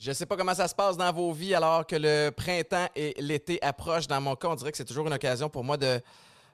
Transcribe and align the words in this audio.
Je 0.00 0.12
sais 0.12 0.24
pas 0.24 0.34
comment 0.34 0.54
ça 0.54 0.66
se 0.66 0.74
passe 0.74 0.96
dans 0.96 1.12
vos 1.12 1.30
vies 1.30 1.54
alors 1.54 1.86
que 1.86 1.94
le 1.94 2.30
printemps 2.30 2.88
et 2.96 3.14
l'été 3.20 3.62
approchent. 3.62 4.06
Dans 4.06 4.18
mon 4.18 4.34
cas, 4.34 4.48
on 4.48 4.54
dirait 4.54 4.70
que 4.70 4.78
c'est 4.78 4.86
toujours 4.86 5.06
une 5.06 5.12
occasion 5.12 5.50
pour 5.50 5.62
moi 5.62 5.76
de 5.76 6.00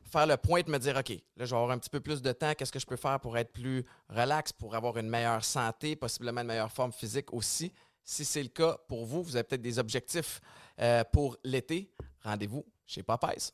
faire 0.03 0.26
le 0.26 0.37
point 0.37 0.58
et 0.58 0.62
de 0.65 0.71
me 0.72 0.80
dire, 0.80 0.96
OK, 0.96 1.11
là, 1.11 1.45
je 1.45 1.51
vais 1.51 1.57
avoir 1.57 1.71
un 1.71 1.79
petit 1.79 1.89
peu 1.89 2.01
plus 2.01 2.21
de 2.21 2.33
temps. 2.33 2.55
Qu'est-ce 2.55 2.73
que 2.73 2.81
je 2.81 2.87
peux 2.87 2.97
faire 2.97 3.21
pour 3.21 3.39
être 3.39 3.53
plus 3.53 3.87
relax, 4.09 4.53
pour 4.53 4.75
avoir 4.75 4.97
une 4.99 5.09
meilleure 5.09 5.45
santé, 5.45 5.95
possiblement 5.95 6.41
une 6.41 6.49
meilleure 6.49 6.73
forme 6.73 6.91
physique 6.91 7.33
aussi? 7.33 7.73
Si 8.03 8.25
c'est 8.25 8.43
le 8.43 8.48
cas 8.48 8.79
pour 8.89 9.05
vous, 9.05 9.23
vous 9.23 9.37
avez 9.37 9.45
peut-être 9.45 9.63
des 9.63 9.79
objectifs 9.79 10.41
euh, 10.81 11.05
pour 11.13 11.37
l'été. 11.45 11.93
Rendez-vous 12.25 12.67
chez 12.85 13.05
Popeyes. 13.05 13.53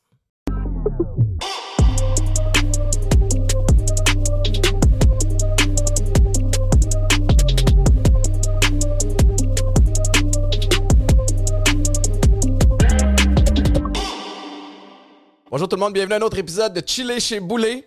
Bonjour 15.52 15.68
tout 15.68 15.76
le 15.76 15.80
monde, 15.80 15.92
bienvenue 15.92 16.14
à 16.14 16.16
un 16.16 16.22
autre 16.22 16.38
épisode 16.38 16.72
de 16.72 16.80
Chiller 16.80 17.20
chez 17.20 17.38
Boulet. 17.38 17.86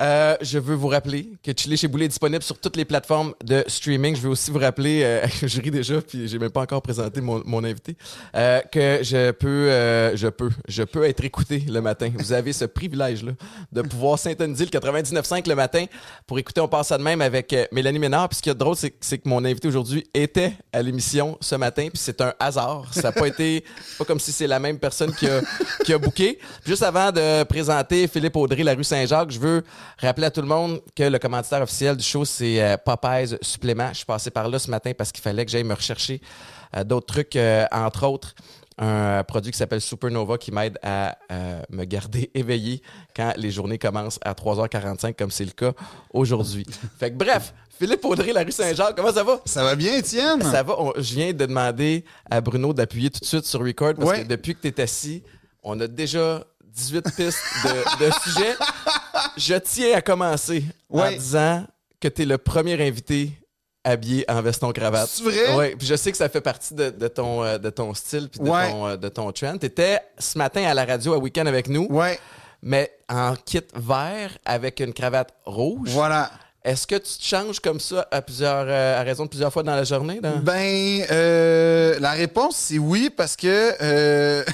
Euh, 0.00 0.36
je 0.40 0.58
veux 0.58 0.74
vous 0.74 0.88
rappeler 0.88 1.32
que 1.42 1.50
Chiller 1.56 1.76
chez 1.76 1.88
Boulet 1.88 2.04
est 2.04 2.08
disponible 2.08 2.42
sur 2.42 2.58
toutes 2.58 2.76
les 2.76 2.84
plateformes 2.84 3.34
de 3.42 3.64
streaming. 3.66 4.14
Je 4.14 4.20
veux 4.20 4.30
aussi 4.30 4.50
vous 4.50 4.58
rappeler, 4.58 5.02
euh, 5.02 5.26
je 5.42 5.60
ris 5.60 5.70
déjà, 5.70 6.00
puis 6.00 6.28
j'ai 6.28 6.38
même 6.38 6.50
pas 6.50 6.60
encore 6.60 6.82
présenté 6.82 7.20
mon, 7.20 7.42
mon 7.44 7.64
invité, 7.64 7.96
euh, 8.34 8.60
que 8.60 9.00
je 9.02 9.32
peux, 9.32 9.48
euh, 9.48 10.16
je 10.16 10.28
peux, 10.28 10.50
je 10.68 10.82
peux 10.84 11.04
être 11.04 11.24
écouté 11.24 11.64
le 11.68 11.80
matin. 11.80 12.10
Vous 12.14 12.32
avez 12.32 12.52
ce 12.52 12.64
privilège-là 12.64 13.32
de 13.72 13.82
pouvoir 13.82 14.18
synthétiser 14.18 14.66
le 14.66 14.78
99.5 14.78 15.48
le 15.48 15.54
matin 15.54 15.84
pour 16.26 16.38
écouter 16.38 16.60
On 16.60 16.68
passe 16.68 16.88
ça 16.88 16.98
de 16.98 17.02
même 17.02 17.20
avec 17.20 17.52
euh, 17.52 17.66
Mélanie 17.72 17.98
Ménard. 17.98 18.28
Puis 18.28 18.36
ce 18.38 18.42
qui 18.42 18.50
est 18.50 18.54
drôle, 18.54 18.76
c'est, 18.76 18.90
que 18.90 19.28
mon 19.28 19.44
invité 19.44 19.68
aujourd'hui 19.68 20.04
était 20.14 20.52
à 20.72 20.82
l'émission 20.82 21.36
ce 21.40 21.56
matin, 21.56 21.88
puis 21.88 21.98
c'est 21.98 22.20
un 22.20 22.32
hasard. 22.38 22.86
Ça 22.92 23.02
n'a 23.02 23.12
pas 23.12 23.26
été, 23.26 23.64
pas 23.98 24.04
comme 24.04 24.20
si 24.20 24.30
c'est 24.30 24.46
la 24.46 24.60
même 24.60 24.78
personne 24.78 25.12
qui 25.12 25.26
a, 25.26 25.40
qui 25.84 25.92
a 25.92 25.98
booké. 25.98 26.38
Juste 26.64 26.82
avant 26.82 27.10
de 27.10 27.42
présenter 27.44 28.06
Philippe 28.06 28.36
Audry, 28.36 28.62
la 28.62 28.74
rue 28.74 28.84
Saint-Jacques, 28.84 29.30
je 29.30 29.40
veux 29.40 29.64
rappeler 29.98 30.26
à 30.26 30.30
tout 30.30 30.40
le 30.42 30.46
monde 30.48 30.80
que 30.94 31.02
le 31.04 31.18
commanditaire 31.18 31.62
officiel 31.62 31.96
du 31.96 32.04
show, 32.04 32.24
c'est 32.24 32.62
euh, 32.62 32.76
Popeyes 32.76 33.36
Supplément. 33.42 33.88
Je 33.90 33.98
suis 33.98 34.06
passé 34.06 34.30
par 34.30 34.48
là 34.48 34.58
ce 34.58 34.70
matin 34.70 34.92
parce 34.96 35.12
qu'il 35.12 35.22
fallait 35.22 35.44
que 35.44 35.50
j'aille 35.50 35.64
me 35.64 35.74
rechercher 35.74 36.20
euh, 36.76 36.84
d'autres 36.84 37.06
trucs, 37.06 37.36
euh, 37.36 37.66
entre 37.72 38.06
autres 38.06 38.34
un 38.80 39.24
produit 39.24 39.50
qui 39.50 39.58
s'appelle 39.58 39.80
Supernova 39.80 40.38
qui 40.38 40.52
m'aide 40.52 40.78
à 40.84 41.18
euh, 41.32 41.60
me 41.68 41.82
garder 41.84 42.30
éveillé 42.34 42.80
quand 43.16 43.32
les 43.36 43.50
journées 43.50 43.76
commencent 43.78 44.20
à 44.24 44.34
3h45 44.34 45.14
comme 45.16 45.32
c'est 45.32 45.44
le 45.44 45.50
cas 45.50 45.72
aujourd'hui. 46.12 46.64
Fait 47.00 47.10
que 47.10 47.16
bref, 47.16 47.52
Philippe 47.76 48.04
Audrey, 48.04 48.32
la 48.32 48.44
rue 48.44 48.52
Saint-Jacques, 48.52 48.94
comment 48.94 49.12
ça 49.12 49.24
va? 49.24 49.40
Ça 49.46 49.64
va 49.64 49.74
bien, 49.74 49.96
Étienne? 49.96 50.42
Ça 50.42 50.62
va. 50.62 50.80
On- 50.80 50.92
je 50.96 51.14
viens 51.14 51.32
de 51.32 51.44
demander 51.46 52.04
à 52.30 52.40
Bruno 52.40 52.72
d'appuyer 52.72 53.10
tout 53.10 53.18
de 53.18 53.24
suite 53.24 53.46
sur 53.46 53.58
record 53.64 53.94
parce 53.94 54.10
Ouais. 54.10 54.22
que 54.22 54.28
depuis 54.28 54.54
que 54.54 54.60
tu 54.60 54.68
es 54.68 54.80
assis, 54.80 55.24
on 55.64 55.80
a 55.80 55.88
déjà 55.88 56.44
18 56.78 57.02
pistes 57.16 57.42
de, 57.64 58.06
de 58.06 58.10
sujets. 58.22 58.54
Je 59.36 59.54
tiens 59.56 59.96
à 59.96 60.00
commencer 60.00 60.64
en 60.90 61.00
Ouais. 61.00 61.16
disant 61.16 61.66
que 62.00 62.08
tu 62.08 62.22
es 62.22 62.24
le 62.24 62.38
premier 62.38 62.74
invité 62.86 63.32
habillé 63.84 64.24
en 64.30 64.40
veston 64.42 64.72
cravate. 64.72 65.08
C'est 65.08 65.22
vrai? 65.24 65.54
Oui, 65.56 65.76
puis 65.76 65.86
je 65.86 65.94
sais 65.96 66.10
que 66.10 66.16
ça 66.18 66.28
fait 66.28 66.40
partie 66.40 66.74
de, 66.74 66.90
de 66.90 67.08
ton, 67.08 67.42
euh, 67.42 67.58
de 67.58 67.70
ton 67.70 67.94
style 67.94 68.28
puis 68.28 68.40
de, 68.40 68.48
Ouais. 68.48 68.70
ton, 68.70 68.86
euh, 68.86 68.96
de 68.96 69.08
ton 69.08 69.32
trend. 69.32 69.56
Tu 69.58 69.66
étais 69.66 70.00
ce 70.18 70.36
matin 70.38 70.62
à 70.64 70.74
la 70.74 70.84
radio 70.84 71.14
à 71.14 71.18
Week-end 71.18 71.46
avec 71.46 71.68
nous, 71.68 71.86
Ouais, 71.90 72.18
mais 72.62 72.90
en 73.08 73.34
kit 73.34 73.62
vert 73.74 74.36
avec 74.44 74.80
une 74.80 74.92
cravate 74.92 75.32
rouge. 75.46 75.88
voilà. 75.90 76.30
Est-ce 76.68 76.86
que 76.86 76.96
tu 76.96 77.16
te 77.16 77.24
changes 77.24 77.60
comme 77.60 77.80
ça 77.80 78.06
à, 78.10 78.20
plusieurs, 78.20 78.66
euh, 78.68 79.00
à 79.00 79.02
raison 79.02 79.24
de 79.24 79.30
plusieurs 79.30 79.50
fois 79.50 79.62
dans 79.62 79.74
la 79.74 79.84
journée? 79.84 80.20
Ben, 80.20 81.02
euh, 81.10 81.98
la 81.98 82.10
réponse, 82.10 82.56
c'est 82.58 82.78
oui, 82.78 83.08
parce 83.08 83.36
que 83.36 83.72
euh, 83.80 84.44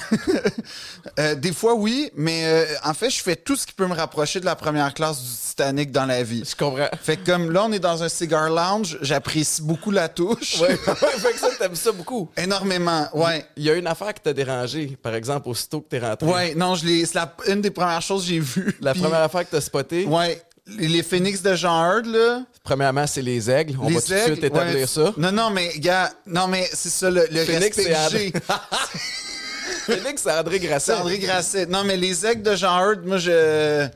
des 1.35 1.51
fois, 1.51 1.73
oui, 1.73 2.09
mais 2.15 2.65
en 2.85 2.93
fait, 2.93 3.09
je 3.09 3.21
fais 3.21 3.35
tout 3.35 3.57
ce 3.57 3.67
qui 3.67 3.73
peut 3.73 3.85
me 3.85 3.93
rapprocher 3.93 4.39
de 4.39 4.45
la 4.45 4.55
première 4.55 4.93
classe 4.93 5.21
du 5.21 5.29
Titanic 5.49 5.91
dans 5.91 6.05
la 6.05 6.23
vie. 6.23 6.43
Je 6.49 6.55
comprends. 6.55 6.87
Fait 7.01 7.17
que 7.17 7.25
comme 7.29 7.51
là, 7.51 7.65
on 7.65 7.73
est 7.73 7.79
dans 7.79 8.01
un 8.01 8.07
cigar 8.07 8.49
lounge, 8.49 8.97
j'apprécie 9.01 9.61
beaucoup 9.61 9.91
la 9.91 10.07
touche. 10.07 10.61
Ouais, 10.61 10.77
fait 10.77 11.33
que 11.33 11.39
ça, 11.39 11.49
t'aimes 11.59 11.75
ça 11.75 11.91
beaucoup. 11.91 12.29
Énormément, 12.37 13.09
ouais. 13.13 13.45
Il 13.57 13.63
y 13.63 13.69
a 13.69 13.73
une 13.73 13.87
affaire 13.87 14.13
qui 14.13 14.21
t'a 14.21 14.31
dérangé, 14.31 14.97
par 15.03 15.15
exemple, 15.15 15.49
aussitôt 15.49 15.81
que 15.81 15.89
t'es 15.89 15.99
rentré. 15.99 16.25
Ouais, 16.25 16.55
non, 16.55 16.75
je 16.75 16.85
l'ai. 16.85 17.05
C'est 17.05 17.19
une 17.49 17.59
des 17.59 17.71
premières 17.71 18.01
choses 18.01 18.23
que 18.23 18.29
j'ai 18.29 18.39
vues. 18.39 18.77
La 18.79 18.93
première 18.93 19.19
affaire 19.19 19.41
que 19.41 19.51
t'as 19.51 19.59
spoté, 19.59 20.05
Ouais. 20.05 20.41
Les, 20.67 21.03
phoenix 21.03 21.41
de 21.43 21.53
Jean 21.53 21.83
Hurd, 21.85 22.07
là. 22.07 22.41
premièrement, 22.63 23.05
c'est 23.05 23.21
les 23.21 23.49
aigles. 23.51 23.77
On 23.79 23.87
les 23.87 23.95
va 23.95 24.01
tout 24.01 24.13
de 24.13 24.17
suite 24.17 24.43
établir 24.43 24.75
ouais. 24.75 24.87
ça. 24.87 25.13
Non, 25.15 25.31
non, 25.31 25.49
mais, 25.51 25.71
gars, 25.77 26.11
non, 26.25 26.47
mais 26.47 26.67
c'est 26.73 26.89
ça, 26.89 27.09
le, 27.11 27.27
le 27.29 27.45
Phoenix, 27.45 27.77
respect 27.77 27.83
c'est 27.83 27.89
que 27.91 27.95
André. 27.95 28.33
j'ai. 29.87 29.95
Félix, 29.95 30.23
c'est 30.23 30.31
André 30.31 30.59
Grasset. 30.59 30.91
C'est 30.93 30.99
André 30.99 31.19
Grasset. 31.19 31.65
Non, 31.67 31.83
mais 31.83 31.95
les 31.97 32.25
aigles 32.25 32.41
de 32.41 32.55
Jean 32.55 32.79
Hurd, 32.79 33.05
moi, 33.05 33.17
je. 33.17 33.87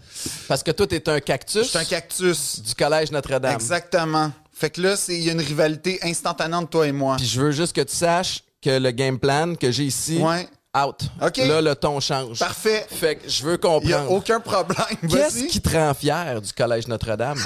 Parce 0.47 0.62
que 0.62 0.69
toi, 0.72 0.85
t'es 0.85 1.09
un 1.09 1.19
cactus 1.19 1.63
Je 1.63 1.69
suis 1.69 1.78
un 1.80 1.84
cactus. 1.85 2.62
du 2.62 2.75
Collège 2.75 3.12
Notre-Dame. 3.12 3.53
Exactement. 3.56 4.31
Fait 4.53 4.69
que 4.69 4.81
là, 4.81 4.96
c'est- 4.96 5.16
il 5.16 5.24
y 5.24 5.30
a 5.30 5.34
une 5.34 5.41
rivalité 5.41 6.00
instantanée 6.03 6.56
entre 6.56 6.69
toi 6.69 6.88
et 6.88 6.91
moi. 6.91 7.16
Puis 7.18 7.25
je 7.25 7.41
veux 7.41 7.51
juste 7.51 7.75
que 7.75 7.81
tu 7.81 7.96
saches 7.96 8.44
que 8.62 8.78
le 8.78 8.91
game 8.91 9.18
plan 9.18 9.56
que 9.56 9.72
j'ai 9.72 9.86
ici, 9.86 10.18
Ouais. 10.18 10.47
Out. 10.78 11.02
Là, 11.38 11.62
le 11.62 11.75
ton 11.75 12.00
change. 12.00 12.40
Parfait. 12.40 12.85
Fait 12.90 13.16
que 13.16 13.28
je 13.30 13.44
veux 13.44 13.53
Il 13.53 13.56
a 13.56 13.57
comprendre. 13.57 14.12
aucun 14.12 14.40
problème. 14.40 14.85
Qu'est-ce 15.09 15.46
qui 15.46 15.62
te 15.62 15.69
rend 15.75 15.94
fier 15.94 16.41
du 16.41 16.53
Collège 16.53 16.88
Notre-Dame? 16.88 17.41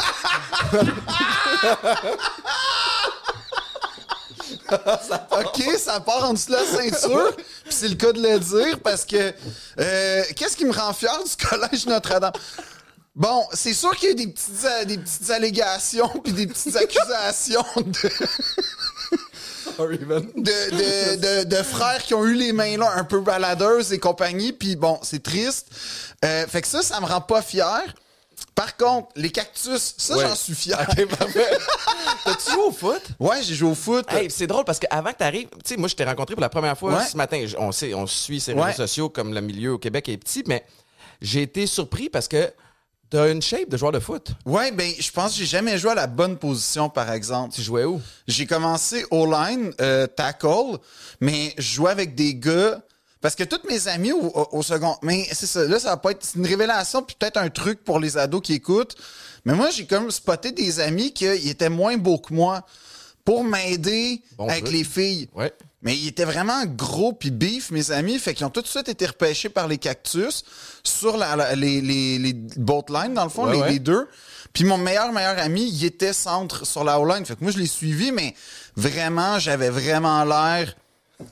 OK, 4.72 5.62
ça 5.78 6.00
part 6.00 6.24
en 6.26 6.34
dessous 6.34 6.48
de 6.52 6.54
la 6.54 6.66
ceinture. 6.66 7.36
Puis 7.36 7.74
c'est 7.74 7.88
le 7.88 7.96
cas 7.96 8.12
de 8.12 8.22
le 8.22 8.40
dire 8.40 8.80
parce 8.80 9.06
que 9.06 9.34
euh, 9.80 10.24
qu'est-ce 10.36 10.58
qui 10.58 10.66
me 10.66 10.74
rend 10.74 10.94
fier 10.94 11.12
du 11.24 11.46
collège 11.46 11.86
Notre-Dame? 11.86 12.34
Bon, 13.16 13.46
c'est 13.54 13.74
sûr 13.76 13.92
qu'il 13.96 14.10
y 14.10 14.12
a 14.12 14.16
des 14.16 14.28
petites, 14.28 14.66
euh, 14.66 14.86
des 14.86 14.98
petites 14.98 15.30
allégations 15.30 16.08
puis 16.24 16.34
des 16.34 16.48
petites 16.48 16.76
accusations 16.76 17.64
de. 17.78 18.10
De, 19.78 21.44
de, 21.44 21.56
frères 21.64 22.02
qui 22.04 22.14
ont 22.14 22.26
eu 22.26 22.34
les 22.36 22.54
mains 22.54 22.78
là 22.78 22.92
un 22.96 23.04
peu 23.04 23.20
baladeuses 23.22 23.94
et 23.94 24.00
compagnie. 24.00 24.54
Puis 24.54 24.76
bon, 24.76 25.00
c'est 25.04 25.22
triste. 25.24 25.68
Euh, 26.24 26.46
fait 26.48 26.62
que 26.62 26.68
ça, 26.68 26.82
ça 26.82 27.00
me 27.00 27.06
rend 27.06 27.22
pas 27.22 27.42
fier. 27.42 27.82
Par 28.56 28.78
contre, 28.78 29.10
les 29.16 29.32
cactus, 29.32 29.96
ça, 29.98 30.16
Ouais. 30.18 30.28
j'en 30.28 30.36
suis 30.36 30.54
fier. 30.54 30.78
T'as-tu 32.24 32.52
joué 32.52 32.62
au 32.68 32.72
foot? 32.72 33.02
Ouais, 33.20 33.42
j'ai 33.42 33.56
joué 33.56 33.70
au 33.72 33.76
foot. 33.76 34.06
Hey, 34.12 34.30
c'est 34.30 34.48
drôle 34.48 34.64
parce 34.66 34.80
qu'avant 34.80 35.12
que 35.12 35.18
tu 35.18 35.24
arrives, 35.24 35.48
tu 35.50 35.60
sais, 35.74 35.78
moi, 35.78 35.88
je 35.88 35.96
t'ai 35.96 36.04
rencontré 36.04 36.36
pour 36.36 36.42
la 36.42 36.50
première 36.50 36.78
fois 36.78 36.94
Ouais. 36.98 37.06
ce 37.06 37.18
matin. 37.18 37.44
On 37.58 37.72
sait, 37.72 37.94
on 37.94 38.06
suit 38.06 38.40
ces 38.40 38.54
Ouais. 38.54 38.64
réseaux 38.66 38.78
sociaux 38.84 39.10
comme 39.10 39.34
le 39.34 39.42
milieu 39.42 39.74
au 39.74 39.78
Québec 39.80 40.08
est 40.10 40.18
petit, 40.18 40.44
mais 40.48 40.64
j'ai 41.22 41.42
été 41.42 41.66
surpris 41.68 42.10
parce 42.10 42.28
que 42.28 42.52
t'as 43.14 43.32
une 43.32 43.42
shape 43.42 43.70
de 43.70 43.78
joueur 43.78 43.92
de 43.92 44.00
foot? 44.00 44.32
Ouais, 44.46 44.72
ben, 44.72 44.92
je 45.00 45.12
pense 45.12 45.32
que 45.34 45.38
j'ai 45.40 45.46
jamais 45.46 45.78
joué 45.78 45.92
à 45.92 45.96
la 45.96 46.08
bonne 46.08 46.38
position, 46.38 46.90
par 46.90 47.12
exemple. 47.12 47.54
Tu 47.54 47.62
jouais 47.62 47.84
où? 47.86 48.02
J'ai 48.28 48.46
commencé 48.48 49.06
O-line, 49.12 49.72
euh, 49.82 50.08
tackle, 50.08 50.78
mais 51.22 51.54
je 51.58 51.74
jouais 51.76 51.92
avec 51.92 52.16
des 52.16 52.36
gars. 52.36 52.82
Parce 53.22 53.36
que 53.36 53.44
tous 53.46 53.62
mes 53.70 53.88
amis 53.88 54.12
au, 54.12 54.20
au- 54.26 54.58
au 54.58 54.64
second. 54.64 54.98
Mais 55.02 55.26
c'est 55.32 55.46
ça, 55.46 55.64
là, 55.64 55.80
ça 55.80 55.90
va 55.92 55.98
pas 55.98 56.12
être. 56.12 56.24
C'est 56.26 56.38
une 56.40 56.46
révélation, 56.46 57.02
puis 57.04 57.16
peut-être 57.18 57.38
un 57.38 57.50
truc 57.50 57.84
pour 57.84 58.00
les 58.00 58.18
ados 58.18 58.42
qui 58.42 58.54
écoutent. 58.54 58.96
Mais 59.46 59.54
moi, 59.54 59.70
j'ai 59.70 59.86
comme 59.86 60.12
spoté 60.12 60.52
des 60.52 60.80
amis 60.82 61.14
qui 61.14 61.26
étaient 61.26 61.70
moins 61.70 61.96
beaux 61.98 62.18
que 62.18 62.34
moi 62.34 62.66
pour 63.24 63.44
m'aider 63.46 64.22
Bon 64.38 64.50
avec 64.50 64.70
les 64.70 64.84
filles. 64.84 65.30
Ouais. 65.34 65.54
Mais 65.84 65.96
ils 65.96 66.08
étaient 66.08 66.26
vraiment 66.26 66.64
gros 66.66 67.14
puis 67.14 67.30
beef, 67.32 67.70
mes 67.72 67.92
amis. 67.92 68.18
Fait 68.18 68.34
qu'ils 68.34 68.46
ont 68.46 68.50
tout 68.50 68.62
de 68.62 68.68
suite 68.68 68.88
été 68.90 69.06
repêchés 69.06 69.50
par 69.50 69.68
les 69.68 69.78
cactus 69.78 70.44
sur 70.84 71.18
la, 71.18 71.36
la- 71.36 71.56
les, 71.56 71.82
les, 71.82 72.18
les 72.20 72.34
boat 72.34 72.86
lines, 72.90 73.14
dans 73.14 73.24
le 73.26 73.30
fond, 73.30 73.46
Ouais, 73.46 73.54
les, 73.54 73.62
ouais. 73.62 73.72
les 73.74 73.80
deux. 73.80 74.08
Puis 74.54 74.64
mon 74.64 74.78
meilleur, 74.78 75.12
meilleur 75.12 75.38
ami, 75.40 75.68
il 75.70 75.84
était 75.84 76.14
centre 76.14 76.66
sur 76.66 76.84
la 76.84 77.00
O-line. 77.00 77.26
Fait 77.26 77.36
que 77.36 77.44
moi, 77.44 77.52
je 77.52 77.58
l'ai 77.58 77.68
suivi, 77.68 78.12
mais 78.12 78.34
vraiment, 78.76 79.40
j'avais 79.40 79.70
vraiment 79.70 80.24
l'air... 80.24 80.76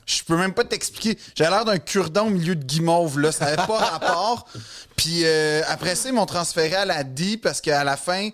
Je 0.06 0.24
peux 0.24 0.38
même 0.38 0.54
pas 0.54 0.64
t'expliquer. 0.64 1.18
J'avais 1.36 1.50
l'air 1.50 1.66
d'un 1.66 1.78
cure-dent 1.80 2.28
au 2.28 2.30
milieu 2.30 2.56
de 2.56 2.64
guimauve, 2.64 3.20
là. 3.20 3.32
Ça 3.32 3.46
n'avait 3.46 3.58
pas 3.68 3.78
rapport. 3.92 4.48
Puis 4.96 5.22
euh, 5.26 5.62
après 5.68 5.96
ça, 5.96 6.10
ils 6.10 6.16
m'ont 6.16 6.26
transféré 6.26 6.76
à 6.76 6.86
la 6.86 7.04
D 7.04 7.36
parce 7.38 7.60
qu'à 7.62 7.84
la 7.84 7.98
fin, 7.98 8.30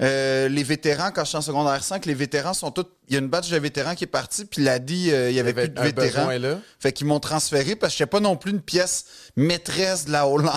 euh, 0.00 0.48
les 0.48 0.62
vétérans, 0.62 1.10
quand 1.10 1.24
je 1.24 1.30
suis 1.30 1.38
en 1.38 1.42
secondaire 1.42 1.82
5, 1.82 2.06
les 2.06 2.14
vétérans 2.14 2.54
sont 2.54 2.70
tous. 2.70 2.86
Il 3.08 3.14
y 3.14 3.16
a 3.16 3.20
une 3.20 3.28
batch 3.28 3.50
de 3.50 3.58
vétérans 3.58 3.94
qui 3.94 4.04
est 4.04 4.08
partie, 4.08 4.44
puis 4.44 4.62
la 4.62 4.78
D, 4.78 5.10
euh, 5.10 5.30
il 5.30 5.36
y 5.36 5.40
avait 5.40 5.50
avait 5.50 5.68
plus 5.68 5.92
de 5.92 6.00
vétérans. 6.00 6.30
là. 6.30 6.58
Fait 6.78 6.92
qu'ils 6.92 7.06
m'ont 7.06 7.20
transféré 7.20 7.74
parce 7.74 7.94
que 7.94 7.98
je 7.98 8.04
pas 8.04 8.20
non 8.20 8.36
plus 8.36 8.52
une 8.52 8.60
pièce 8.60 9.06
maîtresse 9.36 10.04
de 10.04 10.12
la 10.12 10.28
O-line. 10.28 10.50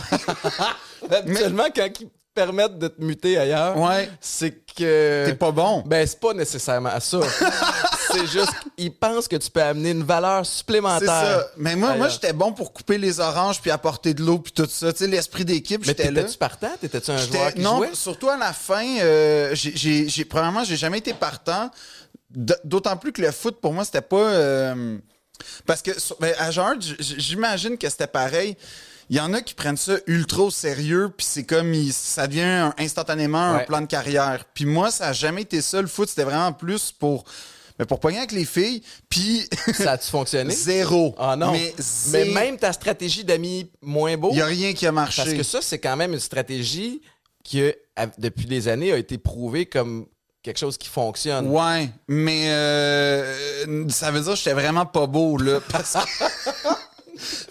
Habituellement, 1.11 1.67
quand 1.75 1.89
ils 2.31 2.33
permettent 2.33 2.77
de 2.79 2.87
te 2.87 3.01
muter 3.03 3.37
ailleurs, 3.37 3.77
Ouais. 3.77 4.09
c'est 4.21 4.51
que. 4.65 5.25
T'es 5.25 5.35
pas 5.35 5.51
bon. 5.51 5.83
Ben, 5.85 6.05
c'est 6.07 6.19
pas 6.19 6.33
nécessairement 6.33 6.97
ça. 6.99 7.19
c'est 8.11 8.25
juste 8.27 8.53
qu'ils 8.77 8.93
pensent 8.93 9.27
que 9.27 9.35
tu 9.35 9.49
peux 9.51 9.61
amener 9.61 9.91
une 9.91 10.03
valeur 10.03 10.45
C'est 10.45 10.59
supplémentaire. 10.59 11.07
ça. 11.07 11.47
Mais 11.57 11.75
moi, 11.75 11.95
moi 11.95 12.07
j'étais 12.07 12.31
bon 12.33 12.53
pour 12.53 12.71
couper 12.71 12.97
les 12.97 13.19
oranges 13.19 13.59
puis 13.61 13.69
apporter 13.69 14.13
de 14.13 14.23
l'eau 14.23 14.39
puis 14.39 14.53
tout 14.53 14.65
ça. 14.69 14.93
Tu 14.93 14.99
sais, 14.99 15.07
l'esprit 15.07 15.43
d'équipe, 15.45 15.81
Mais 15.81 15.87
j'étais 15.87 16.09
là. 16.09 16.21
t'étais-tu 16.21 16.37
partant? 16.37 16.71
T'étais-tu 16.79 17.11
un 17.11 17.17
joueur 17.17 17.53
qui 17.53 17.59
non, 17.59 17.77
jouait? 17.77 17.89
surtout 17.93 18.29
à 18.29 18.37
la 18.37 18.53
fin, 18.53 18.85
euh, 18.99 19.51
j'ai, 19.53 20.25
premièrement, 20.25 20.63
j'ai 20.63 20.77
jamais 20.77 20.99
été 20.99 21.13
partant. 21.13 21.69
D'autant 22.63 22.95
plus 22.95 23.11
que 23.11 23.21
le 23.21 23.31
foot, 23.31 23.59
pour 23.59 23.73
moi, 23.73 23.83
c'était 23.83 23.99
pas. 24.01 24.15
euh, 24.15 24.97
parce 25.65 25.81
que 25.81 25.91
ben, 26.21 26.33
à 26.39 26.49
George, 26.51 26.95
j'imagine 26.99 27.77
que 27.77 27.89
c'était 27.89 28.07
pareil. 28.07 28.55
Il 29.11 29.17
y 29.17 29.19
en 29.19 29.33
a 29.33 29.41
qui 29.41 29.53
prennent 29.53 29.75
ça 29.77 29.93
ultra 30.07 30.43
au 30.43 30.49
sérieux, 30.51 31.11
puis 31.15 31.27
c'est 31.29 31.43
comme 31.43 31.73
il- 31.73 31.91
ça 31.93 32.27
devient 32.27 32.41
un- 32.41 32.73
instantanément 32.79 33.51
Ouais. 33.53 33.61
un 33.61 33.65
plan 33.65 33.81
de 33.81 33.85
carrière. 33.85 34.45
Puis 34.53 34.65
moi, 34.65 34.89
ça 34.89 35.07
a 35.09 35.13
jamais 35.13 35.41
été 35.41 35.61
ça. 35.61 35.81
Le 35.81 35.87
foot, 35.87 36.07
c'était 36.09 36.23
vraiment 36.23 36.53
plus 36.53 36.93
pour, 36.93 37.25
mais 37.77 37.85
pour 37.85 37.99
pogner 37.99 38.19
avec 38.19 38.31
les 38.31 38.45
filles. 38.45 38.81
Puis 39.09 39.47
Ça 39.73 39.91
a-tu 39.91 40.07
fonctionné? 40.11 40.53
zéro. 40.53 41.13
Ah 41.19 41.35
non. 41.35 41.51
Mais, 42.11 42.25
même 42.25 42.57
ta 42.57 42.71
stratégie 42.71 43.25
d'amis 43.25 43.69
moins 43.81 44.15
beau, 44.15 44.29
il 44.31 44.37
y 44.37 44.41
a 44.41 44.45
rien 44.45 44.71
qui 44.73 44.87
a 44.87 44.93
marché. 44.93 45.21
parce 45.23 45.35
que 45.35 45.43
ça, 45.43 45.59
c'est 45.61 45.79
quand 45.79 45.97
même 45.97 46.13
une 46.13 46.19
stratégie 46.21 47.01
qui, 47.43 47.63
depuis 48.17 48.45
des 48.45 48.69
années, 48.69 48.93
a 48.93 48.97
été 48.97 49.17
prouvée 49.17 49.65
comme 49.65 50.05
quelque 50.41 50.57
chose 50.59 50.77
qui 50.77 50.87
fonctionne. 50.87 51.47
Ouais, 51.49 51.89
mais 52.07 52.45
euh, 52.49 53.89
ça 53.89 54.09
veut 54.09 54.21
dire 54.21 54.31
que 54.31 54.37
j'étais 54.37 54.53
vraiment 54.53 54.85
pas 54.85 55.05
beau, 55.05 55.37
là. 55.37 55.59
Parce 55.69 55.93
que, 55.93 55.99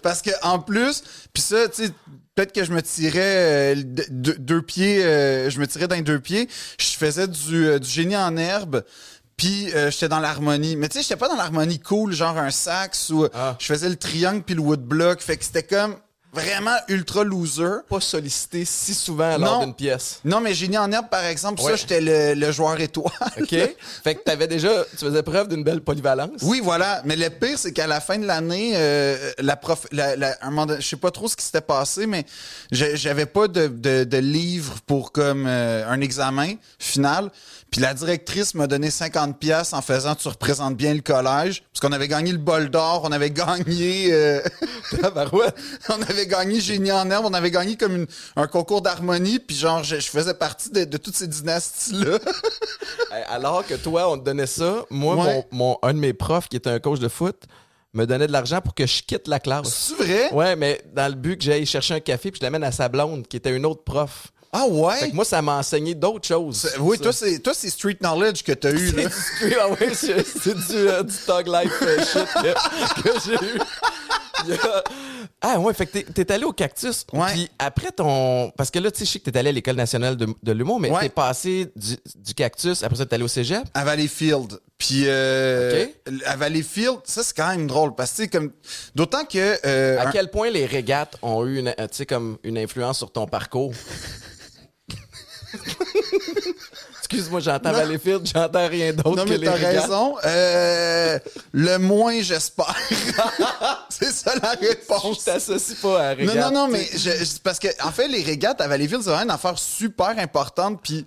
parce 0.02 0.22
que 0.22 0.31
en 0.43 0.58
plus, 0.58 1.02
puis 1.32 1.43
ça, 1.43 1.69
tu 1.69 1.84
sais, 1.87 1.90
peut-être 2.34 2.52
que 2.52 2.64
je 2.64 2.72
me 2.72 2.81
tirais 2.82 3.20
euh, 3.22 3.75
de- 3.76 4.06
de- 4.08 4.32
deux 4.38 4.62
pieds, 4.62 5.05
euh, 5.05 5.50
je 5.50 5.58
me 5.61 5.67
tirais 5.67 5.88
d'un 5.88 6.00
deux 6.02 6.20
pieds, 6.20 6.49
je 6.78 6.96
faisais 6.96 7.28
du, 7.28 7.67
euh, 7.67 7.78
du 7.78 7.88
génie 7.88 8.17
en 8.17 8.37
herbe. 8.37 8.84
Puis 9.37 9.69
j'étais 9.88 10.08
dans 10.08 10.20
l'harmonie. 10.20 10.76
Mais 10.76 10.88
tu 10.90 10.99
sais, 10.99 11.02
j'étais 11.02 11.17
pas 11.17 11.26
dans 11.28 11.34
l'harmonie 11.37 11.78
cool, 11.81 12.12
genre 12.12 12.37
un 12.37 12.50
sax 12.50 13.08
ou 13.08 13.26
Ah. 13.32 13.56
je 13.58 13.64
faisais 13.64 13.88
le 13.88 13.96
triangle 13.96 14.43
puis 14.43 14.55
le 14.55 14.61
woodblock. 14.61 15.22
Fait 15.22 15.38
que 15.38 15.44
c'était 15.46 15.62
comme 15.62 15.96
vraiment 16.32 16.77
ultra 16.88 17.25
loser. 17.25 17.81
Pas 17.88 18.00
sollicité 18.00 18.65
si 18.65 18.94
souvent 18.94 19.37
lors 19.38 19.61
d'une 19.61 19.75
pièce. 19.75 20.21
Non, 20.25 20.41
mais 20.41 20.55
génie 20.55 20.79
en 20.79 20.91
herbe, 20.93 21.09
par 21.11 21.25
exemple, 21.25 21.61
Ouais. 21.62 21.71
ça, 21.73 21.77
j'étais 21.77 22.00
le, 22.00 22.35
le 22.35 22.53
joueur 22.53 22.81
étoile. 22.81 23.11
OK? 23.41 23.49
fait 24.05 24.15
que 24.15 24.21
t'avais 24.23 24.47
déjà, 24.47 24.85
tu 24.93 25.05
faisais 25.05 25.23
preuve 25.23 25.49
d'une 25.49 25.65
belle 25.65 25.81
polyvalence. 25.81 26.41
Oui, 26.43 26.61
voilà. 26.62 27.03
Mais 27.05 27.17
le 27.17 27.31
pire, 27.31 27.59
c'est 27.59 27.73
qu'à 27.73 27.87
la 27.87 28.00
fin 28.00 28.19
de 28.19 28.27
l'année, 28.27 28.73
euh, 28.77 29.32
la 29.38 29.56
prof, 29.56 29.87
la, 29.93 30.15
la- 30.17 30.37
un 30.43 30.50
moment 30.50 30.67
donné, 30.67 30.81
je 30.81 30.87
sais 30.88 30.97
pas 30.97 31.11
trop 31.11 31.27
ce 31.29 31.37
qui 31.37 31.44
s'était 31.44 31.61
passé, 31.61 32.06
mais 32.06 32.25
j'avais 32.71 33.26
pas 33.26 33.49
de, 33.49 33.67
de, 33.69 34.05
de 34.05 34.17
livre 34.19 34.76
pour 34.87 35.12
comme 35.12 35.47
euh, 35.47 35.85
un 35.88 36.00
examen 36.00 36.55
final. 36.79 37.31
Puis 37.70 37.81
la 37.81 37.94
directrice 37.94 38.55
m'a 38.55 38.67
donné 38.67 38.90
50 38.90 39.38
pièces 39.38 39.72
en 39.72 39.81
faisant 39.82 40.14
tu 40.17 40.26
représentes 40.28 40.76
bien 40.76 40.93
le 40.93 41.02
collège 41.02 41.62
parce 41.72 41.81
qu'on 41.81 41.93
avait 41.93 42.08
gagné 42.08 42.32
le 42.32 42.38
bol 42.38 42.69
d'or, 42.69 43.02
on 43.05 43.12
avait 43.12 43.31
gagné 43.31 44.12
euh, 44.12 44.40
on 45.88 46.02
avait 46.02 46.26
gagné 46.26 46.61
génie 46.61 46.90
en 46.93 47.08
herbe, 47.11 47.25
on 47.26 47.32
avait 47.34 47.50
gagné 47.50 47.76
comme 47.76 47.94
une- 47.96 48.06
un 48.37 48.46
concours 48.46 48.82
d'harmonie 48.82 49.38
puis 49.38 49.56
genre 49.56 49.84
je, 49.84 49.96
je 50.00 50.08
faisais 50.08 50.34
partie 50.34 50.70
de, 50.70 50.84
de 50.84 50.96
toutes 50.96 51.17
ces 51.17 51.28
dynasties 51.28 51.93
là. 52.05 52.19
Alors 53.28 53.67
que 53.67 53.75
toi, 53.75 54.11
on 54.11 54.19
te 54.19 54.25
donnait 54.25 54.46
ça, 54.46 54.84
moi, 54.90 55.16
Ouais. 55.16 55.44
mon, 55.52 55.58
mon- 55.58 55.78
un 55.82 55.94
de 55.94 55.99
mes 55.99 56.12
profs, 56.12 56.49
qui 56.49 56.56
était 56.56 56.70
un 56.70 56.78
coach 56.78 56.99
de 57.00 57.08
foot, 57.08 57.43
me 57.93 58.05
donnait 58.06 58.26
de 58.28 58.32
l'argent 58.32 58.61
pour 58.61 58.75
que 58.75 58.87
je 58.87 59.02
quitte 59.02 59.26
la 59.26 59.40
classe. 59.40 59.69
C'est 59.99 60.05
vrai? 60.05 60.32
Ouais, 60.32 60.55
mais 60.56 60.81
dans 60.94 61.08
le 61.08 61.14
but 61.16 61.37
que 61.38 61.44
j'aille 61.44 61.66
chercher 61.66 61.94
un 61.94 62.00
café 62.00 62.31
puis 62.31 62.38
je 62.40 62.44
l'amène 62.46 62.62
à 62.64 62.70
sa 62.73 62.88
blonde, 62.88 63.26
qui 63.26 63.37
était 63.37 63.55
une 63.55 63.66
autre 63.66 63.82
prof. 63.82 64.28
Ah 64.52 64.67
ouais? 64.67 64.97
Fait 64.97 65.11
que 65.11 65.14
moi, 65.14 65.25
ça 65.25 65.41
m'a 65.43 65.58
enseigné 65.58 65.94
d'autres 65.94 66.26
choses. 66.26 66.69
Oui, 66.81 66.97
Ça. 66.97 67.02
toi, 67.05 67.12
c'est 67.12 67.38
toi, 67.38 67.52
c'est 67.55 67.70
street 67.70 67.99
knowledge 68.00 68.43
que 68.43 68.52
t'as 68.52 68.73
eu, 68.73 68.91
là. 68.93 69.05
Oui, 69.44 69.55
ah 69.61 69.69
ouais, 69.70 69.94
c'est 69.94 70.55
du, 70.55 70.76
euh, 70.76 71.02
du 71.05 71.14
Thug 71.25 71.47
Life 71.47 71.73
euh, 71.82 72.05
shit 72.05 72.26
que, 72.35 73.02
que 73.02 73.20
j'ai 73.25 73.47
eu. 73.56 73.61
Ah 75.43 75.58
ouais, 75.58 75.73
fait 75.75 75.87
que 75.87 75.93
t'es- 75.99 76.05
t'es 76.25 76.32
allé 76.32 76.44
au 76.44 76.52
Cactus. 76.52 77.06
Ouais. 77.12 77.32
Puis 77.32 77.49
après 77.58 77.91
ton... 77.93 78.50
Parce 78.56 78.70
que 78.70 78.79
là, 78.79 78.91
tu 78.91 79.00
sais, 79.00 79.05
je 79.05 79.11
sais 79.12 79.19
que 79.20 79.31
t'es 79.31 79.38
allé 79.38 79.50
à 79.50 79.52
l'École 79.52 79.76
nationale 79.76 80.17
de, 80.17 80.26
de 80.43 80.52
l'humour, 80.52 80.81
mais 80.81 80.91
Ouais. 80.91 81.00
t'es 81.02 81.08
passé 81.11 81.70
du, 81.76 81.97
du 82.17 82.35
Cactus, 82.35 82.82
après 82.82 82.97
ça, 82.97 83.06
t'es 83.06 83.14
allé 83.14 83.25
au 83.25 83.29
cégep? 83.29 83.62
À 83.75 83.85
Valleyfield. 83.85 84.58
Puis 84.79 85.02
euh, 85.06 85.85
Ok. 86.06 86.12
à 86.25 86.37
Valleyfield, 86.37 87.00
ça 87.05 87.23
c'est 87.23 87.37
quand 87.37 87.49
même 87.49 87.67
drôle 87.67 87.94
parce 87.94 88.12
que 88.12 88.25
comme 88.31 88.50
d'autant 88.94 89.25
que 89.26 89.58
euh, 89.67 90.00
À 90.00 90.11
quel 90.11 90.31
point 90.31 90.49
les 90.50 90.64
régates 90.64 91.17
ont 91.20 91.44
eu 91.44 91.58
une, 91.58 91.69
euh, 91.79 91.87
comme 92.08 92.38
une 92.43 92.56
influence 92.56 92.97
sur 92.99 93.12
ton 93.12 93.26
parcours? 93.26 93.75
Excuse-moi, 97.00 97.40
j'entends 97.40 97.72
Valleyfield, 97.72 98.28
j'entends 98.32 98.69
rien 98.69 98.92
d'autre 98.92 99.16
non 99.16 99.25
que 99.25 99.31
mais 99.31 99.38
les 99.38 99.46
t'as 99.46 99.52
régates. 99.54 99.82
raison, 99.82 100.16
euh, 100.25 101.19
le 101.52 101.76
moins 101.78 102.20
j'espère. 102.22 102.76
c'est 103.88 104.12
ça 104.12 104.34
la 104.40 104.54
Je 104.60 104.69
réponse. 104.69 105.25
t'associe 105.25 105.78
pas 105.81 106.00
à 106.10 106.14
Non, 106.14 106.19
régate. 106.32 106.37
non, 106.37 106.50
non, 106.52 106.69
mais 106.69 106.88
je- 106.92 106.98
je- 107.25 107.38
parce 107.42 107.58
que 107.58 107.69
en 107.84 107.90
fait, 107.90 108.06
les 108.08 108.22
régates 108.22 108.60
à 108.60 108.69
Valleyfield, 108.69 109.02
c'est 109.02 109.10
vraiment 109.10 109.25
une 109.25 109.31
affaire 109.31 109.58
super 109.58 110.14
importante. 110.19 110.81
Puis 110.82 111.04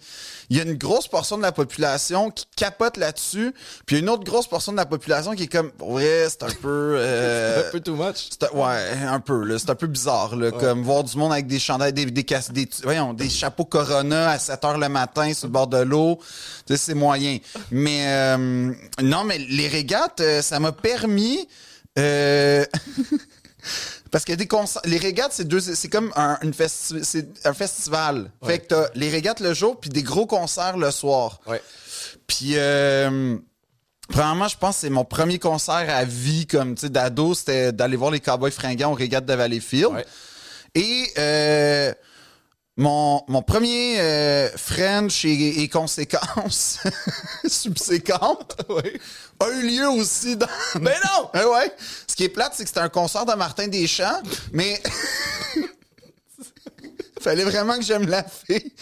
il 0.50 0.58
y 0.58 0.60
a 0.60 0.64
une 0.64 0.76
grosse 0.76 1.08
portion 1.08 1.38
de 1.38 1.42
la 1.42 1.52
population 1.52 2.32
qui 2.32 2.46
capote 2.56 2.98
là-dessus. 2.98 3.54
Puis 3.86 3.96
il 3.96 4.00
y 4.00 4.02
a 4.02 4.04
une 4.04 4.10
autre 4.10 4.24
grosse 4.24 4.48
portion 4.48 4.72
de 4.72 4.78
la 4.78 4.86
population 4.86 5.34
qui 5.34 5.44
est 5.44 5.48
comme, 5.48 5.72
ouais, 5.80 6.26
c'est 6.30 6.44
un 6.44 6.48
peu. 6.62 6.96
euh, 6.98 7.68
un 7.68 7.72
peu 7.72 7.80
too 7.80 7.96
much. 7.96 8.30
Ouais, 8.54 8.92
un 9.08 9.20
peu, 9.20 9.44
là. 9.44 9.58
C'est 9.60 9.70
un 9.70 9.76
peu 9.76 9.88
bizarre, 9.88 10.36
là. 10.36 10.52
Comme 10.52 10.84
voir 10.84 11.04
du 11.04 11.18
monde 11.18 11.32
avec 11.32 11.48
des 11.48 11.60
chandails, 11.60 11.94
des, 11.94 12.06
des, 12.06 12.26
voyons, 12.84 13.14
des 13.14 13.30
chapeaux 13.30 13.66
Corona 13.66 14.32
à 14.32 14.40
7 14.40 14.64
heures 14.66 14.78
le 14.78 14.90
matin 14.90 15.34
sur 15.34 15.48
le 15.48 15.54
bord 15.54 15.68
de 15.68 15.78
l'eau. 15.78 16.20
C'est 16.76 16.94
moyen. 16.94 17.38
Mais, 17.72 18.06
euh, 18.08 18.72
non, 19.02 19.24
mais 19.24 19.38
les 19.38 19.68
régates, 19.68 20.22
euh, 20.22 20.42
ça 20.42 20.60
m'a 20.60 20.72
permis, 20.72 21.48
euh, 22.00 22.66
Parce 24.14 24.26
que 24.26 24.34
des 24.34 24.48
les 24.86 24.98
régates, 25.00 25.32
c'est 25.34 25.48
deux, 25.48 25.60
c'est 25.60 25.90
comme 25.90 26.14
un, 26.16 26.38
une 26.44 26.52
festi- 26.52 27.26
un 27.46 27.54
festival. 27.54 28.30
Fait 28.46 28.60
que 28.60 28.68
t'as 28.68 28.88
les 28.94 29.10
régates 29.10 29.40
le 29.40 29.56
jour, 29.56 29.80
puis 29.80 29.90
des 29.90 30.04
gros 30.04 30.28
concerts 30.28 30.78
le 30.78 30.92
soir. 30.92 31.42
Ouais. 31.48 31.60
Puis, 32.28 32.52
euh, 32.54 33.36
premièrement, 34.10 34.48
je 34.48 34.56
pense 34.56 34.76
que 34.76 34.82
c'est 34.82 34.92
mon 34.92 35.04
premier 35.04 35.40
concert 35.40 35.88
à 35.90 36.06
vie, 36.06 36.46
comme, 36.46 36.76
tu 36.76 36.82
sais, 36.82 36.90
d'ado, 36.92 37.34
c'était 37.34 37.72
d'aller 37.72 37.98
voir 37.98 38.12
les 38.12 38.20
Cowboys 38.20 38.52
fringants 38.52 38.92
aux 38.92 38.96
régates 38.96 39.26
de 39.26 39.34
Valleyfield. 39.34 39.88
Ouais. 39.94 40.06
Et 40.76 41.08
euh, 41.18 41.92
mon, 42.78 43.24
mon 43.28 43.42
premier 43.44 44.00
euh, 44.00 44.50
French 44.58 45.26
et, 45.26 45.62
et 45.62 45.70
conséquences 45.70 46.80
subséquentes 47.48 48.58
a 49.40 49.50
eu 49.50 49.62
lieu 49.68 49.88
aussi 49.90 50.36
dans... 50.38 50.48
Mais 50.82 50.96
non! 51.06 51.30
Ah 51.34 51.48
ouais. 51.50 51.72
Ce 52.08 52.16
qui 52.16 52.24
est 52.24 52.30
plate, 52.30 52.54
c'est 52.56 52.64
que 52.64 52.70
c'était 52.70 52.80
un 52.80 52.90
concert 52.90 53.26
de 53.26 53.34
Martin 53.34 53.68
Deschamps, 53.68 54.22
mais 54.52 54.82
fallait 57.22 57.44
vraiment 57.44 57.78
que 57.78 57.84
j'aime 57.84 58.08
la 58.10 58.24
fille. 58.24 58.74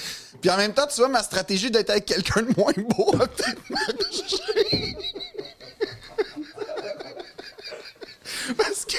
Puis 0.41 0.49
en 0.49 0.57
même 0.57 0.73
temps, 0.73 0.87
tu 0.87 0.95
vois, 0.95 1.07
ma 1.09 1.21
stratégie 1.21 1.69
d'être 1.69 1.89
avec 1.91 2.05
quelqu'un 2.05 2.41
de 2.41 2.53
moins 2.57 2.73
beau 2.77 3.15
a 3.21 3.27
peut-être 3.27 3.69
marché. 3.69 4.95
Parce 8.57 8.85
que... 8.85 8.97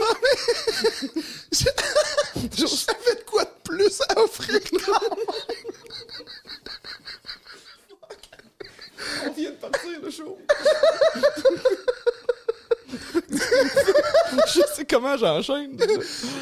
Non, 0.00 0.14
mais... 0.22 1.10
j'ai- 1.52 1.64
J'avais 2.56 3.14
de 3.16 3.24
quoi 3.26 3.44
plus 3.70 4.00
à 4.08 4.18
offrir 4.20 4.60
quand 4.70 5.00
même. 5.00 5.10
On 9.26 9.32
vient 9.32 9.50
de 9.50 9.56
partir 9.56 10.00
le 10.02 10.10
show. 10.10 10.38
Je 14.46 14.60
sais 14.74 14.84
comment 14.88 15.16
j'enchaîne. 15.16 15.76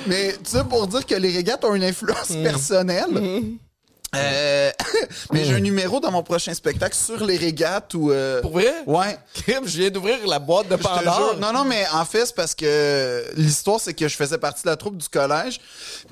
Mais 0.06 0.32
tu 0.42 0.50
sais, 0.50 0.64
pour 0.64 0.86
dire 0.86 1.04
que 1.04 1.14
les 1.14 1.30
régates 1.30 1.64
ont 1.64 1.74
une 1.74 1.84
influence 1.84 2.28
personnelle. 2.28 3.58
Euh, 4.16 4.70
mais 5.32 5.44
j'ai 5.44 5.54
un 5.54 5.60
numéro 5.60 6.00
dans 6.00 6.10
mon 6.10 6.22
prochain 6.22 6.54
spectacle 6.54 6.94
sur 6.96 7.24
les 7.24 7.36
régates 7.36 7.92
ou. 7.94 8.10
euh, 8.10 8.40
Pour 8.40 8.52
vrai? 8.52 8.72
Ouais. 8.86 9.18
Kim, 9.34 9.66
je 9.66 9.78
viens 9.80 9.90
d'ouvrir 9.90 10.26
la 10.26 10.38
boîte 10.38 10.68
de 10.68 10.76
Pandore. 10.76 11.36
Non, 11.38 11.52
non, 11.52 11.64
mais 11.64 11.84
en 11.92 12.04
fait, 12.04 12.24
c'est 12.26 12.34
parce 12.34 12.54
que 12.54 13.24
l'histoire, 13.36 13.78
c'est 13.80 13.92
que 13.94 14.08
je 14.08 14.16
faisais 14.16 14.38
partie 14.38 14.62
de 14.62 14.68
la 14.68 14.76
troupe 14.76 14.96
du 14.96 15.08
collège. 15.08 15.60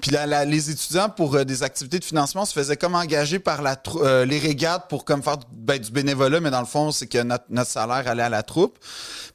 Puis 0.03 0.11
la- 0.11 0.27
la- 0.27 0.45
les 0.45 0.71
étudiants, 0.71 1.09
pour 1.09 1.35
euh, 1.37 1.45
des 1.45 1.63
activités 1.63 1.99
de 1.99 2.05
financement, 2.05 2.45
se 2.45 2.53
faisaient 2.53 2.77
comme 2.77 2.95
engager 2.95 3.39
par 3.39 3.63
la 3.63 3.77
euh, 3.97 4.25
les 4.27 4.39
régates 4.39 4.89
pour 4.89 5.05
comme 5.05 5.23
faire 5.23 5.39
ben, 5.53 5.79
du 5.79 5.91
bénévolat, 5.91 6.41
mais 6.41 6.51
dans 6.51 6.61
le 6.61 6.67
fond, 6.67 6.93
c'est 6.93 7.07
que 7.07 7.23
notre, 7.23 7.45
notre 7.49 7.71
salaire 7.71 8.07
allait 8.07 8.23
à 8.25 8.29
la 8.29 8.43
troupe. 8.43 8.79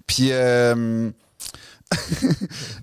Puis... 0.06 0.30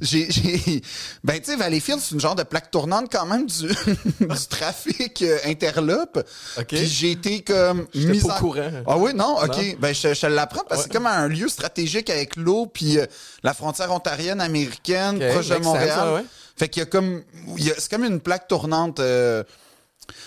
j'ai, 0.00 0.30
j'ai- 0.30 0.82
ben, 1.24 1.38
tu 1.40 1.50
sais, 1.50 1.56
Valleyfield, 1.56 2.00
c'est 2.00 2.14
une 2.14 2.20
genre 2.20 2.34
de 2.34 2.42
plaque 2.42 2.70
tournante 2.70 3.08
quand 3.10 3.26
même 3.26 3.46
du, 3.46 3.66
du 4.20 4.46
trafic 4.48 5.22
euh, 5.22 5.38
interlope. 5.44 6.18
OK. 6.58 6.66
Puis 6.66 6.86
j'ai 6.86 7.12
été 7.12 7.42
comme 7.42 7.86
J'étais 7.94 8.12
mis 8.12 8.20
pas 8.20 8.28
au 8.28 8.30
en- 8.32 8.38
courant. 8.38 8.70
Ah 8.86 8.96
oui, 8.98 9.12
non, 9.14 9.36
OK. 9.42 9.48
Non? 9.56 9.62
Ben, 9.80 9.94
je, 9.94 10.14
je 10.14 10.26
l'apprends 10.26 10.64
parce 10.68 10.82
que 10.82 10.88
c'est 10.88 10.92
comme 10.96 11.06
un 11.06 11.28
lieu 11.28 11.48
stratégique 11.48 12.10
avec 12.10 12.36
l'eau 12.36 12.66
puis 12.66 12.98
euh, 12.98 13.06
la 13.42 13.54
frontière 13.54 13.92
ontarienne 13.92 14.40
américaine 14.40 15.18
proche 15.32 15.48
de 15.48 15.56
Montréal. 15.56 16.08
ouais, 16.08 16.14
ouais. 16.16 16.24
Fait 16.56 16.68
qu'il 16.68 16.80
y 16.80 16.82
a 16.82 16.86
comme, 16.86 17.22
il 17.56 17.64
y 17.64 17.70
a- 17.70 17.74
c'est 17.78 17.90
comme 17.90 18.04
une 18.04 18.20
plaque 18.20 18.48
tournante. 18.48 19.00
euh, 19.00 19.42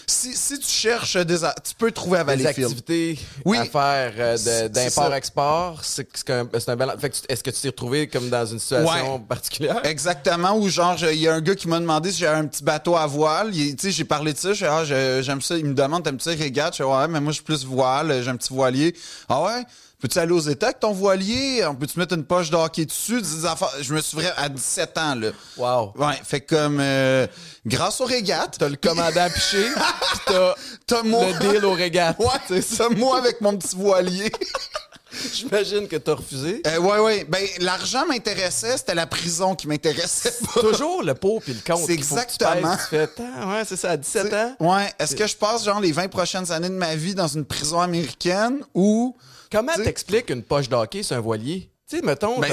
Si, 0.07 0.35
si 0.35 0.59
tu 0.59 0.67
cherches 0.67 1.17
des... 1.17 1.43
a- 1.43 1.55
Tu 1.63 1.73
peux 1.75 1.91
trouver 1.91 2.19
à 2.19 2.23
Des 2.35 2.45
activités 2.45 3.17
Oui. 3.45 3.57
à 3.57 3.65
faire 3.65 4.13
euh, 4.17 4.67
d'import-export, 4.69 5.81
c'est 5.83 6.29
un, 6.29 6.45
bel- 6.45 6.95
Est-ce 7.29 7.43
que 7.43 7.49
tu 7.49 7.61
t'es 7.61 7.67
retrouvé 7.69 8.07
comme 8.07 8.29
dans 8.29 8.45
une 8.45 8.59
situation 8.59 9.15
Ouais. 9.15 9.21
particulière? 9.27 9.79
Exactement, 9.83 10.55
ou 10.57 10.69
genre, 10.69 10.95
il 11.11 11.19
y 11.19 11.27
a 11.27 11.33
un 11.33 11.41
gars 11.41 11.55
qui 11.55 11.67
m'a 11.67 11.79
demandé 11.79 12.11
si 12.11 12.19
j'avais 12.19 12.37
un 12.37 12.47
petit 12.47 12.63
bateau 12.63 12.95
à 12.95 13.07
voile. 13.07 13.55
Il- 13.55 13.75
Tu 13.75 13.87
sais, 13.87 13.91
j'ai 13.91 14.05
parlé 14.05 14.33
de 14.33 14.37
ça. 14.37 14.53
J'ai 14.53 14.67
ah, 14.67 14.83
j'aime 15.21 15.41
ça. 15.41 15.57
Il 15.57 15.65
me 15.65 15.73
demande, 15.73 16.03
t'aimes-tu 16.03 16.23
ça, 16.23 16.31
régate? 16.31 16.75
Je 16.77 16.83
dis, 16.83 16.89
ouais, 16.89 17.07
mais 17.07 17.19
moi, 17.19 17.31
je 17.31 17.35
suis 17.35 17.43
plus 17.43 17.65
voile. 17.65 18.21
J'ai 18.23 18.29
un 18.29 18.35
petit 18.37 18.53
voilier. 18.53 18.95
Ah 19.29 19.41
ouais? 19.43 19.63
Peux-tu 20.01 20.17
aller 20.17 20.31
aux 20.31 20.39
États 20.39 20.67
avec 20.67 20.79
ton 20.79 20.93
voilier? 20.93 21.63
On 21.67 21.75
peut-tu 21.75 21.99
mettre 21.99 22.15
une 22.15 22.23
poche 22.23 22.49
de 22.49 22.55
hockey 22.55 22.85
dessus? 22.85 23.21
Des 23.21 23.45
affaires. 23.45 23.69
Je 23.81 23.93
me 23.93 24.01
suis 24.01 24.17
vraiment 24.17 24.33
à 24.35 24.49
17 24.49 24.97
ans, 24.97 25.13
là. 25.15 25.29
Wow. 25.57 25.93
Ouais, 25.95 26.19
fait 26.23 26.41
comme, 26.41 26.79
euh, 26.81 27.27
grâce 27.67 28.01
aux 28.01 28.05
régates. 28.05 28.55
T'as 28.57 28.69
le 28.69 28.77
commandant 28.77 29.29
piché, 29.29 29.63
pis 29.75 30.19
t'as 30.25 30.55
T'as 30.87 31.03
moi. 31.03 31.25
le 31.27 31.51
deal 31.53 31.65
au 31.65 31.73
régates. 31.73 32.17
Ouais, 32.17 32.25
c'est 32.47 32.63
ça, 32.63 32.89
moi 32.89 33.19
avec 33.19 33.41
mon 33.41 33.55
petit 33.55 33.75
voilier. 33.75 34.31
J'imagine 35.33 35.87
que 35.87 35.97
t'as 35.97 36.15
refusé. 36.15 36.63
Euh, 36.65 36.79
ouais, 36.79 36.99
ouais. 36.99 37.25
Ben, 37.29 37.45
l'argent 37.59 38.05
m'intéressait, 38.07 38.77
c'était 38.77 38.95
la 38.95 39.05
prison 39.05 39.53
qui 39.55 39.67
m'intéressait 39.67 40.33
pas. 40.55 40.61
Toujours 40.61 41.03
le 41.03 41.13
pot 41.13 41.41
puis 41.41 41.53
le 41.53 41.59
compte. 41.59 41.85
C'est 41.85 41.95
qu'il 41.95 42.05
faut 42.05 42.15
que 42.15 42.21
tu 42.21 42.27
exactement. 42.43 42.71
pèses. 42.75 42.79
Tu 42.89 42.95
fais, 42.95 43.07
Tant, 43.07 43.51
ouais, 43.51 43.63
c'est 43.67 43.75
ça, 43.75 43.91
à 43.91 43.97
17 43.97 44.33
ans. 44.33 44.55
Ouais. 44.61 44.89
Est-ce 44.97 45.15
que 45.15 45.27
je 45.27 45.35
passe, 45.35 45.65
genre, 45.65 45.79
les 45.79 45.91
20 45.91 46.07
prochaines 46.07 46.51
années 46.51 46.69
de 46.69 46.73
ma 46.73 46.95
vie 46.95 47.13
dans 47.13 47.27
une 47.27 47.45
prison 47.45 47.79
américaine 47.81 48.61
ou. 48.73 49.15
Comment 49.51 49.73
t'expliques 49.75 50.29
une 50.29 50.43
poche 50.43 50.69
d'hockey 50.69 51.03
sur 51.03 51.15
un 51.17 51.19
voilier? 51.19 51.69
Tu 51.89 51.97
sais, 51.97 52.03
mettons, 52.05 52.39
Ben, 52.39 52.49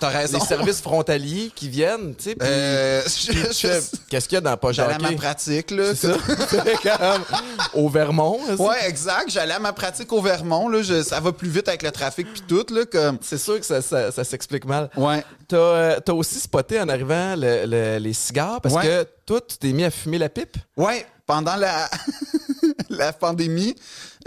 t'as 0.00 0.22
les, 0.26 0.40
services 0.40 0.80
frontaliers 0.80 1.52
qui 1.54 1.68
viennent, 1.68 2.14
tu 2.16 2.30
sais, 2.30 2.36
Euh, 2.40 3.02
fais, 3.06 3.80
qu'est-ce 4.08 4.26
qu'il 4.26 4.36
y 4.36 4.38
a 4.38 4.40
dans 4.40 4.48
la 4.48 4.56
poche 4.56 4.76
J'allais 4.76 4.94
à 4.94 4.98
ma 4.98 5.12
pratique, 5.12 5.70
là. 5.70 5.94
C'est 5.94 6.06
ça? 6.14 6.16
Au 7.74 7.90
Vermont. 7.90 8.40
là, 8.48 8.54
Ouais, 8.54 8.88
exact. 8.88 9.28
J'allais 9.28 9.52
à 9.52 9.58
ma 9.58 9.74
pratique 9.74 10.10
au 10.14 10.22
Vermont, 10.22 10.68
là. 10.70 10.80
Je- 10.80 11.02
ça 11.02 11.20
va 11.20 11.32
plus 11.32 11.50
vite 11.50 11.68
avec 11.68 11.82
le 11.82 11.90
trafic 11.90 12.26
puis 12.32 12.42
tout, 12.48 12.64
là, 12.72 12.86
comme. 12.86 13.18
C'est 13.20 13.36
sûr 13.36 13.60
que 13.60 13.66
ça, 13.66 13.82
ça- 13.82 14.10
ça 14.10 14.24
s'explique 14.24 14.64
mal. 14.64 14.88
Ouais. 14.96 15.22
T'as 15.46 15.56
euh, 15.58 16.00
aussi 16.14 16.40
spoté 16.40 16.80
en 16.80 16.88
arrivant 16.88 17.34
le- 17.36 17.66
le- 17.66 17.98
les 17.98 18.12
cigares 18.14 18.62
parce 18.62 18.74
Ouais. 18.76 18.82
que 18.82 19.06
toi, 19.26 19.40
tu 19.46 19.58
t'es 19.58 19.72
mis 19.72 19.84
à 19.84 19.90
fumer 19.90 20.16
la 20.16 20.30
pipe? 20.30 20.56
Ouais, 20.78 21.04
pendant 21.26 21.56
la, 21.56 21.90
la 22.94 23.12
pandémie. 23.12 23.74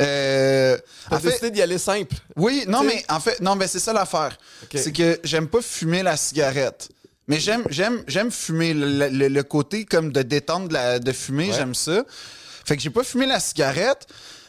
Euh, 0.02 0.78
T'as 1.10 1.16
en 1.16 1.20
fait, 1.20 1.30
décidé 1.30 1.52
d'y 1.52 1.62
aller 1.62 1.78
simple. 1.78 2.16
oui, 2.36 2.64
non, 2.68 2.84
mais 2.84 3.04
en 3.10 3.20
fait, 3.20 3.40
non, 3.42 3.56
mais 3.56 3.68
c'est 3.68 3.80
ça 3.80 3.94
l'affaire. 3.94 4.38
C'est 4.74 4.92
que 4.92 5.20
j'aime 5.24 5.48
pas 5.48 5.62
fumer 5.62 6.04
la 6.04 6.16
cigarette. 6.18 6.90
Mais 7.28 7.40
j'aime, 7.40 7.64
j'aime, 7.70 8.04
j'aime 8.08 8.32
fumer 8.32 8.74
le, 8.74 9.10
le- 9.10 9.28
le 9.28 9.44
côté 9.44 9.84
comme 9.86 10.12
de 10.14 10.22
détendre 10.22 10.70
de, 10.70 10.74
la- 10.74 11.00
de 11.00 11.12
fumer, 11.12 11.50
Ouais. 11.50 11.56
j'aime 11.58 11.76
ça. 11.76 12.04
Fait 12.66 12.78
que 12.78 12.82
j'ai 12.82 12.90
pas 12.90 13.04
fumé 13.04 13.26
la 13.26 13.40
cigarette. 13.40 14.08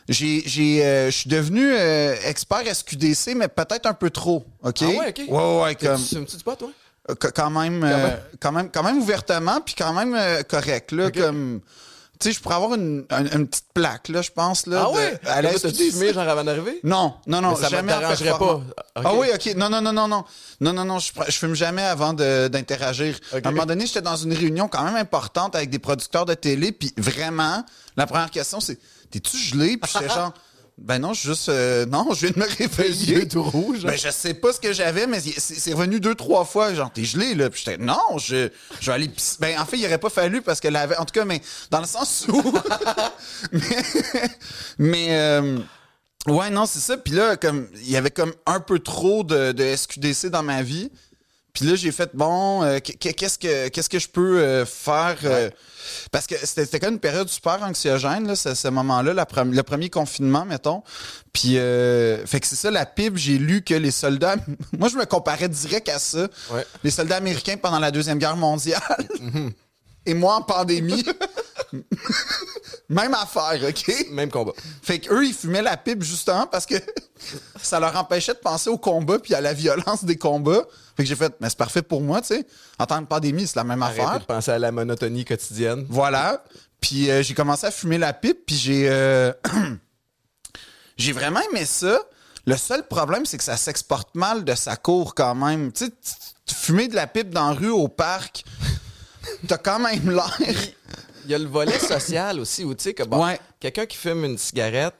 J'ai, 0.08 0.42
j'ai, 0.46 0.84
euh, 0.84 1.06
je 1.10 1.16
suis 1.16 1.28
devenu 1.30 1.70
euh, 1.72 2.14
expert 2.25 2.62
SQDC, 2.72 3.34
mais 3.34 3.48
peut-être 3.48 3.87
un 3.87 3.94
peu 3.94 4.10
trop, 4.10 4.44
ok? 4.62 4.76
Ah 4.82 4.87
ouais, 4.87 5.08
ok. 5.08 5.20
Ouais, 5.28 5.62
ouais, 5.64 5.75
comme. 5.75 5.96
Tu 6.02 6.14
fumes-tu 6.14 6.37
du 6.37 6.44
pot, 6.44 6.54
toi? 6.56 6.70
Qu- 7.20 7.30
quand 7.34 7.50
même, 7.50 7.82
euh, 7.84 7.88
même. 8.08 8.18
quand 8.40 8.52
même, 8.52 8.70
quand 8.70 8.82
même 8.82 8.98
ouvertement, 8.98 9.60
puis 9.60 9.75
quand 9.76 9.92
même 9.92 10.16
correct 10.44 10.92
là, 10.92 11.10
comme. 11.10 11.60
Tu 12.20 12.28
sais, 12.28 12.32
je 12.32 12.40
pourrais 12.40 12.56
avoir 12.56 12.75
une, 12.75 13.04
une- 13.10 13.30
une 13.32 13.46
petite 13.46 13.66
plaque 13.72 14.08
là, 14.08 14.22
je 14.22 14.30
pense 14.30 14.66
là. 14.66 14.87
Ah 14.87 14.90
de- 14.90 14.96
ouais? 14.96 15.20
à 15.26 15.40
la 15.42 15.52
T'as-tu 15.52 15.68
SQDC. 15.68 15.90
fumé 15.92 16.12
genre 16.12 16.28
avant 16.28 16.42
d'arriver? 16.42 16.80
Non, 16.82 17.14
non, 17.26 17.40
non, 17.40 17.50
Mais 17.50 17.56
ça 17.62 17.68
jamais 17.68 17.92
performance. 17.92 18.38
pas. 18.38 18.82
Ah 18.96 19.12
Ok. 19.14 19.20
oui, 19.20 19.28
ok. 19.34 19.54
Non, 19.56 19.68
non, 19.70 19.80
non, 19.80 19.92
non, 19.92 20.08
non. 20.08 20.25
Non, 20.60 20.72
non, 20.72 20.84
non, 20.84 20.98
je, 20.98 21.12
je 21.28 21.32
fume 21.38 21.54
jamais 21.54 21.82
avant 21.82 22.12
d'interagir. 22.12 23.18
À 23.32 23.37
un 23.48 23.50
moment 23.52 23.66
donné, 23.66 23.87
j'étais 23.87 24.02
dans 24.02 24.16
une 24.16 24.32
réunion 24.32 24.68
quand 24.68 24.82
même 24.84 24.96
importante 24.96 25.54
avec 25.54 25.70
des 25.70 25.78
producteurs 25.78 26.26
de 26.26 26.34
télé, 26.34 26.72
puis 26.72 26.92
vraiment, 26.96 27.64
la 27.96 28.06
première 28.06 28.30
question, 28.30 28.60
c'est 28.60 28.78
T'es-tu 29.10 29.38
gelé? 29.38 29.76
Puis 29.78 29.90
j'étais 29.92 30.08
genre 30.14 30.34
Ben 30.80 31.00
non, 31.00 31.12
juste. 31.12 31.49
euh, 31.49 31.87
non, 31.87 32.08
je 32.14 32.26
viens 32.26 32.30
de 32.30 32.38
me 32.38 32.56
réveiller. 32.58 33.26
tout 33.26 33.42
rouges, 33.42 33.85
hein? 33.85 33.88
Ben, 33.88 33.99
je 33.99 34.11
sais 34.11 34.35
pas 34.35 34.52
ce 34.52 34.61
que 34.61 34.73
j'avais, 34.73 35.06
mais 35.06 35.20
c'est 35.20 35.38
c'est 35.40 35.73
revenu 35.73 36.00
deux, 36.00 36.14
trois 36.14 36.44
fois. 36.44 36.73
Genre, 36.73 36.90
t'es 36.92 37.04
gelé, 37.04 37.35
là. 37.35 37.50
Puis 37.50 37.62
j'étais, 37.64 37.82
non, 37.82 38.18
je, 38.18 38.49
je 38.80 38.87
vais 38.87 38.92
aller 38.92 39.08
pisser. 39.08 39.37
Ben, 39.40 39.58
en 39.58 39.66
fait, 39.66 39.76
il 39.76 39.85
aurait 39.87 39.99
pas 39.99 40.11
fallu 40.11 40.40
parce 40.40 40.61
que 40.61 40.68
la, 40.68 40.85
en 41.00 41.04
tout 41.04 41.12
cas, 41.12 41.25
mais 41.25 41.40
dans 41.70 41.80
le 41.80 41.87
sens 41.87 42.26
où. 42.28 42.42
mais, 43.52 43.61
mais, 44.78 45.06
euh, 45.11 45.58
ouais, 46.28 46.50
non, 46.50 46.64
c'est 46.66 46.78
ça. 46.80 46.97
Puis 46.97 47.12
là, 47.12 47.37
comme, 47.37 47.66
il 47.82 47.90
y 47.90 47.97
avait 47.97 48.11
comme 48.11 48.32
un 48.47 48.61
peu 48.61 48.78
trop 48.78 49.25
de, 49.25 49.52
de 49.52 49.76
SQDC 49.76 50.26
dans 50.28 50.42
ma 50.42 50.62
vie. 50.62 50.90
Puis 51.58 51.66
là, 51.68 51.74
j'ai 51.74 51.90
fait, 51.90 52.10
bon, 52.14 52.62
euh, 52.62 52.78
qu- 52.78 52.92
qu'est-ce 52.96 53.36
que 53.36 53.66
qu'est-ce 53.66 53.88
que 53.88 53.98
je 53.98 54.08
peux 54.08 54.38
euh, 54.38 54.64
faire? 54.64 55.16
euh, 55.24 55.50
parce 56.12 56.28
que 56.28 56.36
c'était 56.44 56.78
quand 56.78 56.86
même 56.86 56.94
une 56.94 57.00
période 57.00 57.28
super 57.28 57.60
anxiogène, 57.64 58.28
là, 58.28 58.36
ce, 58.36 58.54
ce 58.54 58.68
moment-là, 58.68 59.12
le 59.12 59.62
premier 59.64 59.90
confinement, 59.90 60.44
mettons. 60.44 60.84
Puis, 61.32 61.54
fait 61.54 62.38
que 62.40 62.46
c'est 62.46 62.54
ça, 62.54 62.70
la 62.70 62.86
PIB, 62.86 63.18
j'ai 63.18 63.38
lu 63.38 63.62
que 63.62 63.74
les 63.74 63.90
soldats... 63.90 64.36
Moi, 64.78 64.88
je 64.88 64.96
me 64.96 65.04
comparais 65.04 65.48
direct 65.48 65.88
à 65.88 65.98
ça. 65.98 66.28
Ouais. 66.52 66.64
Les 66.84 66.90
soldats 66.92 67.16
américains 67.16 67.56
pendant 67.56 67.80
la 67.80 67.90
Deuxième 67.90 68.18
Guerre 68.18 68.36
mondiale. 68.36 68.80
Et 70.06 70.14
moi, 70.14 70.36
en 70.36 70.42
pandémie. 70.42 71.04
Même 72.90 73.12
affaire, 73.12 73.61
OK? 73.68 74.07
Même 74.11 74.30
combat. 74.30 74.52
Fait 74.83 74.99
qu'eux, 74.99 75.26
ils 75.26 75.35
fumaient 75.35 75.61
la 75.61 75.76
pipe 75.76 76.02
justement 76.02 76.47
parce 76.47 76.64
que 76.64 76.75
ça 77.62 77.78
leur 77.80 77.95
empêchait 77.97 78.33
de 78.33 78.38
penser 78.38 78.71
au 78.71 78.78
combat 78.78 79.18
puis 79.18 79.35
à 79.35 79.42
la 79.42 79.52
violence 79.52 80.04
des 80.04 80.16
combats. 80.16 80.64
Fait 80.97 81.02
que 81.02 81.09
j'ai 81.09 81.16
fait, 81.16 81.35
mais 81.40 81.50
c'est 81.50 81.59
parfait 81.59 81.83
pour 81.83 82.00
moi, 82.00 82.23
tu 82.23 82.28
sais. 82.28 82.47
En 82.78 82.87
temps 82.87 83.00
de 83.00 83.07
pandémie, 83.07 83.47
c'est 83.47 83.57
la 83.57 83.64
même 83.64 83.83
Arrêtez 83.83 84.00
affaire. 84.00 84.21
de 84.21 84.25
penser 84.25 84.50
à 84.52 84.59
la 84.59 84.73
monotonie 84.73 85.25
quotidienne. 85.26 85.85
Voilà. 85.90 86.42
Puis 86.80 87.11
euh, 87.11 87.23
j'ai 87.23 87.35
commencé 87.35 87.66
à 87.66 87.71
fumer 87.71 87.99
la 87.99 88.12
pipe, 88.14 88.47
puis 88.47 88.57
j'ai 88.57 88.88
euh, 88.88 89.33
j'ai 90.97 91.12
vraiment 91.12 91.40
aimé 91.50 91.66
ça. 91.66 92.00
Le 92.47 92.57
seul 92.57 92.87
problème, 92.87 93.26
c'est 93.26 93.37
que 93.37 93.45
ça 93.45 93.59
s'exporte 93.59 94.14
mal 94.14 94.45
de 94.45 94.54
sa 94.54 94.76
cour 94.76 95.14
quand 95.14 95.35
même. 95.35 95.73
Tu 95.73 95.85
sais, 95.85 95.92
fumer 96.54 96.88
de 96.88 96.95
la 96.95 97.07
pipe 97.07 97.30
dans 97.30 97.49
la 97.49 97.54
rue, 97.54 97.68
au 97.71 97.88
parc, 97.88 98.45
t'as 99.47 99.59
quand 99.59 99.78
même 99.78 100.11
l'air. 100.11 100.38
Il 101.28 101.32
y 101.32 101.35
a 101.35 101.38
le 101.38 101.44
volet 101.47 101.78
social 101.78 102.40
aussi, 102.40 102.64
où 102.64 102.75
tu 102.75 102.85
sais 102.85 102.94
que 102.94 103.02
bon, 103.02 103.23
Ouais. 103.23 103.38
quelqu'un 103.61 103.85
qui 103.85 103.99
fume 103.99 104.25
une 104.25 104.38
cigarette 104.38 104.94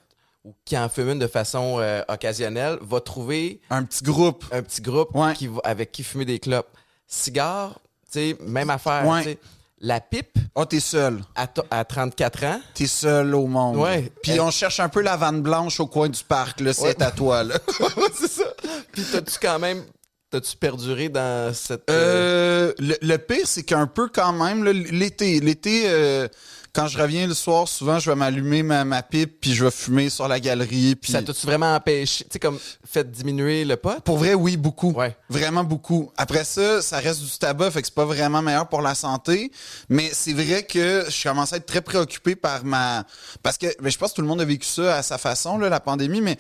ou 0.45 0.55
qui 0.67 0.77
en 0.77 0.91
fume 0.91 1.09
une 1.13 1.19
de 1.19 1.27
façon 1.27 1.79
euh, 1.81 2.03
occasionnelle 2.07 2.77
va 2.83 3.01
trouver 3.01 3.61
Un 3.71 3.83
petit 3.85 4.05
groupe. 4.05 4.45
un 4.53 4.63
petit 4.63 4.83
groupe 4.83 5.09
Ouais. 5.15 5.33
qui 5.33 5.47
va- 5.47 5.61
avec 5.65 5.91
qui 5.91 6.03
fumer 6.05 6.27
des 6.27 6.39
clopes. 6.39 6.69
Cigare, 7.07 7.81
tu 8.13 8.21
sais, 8.21 8.37
même 8.43 8.69
affaire. 8.69 9.07
Ouais. 9.07 9.23
tu 9.23 9.29
sais. 9.31 9.39
La 9.81 10.01
pipe, 10.01 10.37
Oh, 10.55 10.65
t'es 10.67 10.81
seul. 10.81 11.21
à, 11.37 11.47
à 11.71 11.85
34 11.85 12.45
ans, 12.45 12.61
T'es 12.75 12.87
seul 12.89 13.35
au 13.35 13.47
monde. 13.47 13.77
Ouais. 13.77 14.13
Puis 14.23 14.33
Elle- 14.33 14.41
on 14.43 14.51
cherche 14.51 14.81
un 14.81 14.89
peu 14.91 15.01
la 15.01 15.17
vanne 15.17 15.41
blanche 15.41 15.81
au 15.81 15.87
coin 15.87 16.09
du 16.11 16.23
parc, 16.25 16.61
là. 16.61 16.73
C'est 16.75 16.83
Ouais. 16.99 17.03
à 17.03 17.11
toi, 17.13 17.43
là. 17.45 17.55
c'est 18.15 18.29
ça. 18.29 18.45
Puis 18.93 19.05
t'as-tu 19.11 19.39
quand 19.41 19.59
même, 19.61 19.83
t'as-tu 20.31 20.57
perduré 20.57 21.09
dans 21.09 21.53
cette... 21.55 21.89
euh, 21.91 22.69
Euh, 22.69 22.73
le, 22.79 22.95
le 23.01 23.19
pire, 23.19 23.47
c'est 23.47 23.63
qu'un 23.63 23.87
peu 23.87 24.09
quand 24.09 24.33
même, 24.33 24.65
l'été, 24.65 25.41
l'été, 25.41 25.85
euh, 25.87 26.29
quand 26.75 26.87
je 26.87 26.99
reviens 26.99 27.27
le 27.27 27.35
soir, 27.35 27.67
souvent, 27.67 27.99
je 27.99 28.11
vais 28.11 28.15
m'allumer 28.15 28.63
ma, 28.63 28.85
ma 28.85 29.03
pipe, 29.03 29.41
puis 29.41 29.55
je 29.55 29.65
vais 29.65 29.71
fumer 29.71 30.11
sur 30.11 30.29
la 30.29 30.39
galerie. 30.39 30.95
Puis 30.97 31.13
ça 31.13 31.23
t'a-tu 31.23 31.47
vraiment 31.47 31.75
empêché, 31.75 32.25
tu 32.25 32.31
sais, 32.35 32.39
comme 32.39 32.59
fait 32.87 33.11
diminuer 33.11 33.65
le 33.65 33.77
pot? 33.77 34.01
pour 34.05 34.19
vrai, 34.19 34.35
oui, 34.35 34.57
beaucoup. 34.57 34.93
Ouais. 34.93 35.17
Vraiment 35.31 35.65
beaucoup. 35.65 36.13
Après 36.17 36.45
ça, 36.45 36.83
ça 36.83 36.99
reste 36.99 37.21
du 37.23 37.39
tabac, 37.39 37.71
fait 37.71 37.81
que 37.81 37.87
c'est 37.89 37.95
pas 37.95 38.05
vraiment 38.05 38.43
meilleur 38.43 38.69
pour 38.69 38.83
la 38.83 38.95
santé. 38.95 39.51
Mais 39.89 40.11
c'est 40.13 40.35
vrai 40.35 40.63
que 40.65 41.05
je 41.09 41.23
commence 41.29 41.53
à 41.53 41.57
être 41.57 41.67
très 41.67 41.81
préoccupé 41.81 42.37
par 42.37 42.65
ma... 42.65 43.05
Parce 43.43 43.57
que 43.59 43.67
mais 43.81 43.91
je 43.91 43.99
pense 43.99 44.11
que 44.11 44.17
tout 44.17 44.23
le 44.23 44.29
monde 44.29 44.43
a 44.43 44.45
vécu 44.45 44.67
ça 44.67 44.97
à 44.97 45.03
sa 45.03 45.17
façon, 45.19 45.59
là, 45.59 45.69
la 45.71 45.81
pandémie, 45.81 46.21
mais 46.21 46.37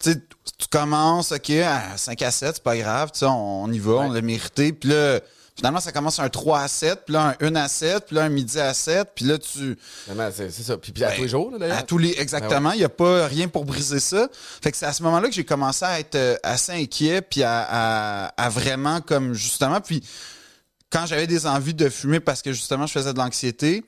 tu 0.00 0.12
sais, 0.12 0.16
tu 0.58 0.66
commences, 0.70 1.32
OK, 1.32 1.50
à 1.50 1.96
5 1.96 2.22
à 2.22 2.30
7, 2.30 2.54
c'est 2.56 2.62
pas 2.62 2.76
grave, 2.76 3.10
tu 3.12 3.20
sais, 3.20 3.26
on, 3.26 3.64
on 3.64 3.72
y 3.72 3.78
va, 3.78 3.92
on 3.92 4.12
l'a 4.12 4.20
mérité. 4.20 4.72
Puis 4.72 4.90
là, 4.90 5.20
finalement, 5.54 5.80
ça 5.80 5.92
commence 5.92 6.18
un 6.18 6.28
3 6.28 6.60
à 6.60 6.68
7, 6.68 7.04
puis 7.04 7.14
là, 7.14 7.36
un 7.40 7.46
1 7.46 7.56
à 7.56 7.68
7, 7.68 8.06
puis 8.06 8.16
là, 8.16 8.24
un 8.24 8.28
midi 8.28 8.58
à 8.60 8.72
7, 8.74 9.08
puis 9.14 9.24
là, 9.24 9.38
tu... 9.38 9.76
C'est 10.06 10.62
ça. 10.62 10.76
Puis, 10.76 10.92
puis 10.92 11.04
à 11.04 11.08
Ben, 11.08 11.16
tous 11.16 11.22
les 11.22 11.28
jours, 11.28 11.50
là, 11.50 11.58
d'ailleurs. 11.58 11.78
À 11.78 11.82
tous 11.82 11.98
les, 11.98 12.14
exactement. 12.18 12.72
Il 12.72 12.78
n'y 12.78 12.84
a 12.84 12.88
pas 12.88 13.26
rien 13.26 13.48
pour 13.48 13.64
briser 13.64 14.00
ça. 14.00 14.28
Fait 14.62 14.70
que 14.70 14.76
c'est 14.76 14.86
à 14.86 14.92
ce 14.92 15.02
moment-là 15.02 15.28
que 15.28 15.34
j'ai 15.34 15.44
commencé 15.44 15.84
à 15.84 15.98
être 15.98 16.14
euh, 16.14 16.36
assez 16.42 16.72
inquiet, 16.72 17.22
puis 17.22 17.42
à, 17.42 17.66
à, 17.68 18.26
à 18.36 18.48
vraiment 18.48 19.00
comme 19.00 19.34
justement, 19.34 19.80
puis 19.80 20.02
quand 20.90 21.06
j'avais 21.06 21.26
des 21.26 21.46
envies 21.46 21.74
de 21.74 21.88
fumer 21.88 22.20
parce 22.20 22.40
que 22.40 22.52
justement 22.52 22.86
je 22.86 22.92
faisais 22.92 23.12
de 23.12 23.18
l'anxiété, 23.18 23.84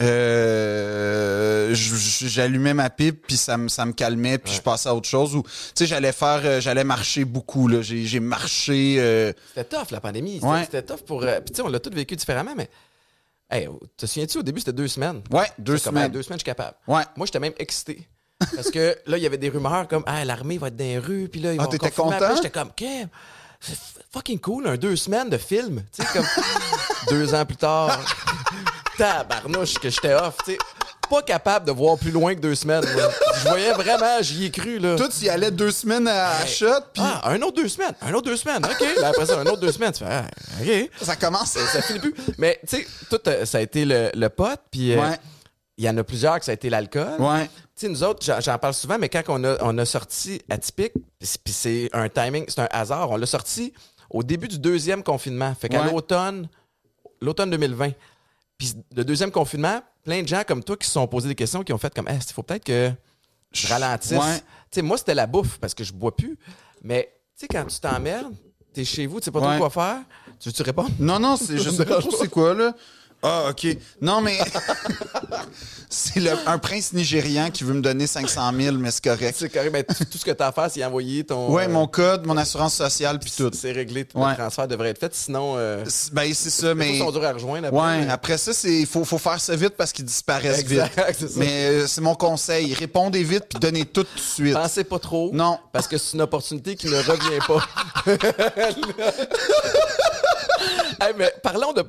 euh, 0.00 1.74
j'allumais 1.74 2.74
ma 2.74 2.90
pipe 2.90 3.26
puis 3.26 3.36
ça 3.36 3.56
me 3.56 3.68
ça 3.68 3.84
me 3.86 3.92
calmait 3.92 4.38
puis 4.38 4.52
je 4.52 4.60
passais 4.60 4.88
à 4.88 4.94
autre 4.94 5.08
chose 5.08 5.34
ou 5.36 5.42
tu 5.42 5.48
sais 5.74 5.86
j'allais 5.86 6.12
faire 6.12 6.40
euh, 6.44 6.60
j'allais 6.60 6.84
marcher 6.84 7.24
beaucoup 7.24 7.68
là 7.68 7.80
j'ai 7.82 8.04
j'ai 8.04 8.20
marché 8.20 8.96
euh, 8.98 9.32
C'était 9.54 9.64
tough, 9.76 9.90
la 9.90 10.00
pandémie. 10.00 10.34
C'était 10.34 10.46
Ouais. 10.46 10.62
c'était 10.64 10.82
tough 10.82 11.02
pour... 11.06 11.20
Puis 11.20 11.28
tu 11.48 11.54
sais, 11.54 11.62
on 11.62 11.68
l'a 11.68 11.78
tous 11.80 11.90
vécu 11.94 12.16
différemment, 12.16 12.54
mais... 12.56 12.68
Hey, 13.50 13.68
te 13.96 14.06
souviens-tu, 14.06 14.38
au 14.38 14.42
début, 14.42 14.60
c'était 14.60 14.72
deux 14.72 14.88
semaines. 14.88 15.22
ouais 15.30 15.46
deux 15.58 15.78
semaines 15.78 16.10
deux 16.10 16.22
semaines, 16.22 16.38
je 16.38 16.44
suis 16.44 16.46
capable. 16.46 16.76
ouais 16.88 17.02
Moi, 17.16 17.26
j'étais 17.26 17.40
même 17.40 17.52
excité. 17.58 18.08
Parce 18.56 18.70
que 18.70 18.96
là, 19.06 19.16
il 19.16 19.22
y 19.22 19.26
avait 19.26 19.38
des 19.38 19.48
rumeurs 19.48 19.86
comme 19.86 20.02
ah, 20.06 20.24
l'armée 20.24 20.58
va 20.58 20.68
être 20.68 20.76
dans 20.76 20.84
les 20.84 20.98
rues, 20.98 21.28
puis 21.28 21.40
là, 21.40 21.52
ils 21.54 21.60
Ah, 21.60 21.64
vont 21.64 21.70
t'étais 21.70 21.90
content? 21.90 22.34
J'étais 22.36 22.50
comme, 22.50 22.70
Kim, 22.74 23.08
c'est 23.60 23.76
fucking 24.12 24.40
cool, 24.40 24.66
un 24.66 24.76
deux 24.76 24.96
semaines 24.96 25.30
de 25.30 25.38
film. 25.38 25.82
Tu 25.94 26.02
sais, 26.02 26.08
comme 26.12 26.26
deux 27.10 27.32
ans 27.34 27.44
plus 27.46 27.56
tard, 27.56 28.00
tabarnouche 28.96 29.74
que 29.74 29.90
j'étais 29.90 30.14
off, 30.14 30.36
tu 30.44 30.52
sais. 30.52 30.58
pas 31.10 31.22
capable 31.22 31.66
de 31.66 31.72
voir 31.72 31.98
plus 31.98 32.10
loin 32.10 32.34
que 32.34 32.40
deux 32.40 32.54
semaines. 32.54 32.84
moi. 32.94 33.10
Je 33.42 33.48
voyais 33.48 33.72
vraiment, 33.72 34.22
j'y 34.22 34.46
ai 34.46 34.50
cru, 34.50 34.78
là. 34.78 34.96
Toi, 34.96 35.08
tu 35.08 35.24
y 35.26 35.28
allais 35.28 35.50
deux 35.50 35.70
semaines 35.70 36.08
à, 36.08 36.38
à 36.38 36.46
shot, 36.46 36.66
puis 36.92 37.02
Ah, 37.04 37.30
un 37.30 37.40
autre 37.42 37.56
deux 37.62 37.68
semaines, 37.68 37.94
un 38.00 38.12
autre 38.14 38.24
deux 38.26 38.36
semaines, 38.36 38.64
OK. 38.64 38.86
Là, 39.00 39.08
après 39.08 39.26
ça, 39.26 39.38
un 39.38 39.44
autre 39.46 39.60
deux 39.60 39.72
semaines, 39.72 39.92
tu 39.92 39.98
fais, 40.04 40.10
ah, 40.10 40.24
OK. 40.62 40.90
ça 41.02 41.16
commence. 41.16 41.50
Ça, 41.52 41.82
finit 41.82 41.98
plus. 42.00 42.14
Mais, 42.38 42.58
tu 42.68 42.78
sais, 42.78 42.86
tout, 43.10 43.20
euh, 43.28 43.44
ça 43.44 43.58
a 43.58 43.60
été 43.60 43.84
le, 43.84 44.10
le 44.14 44.28
pote, 44.30 44.60
puis 44.70 44.92
euh, 44.94 45.00
Ouais. 45.00 45.18
il 45.76 45.84
y 45.84 45.88
en 45.90 45.96
a 45.98 46.04
plusieurs 46.04 46.38
que 46.38 46.44
ça 46.46 46.52
a 46.52 46.54
été 46.54 46.70
l'alcool. 46.70 47.16
Ouais. 47.18 47.44
Tu 47.76 47.86
sais, 47.86 47.88
nous 47.88 48.02
autres, 48.02 48.24
j'en- 48.24 48.40
j'en 48.40 48.56
parle 48.58 48.72
souvent, 48.74 48.96
mais 48.98 49.08
quand 49.10 49.22
on 49.28 49.44
a, 49.44 49.56
on 49.62 49.76
a 49.78 49.84
sorti 49.84 50.40
Atypique, 50.48 50.92
puis 50.94 51.02
c'est- 51.28 51.38
puis 51.44 51.52
c'est 51.52 51.90
un 51.92 52.08
timing, 52.08 52.44
c'est 52.48 52.60
un 52.60 52.68
hasard, 52.70 53.10
on 53.10 53.16
l'a 53.16 53.26
sorti 53.26 53.74
au 54.08 54.22
début 54.22 54.48
du 54.48 54.58
deuxième 54.58 55.02
confinement. 55.02 55.54
Fait 55.60 55.68
qu'à 55.68 55.82
Ouais. 55.82 55.90
l'automne, 55.90 56.48
l'automne 57.20 57.50
2020. 57.50 57.90
Puis 58.72 58.82
le 58.96 59.04
deuxième 59.04 59.30
confinement, 59.30 59.80
plein 60.04 60.22
de 60.22 60.28
gens 60.28 60.42
comme 60.46 60.62
toi 60.62 60.76
qui 60.76 60.86
se 60.86 60.92
sont 60.92 61.06
posés 61.06 61.28
des 61.28 61.34
questions, 61.34 61.62
qui 61.62 61.72
ont 61.72 61.78
fait 61.78 61.92
comme, 61.94 62.08
il 62.10 62.32
faut 62.32 62.42
peut-être 62.42 62.64
que 62.64 62.92
je 63.52 63.66
ralentisse? 63.68 64.12
Ouais. 64.12 64.38
Tu 64.70 64.76
sais, 64.76 64.82
moi, 64.82 64.96
c'était 64.96 65.14
la 65.14 65.26
bouffe 65.26 65.58
parce 65.58 65.74
que 65.74 65.84
je 65.84 65.92
bois 65.92 66.14
plus. 66.16 66.36
Mais, 66.82 67.10
tu 67.36 67.42
sais, 67.42 67.48
quand 67.48 67.64
tu 67.66 67.78
t'emmerdes, 67.78 68.34
t'es 68.72 68.84
chez 68.84 69.06
vous, 69.06 69.20
tu 69.20 69.26
sais 69.26 69.30
pas 69.30 69.40
Ouais. 69.40 69.58
trop 69.58 69.68
quoi 69.68 69.70
faire, 69.70 70.02
tu 70.40 70.48
veux-tu 70.48 70.62
répondre? 70.62 70.90
Non, 70.98 71.18
non, 71.18 71.36
c'est, 71.36 71.58
je 71.58 71.70
sais 71.70 71.84
pas 71.84 71.98
trop 72.00 72.10
c'est 72.16 72.28
quoi, 72.28 72.54
là. 72.54 72.74
Ah, 73.26 73.46
OK. 73.50 73.66
Non, 74.02 74.20
mais 74.20 74.38
c'est 75.88 76.20
le- 76.20 76.36
un 76.46 76.58
prince 76.58 76.92
nigérian 76.92 77.50
qui 77.50 77.64
veut 77.64 77.72
me 77.72 77.80
donner 77.80 78.06
500 78.06 78.52
000, 78.60 78.76
mais 78.76 78.90
c'est 78.90 79.02
correct. 79.02 79.34
C'est 79.38 79.48
correct, 79.48 79.70
mais 79.72 79.82
tout 79.84 80.18
ce 80.18 80.24
que 80.24 80.30
t'as 80.30 80.48
à 80.48 80.52
faire, 80.52 80.70
c'est 80.70 80.84
envoyer 80.84 81.24
ton. 81.24 81.50
Ouais, 81.50 81.64
euh, 81.64 81.68
mon 81.70 81.86
code, 81.86 82.26
mon 82.26 82.36
assurance 82.36 82.74
sociale, 82.74 83.18
puis 83.18 83.32
tout. 83.36 83.50
C'est 83.54 83.72
réglé, 83.72 84.04
tout 84.04 84.18
Ouais. 84.18 84.30
le 84.30 84.36
transfert 84.36 84.68
devrait 84.68 84.90
être 84.90 85.00
fait. 85.00 85.14
Sinon, 85.14 85.54
euh, 85.56 85.84
C'est- 85.88 86.12
Ben, 86.12 86.32
c'est 86.34 86.50
ça, 86.50 86.74
mais... 86.74 86.96
ils 86.96 86.98
sont 86.98 87.10
durs 87.10 87.24
à 87.24 87.32
rejoindre. 87.32 87.68
après, 87.68 87.80
Ouais, 87.80 88.04
mais- 88.04 88.10
après 88.12 88.36
ça, 88.38 88.52
il 88.68 88.86
faut, 88.86 89.04
faut 89.04 89.18
faire 89.18 89.40
ça 89.40 89.56
vite 89.56 89.74
parce 89.76 89.92
qu'ils 89.92 90.04
disparaissent 90.04 90.60
Exact, 90.60 90.98
vite. 91.18 91.18
ça. 91.30 91.38
Mais 91.38 91.64
euh, 91.64 91.86
c'est 91.86 92.02
mon 92.02 92.14
conseil. 92.14 92.74
Répondez 92.74 93.22
vite 93.22 93.44
puis 93.48 93.58
donnez 93.58 93.86
tout 93.86 94.04
tout 94.04 94.14
de 94.16 94.20
suite. 94.20 94.52
Pensez 94.54 94.84
pas 94.84 94.98
trop. 94.98 95.30
Non. 95.32 95.58
Parce 95.72 95.88
que 95.88 95.96
c'est 95.96 96.14
une 96.14 96.22
opportunité 96.22 96.76
qui 96.76 96.88
ne 96.88 96.96
revient 96.96 97.40
pas. 97.48 97.66
Hey, 101.00 101.12
mais 101.18 101.32
parlons 101.42 101.72
de. 101.72 101.84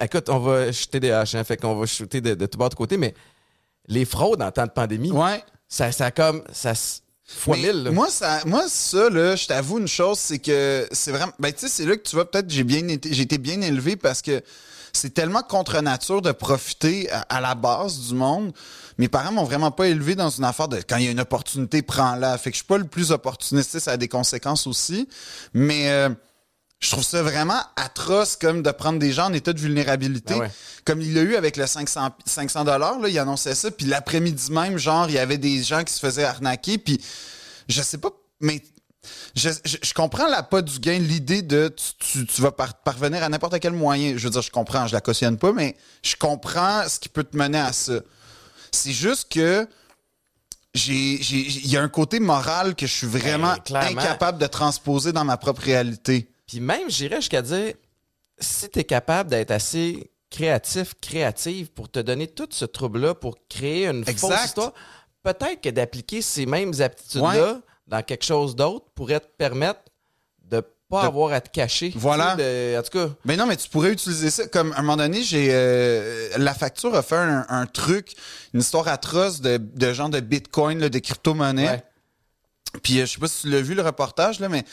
écoute, 0.00 0.28
on 0.28 0.38
va 0.38 0.70
jeter 0.72 1.00
des 1.00 1.10
haches, 1.10 1.34
hein, 1.34 1.44
fait 1.44 1.56
qu'on 1.56 1.74
va 1.76 1.86
shooter 1.86 2.20
de, 2.20 2.34
de 2.34 2.46
tout 2.46 2.58
bord 2.58 2.70
de 2.70 2.74
côté, 2.74 2.96
mais 2.96 3.14
les 3.88 4.04
fraudes 4.04 4.40
en 4.42 4.50
temps 4.50 4.66
de 4.66 4.70
pandémie, 4.70 5.10
Ouais. 5.12 5.42
ça, 5.68 5.92
ça 5.92 6.10
comme. 6.10 6.42
Ça, 6.52 6.72
fois 7.24 7.56
Mais 7.56 7.72
mille. 7.72 7.84
là. 7.84 7.90
Moi, 7.90 8.08
ça, 8.10 8.40
moi, 8.46 8.64
ça, 8.68 9.08
là, 9.10 9.36
je 9.36 9.46
t'avoue 9.46 9.78
une 9.78 9.88
chose, 9.88 10.18
c'est 10.18 10.38
que 10.38 10.88
c'est 10.92 11.12
vraiment. 11.12 11.32
Ben, 11.38 11.52
tu 11.52 11.60
sais, 11.60 11.68
c'est 11.68 11.84
là 11.84 11.96
que 11.96 12.02
tu 12.02 12.16
vois, 12.16 12.30
peut-être, 12.30 12.50
j'ai 12.50 12.64
bien 12.64 12.86
été, 12.88 13.12
j'ai 13.12 13.22
été 13.22 13.38
bien 13.38 13.60
élevé 13.60 13.96
parce 13.96 14.22
que 14.22 14.42
c'est 14.92 15.14
tellement 15.14 15.42
contre 15.42 15.80
nature 15.80 16.20
de 16.22 16.32
profiter 16.32 17.10
à, 17.10 17.20
à 17.28 17.40
la 17.40 17.54
base 17.54 17.98
du 18.08 18.14
monde. 18.14 18.52
Mes 18.98 19.08
parents 19.08 19.32
m'ont 19.32 19.44
vraiment 19.44 19.70
pas 19.70 19.86
élevé 19.88 20.14
dans 20.14 20.28
une 20.28 20.44
affaire 20.44 20.68
de 20.68 20.76
quand 20.86 20.96
il 20.96 21.04
y 21.04 21.08
a 21.08 21.10
une 21.10 21.20
opportunité, 21.20 21.80
prends-la. 21.82 22.36
Fait 22.38 22.50
que 22.50 22.54
je 22.54 22.58
suis 22.58 22.66
pas 22.66 22.76
le 22.78 22.84
plus 22.86 23.10
opportuniste, 23.10 23.78
ça 23.78 23.92
a 23.92 23.96
des 23.96 24.08
conséquences 24.08 24.66
aussi. 24.66 25.08
Mais 25.54 25.88
euh, 25.90 26.10
je 26.82 26.90
trouve 26.90 27.04
ça 27.04 27.22
vraiment 27.22 27.60
atroce 27.76 28.36
comme 28.36 28.62
de 28.62 28.70
prendre 28.70 28.98
des 28.98 29.12
gens 29.12 29.26
en 29.26 29.32
état 29.32 29.52
de 29.54 29.60
vulnérabilité. 29.60 30.34
Ouais. 30.34 30.50
Comme 30.84 31.00
il 31.00 31.14
l'a 31.14 31.22
eu 31.22 31.36
avec 31.36 31.56
le 31.56 31.66
500 31.66 32.10
500 32.26 32.64
dollars, 32.64 32.98
là, 32.98 33.08
il 33.08 33.18
annonçait 33.18 33.54
ça, 33.54 33.70
puis 33.70 33.86
l'après-midi 33.86 34.50
même, 34.52 34.76
genre, 34.78 35.08
il 35.08 35.14
y 35.14 35.18
avait 35.18 35.38
des 35.38 35.62
gens 35.62 35.84
qui 35.84 35.92
se 35.94 36.00
faisaient 36.00 36.24
arnaquer, 36.24 36.76
puis 36.78 37.00
je 37.68 37.80
sais 37.80 37.98
pas, 37.98 38.10
mais 38.40 38.60
je, 39.36 39.50
je- 39.64 39.76
je 39.82 39.94
comprends 39.94 40.26
la 40.28 40.42
pas 40.42 40.60
du 40.60 40.78
gain, 40.80 40.98
l'idée 40.98 41.42
de 41.42 41.72
tu, 41.74 41.92
tu- 41.98 42.26
tu 42.26 42.42
vas 42.42 42.50
par- 42.52 42.74
parvenir 42.82 43.22
à 43.22 43.28
n'importe 43.28 43.58
quel 43.60 43.72
moyen. 43.72 44.14
Je 44.16 44.24
veux 44.24 44.30
dire, 44.30 44.42
je 44.42 44.50
comprends, 44.50 44.86
je 44.88 44.92
la 44.92 45.00
cautionne 45.00 45.38
pas, 45.38 45.52
mais 45.52 45.76
je 46.02 46.16
comprends 46.16 46.86
ce 46.88 46.98
qui 46.98 47.08
peut 47.08 47.24
te 47.24 47.36
mener 47.36 47.58
à 47.60 47.72
ça. 47.72 47.94
C'est 48.72 48.92
juste 48.92 49.30
que 49.32 49.68
il 50.74 51.66
y 51.70 51.76
a 51.76 51.82
un 51.82 51.88
côté 51.88 52.18
moral 52.18 52.74
que 52.74 52.86
je 52.86 52.92
suis 52.92 53.06
vraiment 53.06 53.52
Ben, 53.54 53.60
clairement. 53.62 54.00
incapable 54.00 54.38
de 54.38 54.46
transposer 54.46 55.12
dans 55.12 55.24
ma 55.24 55.36
propre 55.36 55.62
réalité. 55.62 56.28
Puis 56.52 56.60
même, 56.60 56.90
j'irais 56.90 57.16
jusqu'à 57.16 57.40
dire, 57.40 57.72
si 58.38 58.68
tu 58.68 58.80
es 58.80 58.84
capable 58.84 59.30
d'être 59.30 59.50
assez 59.52 60.10
créatif, 60.30 60.92
créative 61.00 61.70
pour 61.70 61.90
te 61.90 61.98
donner 61.98 62.26
tout 62.26 62.46
ce 62.50 62.66
trouble-là, 62.66 63.14
pour 63.14 63.36
créer 63.48 63.86
une 63.86 64.04
fausse 64.04 64.24
Exact. 64.30 64.44
histoire, 64.44 64.72
peut-être 65.22 65.62
que 65.62 65.70
d'appliquer 65.70 66.20
ces 66.20 66.44
mêmes 66.44 66.74
aptitudes-là 66.78 67.60
dans 67.86 68.02
quelque 68.02 68.24
chose 68.26 68.54
d'autre 68.54 68.84
pourrait 68.94 69.20
te 69.20 69.28
permettre 69.38 69.80
de 70.44 70.62
pas 70.90 71.02
De- 71.02 71.06
avoir 71.06 71.32
à 71.32 71.40
te 71.40 71.48
cacher. 71.48 71.90
Voilà. 71.96 72.32
Tu 72.36 72.42
sais, 72.42 72.72
de- 72.74 72.78
en 72.78 72.82
tout 72.82 72.98
cas, 72.98 73.14
Ben 73.24 73.38
non, 73.38 73.46
mais 73.46 73.56
tu 73.56 73.70
pourrais 73.70 73.92
utiliser 73.92 74.28
ça 74.28 74.46
comme 74.46 74.72
à 74.74 74.80
un 74.80 74.82
moment 74.82 74.98
donné, 74.98 75.22
j'ai 75.22 75.48
euh, 75.52 76.28
la 76.36 76.52
facture 76.52 76.94
a 76.94 77.00
fait 77.02 77.16
un, 77.16 77.46
un 77.48 77.64
truc, 77.64 78.12
une 78.52 78.60
histoire 78.60 78.88
atroce 78.88 79.40
de, 79.40 79.56
de 79.56 79.92
genre 79.94 80.10
de 80.10 80.20
Bitcoin, 80.20 80.80
là, 80.80 80.90
de 80.90 80.98
crypto-monnaie. 80.98 81.66
ouais. 81.66 81.82
Puis 82.82 83.00
euh, 83.00 83.06
je 83.06 83.12
sais 83.12 83.18
pas 83.18 83.28
si 83.28 83.42
tu 83.42 83.50
l'as 83.50 83.60
vu 83.60 83.74
le 83.74 83.82
reportage 83.82 84.40
là, 84.40 84.48
mais 84.48 84.64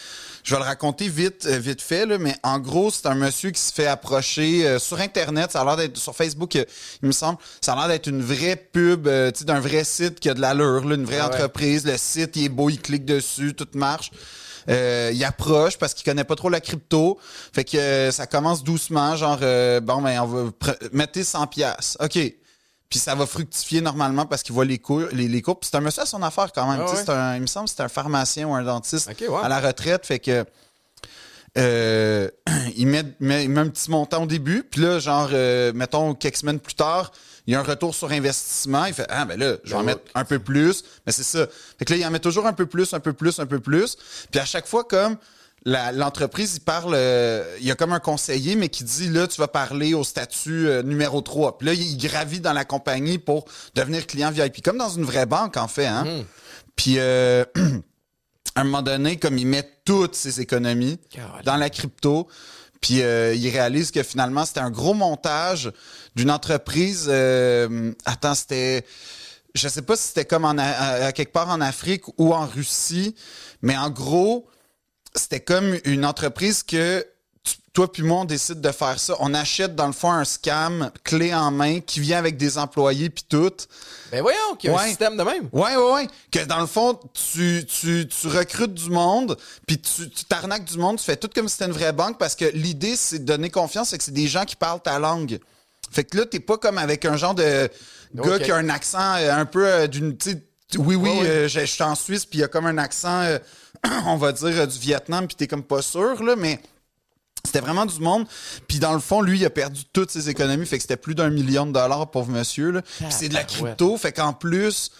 je 0.44 0.56
vais 0.56 0.62
le 0.62 0.66
raconter 0.66 1.10
vite, 1.10 1.46
euh, 1.48 1.60
vite 1.60 1.82
fait 1.82 2.06
là. 2.06 2.18
Mais 2.18 2.36
en 2.44 2.58
gros, 2.60 2.92
c'est 2.92 3.06
un 3.08 3.16
monsieur 3.16 3.52
qui 3.52 3.60
se 3.62 3.74
fait 3.74 3.88
approcher 3.88 4.66
euh, 4.66 4.80
sur 4.80 5.00
internet. 5.02 5.52
Ça 5.52 5.62
a 5.62 5.66
l'air 5.66 5.76
d'être 5.78 5.98
sur 5.98 6.16
Facebook, 6.16 6.56
euh, 6.56 6.64
il 7.04 7.08
me 7.08 7.12
semble. 7.12 7.38
Ça 7.62 7.74
a 7.74 7.76
l'air 7.76 7.88
d'être 7.90 8.08
une 8.08 8.22
vraie 8.22 8.56
pub, 8.56 9.08
euh, 9.08 9.32
tu 9.32 9.40
sais, 9.40 9.46
d'un 9.46 9.60
vrai 9.60 9.84
site 9.84 10.20
qui 10.20 10.30
a 10.30 10.34
de 10.34 10.40
l'allure, 10.42 10.86
là, 10.86 10.96
une 10.96 11.06
vraie 11.06 11.20
Ah 11.20 11.28
ouais. 11.30 11.36
entreprise. 11.36 11.86
Le 11.86 11.98
site, 11.98 12.36
il 12.36 12.46
est 12.46 12.50
beau, 12.50 12.70
il 12.70 12.80
clique 12.82 13.06
dessus, 13.06 13.54
tout 13.54 13.68
marche. 13.74 14.12
Euh, 14.70 15.12
il 15.14 15.24
approche 15.24 15.78
parce 15.78 15.94
qu'il 15.94 16.06
connaît 16.06 16.24
pas 16.24 16.36
trop 16.36 16.50
la 16.50 16.62
crypto. 16.62 17.18
Fait 17.54 17.64
que 17.64 17.78
euh, 17.78 18.12
ça 18.12 18.28
commence 18.28 18.64
doucement, 18.64 19.16
genre 19.16 19.40
euh, 19.42 19.80
bon 19.80 20.02
ben 20.02 20.20
on 20.22 20.26
va 20.26 20.52
mettez 20.92 21.24
100 21.24 21.48
pièces. 21.48 21.98
OK. 22.00 22.20
Puis 22.90 22.98
ça 23.00 23.14
va 23.16 23.26
fructifier 23.28 23.82
normalement 23.82 24.26
parce 24.26 24.42
qu'il 24.42 24.54
voit 24.56 24.66
les 24.66 24.80
cours, 24.80 25.04
les, 25.12 25.28
les 25.28 25.42
cours. 25.44 25.60
Puis 25.60 25.70
c'est 25.72 25.78
un 25.78 25.82
monsieur 25.82 26.02
à 26.02 26.06
son 26.08 26.24
affaire 26.24 26.52
quand 26.54 26.70
même. 26.72 26.82
Ah 26.82 26.92
ouais. 26.92 27.10
un- 27.12 27.36
il 27.36 27.42
me 27.42 27.48
semble 27.48 27.70
que 27.70 27.76
c'est 27.76 27.84
un 27.84 27.88
pharmacien 27.90 28.48
ou 28.48 28.56
un 28.56 28.64
dentiste 28.64 29.08
à 29.46 29.50
la 29.50 29.60
retraite. 29.60 30.06
Fait 30.08 30.18
que 30.20 30.44
euh, 31.58 32.30
il, 32.78 32.88
met, 32.88 33.04
met- 33.20 33.44
il 33.44 33.50
met 33.50 33.62
un 33.62 33.68
petit 33.70 33.90
montant 33.92 34.24
au 34.24 34.26
début. 34.26 34.64
Puis 34.64 34.82
là, 34.82 35.00
genre, 35.00 35.30
euh, 35.34 35.72
mettons, 35.74 36.14
quelques 36.16 36.38
semaines 36.38 36.60
plus 36.60 36.74
tard, 36.76 37.12
il 37.48 37.54
y 37.54 37.56
a 37.56 37.60
un 37.60 37.64
retour 37.64 37.94
sur 37.96 38.12
investissement. 38.12 38.86
Il 38.86 38.94
fait 38.94 39.06
Ah, 39.10 39.26
ben 39.26 39.40
là, 39.40 39.58
je 39.64 39.70
vais 39.70 39.76
en 39.76 39.80
Ben 39.80 39.86
mettre 39.88 40.02
un 40.16 40.26
peu 40.26 40.40
plus. 40.40 40.84
Mais 41.06 41.12
c'est 41.12 41.24
ça. 41.24 41.48
Fait 41.78 41.86
que 41.86 41.94
là, 41.94 42.00
il 42.00 42.06
en 42.06 42.12
met 42.12 42.20
toujours 42.20 42.46
un 42.48 42.54
peu 42.54 42.66
plus, 42.66 42.94
un 42.94 43.00
peu 43.00 43.14
plus, 43.14 43.40
un 43.40 43.46
peu 43.46 43.60
plus. 43.60 43.98
Puis 44.32 44.40
à 44.40 44.46
chaque 44.46 44.68
fois, 44.68 44.84
comme 44.84 45.18
l'entreprise, 45.66 46.56
il 46.56 46.62
parle, 46.62 46.94
euh, 46.96 47.58
il 47.60 47.66
y 47.66 47.72
a 47.72 47.76
comme 47.76 47.94
un 47.94 48.00
conseiller, 48.00 48.56
mais 48.56 48.70
qui 48.70 48.84
dit 48.84 49.10
là, 49.10 49.28
tu 49.28 49.40
vas 49.40 49.48
parler 49.48 49.94
au 49.94 50.04
statut 50.04 50.68
euh, 50.68 50.84
numéro 50.84 51.22
3. 51.22 51.58
Puis 51.58 51.68
là, 51.68 51.74
il, 51.74 51.98
gravit 51.98 52.40
dans 52.40 52.54
la 52.54 52.66
compagnie 52.66 53.18
pour 53.18 53.46
devenir 53.76 54.08
client 54.08 54.32
VIP, 54.32 54.64
comme 54.64 54.78
dans 54.78 54.90
une 54.90 55.04
vraie 55.06 55.26
banque, 55.26 55.58
en 55.58 55.68
fait. 55.68 55.86
Hein? 55.86 56.06
Mhm. 56.06 56.26
Puis 56.76 56.96
euh, 56.98 57.44
à 58.56 58.62
un 58.62 58.64
moment 58.64 58.82
donné, 58.82 59.18
comme 59.18 59.38
il 59.38 59.48
met 59.48 59.70
toutes 59.86 60.16
ses 60.16 60.42
économies 60.42 61.00
dans 61.44 61.58
la 61.58 61.70
crypto, 61.70 62.28
puis 62.82 62.96
il 63.00 63.50
réalise 63.50 63.92
que 63.92 64.04
finalement, 64.04 64.46
c'était 64.46 64.62
un 64.62 64.72
gros 64.72 64.94
montage 64.94 65.72
d'une 66.16 66.32
entreprise. 66.32 67.10
attends, 68.06 68.36
c'était. 68.36 68.86
Je 69.56 69.68
sais 69.68 69.82
pas 69.82 69.98
si 69.98 70.10
c'était 70.10 70.26
comme 70.26 70.46
en, 70.46 70.58
A- 70.58 70.64
à, 70.64 71.06
à 71.08 71.12
quelque 71.12 71.34
part 71.34 71.50
en 71.50 71.60
Afrique 71.60 72.04
ou 72.18 72.34
en 72.34 72.46
Russie, 72.46 73.16
mais 73.62 73.76
en 73.76 73.90
gros, 73.90 74.48
c'était 75.16 75.40
comme 75.40 75.78
une 75.86 76.06
entreprise 76.06 76.64
que 76.64 77.06
tu- 77.44 77.56
toi 77.74 77.92
puis 77.92 78.04
moi, 78.04 78.20
on 78.22 78.26
décide 78.26 78.62
de 78.62 78.72
faire 78.72 79.00
ça. 79.00 79.16
On 79.20 79.34
achète 79.34 79.76
dans 79.76 79.88
le 79.88 79.94
fond 79.94 80.12
un 80.12 80.26
scam 80.26 80.92
clé 81.04 81.34
en 81.34 81.52
main 81.52 81.80
qui 81.80 82.00
vient 82.00 82.18
avec 82.18 82.38
des 82.38 82.58
employés 82.58 83.10
puis 83.10 83.24
tout. 83.28 83.52
Ben 84.12 84.22
voyons 84.22 84.56
qu'il 84.58 84.70
y 84.70 84.74
a 84.74 84.80
un 84.80 84.88
système 84.88 85.16
de 85.18 85.24
même. 85.24 85.50
Ouais, 85.52 85.76
ouais, 85.76 85.92
ouais. 85.94 86.08
Que 86.32 86.44
dans 86.46 86.60
le 86.60 86.66
fond, 86.68 87.00
tu, 87.14 87.66
tu, 87.66 88.08
tu 88.08 88.28
recrutes 88.28 88.74
du 88.74 88.90
monde, 88.90 89.38
puis 89.68 89.80
tu 89.80 90.10
t'arnaques 90.26 90.66
du 90.66 90.78
monde, 90.78 90.98
tu 90.98 91.06
fais 91.06 91.16
tout 91.16 91.30
comme 91.34 91.48
si 91.48 91.54
c'était 91.54 91.66
une 91.66 91.72
vraie 91.78 91.94
banque 91.94 92.18
parce 92.18 92.36
que 92.36 92.46
l'idée, 92.46 92.96
c'est 92.96 93.20
de 93.20 93.26
donner 93.26 93.50
confiance, 93.50 93.90
c'est 93.90 93.98
que 93.98 94.04
c'est 94.04 94.12
des 94.12 94.28
gens 94.28 94.46
qui 94.46 94.56
parlent 94.56 94.82
ta 94.82 94.98
langue. 95.00 95.40
Fait 95.92 96.04
que 96.04 96.18
là, 96.18 96.26
t'es 96.26 96.40
pas 96.40 96.58
comme 96.58 96.78
avec 96.78 97.06
un 97.06 97.18
genre 97.18 97.34
de 97.36 97.70
gars 98.16 98.40
qui 98.40 98.52
a 98.52 98.56
un 98.58 98.70
accent 98.70 99.16
euh, 99.18 99.32
un 99.34 99.46
peu 99.46 99.66
euh, 99.66 99.88
d'une. 99.88 100.16
Oui, 100.78 100.96
oui, 100.96 100.96
Ouais, 100.98 101.10
ouais. 101.22 101.28
euh, 101.28 101.48
je 101.48 101.62
je 101.62 101.66
suis 101.66 101.82
en 101.84 101.96
Suisse, 101.96 102.26
puis 102.26 102.40
il 102.40 102.42
y 102.42 102.44
a 102.44 102.48
comme 102.48 102.68
un 102.68 102.78
accent, 102.78 103.22
euh, 103.22 103.40
on 104.06 104.16
va 104.18 104.32
dire, 104.32 104.48
euh, 104.48 104.66
du 104.66 104.78
Vietnam, 104.80 105.28
puis 105.28 105.36
t'es 105.36 105.48
comme 105.48 105.64
pas 105.64 105.82
sûr, 105.82 106.22
là, 106.24 106.36
mais. 106.38 106.60
C'était 107.46 107.62
vraiment 107.62 107.86
du 107.86 108.00
monde. 108.02 108.28
Puis 108.68 108.80
dans 108.80 108.92
le 108.94 109.00
fond, 109.00 109.22
lui, 109.22 109.40
il 109.40 109.46
a 109.46 109.50
perdu 109.50 109.84
toutes 109.94 110.12
ses 110.12 110.30
économies. 110.30 110.66
Fait 110.66 110.76
que 110.76 110.82
c'était 110.82 110.98
plus 110.98 111.16
d'un 111.16 111.30
million 111.30 111.66
de 111.66 111.72
dollars, 111.72 112.12
pauvre 112.12 112.30
monsieur. 112.32 112.70
Là. 112.72 112.82
Puis 112.82 113.06
c'est 113.12 113.30
de 113.30 113.34
la 113.34 113.46
crypto. 113.46 113.96
Fait 113.96 114.12
qu'en 114.12 114.34
plus, 114.34 114.92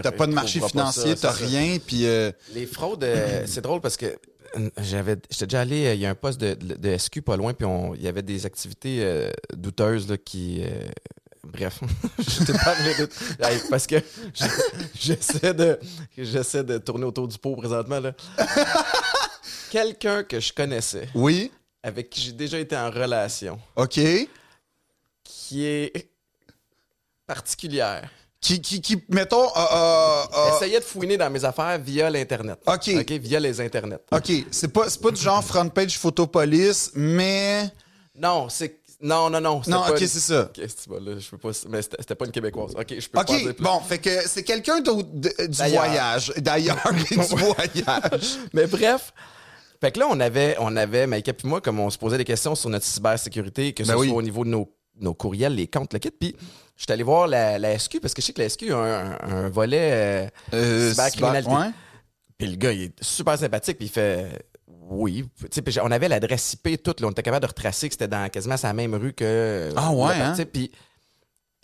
Ben 0.00 0.02
t'as 0.02 0.12
pas 0.12 0.26
de 0.28 0.32
marché 0.32 0.60
financier, 0.68 1.16
t'as 1.16 1.32
rien. 1.32 1.78
Puis 1.84 2.06
euh, 2.06 2.30
Les 2.54 2.66
fraudes, 2.66 3.02
euh, 3.02 3.42
c'est 3.48 3.62
drôle 3.62 3.80
parce 3.80 3.96
que 3.96 4.16
j'avais, 4.78 5.16
j'étais 5.28 5.46
déjà 5.46 5.62
allé, 5.62 5.86
euh, 5.86 5.94
il 5.94 6.00
y 6.00 6.06
a 6.06 6.10
un 6.10 6.14
poste 6.14 6.40
de, 6.40 6.54
de- 6.54 6.74
de 6.76 6.96
SQ 6.96 7.20
pas 7.22 7.36
loin, 7.36 7.52
puis 7.52 7.64
on- 7.66 7.96
il 7.96 8.02
y 8.02 8.06
avait 8.06 8.22
des 8.22 8.46
activités 8.46 8.98
euh, 9.00 9.28
douteuses 9.56 10.08
là, 10.08 10.16
qui. 10.16 10.62
euh, 10.62 10.86
bref, 11.46 11.80
je 12.18 12.44
t'ai 12.44 12.52
parlé 12.52 12.94
de. 12.94 13.08
Hey, 13.40 13.60
parce 13.70 13.86
que 13.86 13.96
je- 14.34 14.44
j'essaie 14.94 15.54
de, 15.54 15.78
j'essaie 16.16 16.64
de 16.64 16.78
tourner 16.78 17.04
autour 17.04 17.28
du 17.28 17.38
pot 17.38 17.56
présentement. 17.56 18.00
Là. 18.00 18.12
Quelqu'un 19.70 20.22
que 20.24 20.38
je 20.40 20.52
connaissais, 20.52 21.08
oui, 21.14 21.50
avec 21.82 22.10
qui 22.10 22.20
j'ai 22.20 22.32
déjà 22.32 22.58
été 22.58 22.76
en 22.76 22.90
relation, 22.90 23.58
OK. 23.76 23.98
qui 25.24 25.64
est 25.66 26.08
particulière 27.26 28.10
Qui, 28.40 28.60
qui, 28.60 28.80
qui 28.82 29.02
mettons, 29.08 29.46
euh, 29.46 29.60
euh, 29.72 30.22
euh, 30.36 30.56
essayait 30.56 30.80
de 30.80 30.84
fouiner 30.84 31.16
dans 31.16 31.30
mes 31.30 31.44
affaires 31.44 31.78
via 31.78 32.10
l'Internet. 32.10 32.58
OK. 32.66 32.90
OK, 33.00 33.10
via 33.12 33.40
les 33.40 33.60
Internets. 33.60 34.00
OK, 34.10 34.30
c'est 34.50 34.68
pas, 34.72 34.90
c'est 34.90 35.00
pas 35.00 35.10
du 35.10 35.20
genre 35.20 35.42
front 35.42 35.68
page 35.68 35.96
photopolice, 35.98 36.90
mais. 36.94 37.70
Non, 38.14 38.48
c'est. 38.50 38.81
Non, 39.02 39.28
non, 39.30 39.40
non. 39.40 39.60
Non, 39.66 39.80
ok, 39.88 40.00
une- 40.00 40.06
c'est 40.06 40.20
ça. 40.20 40.42
Ok, 40.42 40.60
c'est 40.66 40.88
bon, 40.88 41.02
là, 41.04 41.18
je 41.18 41.28
peux 41.28 41.38
pas. 41.38 41.50
Mais 41.68 41.82
c'était 41.82 42.14
pas 42.14 42.24
une 42.24 42.30
Québécoise. 42.32 42.72
Ok, 42.76 42.86
je 42.98 43.08
peux 43.08 43.18
pas 43.18 43.24
dire 43.24 43.48
OK, 43.48 43.54
plus. 43.56 43.64
bon, 43.64 43.80
fait 43.80 43.98
que 43.98 44.10
c'est 44.28 44.44
quelqu'un 44.44 44.80
d'autre 44.80 45.08
de- 45.12 45.46
du 45.48 45.58
D'ailleurs. 45.58 45.84
voyage. 45.84 46.32
D'ailleurs, 46.38 46.78
du 47.10 47.16
voyage. 47.16 48.36
Mais 48.52 48.66
bref. 48.66 49.12
Fait 49.80 49.90
que 49.90 49.98
là, 49.98 50.06
on 50.08 50.20
avait, 50.20 50.54
on 50.60 50.76
avait, 50.76 51.08
Maïka 51.08 51.32
puis 51.32 51.48
moi, 51.48 51.60
comme 51.60 51.80
on 51.80 51.90
se 51.90 51.98
posait 51.98 52.16
des 52.18 52.24
questions 52.24 52.54
sur 52.54 52.70
notre 52.70 52.84
cybersécurité, 52.84 53.72
que 53.72 53.82
ce 53.82 53.88
Ben 53.90 53.96
oui. 53.98 54.08
soit 54.08 54.16
au 54.16 54.22
niveau 54.22 54.44
de 54.44 54.50
nos, 54.50 54.72
nos 55.00 55.14
courriels, 55.14 55.56
les 55.56 55.66
comptes, 55.66 55.92
le 55.92 55.98
kit. 55.98 56.10
Puis, 56.12 56.36
je 56.76 56.84
suis 56.84 56.92
allé 56.92 57.02
voir 57.02 57.26
la, 57.26 57.58
la 57.58 57.76
SQ 57.76 57.98
parce 58.00 58.14
que 58.14 58.22
je 58.22 58.26
sais 58.26 58.32
que 58.32 58.40
la 58.40 58.48
SQ 58.48 58.70
a 58.70 58.76
un, 58.76 59.10
un- 59.12 59.18
un 59.46 59.48
volet 59.50 59.90
euh, 59.92 60.28
Euh, 60.54 60.90
cybercriminalité. 60.90 61.50
cyber- 61.50 61.60
ouais. 61.66 61.72
Puis 62.38 62.46
le 62.48 62.56
gars, 62.56 62.72
il 62.72 62.82
est 62.82 63.02
super 63.02 63.36
sympathique, 63.36 63.78
puis 63.78 63.86
il 63.86 63.90
fait 63.90 64.46
oui. 64.90 65.24
On 65.82 65.90
avait 65.90 66.08
l'adresse 66.08 66.54
IP 66.54 66.82
toute, 66.82 67.00
là, 67.00 67.08
on 67.08 67.10
était 67.10 67.22
capable 67.22 67.42
de 67.42 67.48
retracer 67.48 67.88
que 67.88 67.94
c'était 67.94 68.08
dans 68.08 68.28
quasiment 68.30 68.56
sa 68.56 68.72
même 68.72 68.94
rue 68.94 69.12
que. 69.12 69.70
Ah 69.76 69.92
ouais, 69.92 70.14
hein? 70.14 70.34
Puis 70.52 70.70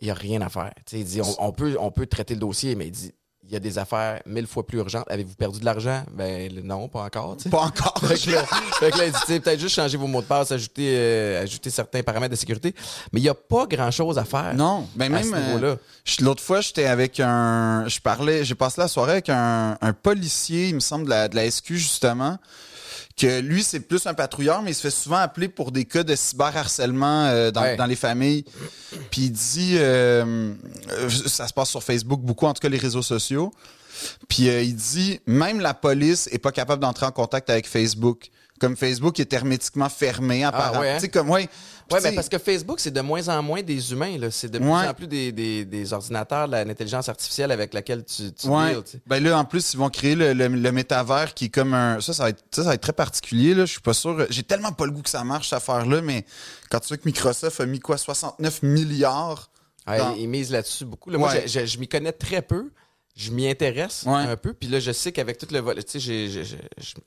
il 0.00 0.04
n'y 0.04 0.10
a 0.10 0.14
rien 0.14 0.40
à 0.40 0.48
faire. 0.48 0.72
Il 0.92 1.04
dit 1.04 1.20
on, 1.20 1.46
on 1.46 1.52
peut, 1.52 1.76
on 1.80 1.90
peut 1.90 2.06
traiter 2.06 2.34
le 2.34 2.40
dossier, 2.40 2.74
mais 2.74 2.86
il 2.86 2.92
dit 2.92 3.12
il 3.48 3.54
y 3.54 3.56
a 3.56 3.60
des 3.60 3.78
affaires 3.78 4.20
mille 4.26 4.46
fois 4.46 4.66
plus 4.66 4.78
urgentes. 4.78 5.06
Avez-vous 5.08 5.34
perdu 5.34 5.60
de 5.60 5.64
l'argent? 5.64 6.04
Ben 6.12 6.52
non, 6.62 6.86
pas 6.88 7.04
encore. 7.04 7.36
Pas 7.50 7.60
encore. 7.62 7.98
Fait 8.04 8.18
que 8.18 8.30
là, 8.30 8.44
fait 8.78 8.90
que 8.90 8.98
là, 8.98 9.06
il 9.06 9.12
dit, 9.12 9.40
peut-être 9.40 9.58
juste 9.58 9.74
changer 9.74 9.96
vos 9.96 10.06
mots 10.06 10.20
de 10.20 10.26
passe, 10.26 10.52
ajouter, 10.52 10.94
euh, 10.98 11.42
ajouter 11.42 11.70
certains 11.70 12.02
paramètres 12.02 12.32
de 12.32 12.38
sécurité. 12.38 12.74
Mais 13.10 13.20
il 13.20 13.22
n'y 13.22 13.28
a 13.30 13.34
pas 13.34 13.64
grand-chose 13.66 14.18
à 14.18 14.24
faire. 14.24 14.54
Non, 14.54 14.86
ben 14.94 15.06
à 15.14 15.20
même 15.20 15.24
ce 15.24 15.64
euh, 15.64 15.76
l'autre 16.20 16.42
fois, 16.42 16.60
j'étais 16.60 16.84
avec 16.84 17.20
un 17.20 17.88
je 17.88 18.00
parlais, 18.00 18.44
j'ai 18.44 18.54
passé 18.54 18.82
la 18.82 18.88
soirée 18.88 19.12
avec 19.12 19.30
un, 19.30 19.78
un 19.80 19.92
policier, 19.94 20.68
il 20.68 20.74
me 20.74 20.80
semble 20.80 21.06
de 21.06 21.10
la, 21.10 21.28
de 21.28 21.36
la 21.36 21.50
SQ 21.50 21.74
justement, 21.76 22.38
que 23.18 23.40
lui 23.40 23.62
c'est 23.62 23.80
plus 23.80 24.06
un 24.06 24.14
patrouilleur 24.14 24.62
mais 24.62 24.70
il 24.70 24.74
se 24.74 24.82
fait 24.82 24.90
souvent 24.90 25.16
appeler 25.16 25.48
pour 25.48 25.72
des 25.72 25.84
cas 25.84 26.02
de 26.04 26.14
cyberharcèlement 26.14 27.24
euh, 27.26 27.50
dans, 27.50 27.62
Ouais. 27.62 27.76
dans 27.76 27.86
les 27.86 27.96
familles. 27.96 28.44
Puis 29.10 29.22
il 29.22 29.30
dit 29.32 29.74
euh, 29.78 30.54
euh, 30.90 31.10
ça 31.26 31.48
se 31.48 31.52
passe 31.52 31.68
sur 31.70 31.82
Facebook 31.82 32.20
beaucoup 32.20 32.46
en 32.46 32.54
tout 32.54 32.60
cas 32.60 32.68
les 32.68 32.78
réseaux 32.78 33.02
sociaux. 33.02 33.52
Puis 34.28 34.48
euh, 34.48 34.62
il 34.62 34.76
dit 34.76 35.20
même 35.26 35.60
la 35.60 35.74
police 35.74 36.28
est 36.32 36.38
pas 36.38 36.52
capable 36.52 36.80
d'entrer 36.82 37.06
en 37.06 37.10
contact 37.10 37.50
avec 37.50 37.66
Facebook. 37.68 38.30
Comme 38.60 38.76
Facebook 38.76 39.18
est 39.20 39.32
hermétiquement 39.32 39.88
fermé 39.88 40.44
apparemment. 40.44 40.80
ouais, 40.80 40.90
hein? 40.90 40.94
Tu 40.96 41.02
sais 41.02 41.08
comme 41.08 41.30
ouais. 41.30 41.48
Ben 41.96 42.00
sais, 42.00 42.14
parce 42.14 42.28
que 42.28 42.38
Facebook, 42.38 42.80
c'est 42.80 42.90
de 42.90 43.00
moins 43.00 43.28
en 43.28 43.42
moins 43.42 43.62
des 43.62 43.92
humains. 43.92 44.18
là. 44.18 44.30
C'est 44.30 44.48
de 44.50 44.58
plus 44.58 44.68
Ouais. 44.68 44.86
en 44.88 44.94
plus 44.94 45.06
des, 45.06 45.32
des, 45.32 45.64
des 45.64 45.92
ordinateurs, 45.92 46.46
de 46.48 46.52
l'intelligence 46.52 47.08
artificielle 47.08 47.50
avec 47.50 47.72
laquelle 47.74 48.04
tu, 48.04 48.32
tu 48.32 48.46
Ouais. 48.48 48.72
deals. 48.74 49.00
Ben 49.06 49.22
là, 49.22 49.38
en 49.38 49.44
plus, 49.44 49.72
ils 49.74 49.78
vont 49.78 49.88
créer 49.88 50.14
le, 50.14 50.32
le, 50.34 50.48
le 50.48 50.72
métavers 50.72 51.32
qui 51.34 51.46
est 51.46 51.48
comme 51.48 51.74
un. 51.74 52.00
Ça, 52.00 52.12
ça 52.12 52.24
va 52.24 52.28
être, 52.30 52.42
ça, 52.50 52.62
ça 52.62 52.68
va 52.68 52.74
être 52.74 52.80
très 52.82 52.92
particulier. 52.92 53.54
Là. 53.54 53.64
Je 53.64 53.72
suis 53.72 53.80
pas 53.80 53.94
sûr. 53.94 54.26
J'ai 54.30 54.42
tellement 54.42 54.72
pas 54.72 54.84
le 54.86 54.92
goût 54.92 55.02
que 55.02 55.10
ça 55.10 55.24
marche, 55.24 55.48
cette 55.48 55.56
affaire-là, 55.58 56.00
mais 56.02 56.24
quand 56.70 56.80
tu 56.80 56.88
vois 56.88 56.96
que 56.98 57.02
Microsoft 57.06 57.60
a 57.60 57.66
mis 57.66 57.80
quoi, 57.80 57.96
69 57.96 58.62
milliards. 58.62 59.50
Ouais, 59.86 59.98
dans- 59.98 60.14
Ils 60.14 60.28
misent 60.28 60.50
là-dessus 60.50 60.84
beaucoup. 60.84 61.08
Là, 61.10 61.16
Moi, 61.18 61.30
Ouais. 61.30 61.44
je, 61.46 61.60
je- 61.60 61.66
je 61.66 61.78
m'y 61.78 61.88
connais 61.88 62.12
très 62.12 62.42
peu. 62.42 62.70
Je 63.20 63.32
m'y 63.32 63.48
intéresse 63.50 64.04
Ouais. 64.06 64.14
un 64.14 64.36
peu. 64.36 64.52
Puis 64.54 64.68
là, 64.68 64.78
je 64.78 64.92
sais 64.92 65.10
qu'avec 65.10 65.38
tout 65.38 65.48
le 65.50 65.58
volet, 65.58 65.82
tu 65.82 65.98
sais, 65.98 66.28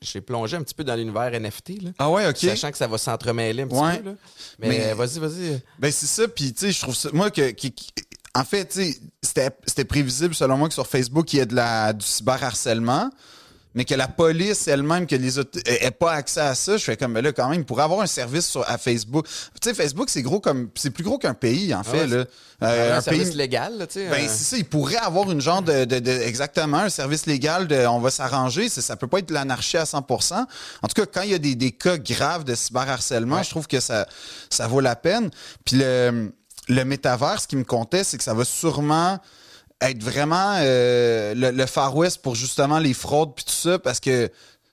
j'ai- 0.02 0.22
plongé 0.22 0.58
un 0.58 0.62
petit 0.62 0.74
peu 0.76 0.84
dans 0.84 0.96
l'univers 0.96 1.34
NFT, 1.34 1.82
là, 1.82 1.92
Ah 1.98 2.10
ouais, 2.12 2.28
ok. 2.28 2.36
sachant 2.36 2.70
que 2.70 2.78
ça 2.78 2.86
va 2.88 2.98
s'entremêler 2.98 3.64
un 3.64 3.68
petit 3.68 3.80
Ouais. 3.80 4.00
peu. 4.00 4.10
Là. 4.10 4.16
Mais, 4.60 4.68
Mais- 4.68 4.94
vas-y, 4.94 5.20
vas-y. 5.20 5.62
Ben 5.80 5.90
c'est 5.90 6.08
ça, 6.08 6.28
puis 6.28 6.52
tu 6.52 6.66
sais, 6.66 6.72
je 6.74 6.82
trouve 6.82 6.96
ça. 6.96 7.10
Moi, 7.14 7.32
que. 7.32 7.52
qui- 7.52 7.72
qui- 7.72 7.92
en 8.36 8.44
fait, 8.44 8.66
tu 8.66 8.84
sais, 8.92 9.00
c'était 9.22 9.52
c'était 9.66 9.86
prévisible, 9.86 10.36
selon 10.36 10.58
moi, 10.58 10.68
que 10.68 10.74
sur 10.74 10.86
Facebook, 10.88 11.32
il 11.32 11.38
y 11.38 11.40
ait 11.40 11.46
de 11.46 11.56
la, 11.56 11.94
du 11.94 12.06
cyberharcèlement. 12.06 13.10
Mais 13.74 13.86
que 13.86 13.96
la 13.96 14.10
police 14.10 14.68
elle-même, 14.68 15.08
que 15.08 15.16
les 15.16 15.40
autres 15.40 15.60
ait 15.66 15.92
pas 15.92 16.12
accès 16.12 16.42
à 16.42 16.56
ça, 16.56 16.76
je 16.76 16.84
fais 16.84 16.98
comme 16.98 17.14
ben 17.14 17.24
là 17.24 17.32
quand 17.32 17.48
même, 17.48 17.64
pour 17.64 17.80
avoir 17.80 18.02
un 18.02 18.06
service 18.08 18.46
sur, 18.48 18.70
à 18.70 18.78
Facebook. 18.78 19.26
Tu 19.62 19.70
sais, 19.70 19.74
Facebook, 19.74 20.10
c'est 20.10 20.22
gros 20.22 20.40
comme. 20.42 20.70
C'est 20.76 20.90
plus 20.90 21.04
gros 21.06 21.18
qu'un 21.18 21.34
pays, 21.34 21.74
en 21.74 21.84
fait. 21.84 22.02
ouais, 22.02 22.08
là. 22.08 22.26
Euh, 22.64 22.94
un, 22.94 22.98
un 22.98 23.02
service 23.02 23.30
pays- 23.30 23.38
légal, 23.38 23.78
là, 23.78 23.88
tu 23.88 23.94
sais. 23.94 24.10
Ben, 24.10 24.24
euh, 24.26 24.28
c'est 24.28 24.44
ça, 24.44 24.58
il 24.58 24.66
pourrait 24.66 24.98
avoir 24.98 25.32
une 25.32 25.40
genre 25.42 25.62
de, 25.62 25.86
de- 25.86 26.00
de- 26.00 26.12
exactement 26.12 26.78
un 26.80 26.90
service 26.90 27.26
légal 27.26 27.68
de 27.68 27.86
on 27.88 28.00
va 28.00 28.12
s'arranger, 28.12 28.68
c'est- 28.70 28.82
ça 28.82 28.96
peut 28.98 29.08
pas 29.08 29.20
être 29.20 29.30
de 29.30 29.34
l'anarchie 29.34 29.78
à 29.78 29.86
100%. 29.86 30.46
En 30.82 30.88
tout 30.88 31.02
cas, 31.02 31.06
quand 31.12 31.22
il 31.22 31.32
y 31.32 31.34
a 31.34 31.40
des, 31.40 31.56
des 31.56 31.72
cas 31.72 31.98
graves 31.98 32.44
de 32.44 32.54
cyberharcèlement, 32.56 33.38
Ouais. 33.38 33.44
je 33.44 33.50
trouve 33.52 33.68
que 33.68 33.80
ça 33.80 34.06
ça 34.50 34.68
vaut 34.68 34.82
la 34.82 34.96
peine. 34.96 35.30
Puis 35.66 35.78
le 35.78 36.34
le 36.68 36.84
métavers, 36.86 37.42
ce 37.42 37.48
qui 37.48 37.56
me 37.56 37.64
comptait, 37.64 38.04
c'est 38.04 38.18
que 38.18 38.24
ça 38.24 38.34
va 38.34 38.46
sûrement 38.46 39.20
être 39.82 40.04
vraiment 40.04 40.56
euh, 40.60 41.34
le, 41.34 41.52
le 41.52 41.66
Far 41.66 41.96
West 41.96 42.22
pour 42.22 42.36
justement 42.36 42.80
les 42.80 42.94
fraudes 42.94 43.34
puis 43.36 43.46
tout 43.46 43.52
ça 43.54 43.80
parce 43.80 44.00
que 44.00 44.30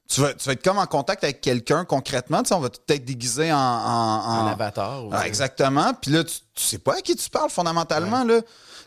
tu 0.09 0.21
vas, 0.23 0.33
tu 0.35 0.47
vas 0.47 0.53
être 0.53 0.63
comme 0.65 0.79
en 0.79 0.87
contact 0.87 1.23
avec 1.25 1.41
quelqu'un 1.43 1.85
concrètement, 1.85 2.43
tu 2.43 2.49
sais, 2.49 2.55
on 2.55 2.61
va 2.61 2.71
tout 2.71 2.81
être 2.89 3.05
déguisé 3.05 3.53
en, 3.53 3.57
en, 3.59 3.61
un 3.61 4.47
avatar. 4.53 5.05
ah, 5.13 5.27
exactement. 5.27 5.93
Puis 6.01 6.11
là, 6.11 6.25
tu, 6.25 6.35
tu 6.55 6.63
sais 6.65 6.79
pas 6.79 6.95
à 6.97 7.01
qui 7.03 7.15
tu 7.15 7.29
parles 7.29 7.51
fondamentalement. 7.51 8.25
Là. 8.25 8.41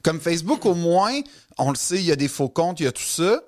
Comme 0.04 0.20
Facebook, 0.20 0.66
au 0.66 0.74
moins, 0.74 1.20
on 1.60 1.70
le 1.70 1.76
sait, 1.76 1.98
il 1.98 2.06
y 2.06 2.12
a 2.12 2.16
des 2.16 2.28
faux 2.28 2.50
comptes, 2.50 2.80
il 2.80 2.84
y 2.86 2.88
a 2.88 2.92
tout 2.92 3.04
ça. 3.04 3.40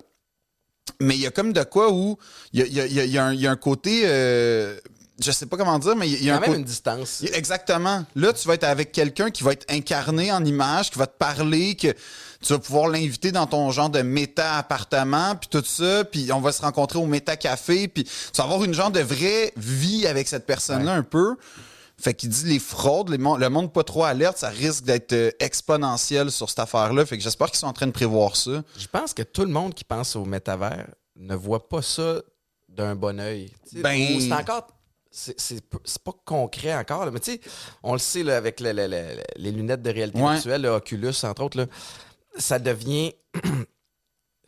Mais 1.00 1.14
il 1.16 1.20
y 1.22 1.26
a 1.26 1.30
comme 1.30 1.52
de 1.52 1.62
quoi 1.64 1.90
où 1.92 2.16
il 2.52 2.60
y 2.60 2.62
a, 2.62 2.66
y 2.66 2.80
a- 2.80 2.86
il 2.86 2.92
y 2.94 3.00
a- 3.00 3.04
il 3.04 3.10
y 3.10 3.18
a 3.18 3.24
un, 3.26 3.32
il 3.32 3.40
y 3.40 3.46
a 3.46 3.50
un 3.50 3.56
côté. 3.56 4.02
euh, 4.04 4.78
je 5.20 5.30
sais 5.32 5.46
pas 5.46 5.56
comment 5.56 5.78
dire, 5.78 5.96
mais 5.96 6.08
il 6.08 6.22
y 6.24 6.30
a- 6.30 6.34
un 6.36 6.38
quand 6.40 6.48
même 6.50 6.60
une 6.60 6.64
distance. 6.64 7.22
Exactement. 7.32 8.04
Là, 8.14 8.32
tu 8.32 8.46
vas 8.46 8.54
être 8.54 8.64
avec 8.64 8.92
quelqu'un 8.92 9.30
qui 9.30 9.42
va 9.42 9.52
être 9.52 9.64
incarné 9.72 10.30
en 10.30 10.44
image, 10.44 10.90
qui 10.92 10.98
va 10.98 11.06
te 11.08 11.16
parler, 11.18 11.74
que 11.76 11.94
tu 12.44 12.52
vas 12.52 12.58
pouvoir 12.58 12.88
l'inviter 12.88 13.32
dans 13.32 13.46
ton 13.46 13.70
genre 13.70 13.90
de 13.90 14.02
méta-appartement, 14.02 15.34
puis 15.36 15.48
tout 15.48 15.64
ça, 15.64 16.04
puis 16.04 16.30
on 16.32 16.40
va 16.40 16.52
se 16.52 16.62
rencontrer 16.62 16.98
au 16.98 17.06
méta-café, 17.06 17.88
puis 17.88 18.04
tu 18.04 18.10
vas 18.38 18.44
avoir 18.44 18.62
une 18.64 18.74
genre 18.74 18.90
de 18.90 19.00
vraie 19.00 19.52
vie 19.56 20.06
avec 20.06 20.28
cette 20.28 20.46
personne-là 20.46 20.92
un 20.94 21.02
peu. 21.02 21.36
Fait 21.96 22.12
qu'il 22.12 22.28
dit 22.28 22.44
les 22.46 22.58
fraudes, 22.58 23.08
les 23.08 23.18
mon- 23.18 23.36
le 23.36 23.48
monde 23.48 23.72
pas 23.72 23.84
trop 23.84 24.02
alerte, 24.04 24.36
ça 24.38 24.48
risque 24.48 24.84
d'être 24.84 25.12
euh, 25.12 25.30
exponentiel 25.38 26.30
sur 26.32 26.50
cette 26.50 26.58
affaire-là. 26.58 27.06
Fait 27.06 27.16
que 27.16 27.22
j'espère 27.22 27.48
qu'ils 27.48 27.58
sont 27.60 27.68
en 27.68 27.72
train 27.72 27.86
de 27.86 27.92
prévoir 27.92 28.34
ça. 28.36 28.62
Je 28.76 28.86
pense 28.88 29.14
que 29.14 29.22
tout 29.22 29.42
le 29.42 29.50
monde 29.52 29.74
qui 29.74 29.84
pense 29.84 30.16
au 30.16 30.24
métavers 30.24 30.86
ne 31.16 31.36
voit 31.36 31.68
pas 31.68 31.82
ça 31.82 32.16
d'un 32.68 32.96
bon 32.96 33.20
oeil. 33.20 33.52
Ben- 33.74 34.20
C'est 34.20 34.32
encore. 34.32 34.66
C'est 35.12 35.60
pas 36.02 36.10
concret 36.24 36.74
encore, 36.74 37.04
là, 37.04 37.12
mais 37.12 37.20
tu 37.20 37.34
sais, 37.34 37.40
on 37.84 37.92
le 37.92 38.00
sait 38.00 38.24
là, 38.24 38.36
avec 38.36 38.58
le- 38.58 38.72
le- 38.72 38.88
le- 38.88 39.22
les 39.36 39.52
lunettes 39.52 39.80
de 39.82 39.90
réalité 39.90 40.20
Ouais. 40.20 40.32
virtuelle, 40.32 40.62
le 40.62 40.70
Oculus, 40.70 41.14
entre 41.22 41.44
autres, 41.44 41.56
là, 41.58 41.66
ça 42.36 42.58
devient. 42.58 43.12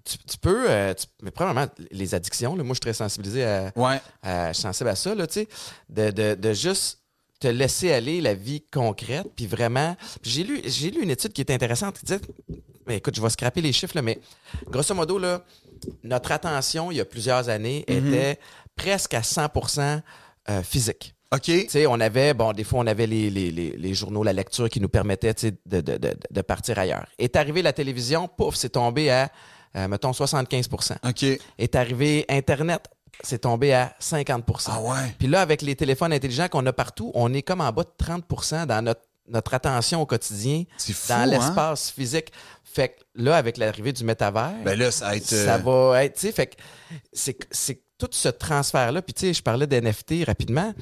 tu, 0.05 0.19
tu 0.19 0.39
peux. 0.39 0.71
euh, 0.71 0.95
tu- 0.95 1.07
mais 1.23 1.31
premièrement, 1.31 1.67
les 1.91 2.15
addictions, 2.15 2.55
là, 2.55 2.63
moi 2.63 2.71
je 2.73 2.77
suis 2.77 2.81
très 2.81 2.93
sensibilisé 2.93 3.45
à, 3.45 3.73
Ouais. 3.77 4.01
à- 4.23 4.49
je 4.49 4.55
suis 4.55 4.63
sensible 4.63 4.91
à 4.91 4.97
ça, 4.97 5.15
là, 5.15 5.27
tu 5.27 5.35
sais, 5.41 5.49
de, 5.89 6.11
de, 6.11 6.35
de 6.35 6.53
juste 6.53 7.01
te 7.41 7.49
laisser 7.49 7.93
aller 7.93 8.21
la 8.21 8.35
vie 8.35 8.63
concrète, 8.73 9.27
puis 9.37 9.47
vraiment. 9.47 9.97
J'ai 10.23 10.43
lu, 10.45 10.61
j'ai 10.65 10.91
lu 10.91 11.03
une 11.03 11.11
étude 11.11 11.33
qui 11.33 11.43
est 11.43 11.51
intéressante 11.51 11.99
qui 11.99 12.07
disait, 12.07 12.21
mais 12.87 12.97
écoute, 12.99 13.15
je 13.17 13.21
vais 13.21 13.29
scraper 13.31 13.61
les 13.61 13.73
chiffres, 13.73 13.95
là, 13.97 14.03
mais 14.03 14.19
grosso 14.71 14.95
modo, 14.95 15.19
là, 15.19 15.45
notre 16.03 16.33
attention, 16.33 16.91
il 16.91 16.97
y 16.97 17.01
a 17.01 17.05
plusieurs 17.05 17.49
années, 17.49 17.85
était 17.89 18.39
presque 18.75 19.13
à 19.15 19.21
100% 19.23 20.01
euh, 20.49 20.63
physique. 20.63 21.15
OK. 21.33 21.43
Tu 21.43 21.69
sais, 21.69 21.87
on 21.87 21.99
avait, 22.01 22.35
bon, 22.35 22.53
des 22.53 22.65
fois, 22.65 22.81
on 22.81 22.87
avait 22.87 23.07
les, 23.07 23.31
les, 23.31 23.51
les, 23.51 23.71
les 23.71 23.95
journaux, 23.95 24.23
la 24.23 24.33
lecture 24.33 24.69
qui 24.69 24.81
nous 24.81 24.89
permettait 24.89 25.35
de, 25.35 25.81
de, 25.81 25.81
de, 25.81 26.17
de 26.31 26.41
partir 26.43 26.79
ailleurs. 26.79 27.07
Est 27.19 27.37
arrivé 27.37 27.63
la 27.63 27.73
télévision, 27.73 28.29
pouf, 28.29 28.55
c'est 28.55 28.71
tombé 28.71 29.11
à, 29.11 29.31
euh, 29.77 29.89
mettons, 29.89 30.13
75% 30.13 30.97
OK. 31.09 31.41
Est 31.59 31.75
arrivé 31.75 32.25
Internet, 32.29 32.89
c'est 33.23 33.41
tombé 33.41 33.75
à 33.75 33.95
50% 34.01 34.69
Ah 34.69 34.81
ouais. 34.81 35.15
Puis 35.19 35.27
là, 35.27 35.41
avec 35.41 35.63
les 35.63 35.75
téléphones 35.75 36.13
intelligents 36.13 36.49
qu'on 36.49 36.65
a 36.67 36.73
partout, 36.73 37.11
on 37.15 37.33
est 37.35 37.43
comme 37.43 37.61
en 37.61 37.73
bas 37.73 37.83
de 37.85 38.05
30% 38.05 38.67
dans 38.67 38.83
notre, 38.83 39.03
notre 39.29 39.55
attention 39.55 40.01
au 40.03 40.07
quotidien, 40.07 40.65
fou, 40.79 40.93
dans 41.09 41.15
hein? 41.17 41.27
l'espace 41.27 41.91
physique. 41.91 42.33
Fait 42.63 42.91
que 42.91 42.95
là, 43.15 43.37
avec 43.37 43.57
l'arrivée 43.57 43.93
du 43.93 44.05
métavers, 44.05 44.53
Ben 44.65 44.79
là, 44.79 44.91
ça 44.91 45.07
va 45.07 45.17
être. 45.17 45.25
ça 45.25 45.55
euh, 45.55 45.59
va 45.59 46.05
être, 46.05 46.15
tu 46.15 46.21
sais, 46.21 46.33
fait 46.33 46.47
que 46.47 46.55
c'est 47.13 47.81
tout 47.99 48.09
ce 48.11 48.29
transfert-là. 48.29 49.03
Puis, 49.03 49.15
tu 49.15 49.21
sais, 49.27 49.35
je 49.35 49.43
parlais 49.43 49.67
d'NFT 49.67 50.25
rapidement. 50.27 50.73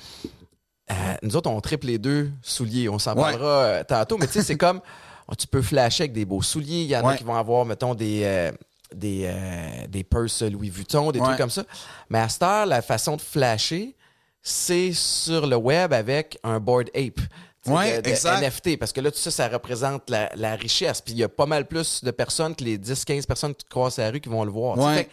Euh, 0.91 0.95
nous 1.23 1.37
autres, 1.37 1.51
on 1.51 1.61
triple 1.61 1.87
les 1.87 1.99
deux 1.99 2.31
souliers. 2.43 2.89
On 2.89 2.99
s'en 2.99 3.15
Ouais. 3.15 3.23
parlera 3.23 3.47
euh, 3.65 3.85
tantôt. 3.85 4.19
Mais 4.19 4.27
tu 4.27 4.35
sais, 4.35 4.43
c'est 4.43 4.57
comme, 4.57 4.81
oh, 5.29 5.35
tu 5.35 5.47
peux 5.47 5.63
flasher 5.63 6.03
avec 6.05 6.13
des 6.13 6.25
beaux 6.25 6.43
souliers. 6.43 6.83
Il 6.83 6.89
y 6.89 6.97
en 6.97 7.07
a 7.07 7.17
qui 7.17 7.25
vont 7.25 7.37
avoir, 7.37 7.65
mettons, 7.65 7.95
des, 7.95 8.23
euh, 8.25 8.53
des, 8.95 9.23
euh, 9.25 9.87
des 9.89 10.05
purses 10.05 10.43
Louis 10.43 10.71
Vuitton, 10.71 11.11
des 11.11 11.21
Ouais. 11.21 11.27
trucs 11.27 11.39
comme 11.39 11.51
ça. 11.51 11.65
Mais 12.11 12.19
à 12.19 12.29
cette 12.29 12.43
heure, 12.43 12.67
la 12.67 12.83
façon 12.83 13.17
de 13.17 13.23
flasher, 13.23 13.95
c'est 14.43 14.93
sur 14.93 15.47
le 15.47 15.57
web 15.57 15.93
avec 15.93 16.39
un 16.45 16.61
board 16.61 16.91
ape. 16.95 17.21
Ouais, 17.67 17.97
de- 17.97 18.03
de 18.03 18.11
exact. 18.11 18.41
NFT, 18.43 18.77
parce 18.77 18.93
que 18.93 19.01
là, 19.01 19.11
tout 19.11 19.17
ça, 19.17 19.31
ça 19.31 19.49
représente 19.49 20.11
la, 20.11 20.31
la 20.37 20.55
richesse. 20.55 21.01
Puis 21.01 21.15
il 21.15 21.19
y 21.21 21.23
a 21.25 21.31
pas 21.31 21.47
mal 21.47 21.67
plus 21.67 22.05
de 22.05 22.11
personnes 22.11 22.55
que 22.55 22.63
les 22.63 22.77
10-15 22.77 23.25
personnes 23.27 23.55
qui 23.55 23.65
croisent 23.65 23.97
la 23.97 24.11
rue 24.11 24.21
qui 24.21 24.29
vont 24.29 24.45
le 24.45 24.51
voir. 24.51 24.77
Ouais. 24.77 25.09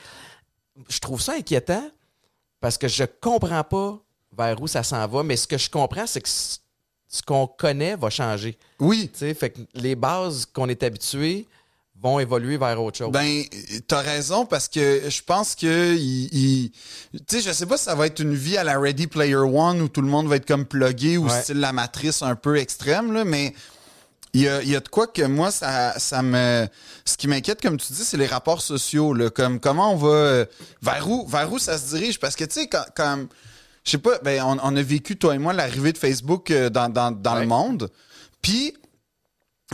Je 0.89 0.99
trouve 0.99 1.21
ça 1.21 1.33
inquiétant 1.33 1.89
parce 2.59 2.77
que 2.77 2.87
je 2.87 3.03
comprends 3.21 3.63
pas 3.63 3.99
vers 4.37 4.61
où 4.61 4.67
ça 4.67 4.83
s'en 4.83 5.05
va, 5.07 5.23
mais 5.23 5.35
ce 5.35 5.47
que 5.47 5.57
je 5.57 5.69
comprends, 5.69 6.07
c'est 6.07 6.21
que 6.21 6.29
ce 6.29 7.21
qu'on 7.25 7.45
connaît 7.47 7.95
va 7.95 8.09
changer. 8.09 8.57
Oui. 8.79 9.09
Tu 9.13 9.19
sais, 9.19 9.33
fait 9.33 9.49
que 9.49 9.59
les 9.73 9.95
bases 9.95 10.45
qu'on 10.45 10.69
est 10.69 10.81
habitué 10.83 11.45
vont 12.01 12.19
évoluer 12.19 12.57
vers 12.57 12.81
autre 12.81 12.97
chose. 12.97 13.11
Ben, 13.11 13.43
t'as 13.87 13.99
raison 14.01 14.45
parce 14.45 14.67
que 14.67 15.03
je 15.09 15.21
pense 15.21 15.53
que 15.55 15.93
il, 15.95 16.29
il- 16.33 16.71
tu 17.27 17.35
sais, 17.37 17.41
je 17.41 17.51
sais 17.51 17.65
pas 17.65 17.77
si 17.77 17.83
ça 17.83 17.93
va 17.95 18.07
être 18.07 18.19
une 18.21 18.33
vie 18.33 18.57
à 18.57 18.63
la 18.63 18.79
Ready 18.79 19.07
Player 19.07 19.35
One 19.35 19.81
où 19.81 19.87
tout 19.89 20.01
le 20.01 20.07
monde 20.07 20.27
va 20.27 20.37
être 20.37 20.47
comme 20.47 20.65
plugué 20.65 21.17
ou 21.17 21.27
Ouais. 21.27 21.41
style 21.43 21.59
la 21.59 21.73
matrice 21.73 22.21
un 22.23 22.35
peu 22.35 22.57
extrême 22.57 23.11
là, 23.11 23.23
mais 23.25 23.53
il 24.33 24.41
y 24.41 24.47
a, 24.47 24.61
il 24.61 24.69
y 24.69 24.75
a 24.75 24.79
de 24.79 24.87
quoi 24.87 25.07
que 25.07 25.21
moi 25.23 25.51
ça, 25.51 25.97
ça 25.99 26.21
me, 26.21 26.67
ce 27.05 27.17
qui 27.17 27.27
m'inquiète 27.27 27.61
comme 27.61 27.77
tu 27.77 27.91
dis, 27.93 28.05
c'est 28.05 28.17
les 28.17 28.27
rapports 28.27 28.61
sociaux 28.61 29.13
là, 29.13 29.29
comme 29.29 29.59
comment 29.59 29.91
on 29.93 29.97
va, 29.97 30.07
euh, 30.09 30.45
vers 30.81 31.09
où, 31.09 31.27
vers 31.27 31.51
où 31.51 31.59
ça 31.59 31.77
se 31.77 31.89
dirige? 31.95 32.19
Parce 32.19 32.35
que 32.35 32.45
tu 32.45 32.53
sais 32.61 32.67
quand, 32.67 32.85
quand 32.95 33.25
je 33.83 33.91
sais 33.91 33.97
pas, 33.97 34.19
ben 34.23 34.41
on, 34.43 34.57
on 34.63 34.75
a 34.75 34.81
vécu 34.81 35.17
toi 35.17 35.35
et 35.35 35.37
moi 35.37 35.53
l'arrivée 35.53 35.91
de 35.91 35.97
Facebook 35.97 36.51
euh, 36.51 36.69
dans, 36.69 36.87
dans, 36.89 37.11
dans 37.11 37.33
Ouais. 37.35 37.41
le 37.41 37.47
monde, 37.47 37.89
puis 38.41 38.73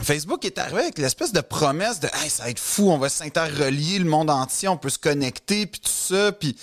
Facebook 0.04 0.46
est 0.46 0.60
arrivé 0.60 0.82
avec 0.82 1.00
l'espèce 1.00 1.34
de 1.34 1.42
promesse 1.42 2.00
de 2.00 2.08
hey, 2.22 2.30
ça 2.30 2.44
va 2.44 2.50
être 2.52 2.60
fou, 2.60 2.92
on 2.92 3.00
va 3.00 3.10
s'interrelier 3.10 3.98
le 3.98 4.06
monde 4.06 4.30
entier, 4.30 4.68
on 4.68 4.78
peut 4.78 4.90
se 4.92 5.00
connecter, 5.00 5.66
puis 5.66 5.82
tout 5.82 5.90
ça. 5.90 6.32
Puis, 6.32 6.56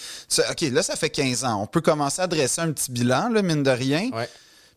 OK, 0.51 0.61
là, 0.71 0.85
ça 0.85 0.95
fait 0.95 1.11
15 1.11 1.45
ans. 1.45 1.61
On 1.61 1.67
peut 1.67 1.81
commencer 1.81 2.23
à 2.23 2.29
dresser 2.29 2.61
un 2.61 2.71
petit 2.71 2.93
bilan, 2.93 3.29
là, 3.31 3.43
mine 3.43 3.65
de 3.65 3.71
rien. 3.73 4.09
Ouais. 4.13 4.29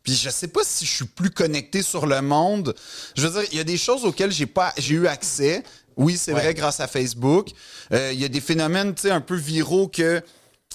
Puis 0.07 0.15
je 0.15 0.29
sais 0.29 0.47
pas 0.47 0.61
si 0.63 0.85
je 0.85 0.91
suis 0.95 1.05
plus 1.05 1.29
connecté 1.31 1.81
sur 1.83 2.05
le 2.07 2.21
monde. 2.21 2.73
Je 3.17 3.27
veux 3.27 3.41
dire, 3.41 3.49
il 3.51 3.57
y 3.57 3.59
a 3.59 3.65
des 3.65 3.75
choses 3.77 4.05
auxquelles 4.05 4.31
j'ai 4.31 4.45
pas 4.45 4.73
j'ai 4.77 4.95
eu 4.95 5.05
accès. 5.05 5.63
Oui, 5.97 6.15
c'est 6.15 6.31
Ouais. 6.33 6.39
vrai, 6.41 6.53
grâce 6.53 6.79
à 6.79 6.87
Facebook. 6.87 7.49
Euh, 7.91 8.11
Il 8.13 8.19
y 8.21 8.23
a 8.23 8.29
des 8.29 8.39
phénomènes, 8.39 8.95
tu 8.95 9.01
sais, 9.01 9.11
un 9.11 9.19
peu 9.19 9.35
viraux 9.35 9.89
que 9.89 10.21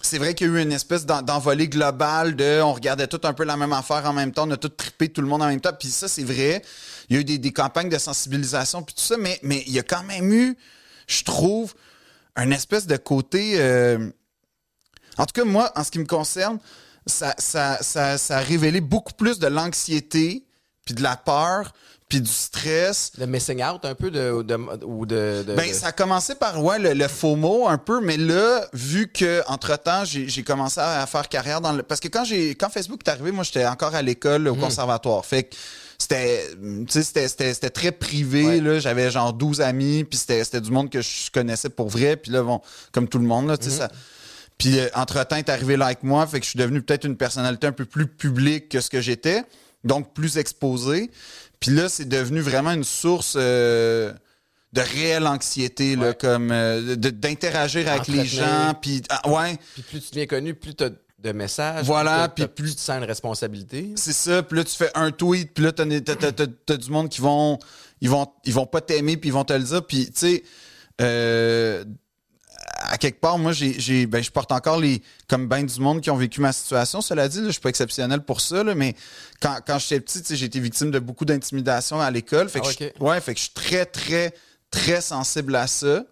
c'est 0.03 0.19
vrai 0.19 0.35
qu'il 0.35 0.49
y 0.49 0.51
a 0.51 0.53
eu 0.53 0.61
une 0.63 0.73
espèce 0.73 1.07
d'en- 1.07 1.23
d'envolée 1.23 1.67
globale 1.69 2.37
de 2.37 2.61
on 2.61 2.75
regardait 2.75 3.07
tout 3.07 3.21
un 3.25 3.33
peu 3.33 3.45
la 3.45 3.57
même 3.57 3.73
affaire 3.73 4.05
en 4.05 4.13
même 4.13 4.33
temps, 4.33 4.47
on 4.47 4.51
a 4.51 4.59
tout 4.59 4.69
trippé 4.69 5.09
tout 5.09 5.23
le 5.23 5.29
monde 5.29 5.41
en 5.43 5.47
même 5.47 5.61
temps. 5.63 5.73
Puis 5.79 5.89
ça, 5.89 6.09
c'est 6.09 6.25
vrai. 6.25 6.61
Il 7.09 7.15
y 7.15 7.19
a 7.19 7.21
eu 7.23 7.25
des, 7.25 7.39
des 7.39 7.53
campagnes 7.53 7.89
de 7.89 7.97
sensibilisation 7.99 8.83
puis 8.83 8.95
tout 8.95 9.03
ça, 9.05 9.17
mais 9.17 9.39
mais 9.43 9.65
il 9.67 9.73
y 9.73 9.79
a 9.79 9.83
quand 9.83 10.03
même 10.03 10.31
eu, 10.31 10.59
je 11.07 11.25
trouve, 11.25 11.73
un 12.37 12.51
espèce 12.51 12.87
de 12.87 12.99
côté. 12.99 13.55
euh, 13.57 14.11
En 15.17 15.25
tout 15.25 15.33
cas, 15.35 15.45
moi, 15.45 15.73
en 15.75 15.85
ce 15.85 15.91
qui 15.91 15.99
me 16.01 16.07
concerne, 16.07 16.59
ça, 17.07 17.35
ça, 17.39 17.79
ça, 17.81 18.19
ça 18.19 18.37
a 18.39 18.41
révélé 18.41 18.81
beaucoup 18.81 19.13
plus 19.15 19.39
de 19.39 19.47
l'anxiété, 19.47 20.45
puis 20.85 20.95
de 20.95 21.03
la 21.03 21.17
peur, 21.17 21.73
puis 22.09 22.21
du 22.21 22.31
stress. 22.31 23.13
Le 23.19 23.27
missing 23.27 23.63
out 23.65 23.85
un 23.85 23.95
peu 23.95 24.11
de, 24.11 24.43
de- 24.43 24.85
ou 24.85 25.07
de. 25.07 25.45
de- 25.47 25.55
Ben, 25.55 25.73
ça 25.73 25.87
a 25.89 25.93
commencé 25.93 26.35
par 26.35 26.63
ouais, 26.63 26.79
le, 26.79 26.93
le 26.93 27.09
FOMO 27.09 27.69
un 27.69 27.79
peu, 27.79 28.01
mais 28.01 28.17
là, 28.19 28.67
vu 28.75 29.09
que 29.09 29.43
entre 29.47 29.77
temps 29.79 30.05
j'ai 30.05 30.43
commencé 30.43 30.79
à 30.81 31.07
faire 31.07 31.29
carrière 31.29 31.61
dans 31.61 31.73
le. 31.73 31.83
Parce 31.83 32.01
que 32.01 32.09
quand 32.09 32.25
j'ai 32.25 32.51
quand 32.51 32.69
Facebook 32.69 33.01
est 33.07 33.11
arrivé, 33.11 33.31
moi 33.33 33.45
j'étais 33.45 33.65
encore 33.67 33.95
à 33.95 34.03
l'école, 34.03 34.47
au 34.49 34.55
conservatoire. 34.55 35.25
Fait 35.25 35.45
que 35.45 35.57
c'était 36.89 37.71
très 37.71 37.93
privé. 37.93 38.61
Ouais. 38.61 38.81
J'avais 38.81 39.11
genre 39.11 39.33
12 39.33 39.61
amis, 39.61 40.05
puis 40.05 40.19
c'était 40.19 40.61
du 40.61 40.71
monde 40.71 40.91
que 40.91 41.01
je 41.01 41.31
connaissais 41.33 41.69
pour 41.71 41.89
vrai. 41.89 42.17
Puis 42.17 42.31
là, 42.33 42.43
bon, 42.43 42.61
comme 42.93 43.09
tout 43.09 43.19
le 43.19 43.25
monde, 43.27 43.49
là, 43.49 43.57
ça. 43.61 43.89
Puis 44.63 44.79
euh, 44.79 44.87
entre-temps, 44.95 45.35
est 45.35 45.49
arrivé 45.49 45.77
like 45.77 46.05
moi, 46.05 46.25
fait 46.25 46.39
que 46.39 46.45
je 46.45 46.51
suis 46.51 46.59
devenu 46.59 46.83
peut-être 46.83 47.05
une 47.05 47.17
personnalité 47.17 47.67
un 47.67 47.73
peu 47.73 47.85
plus 47.85 48.07
publique 48.07 48.69
que 48.69 48.81
ce 48.81 48.91
que 48.91 49.01
j'étais, 49.01 49.43
donc 49.83 50.15
plus 50.15 50.39
exposé. 50.39 51.11
Puis 51.59 51.73
là, 51.73 51.89
c'est 51.89 52.05
devenu 52.05 52.39
vraiment 52.39 52.71
une 52.71 52.85
source 52.85 53.35
euh, 53.37 54.13
de 54.73 54.81
réelle 54.81 55.27
anxiété, 55.27 55.97
là, 55.97 56.15
comme 56.15 56.53
euh, 56.53 56.95
d'interagir 56.95 57.91
avec 57.91 58.07
les 58.07 58.25
gens. 58.25 58.75
Puis 58.81 59.03
ah, 59.09 59.29
ouais, 59.29 59.59
Puis 59.75 59.83
plus 59.83 60.01
tu 60.01 60.11
deviens 60.11 60.27
connu, 60.27 60.55
plus 60.55 60.77
tu 60.77 60.85
as 60.85 60.91
de 60.91 61.33
messages. 61.33 61.85
Voilà, 61.85 62.29
puis 62.29 62.47
plus 62.47 62.77
tu 62.77 62.83
sens 62.83 62.99
une 62.99 63.05
responsabilité. 63.05 63.91
c'est 63.97 64.13
ça. 64.13 64.45
Puis 64.45 64.59
là, 64.59 64.63
tu 64.63 64.77
fais 64.77 64.93
un 64.95 65.11
tweet, 65.11 65.55
puis 65.55 65.65
là, 65.65 65.73
t'as, 65.73 65.85
t'as 65.85 66.77
du 66.77 66.89
monde 66.89 67.09
qui 67.09 67.21
vont, 67.21 67.59
ils 68.01 68.11
vont, 68.11 68.29
ils 68.45 68.55
vont 68.55 68.67
pas 68.67 68.81
t'aimer, 68.81 69.17
puis 69.17 69.31
ils 69.31 69.33
vont 69.33 69.45
te 69.45 69.55
le 69.55 69.65
dire. 69.65 69.85
Puis 69.85 70.07
tu 70.07 70.13
sais, 70.15 70.43
euh, 71.01 71.85
à 72.75 72.99
quelque 72.99 73.21
part, 73.21 73.39
moi, 73.39 73.53
j'ai, 73.53 73.79
j'ai, 73.79 74.07
ben, 74.07 74.23
je 74.23 74.31
porte 74.31 74.53
encore 74.53 74.79
les, 74.81 75.03
comme 75.29 75.47
ben 75.49 75.65
du 75.65 75.81
monde 75.81 76.01
qui 76.01 76.11
ont 76.11 76.17
vécu 76.17 76.41
ma 76.41 76.53
situation. 76.53 77.01
Cela 77.01 77.29
dit, 77.29 77.39
là, 77.41 77.47
je 77.47 77.53
suis 77.53 77.61
pas 77.61 77.69
exceptionnel 77.69 78.21
pour 78.23 78.41
ça, 78.41 78.63
là, 78.65 78.75
mais 78.75 78.95
quand, 79.41 79.59
quand 79.67 79.79
j'étais 79.79 80.01
petit, 80.01 80.23
j'ai 80.37 80.47
été 80.47 80.61
victime 80.61 80.91
de 80.91 80.99
beaucoup 80.99 81.25
d'intimidation 81.25 82.01
à 82.01 82.11
l'école. 82.11 82.49
Fait 82.49 82.61
que 82.61 82.67
Ah, 82.69 82.73
je- 82.99 83.05
ouais, 83.05 83.21
fait 83.21 83.35
que 83.35 83.39
je 83.41 83.45
suis 83.45 83.55
très, 83.55 83.87
très, 83.87 84.35
très 84.71 85.01
sensible 85.01 85.55
à 85.57 85.67
ça. 85.67 86.05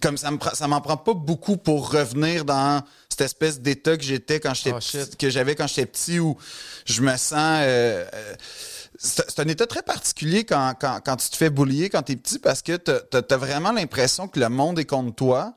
Comme 0.00 0.16
ça 0.16 0.32
me 0.32 0.38
ça 0.54 0.66
m'en 0.66 0.80
prend 0.80 0.96
pas 0.96 1.14
beaucoup 1.14 1.56
pour 1.56 1.92
revenir 1.92 2.44
dans 2.44 2.82
cette 3.08 3.20
espèce 3.20 3.60
d'état 3.60 3.96
que 3.96 4.02
j'étais 4.02 4.40
quand 4.40 4.52
j'étais 4.52 4.72
Oh, 4.74 4.78
petit- 4.80 4.98
shit. 4.98 5.16
que 5.16 5.30
j'avais 5.30 5.54
quand 5.54 5.68
j'étais 5.68 5.86
petit 5.86 6.18
où 6.18 6.36
je 6.84 7.00
me 7.00 7.16
sens 7.16 7.32
euh, 7.62 8.04
euh, 8.12 8.34
c'est 8.98 9.38
un 9.38 9.46
état 9.46 9.68
très 9.68 9.82
particulier 9.82 10.42
quand, 10.42 10.74
quand, 10.80 10.98
quand 11.04 11.14
tu 11.14 11.28
te 11.30 11.36
fais 11.36 11.48
boulier 11.48 11.90
quand 11.90 12.02
t'es 12.02 12.16
petit 12.16 12.40
parce 12.40 12.60
que 12.60 12.76
t'as- 12.76 13.22
t'as 13.22 13.36
vraiment 13.36 13.70
l'impression 13.70 14.26
que 14.26 14.40
le 14.40 14.48
monde 14.48 14.80
est 14.80 14.84
contre 14.84 15.14
toi 15.14 15.54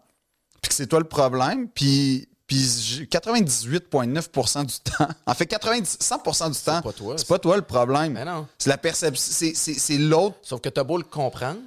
puis 0.61 0.69
que 0.69 0.75
c'est 0.75 0.87
toi 0.87 0.99
le 0.99 1.05
problème 1.07 1.67
puis 1.69 2.27
puis 2.47 2.65
j'ai- 2.79 3.05
98,9% 3.05 4.65
du 4.65 4.73
temps 4.79 5.07
en 5.25 5.33
fait 5.33 5.45
90 5.47 5.97
100% 6.01 6.51
du 6.51 6.59
temps 6.59 6.81
pas 6.81 6.93
toi, 6.93 7.15
c'est 7.17 7.27
pas 7.27 7.39
toi 7.39 7.55
le 7.57 7.61
problème 7.63 8.13
Ben 8.13 8.25
non. 8.25 8.47
c'est 8.57 8.69
la 8.69 8.77
perception 8.77 9.21
c'est- 9.31 9.53
c'est 9.55 9.73
c'est 9.73 9.97
l'autre 9.97 10.37
Sauf 10.43 10.61
que 10.61 10.69
t'as 10.69 10.83
beau 10.83 10.97
le 10.97 11.03
comprendre. 11.03 11.59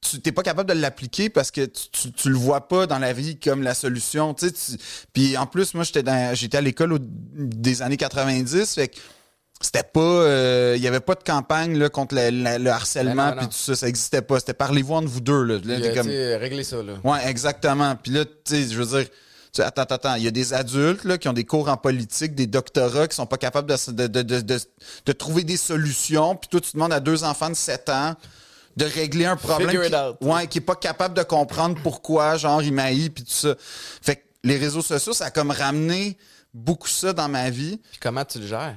tu 0.00 0.20
t'es 0.20 0.32
pas 0.32 0.42
capable 0.42 0.68
de 0.68 0.74
l'appliquer 0.78 1.30
parce 1.30 1.50
que 1.50 1.64
tu, 1.64 2.12
tu 2.12 2.28
le 2.28 2.36
vois 2.36 2.68
pas 2.68 2.86
dans 2.86 2.98
la 2.98 3.12
vie 3.14 3.38
comme 3.38 3.62
la 3.62 3.74
solution. 3.74 4.34
Tu 4.34 4.48
sais, 4.48 4.52
tu- 4.52 4.82
puis 5.14 5.36
en 5.38 5.46
plus, 5.46 5.72
moi, 5.72 5.82
j'étais 5.84 6.02
dans, 6.02 6.34
j'étais 6.34 6.58
à 6.58 6.60
l'école 6.60 6.92
au- 6.92 6.98
des 7.00 7.80
années 7.80 7.96
90, 7.96 8.74
fait 8.74 8.88
que 8.88 8.98
c'était 9.64 9.82
pas, 9.82 10.00
euh, 10.00 10.74
il 10.76 10.82
y 10.82 10.86
avait 10.88 11.00
pas 11.00 11.14
de 11.14 11.22
campagne 11.22 11.78
là, 11.78 11.88
contre 11.88 12.14
le, 12.14 12.30
le- 12.30 12.62
le 12.62 12.70
harcèlement 12.70 13.30
Ben 13.30 13.36
puis 13.38 13.46
tout 13.48 13.52
ça, 13.54 13.74
ça 13.74 13.88
existait 13.88 14.22
pas. 14.22 14.38
C'était 14.40 14.54
parlez-vous 14.54 14.94
entre 14.94 15.08
vous 15.08 15.20
deux 15.20 15.42
là. 15.42 15.58
T'es 15.58 15.88
euh, 15.90 15.94
comme- 15.94 16.06
sais, 16.08 16.36
régler 16.36 16.64
ça, 16.64 16.82
là. 16.82 16.94
Ouais, 17.02 17.26
exactement. 17.28 17.96
Puis 17.96 18.12
là, 18.12 18.24
tu 18.24 18.32
sais, 18.44 18.68
je 18.68 18.80
veux 18.82 18.98
dire, 18.98 19.08
attends, 19.58 19.82
attends, 19.82 19.94
attends. 19.94 20.14
Il 20.16 20.24
y 20.24 20.28
a 20.28 20.30
des 20.30 20.52
adultes 20.52 21.04
là, 21.04 21.16
qui 21.18 21.28
ont 21.28 21.32
des 21.32 21.44
cours 21.44 21.68
en 21.68 21.76
politique, 21.76 22.34
des 22.34 22.46
doctorats, 22.46 23.08
qui 23.08 23.16
sont 23.16 23.26
pas 23.26 23.38
capables 23.38 23.68
de, 23.70 24.06
de, 24.06 24.22
de, 24.22 24.40
de, 25.06 25.12
trouver 25.12 25.44
des 25.44 25.56
solutions. 25.56 26.36
Puis 26.36 26.48
toi, 26.48 26.60
tu 26.60 26.72
demandes 26.74 26.92
à 26.92 27.00
deux 27.00 27.24
enfants 27.24 27.50
de 27.50 27.54
7 27.54 27.88
ans 27.88 28.14
de 28.76 28.84
régler 28.84 29.24
un 29.24 29.36
problème 29.36 29.70
qui, 30.20 30.26
ouais, 30.26 30.46
qui 30.48 30.58
est 30.58 30.60
pas 30.60 30.74
capable 30.74 31.14
de 31.14 31.22
comprendre 31.22 31.78
pourquoi, 31.82 32.36
genre, 32.36 32.60
il 32.62 32.72
m'haït, 32.72 33.08
puis 33.10 33.22
tout 33.24 33.30
ça. 33.30 33.54
Fait 34.02 34.16
que 34.16 34.22
les 34.42 34.56
réseaux 34.58 34.82
sociaux, 34.82 35.12
ça 35.12 35.26
a 35.26 35.30
comme 35.30 35.52
ramené 35.52 36.18
beaucoup 36.52 36.88
ça 36.88 37.12
dans 37.12 37.28
ma 37.28 37.50
vie. 37.50 37.80
Puis 37.90 38.00
comment 38.00 38.24
tu 38.24 38.40
le 38.40 38.46
gères? 38.46 38.76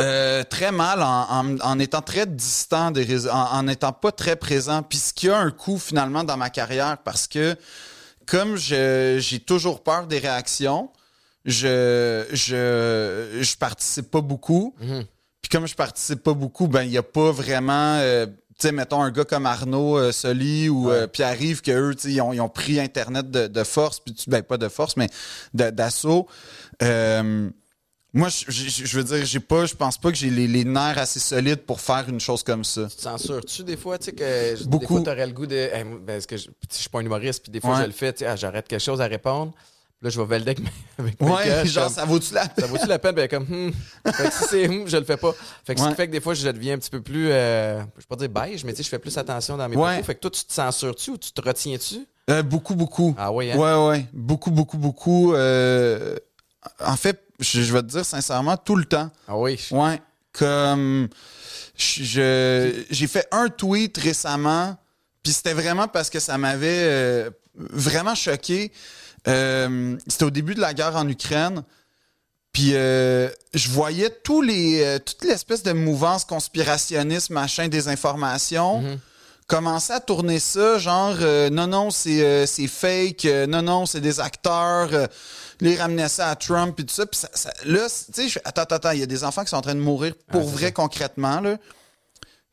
Euh, 0.00 0.42
très 0.42 0.72
mal 0.72 1.02
en, 1.02 1.26
en- 1.30 1.60
en 1.60 1.78
étant 1.78 2.02
très 2.02 2.26
distant 2.26 2.90
des 2.90 3.28
en, 3.28 3.32
en 3.52 3.68
étant 3.68 3.92
pas 3.92 4.10
très 4.10 4.34
présent. 4.36 4.82
Puis 4.82 4.98
ce 4.98 5.12
qui 5.12 5.28
a 5.30 5.38
un 5.38 5.50
coût 5.52 5.78
finalement 5.78 6.24
dans 6.24 6.36
ma 6.36 6.50
carrière 6.50 6.98
parce 7.04 7.26
que 7.28 7.54
comme 8.26 8.56
j'ai 8.56 9.20
toujours 9.46 9.82
peur 9.84 10.06
des 10.08 10.18
réactions, 10.18 10.90
je 11.44 12.24
je 12.32 13.38
je 13.40 13.56
participe 13.56 14.10
pas 14.10 14.20
beaucoup. 14.20 14.74
Mhm. 14.80 15.04
Puis 15.42 15.48
comme 15.50 15.66
je 15.68 15.74
participe 15.76 16.22
pas 16.22 16.34
beaucoup, 16.34 16.66
ben 16.66 16.82
il 16.82 16.90
y 16.90 16.98
a 16.98 17.02
pas 17.02 17.30
vraiment 17.30 17.96
euh, 17.98 18.26
tu 18.58 18.68
sais, 18.68 18.72
mettons 18.72 19.02
un 19.02 19.10
gars 19.10 19.24
comme 19.24 19.46
Arnaud 19.46 19.98
euh, 19.98 20.10
Soli 20.12 20.68
ou 20.68 20.88
Ouais. 20.88 20.94
euh, 20.94 21.06
Pierre-Yves, 21.08 21.60
que 21.60 21.70
eux, 21.72 21.94
ils 22.04 22.20
ont, 22.20 22.32
ils 22.32 22.40
ont 22.40 22.48
pris 22.48 22.78
Internet 22.80 23.28
de, 23.30 23.48
de 23.48 23.64
force, 23.64 23.98
puis 24.00 24.14
tu- 24.14 24.30
ben 24.30 24.42
pas 24.44 24.58
de 24.58 24.68
force, 24.68 24.96
mais 24.96 25.08
d'assaut. 25.52 26.28
Euh, 26.82 27.50
moi, 28.14 28.28
je, 28.28 28.44
je- 28.50 28.84
je 28.86 28.96
veux 28.96 29.04
dire, 29.04 29.24
j'ai 29.26 29.40
pas, 29.40 29.66
je 29.66 29.74
pense 29.74 29.98
pas 29.98 30.10
que 30.10 30.16
j'ai 30.16 30.30
les, 30.30 30.46
les 30.46 30.64
nerfs 30.64 30.96
assez 30.98 31.18
solides 31.20 31.62
pour 31.62 31.80
faire 31.80 32.04
une 32.08 32.20
chose 32.20 32.42
comme 32.42 32.64
ça. 32.64 32.86
Tu 32.88 32.96
te 32.96 33.02
censures-tu 33.02 33.64
des 33.64 33.76
fois, 33.76 33.98
tu 33.98 34.06
sais, 34.06 34.12
que 34.12 34.56
des 34.56 34.64
Beaucoup. 34.66 34.86
fois, 34.86 35.00
t'aurais 35.02 35.26
le 35.26 35.32
goût 35.32 35.46
de. 35.46 35.56
Hey, 35.56 35.84
moi, 35.84 35.98
ben, 36.02 36.22
que 36.22 36.36
je, 36.36 36.48
suis 36.70 36.88
pas 36.88 37.00
un 37.00 37.04
humoriste, 37.04 37.42
puis 37.42 37.50
des 37.52 37.60
fois, 37.60 37.72
Ouais. 37.74 37.82
je 37.82 37.86
le 37.86 37.92
fais, 37.92 38.12
tu 38.12 38.20
sais, 38.20 38.26
ah, 38.26 38.36
j'arrête 38.36 38.66
quelque 38.68 38.80
chose 38.80 39.00
à 39.00 39.06
répondre. 39.06 39.52
Puis 39.52 40.06
là, 40.06 40.10
je 40.10 40.20
vais 40.20 40.26
valider 40.26 40.50
avec 40.52 40.62
avec 40.98 41.20
mes 41.20 41.30
Ouais, 41.30 41.46
gars, 41.46 41.64
genre, 41.64 41.84
comme, 41.86 41.92
ça 41.94 42.04
vaut-tu 42.04 42.34
la 42.34 42.42
ça 42.44 42.48
peine? 42.50 42.66
vaut-tu 42.66 42.86
la 42.86 42.98
peine? 42.98 43.14
Ben, 43.14 43.28
comme, 43.28 43.44
hmm. 43.44 43.72
Fait 44.12 44.28
que 44.28 44.32
si 44.34 44.44
c'est 44.48 44.68
hmm, 44.68 44.86
je 44.86 44.96
le 44.96 45.04
fais 45.04 45.16
pas. 45.16 45.32
Fait 45.64 45.74
que 45.74 45.80
ce 45.80 45.88
qui 45.88 45.94
fait 45.94 46.06
que 46.06 46.12
des 46.12 46.20
fois, 46.20 46.34
je 46.34 46.48
deviens 46.48 46.74
un 46.74 46.78
petit 46.78 46.90
peu 46.90 47.00
plus, 47.02 47.28
euh, 47.30 47.80
je 47.96 48.02
vais 48.02 48.06
pas 48.08 48.16
dire 48.16 48.28
beige, 48.28 48.64
mais 48.64 48.72
tu 48.72 48.78
sais, 48.78 48.82
je 48.84 48.88
fais 48.90 48.98
plus 48.98 49.16
attention 49.18 49.56
dans 49.56 49.68
mes 49.68 49.76
Ouais. 49.76 49.90
propos. 49.94 50.04
Fait 50.06 50.14
que 50.14 50.20
toi, 50.20 50.30
tu 50.30 50.44
te 50.44 50.52
censures-tu 50.52 51.10
ou 51.10 51.16
tu 51.18 51.32
te 51.32 51.40
retiens-tu? 51.40 52.06
Euh, 52.30 52.42
beaucoup, 52.42 52.74
beaucoup. 52.74 53.14
Ah 53.18 53.32
oui, 53.32 53.50
hein? 53.50 53.56
Ouais, 53.58 53.88
ouais. 53.88 54.06
Beaucoup, 54.12 54.50
beaucoup, 54.50 54.78
beaucoup. 54.78 55.34
Euh, 55.34 56.16
en 56.80 56.96
fait, 56.96 57.23
je, 57.44 57.62
je 57.62 57.72
vais 57.72 57.82
te 57.82 57.86
dire 57.86 58.04
sincèrement, 58.04 58.56
tout 58.56 58.76
le 58.76 58.84
temps. 58.86 59.10
Ah 59.28 59.36
oui. 59.38 59.58
Ouais. 59.70 60.00
Comme 60.32 61.08
j'ai 61.76 63.06
fait 63.08 63.26
un 63.32 63.48
tweet 63.48 63.96
récemment, 63.98 64.76
puis 65.22 65.32
c'était 65.32 65.54
vraiment 65.54 65.88
parce 65.88 66.10
que 66.10 66.20
ça 66.20 66.38
m'avait 66.38 66.82
euh, 66.84 67.30
vraiment 67.56 68.14
choqué. 68.14 68.72
Euh, 69.26 69.96
c'était 70.06 70.24
au 70.24 70.30
début 70.30 70.54
de 70.54 70.60
la 70.60 70.74
guerre 70.74 70.96
en 70.96 71.08
Ukraine. 71.08 71.62
Puis 72.52 72.70
euh, 72.74 73.28
je 73.52 73.68
voyais 73.70 74.10
tous 74.22 74.40
les, 74.42 74.98
toute 75.04 75.24
l'espèce 75.24 75.62
de 75.62 75.72
mouvance 75.72 76.24
conspirationniste, 76.24 77.30
machin, 77.30 77.68
désinformation, 77.68 78.82
Mhm. 78.82 78.98
commençaient 79.48 79.94
à 79.94 80.00
tourner 80.00 80.38
ça, 80.38 80.78
genre, 80.78 81.16
euh, 81.20 81.50
non, 81.50 81.66
non, 81.66 81.90
c'est 81.90 82.22
euh, 82.22 82.46
fake, 82.68 83.24
euh, 83.24 83.46
non, 83.46 83.62
non, 83.62 83.86
c'est 83.86 84.00
des 84.00 84.20
acteurs. 84.20 84.90
Les 85.60 85.76
ramenaient 85.76 86.08
ça 86.08 86.30
à 86.30 86.36
Trump 86.36 86.78
et 86.80 86.84
tout 86.84 86.94
ça. 86.94 87.06
Puis 87.06 87.20
ça, 87.20 87.28
ça- 87.34 87.52
là, 87.64 87.86
tu 88.14 88.28
sais, 88.28 88.40
attends, 88.44 88.62
attends, 88.62 88.76
attends, 88.76 88.90
il 88.92 89.00
y 89.00 89.02
a 89.02 89.06
des 89.06 89.24
enfants 89.24 89.42
qui 89.44 89.50
sont 89.50 89.56
en 89.56 89.62
train 89.62 89.74
de 89.74 89.80
mourir 89.80 90.14
pour 90.28 90.40
Ah, 90.42 90.44
c'est 90.46 90.52
vrai, 90.52 90.66
ça. 90.66 90.72
concrètement, 90.72 91.40
là. 91.40 91.56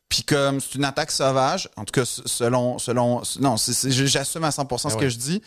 Puis 0.08 0.24
comme 0.24 0.60
c'est 0.60 0.74
une 0.74 0.84
attaque 0.84 1.10
sauvage, 1.10 1.68
en 1.76 1.84
tout 1.84 1.92
cas, 1.92 2.04
selon... 2.04 2.78
selon 2.78 3.22
non, 3.40 3.56
j'assume 3.56 4.44
à 4.44 4.50
100% 4.50 4.90
ce 4.90 4.94
Ah 4.96 5.00
que 5.00 5.08
je 5.08 5.16
dis. 5.16 5.42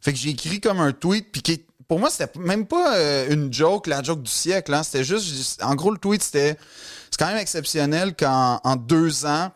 Fait 0.00 0.12
que 0.12 0.18
j'ai 0.18 0.30
écrit 0.30 0.60
comme 0.60 0.80
un 0.80 0.92
tweet, 0.92 1.30
puis 1.30 1.42
qui 1.42 1.64
pour 1.88 1.98
moi, 1.98 2.08
c'était 2.08 2.38
même 2.38 2.66
pas 2.66 2.96
euh, 2.96 3.26
une 3.30 3.52
joke, 3.52 3.86
la 3.86 4.02
joke 4.02 4.22
du 4.22 4.30
siècle. 4.30 4.72
Hein. 4.72 4.82
C'était 4.82 5.04
juste, 5.04 5.62
en 5.62 5.74
gros, 5.74 5.90
le 5.90 5.98
tweet, 5.98 6.22
c'était, 6.22 6.56
c'est 7.10 7.18
quand 7.18 7.26
même 7.26 7.36
exceptionnel 7.36 8.14
qu'en 8.16 8.60
en 8.64 8.76
deux 8.76 9.26
ans, 9.26 9.52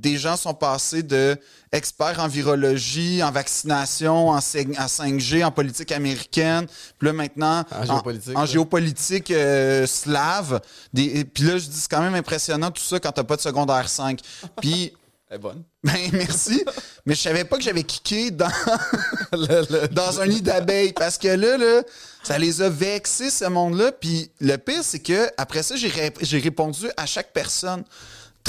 des 0.00 0.16
gens 0.16 0.36
sont 0.36 0.54
passés 0.54 1.02
de 1.02 1.36
experts 1.72 2.18
en 2.20 2.28
virologie, 2.28 3.22
en 3.22 3.30
vaccination, 3.30 4.30
en, 4.30 4.38
cin- 4.38 4.78
en 4.78 4.86
5G, 4.86 5.44
en 5.44 5.50
politique 5.50 5.92
américaine, 5.92 6.66
puis 6.98 7.06
là 7.06 7.12
maintenant 7.12 7.64
En 7.70 7.84
géopolitique, 7.84 8.36
en 8.36 8.40
là. 8.40 8.46
géopolitique 8.46 9.30
euh, 9.30 9.86
slave. 9.86 10.60
Des, 10.92 11.04
et 11.20 11.24
puis 11.24 11.44
là, 11.44 11.58
je 11.58 11.66
dis 11.66 11.76
c'est 11.80 11.90
quand 11.90 12.00
même 12.02 12.14
impressionnant 12.14 12.70
tout 12.70 12.82
ça 12.82 12.98
quand 13.00 13.12
t'as 13.12 13.24
pas 13.24 13.36
de 13.36 13.40
secondaire 13.42 13.88
5. 13.88 14.20
Puis 14.60 14.92
Elle 15.30 15.36
est 15.36 15.40
bonne. 15.40 15.62
ben 15.84 15.92
merci, 16.14 16.64
mais 17.04 17.14
je 17.14 17.20
savais 17.20 17.44
pas 17.44 17.58
que 17.58 17.62
j'avais 17.62 17.82
kické 17.82 18.30
dans 18.30 18.48
Le- 19.32 19.66
le- 19.82 19.88
dans 19.88 20.20
un 20.22 20.26
nid 20.26 20.40
d'abeilles 20.40 20.94
parce 20.94 21.18
que 21.18 21.28
là, 21.28 21.58
là, 21.58 21.82
ça 22.22 22.38
les 22.38 22.62
a 22.62 22.70
vexés, 22.70 23.28
ce 23.28 23.44
monde-là. 23.44 23.92
Puis 23.92 24.30
le 24.40 24.56
pire, 24.56 24.82
c'est 24.82 25.00
que 25.00 25.28
après 25.36 25.62
ça, 25.62 25.76
j'ai 25.76 25.88
ré- 25.88 26.14
j'ai 26.22 26.38
répondu 26.38 26.86
à 26.96 27.04
chaque 27.04 27.32
personne 27.34 27.84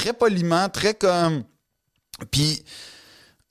très 0.02 0.14
poliment, 0.14 0.70
très 0.70 0.94
comme. 0.94 1.44
Puis 2.32 2.64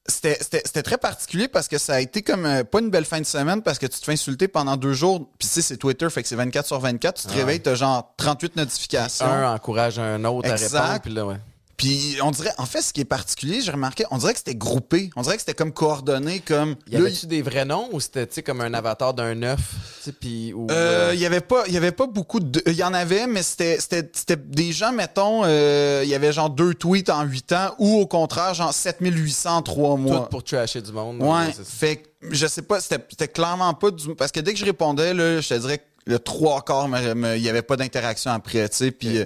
c'était- 0.06 0.82
très 0.82 0.96
particulier 0.98 1.48
parce 1.48 1.68
que 1.68 1.76
ça 1.78 1.94
a 1.94 2.00
été 2.00 2.22
comme 2.22 2.46
euh, 2.46 2.64
pas 2.64 2.80
une 2.80 2.90
belle 2.90 3.04
fin 3.04 3.20
de 3.20 3.26
semaine 3.26 3.62
parce 3.62 3.78
que 3.78 3.86
tu 3.86 3.98
te 3.98 4.04
fais 4.04 4.12
insulter 4.12 4.48
pendant 4.48 4.76
deux 4.76 4.94
jours. 4.94 5.30
Puis 5.38 5.46
sais, 5.48 5.62
c'est 5.62 5.76
Twitter, 5.76 6.08
fait 6.10 6.22
que 6.22 6.28
c'est 6.28 6.36
24 6.36 6.66
sur 6.66 6.80
24. 6.80 7.20
Tu 7.20 7.26
te 7.26 7.32
ouais. 7.32 7.38
réveilles, 7.38 7.60
t'as 7.60 7.74
genre 7.74 8.14
38 8.16 8.56
notifications. 8.56 9.26
Un 9.26 9.54
encourage 9.54 9.98
un 9.98 10.24
autre 10.24 10.50
Exact. 10.50 10.74
à 10.74 10.82
répondre, 10.82 11.00
puis 11.02 11.12
là, 11.12 11.26
ouais. 11.26 11.36
Puis 11.78 12.16
on 12.24 12.32
dirait, 12.32 12.52
en 12.58 12.66
fait, 12.66 12.82
ce 12.82 12.92
qui 12.92 13.00
est 13.00 13.04
particulier, 13.06 13.60
j'ai 13.60 13.70
remarqué, 13.70 14.04
on 14.10 14.18
dirait 14.18 14.32
que 14.32 14.38
c'était 14.40 14.56
groupé. 14.56 15.10
On 15.14 15.22
dirait 15.22 15.36
que 15.36 15.42
c'était 15.42 15.54
comme 15.54 15.72
coordonné, 15.72 16.40
comme. 16.40 16.74
Y 16.90 16.96
avait-tu 16.96 17.26
des 17.26 17.40
vrais 17.40 17.64
noms 17.64 17.88
ou 17.92 18.00
c'était 18.00 18.26
tu 18.26 18.34
sais, 18.34 18.42
comme 18.42 18.60
un 18.60 18.74
avatar 18.74 19.14
d'un 19.14 19.40
œuf? 19.44 19.60
tu 19.60 20.04
sais, 20.04 20.12
Puis, 20.12 20.52
ou, 20.52 20.66
Euh, 20.72 21.10
euh, 21.10 21.14
Il 21.14 21.20
y 21.20 21.24
avait 21.26 21.40
pas, 21.40 21.62
il 21.68 21.72
y 21.72 21.76
avait 21.76 21.92
pas 21.92 22.08
beaucoup 22.08 22.40
de, 22.40 22.60
il 22.66 22.72
y 22.74 22.82
en 22.82 22.92
avait, 22.92 23.28
mais 23.28 23.44
c'était, 23.44 23.78
c'était, 23.80 24.10
c'était 24.12 24.36
des 24.36 24.72
gens, 24.72 24.90
mettons, 24.92 25.42
euh, 25.44 26.00
il 26.02 26.08
y 26.10 26.14
avait 26.16 26.32
genre 26.32 26.50
deux 26.50 26.74
tweets 26.74 27.10
en 27.10 27.22
huit 27.22 27.52
ans, 27.52 27.72
ou 27.78 27.98
au 28.00 28.06
contraire, 28.08 28.54
genre 28.54 28.74
7800 28.74 29.56
en 29.58 29.62
trois 29.62 29.90
tout 29.90 29.96
mois. 30.02 30.28
pour 30.28 30.42
trasher 30.42 30.82
du 30.82 30.90
monde. 30.90 31.22
Ouais, 31.22 31.52
c'est 31.54 31.64
ça. 31.64 31.70
fait 31.70 31.96
que 31.98 32.08
je 32.32 32.48
sais 32.48 32.62
pas, 32.62 32.80
c'était, 32.80 32.98
c'était 33.08 33.28
clairement 33.28 33.72
pas 33.74 33.92
du, 33.92 34.12
parce 34.16 34.32
que 34.32 34.40
dès 34.40 34.52
que 34.52 34.58
je 34.58 34.64
répondais, 34.64 35.14
là, 35.14 35.40
je 35.40 35.48
te 35.48 35.54
dirais 35.54 35.78
que 35.78 35.84
le 36.08 36.18
trois 36.18 36.62
quarts, 36.64 36.88
il 37.36 37.42
y 37.42 37.48
avait 37.48 37.62
pas 37.62 37.76
d'interaction 37.76 38.30
après, 38.32 38.68
tu 38.70 38.76
sais, 38.76 38.90
puis, 38.90 39.20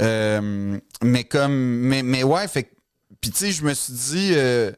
euh, 0.00 0.78
mais 1.02 1.24
comme, 1.24 1.52
mais, 1.54 2.02
mais 2.02 2.22
ouais, 2.22 2.48
fait 2.48 2.70
puis 3.20 3.30
tu 3.30 3.38
sais, 3.38 3.52
je 3.52 3.62
me 3.64 3.72
suis 3.74 3.92
dit, 3.92 4.30
euh, 4.34 4.70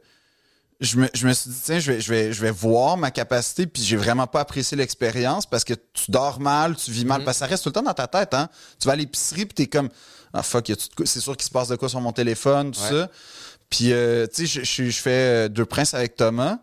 je 0.81 0.99
me, 0.99 1.09
je 1.15 1.27
me 1.27 1.33
suis 1.33 1.51
dit, 1.51 1.57
tiens, 1.65 1.79
je 1.79 1.93
vais, 1.93 2.01
je, 2.01 2.13
vais, 2.13 2.33
je 2.33 2.41
vais 2.41 2.51
voir 2.51 2.97
ma 2.97 3.11
capacité, 3.11 3.67
puis 3.67 3.83
j'ai 3.83 3.97
vraiment 3.97 4.27
pas 4.27 4.41
apprécié 4.41 4.77
l'expérience 4.77 5.47
parce 5.47 5.65
que 5.65 5.75
tu 5.75 6.11
dors 6.11 6.39
mal, 6.41 6.77
tu 6.77 6.91
vis 6.91 7.05
mal, 7.05 7.21
Mhm. 7.21 7.25
parce 7.25 7.39
que 7.39 7.41
ça 7.41 7.47
reste 7.47 7.63
tout 7.65 7.71
le 7.71 7.75
temps 7.75 7.83
dans 7.83 7.95
ta 7.95 8.07
tête, 8.07 8.35
hein. 8.35 8.49
Tu 8.81 8.87
vas 8.87 8.93
à 8.93 8.97
l'épicerie, 8.97 9.47
puis 9.47 9.55
t'es 9.55 9.67
comme, 9.67 9.89
ah 10.33 10.43
fuck, 10.43 10.71
c'est 11.05 11.21
sûr 11.21 11.37
qu'il 11.37 11.47
se 11.47 11.51
passe 11.51 11.69
de 11.69 11.77
quoi 11.77 11.89
sur 11.89 12.01
mon 12.01 12.13
téléphone, 12.13 12.71
tout 12.73 12.81
Ouais. 12.81 12.89
ça. 12.91 13.11
Puis, 13.69 13.93
euh, 13.93 14.27
tu 14.33 14.47
sais, 14.47 14.61
je, 14.65 14.85
je, 14.85 14.91
je 14.91 15.01
fais 15.03 15.49
deux 15.49 15.65
princes 15.67 15.93
avec 15.95 16.15
Thomas. 16.17 16.59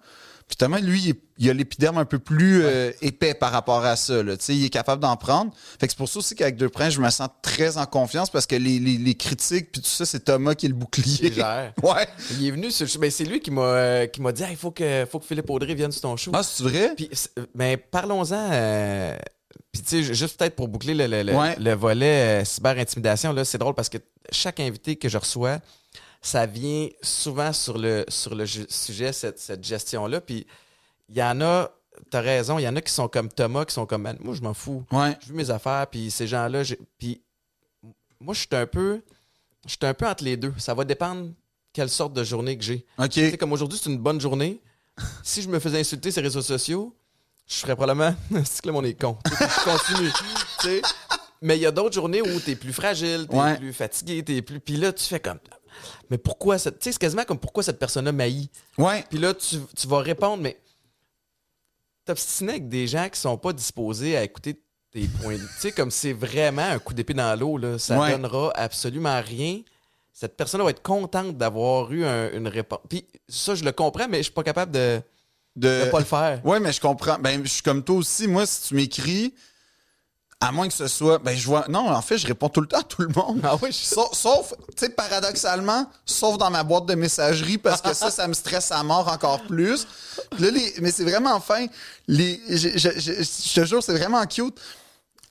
Thomas, 0.58 0.80
lui, 0.80 1.16
il, 1.38 1.50
a 1.50 1.54
l'épiderme 1.54 1.98
un 1.98 2.06
peu 2.06 2.20
plus 2.20 2.62
euh, 2.64 2.92
épais 3.02 3.34
par 3.34 3.52
rapport 3.52 3.84
à 3.86 3.96
ça. 3.96 4.22
Là. 4.24 4.34
Il 4.50 4.66
est 4.66 4.70
capable 4.70 5.02
d'en 5.02 5.16
prendre. 5.18 5.52
Fait 5.80 5.88
que 5.88 5.94
c'est 5.94 5.98
pour 5.98 6.10
ça 6.10 6.20
aussi 6.20 6.36
qu'avec 6.36 6.56
Deux 6.58 6.70
Princes, 6.70 6.94
je 6.94 7.02
me 7.02 7.10
sens 7.10 7.30
très 7.42 7.78
en 7.78 7.86
confiance 7.86 8.30
parce 8.30 8.46
que 8.46 8.56
les, 8.56 8.80
les, 8.80 8.98
les 8.98 9.16
critiques 9.16 9.72
puis 9.72 9.82
tout 9.82 9.90
ça, 9.90 10.06
c'est 10.06 10.22
Thomas 10.26 10.56
qui 10.56 10.66
est 10.66 10.70
le 10.70 10.76
bouclier. 10.76 11.32
Gère. 11.34 11.74
Ouais. 11.84 12.08
Il 12.32 12.46
est 12.48 12.52
venu 12.52 12.72
sur 12.72 12.86
ben, 13.00 13.10
c'est 13.12 13.26
lui 13.26 13.40
qui 13.40 13.52
m'a 13.52 13.62
euh, 13.62 14.08
qui 14.08 14.22
m'a 14.22 14.32
dit 14.32 14.44
il 14.50 14.56
faut 14.58 14.72
que 14.72 15.06
faut 15.12 15.20
que 15.20 15.26
Philippe 15.26 15.50
Audrey 15.50 15.74
vienne 15.76 15.92
sur 15.92 16.02
ton 16.02 16.16
show. 16.18 16.32
Ah, 16.34 16.44
c'est 16.44 16.64
vrai? 16.64 16.94
Puis 16.96 17.10
mais 17.56 17.78
parlons-en 17.78 18.50
euh, 18.52 19.18
puis 19.72 19.82
tu 19.82 20.04
sais 20.04 20.14
juste 20.14 20.38
peut-être 20.40 20.56
pour 20.56 20.68
boucler 20.68 20.94
le, 20.94 21.08
le- 21.08 21.24
le- 21.24 21.34
Ouais. 21.34 21.56
le 21.60 21.74
volet 21.74 22.42
euh, 22.42 22.46
cyber 22.46 22.78
intimidation 22.78 23.34
là, 23.34 23.44
c'est 23.44 23.58
drôle 23.58 23.74
parce 23.74 23.90
que 23.90 23.98
chaque 24.32 24.60
invité 24.60 24.96
que 24.96 25.10
je 25.10 25.18
reçois 25.18 25.60
ça 26.24 26.46
vient 26.48 26.88
souvent 27.04 27.54
sur 27.54 27.78
le 27.78 28.06
sur 28.08 28.34
le 28.34 28.46
sujet 28.48 29.14
cette, 29.14 29.38
cette 29.38 29.64
gestion 29.64 30.08
là 30.08 30.20
puis 30.22 30.48
il 31.10 31.16
y 31.18 31.24
en 31.24 31.40
a 31.42 31.70
T'as 32.10 32.22
raison, 32.22 32.58
il 32.58 32.64
y 32.64 32.68
en 32.68 32.76
a 32.76 32.82
qui 32.82 32.92
sont 32.92 33.08
comme 33.08 33.30
Thomas, 33.30 33.66
qui 33.66 33.74
sont 33.76 33.86
comme 33.86 34.12
moi 34.20 34.34
je 34.34 34.42
m'en 34.42 34.56
fous. 34.56 34.84
Ouais. 34.92 35.16
je 35.22 35.28
vis 35.28 35.34
mes 35.34 35.52
affaires, 35.52 35.86
puis 35.86 36.10
ces 36.10 36.26
gens-là, 36.26 36.64
puis 36.98 37.22
moi, 38.20 38.34
je 38.34 38.40
suis 38.40 38.50
un 38.52 38.66
peu, 38.66 39.02
je 39.66 39.70
suis 39.70 39.78
un 39.84 39.94
peu 39.94 40.08
entre 40.08 40.24
les 40.24 40.36
deux. 40.36 40.54
Ça 40.58 40.74
va 40.74 40.86
dépendre 40.86 41.30
quelle 41.72 41.90
sorte 41.90 42.14
de 42.14 42.24
journée 42.24 42.58
que 42.58 42.64
j'ai. 42.64 42.84
OK. 42.98 43.10
Tu 43.10 43.30
sais, 43.30 43.38
comme 43.38 43.52
aujourd'hui, 43.54 43.80
c'est 43.82 43.92
une 43.92 44.00
bonne 44.00 44.20
journée. 44.20 44.60
si 45.24 45.44
je 45.44 45.50
me 45.50 45.60
faisais 45.60 45.80
insulter 45.80 46.10
sur 46.10 46.22
les 46.22 46.28
réseaux 46.30 46.42
sociaux, 46.42 46.96
je 47.48 47.58
ferais 47.58 47.76
probablement, 47.76 48.16
c'est 48.44 48.62
que 48.64 48.70
là, 48.70 48.74
on 48.76 48.84
est 48.84 49.00
con. 49.00 49.18
Tu 49.26 49.32
je 49.32 49.64
continue. 49.64 50.12
tu 50.62 50.68
sais. 50.68 50.82
Mais 51.42 51.58
il 51.58 51.62
y 51.62 51.66
a 51.66 51.72
d'autres 51.72 51.94
journées 51.94 52.22
où 52.22 52.40
t'es 52.40 52.56
plus 52.56 52.74
fragile, 52.74 53.28
t'es 53.30 53.36
Ouais. 53.36 53.58
plus 53.58 53.74
fatigué, 53.74 54.24
t'es 54.24 54.42
plus. 54.42 54.60
Puis 54.60 54.78
là, 54.78 54.94
tu 54.94 55.04
fais 55.04 55.20
comme. 55.20 55.40
Mais 56.10 56.18
pourquoi 56.18 56.58
cette. 56.58 56.80
Tu 56.80 56.86
sais, 56.86 56.92
c'est 56.94 57.00
quasiment 57.00 57.24
comme 57.26 57.40
pourquoi 57.40 57.64
cette 57.64 57.80
personne-là 57.80 58.12
m'haït. 58.12 58.50
Ouais. 58.78 59.04
Puis 59.10 59.20
là, 59.20 59.34
tu, 59.34 59.58
tu 59.76 59.88
vas 59.88 60.00
répondre, 60.00 60.42
mais 60.44 60.58
t'obstiner 62.06 62.54
avec 62.54 62.70
des 62.70 62.88
gens 62.88 63.08
qui 63.10 63.20
sont 63.20 63.38
pas 63.38 63.54
disposés 63.54 64.18
à 64.18 64.24
écouter 64.24 64.60
tes 64.92 65.08
points 65.08 65.34
de 65.34 65.40
vue. 65.40 65.48
Tu 65.56 65.60
sais, 65.62 65.72
comme 65.72 65.92
c'est 65.92 66.14
vraiment 66.14 66.64
un 66.64 66.80
coup 66.80 66.94
d'épée 66.94 67.14
dans 67.14 67.38
l'eau, 67.40 67.58
là. 67.58 67.80
Ça 67.80 68.00
Ouais. 68.00 68.12
donnera 68.12 68.52
absolument 68.56 69.22
rien. 69.22 69.62
Cette 70.12 70.38
personne 70.38 70.62
va 70.62 70.70
être 70.70 70.84
contente 70.84 71.38
d'avoir 71.38 71.92
eu 71.92 72.06
un- 72.06 72.32
une 72.34 72.48
réponse. 72.48 72.80
Puis 72.88 73.08
ça, 73.28 73.56
je 73.56 73.64
le 73.64 73.72
comprends, 73.72 74.08
mais 74.08 74.18
je 74.18 74.24
suis 74.24 74.32
pas 74.34 74.44
capable 74.44 74.72
de 74.72 75.02
De... 75.56 75.86
ne 75.86 75.90
pas 75.92 76.00
le 76.00 76.06
faire. 76.06 76.46
Ouais, 76.46 76.60
mais 76.60 76.72
je 76.72 76.82
comprends. 76.82 77.18
Ben, 77.20 77.42
je 77.44 77.50
suis 77.50 77.64
comme 77.64 77.84
toi 77.84 77.96
aussi. 77.96 78.28
Moi, 78.28 78.46
si 78.46 78.68
tu 78.68 78.76
m'écris, 78.76 79.34
à 80.48 80.52
moins 80.52 80.68
que 80.68 80.74
ce 80.74 80.88
soit. 80.88 81.20
Ben, 81.20 81.36
je 81.38 81.46
vois. 81.46 81.66
Non, 81.70 81.90
en 81.90 82.02
fait, 82.02 82.18
je 82.18 82.28
réponds 82.28 82.50
tout 82.50 82.62
le 82.62 82.68
temps 82.68 82.80
à 82.80 82.84
tout 82.84 83.02
le 83.02 83.08
monde. 83.10 83.40
Ah 83.44 83.56
oui, 83.62 83.70
je 83.72 83.78
Sauf, 83.78 84.14
sauf, 84.14 84.54
tu 84.70 84.74
sais, 84.86 84.90
paradoxalement, 84.90 85.90
sauf 86.06 86.38
dans 86.38 86.50
ma 86.50 86.64
boîte 86.64 86.86
de 86.86 86.96
messagerie, 86.96 87.58
parce 87.58 87.82
que 87.82 87.94
ça, 87.94 88.12
ça 88.12 88.28
me 88.28 88.34
stresse 88.34 88.72
à 88.72 88.84
mort 88.84 89.08
encore 89.08 89.42
plus. 89.44 89.88
Là, 90.40 90.50
les- 90.52 90.74
mais 90.82 90.92
c'est 90.92 91.04
vraiment 91.04 91.40
fin. 91.40 91.66
Les, 92.08 92.42
je, 92.50 92.70
je- 92.78 93.00
je- 93.00 93.24
je 93.24 93.62
te 93.62 93.66
jure, 93.66 93.82
c'est 93.84 93.98
vraiment 93.98 94.26
cute. 94.26 94.56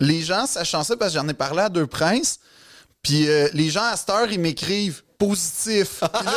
Les 0.01 0.23
gens, 0.23 0.47
sachant 0.47 0.83
ça, 0.83 0.97
parce 0.97 1.13
que 1.13 1.19
j'en 1.21 1.29
ai 1.29 1.35
parlé 1.35 1.61
à 1.63 1.69
deux 1.69 1.87
princes, 1.87 2.41
puis 3.03 3.29
euh, 3.29 3.49
les 3.53 3.71
gens 3.71 3.85
à 3.85 3.97
cette 3.97 4.11
heure, 4.11 4.31
ils 4.31 4.41
m'écrivent 4.41 5.03
positif. 5.27 6.01
Puis 6.15 6.25
là, 6.25 6.33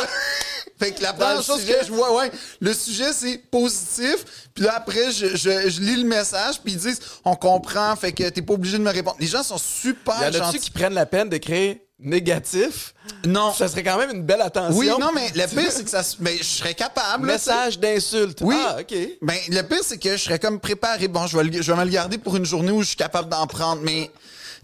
fait 0.78 0.92
que 0.92 1.02
la 1.02 1.12
première 1.14 1.36
le 1.38 1.42
chose 1.42 1.60
sujet. 1.60 1.78
que 1.80 1.86
je 1.86 1.92
vois, 1.92 2.14
ouais, 2.16 2.30
le 2.60 2.74
sujet, 2.74 3.12
c'est 3.12 3.38
positif. 3.50 4.16
Puis 4.54 4.64
là, 4.64 4.74
après, 4.76 5.10
je, 5.10 5.28
je- 5.34 5.68
je 5.70 5.80
lis 5.80 5.96
le 5.96 6.04
message, 6.08 6.60
puis 6.62 6.74
ils 6.74 6.78
disent, 6.78 7.00
on 7.24 7.34
comprend, 7.34 7.96
fait 7.96 8.12
que 8.12 8.28
t'es 8.28 8.42
pas 8.42 8.54
obligé 8.54 8.76
de 8.78 8.82
me 8.82 8.90
répondre. 8.90 9.16
Les 9.18 9.26
gens 9.26 9.42
sont 9.42 9.58
super 9.58 10.14
Il 10.18 10.22
y 10.22 10.24
en 10.24 10.28
a-tu 10.28 10.38
gentils. 10.38 10.60
qui 10.60 10.70
prennent 10.70 10.92
la 10.94 11.06
peine 11.06 11.28
d'écrire 11.30 11.76
négatif? 11.98 12.92
Non. 13.24 13.54
Ça 13.54 13.68
serait 13.68 13.82
quand 13.82 13.96
même 13.96 14.10
une 14.10 14.22
belle 14.22 14.42
attention. 14.42 14.76
Oui, 14.78 14.88
non, 15.00 15.10
mais 15.14 15.30
le 15.34 15.46
pire, 15.46 15.72
c'est 15.72 15.84
que 15.84 15.88
ça. 15.90 16.02
se- 16.02 16.16
Ben, 16.18 16.36
je 16.36 16.44
serais 16.44 16.74
capable. 16.74 17.26
Message 17.26 17.78
d'insulte. 17.78 18.40
Oui. 18.42 18.56
Ah, 18.58 18.76
OK. 18.80 18.94
Ben, 19.22 19.36
le 19.48 19.62
pire, 19.62 19.80
c'est 19.82 19.96
que 19.98 20.10
je 20.16 20.22
serais 20.24 20.38
comme 20.38 20.60
préparé. 20.60 21.08
Bon, 21.08 21.26
je 21.26 21.38
vais, 21.38 21.44
le- 21.44 21.62
je 21.62 21.72
vais 21.72 21.78
me 21.78 21.84
le 21.84 21.90
garder 21.90 22.18
pour 22.18 22.36
une 22.36 22.44
journée 22.44 22.70
où 22.72 22.82
je 22.82 22.88
suis 22.88 22.96
capable 22.96 23.30
d'en 23.30 23.46
prendre, 23.46 23.80
mais 23.82 24.10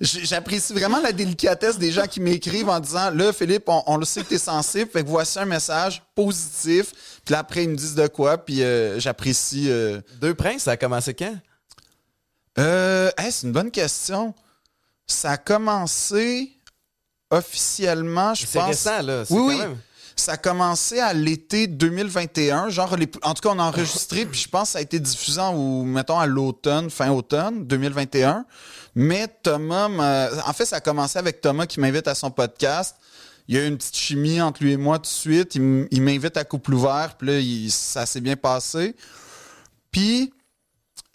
j'apprécie 0.03 0.73
vraiment 0.73 1.01
la 1.01 1.13
délicatesse 1.13 1.79
des 1.79 1.93
gens 1.93 2.07
qui 2.07 2.21
m'écrivent 2.21 2.69
en 2.69 2.81
disant 2.81 3.11
Là, 3.11 3.33
Philippe, 3.33 3.65
on, 3.69 3.83
on 3.87 3.97
le 3.97 4.05
sait 4.05 4.23
que 4.23 4.29
t'es 4.31 4.39
sensible, 4.39 4.91
fait 4.91 5.03
que 5.05 5.09
voici 5.09 5.39
un 5.39 5.45
message 5.45 6.03
positif. 6.15 6.93
Puis 7.25 7.33
là, 7.33 7.39
après, 7.39 7.65
ils 7.65 7.71
me 7.71 7.77
disent 7.77 7.95
de 7.95 8.07
quoi, 8.09 8.37
puis 8.39 8.63
euh, 8.63 8.99
j'apprécie. 9.01 9.71
euh, 9.71 10.01
Deux 10.21 10.35
princes, 10.35 10.63
ça 10.65 10.73
a 10.73 10.77
commencé 10.77 11.15
quand? 11.15 11.37
Euh, 12.59 13.11
hey, 13.17 13.31
c'est 13.33 13.47
une 13.47 13.53
bonne 13.53 13.71
question. 13.71 14.35
Ça 15.07 15.33
a 15.33 15.37
commencé 15.37 16.53
officiellement, 17.31 18.35
je 18.35 18.47
C'est 18.47 18.59
pense. 18.59 18.69
récent, 18.69 19.03
là. 19.03 19.25
C'est 19.25 19.35
Oui, 19.35 19.41
quand 19.41 19.49
oui. 19.49 19.57
même- 19.59 19.79
Ça 20.15 20.33
a 20.33 20.37
commencé 20.37 21.01
à 21.01 21.15
l'été 21.15 21.67
2021. 21.67 22.69
Genre, 22.69 22.97
les- 22.97 23.09
en 23.23 23.33
tout 23.33 23.41
cas, 23.41 23.55
on 23.55 23.59
a 23.59 23.63
enregistré, 23.63 24.27
puis 24.27 24.39
je 24.41 24.49
pense 24.49 24.69
que 24.69 24.73
ça 24.73 24.79
a 24.79 24.83
été 24.83 25.01
diffusé, 25.01 25.41
ou 25.55 25.85
mettons, 25.85 26.19
à 26.19 26.27
l'automne, 26.27 26.91
fin 26.91 27.11
automne 27.11 27.65
2021. 27.67 28.45
Mais 28.95 29.27
Thomas, 29.43 29.89
m'a- 29.89 30.29
en 30.47 30.53
fait, 30.53 30.67
ça 30.67 30.77
a 30.77 30.81
commencé 30.81 31.19
avec 31.19 31.41
Thomas 31.41 31.67
qui 31.67 31.81
m'invite 31.81 32.09
à 32.09 32.15
son 32.15 32.31
podcast. 32.31 32.97
Il 33.49 33.57
y 33.57 33.59
a 33.59 33.65
eu 33.65 33.69
une 33.69 33.77
petite 33.79 33.97
chimie 33.97 34.41
entre 34.41 34.63
lui 34.63 34.73
et 34.73 34.77
moi 34.77 34.99
tout 34.99 35.03
de 35.03 35.07
suite. 35.09 35.55
Il, 35.57 36.01
m'invite 36.03 36.37
à 36.37 36.45
couple 36.45 36.75
ouvert, 36.75 37.17
puis 37.19 37.27
là, 37.29 37.39
il- 37.39 37.71
ça 37.73 38.07
s'est 38.07 38.21
bien 38.21 38.37
passé. 38.37 38.95
Puis, 39.91 40.33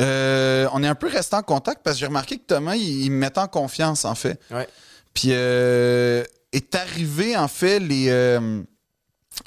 euh, 0.01 0.67
on 0.73 0.83
est 0.83 0.87
un 0.87 0.95
peu 0.95 1.07
resté 1.07 1.35
en 1.35 1.41
contact 1.43 1.81
parce 1.83 1.95
que 1.95 1.99
j'ai 2.01 2.05
remarqué 2.07 2.37
que 2.37 2.45
Thomas, 2.45 2.75
il, 2.75 3.05
il 3.05 3.11
me 3.11 3.17
mettait 3.17 3.39
en 3.39 3.47
confiance, 3.47 4.05
en 4.05 4.15
fait. 4.15 4.39
Ouais. 4.51 4.67
Puis 5.13 5.29
euh, 5.31 6.23
est 6.51 6.75
arrivé, 6.75 7.35
en 7.37 7.47
fait, 7.47 7.79
les, 7.79 8.07
euh, 8.09 8.61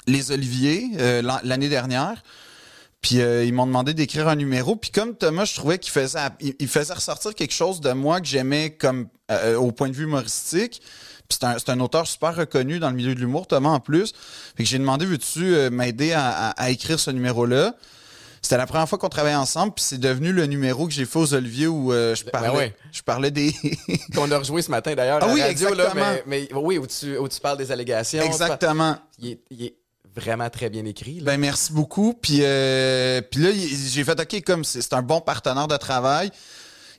les 0.07 0.31
Oliviers 0.31 1.21
l'an- 1.21 1.39
l'année 1.43 1.69
dernière. 1.69 2.21
Puis 3.01 3.19
euh, 3.19 3.43
ils 3.43 3.53
m'ont 3.53 3.65
demandé 3.65 3.93
d'écrire 3.93 4.27
un 4.27 4.35
numéro. 4.35 4.75
Puis 4.75 4.91
comme 4.91 5.15
Thomas, 5.15 5.45
je 5.45 5.55
trouvais 5.55 5.79
qu'il 5.79 5.91
faisait, 5.91 6.19
il, 6.39 6.53
il 6.59 6.67
faisait 6.67 6.93
ressortir 6.93 7.33
quelque 7.33 7.53
chose 7.53 7.81
de 7.81 7.91
moi 7.93 8.21
que 8.21 8.27
j'aimais 8.27 8.71
comme 8.71 9.07
euh, 9.31 9.55
au 9.55 9.71
point 9.71 9.89
de 9.89 9.93
vue 9.95 10.03
humoristique. 10.03 10.81
Puis 11.27 11.37
c'est 11.39 11.45
un, 11.47 11.57
c'est 11.57 11.69
un 11.69 11.79
auteur 11.79 12.05
super 12.05 12.35
reconnu 12.35 12.77
dans 12.79 12.89
le 12.89 12.95
milieu 12.95 13.15
de 13.15 13.19
l'humour, 13.19 13.47
Thomas 13.47 13.69
en 13.69 13.79
plus. 13.79 14.13
Fait 14.55 14.63
que 14.63 14.69
j'ai 14.69 14.77
demandé, 14.77 15.05
veux-tu 15.05 15.55
euh, 15.55 15.69
m'aider 15.71 16.11
à, 16.11 16.29
à- 16.29 16.49
à 16.51 16.69
écrire 16.69 16.99
ce 16.99 17.09
numéro-là? 17.09 17.73
C'était 18.43 18.57
la 18.57 18.65
première 18.65 18.89
fois 18.89 18.97
qu'on 18.97 19.07
travaillait 19.09 19.35
ensemble, 19.37 19.73
puis 19.75 19.83
c'est 19.87 19.99
devenu 19.99 20.31
le 20.33 20.47
numéro 20.47 20.87
que 20.87 20.93
j'ai 20.93 21.05
fait 21.05 21.19
aux 21.19 21.33
Oliviers 21.35 21.67
où 21.67 21.93
euh, 21.93 22.15
je, 22.15 22.25
parlais, 22.25 22.49
Ben 22.49 22.55
ouais. 22.57 22.75
je 22.91 23.01
parlais 23.03 23.29
des... 23.29 23.53
Qu'on 24.15 24.31
a 24.31 24.39
rejoué 24.39 24.63
ce 24.63 24.71
matin 24.71 24.95
d'ailleurs 24.95 25.19
Ah 25.21 25.25
à 25.25 25.27
la 25.27 25.33
oui, 25.35 25.41
radio, 25.43 25.73
là, 25.75 25.83
exactement. 25.85 26.05
mais, 26.25 26.47
mais 26.51 26.55
oui, 26.59 26.79
où 26.79 26.87
tu, 26.87 27.17
où 27.19 27.29
tu 27.29 27.39
parles 27.39 27.59
des 27.59 27.71
allégations. 27.71 28.23
Exactement. 28.23 28.97
Il 29.19 29.29
est, 29.29 29.39
il 29.51 29.63
est 29.65 29.75
vraiment 30.15 30.49
très 30.49 30.69
bien 30.69 30.85
écrit. 30.85 31.21
Ben 31.21 31.39
merci 31.39 31.71
beaucoup. 31.73 32.13
Puis, 32.13 32.39
euh, 32.41 33.21
puis 33.21 33.41
là, 33.41 33.49
j'ai 33.53 34.03
fait 34.03 34.19
OK, 34.19 34.43
comme 34.45 34.63
c'est 34.63 34.93
un 34.93 35.01
bon 35.01 35.21
partenaire 35.21 35.67
de 35.67 35.77
travail. 35.77 36.31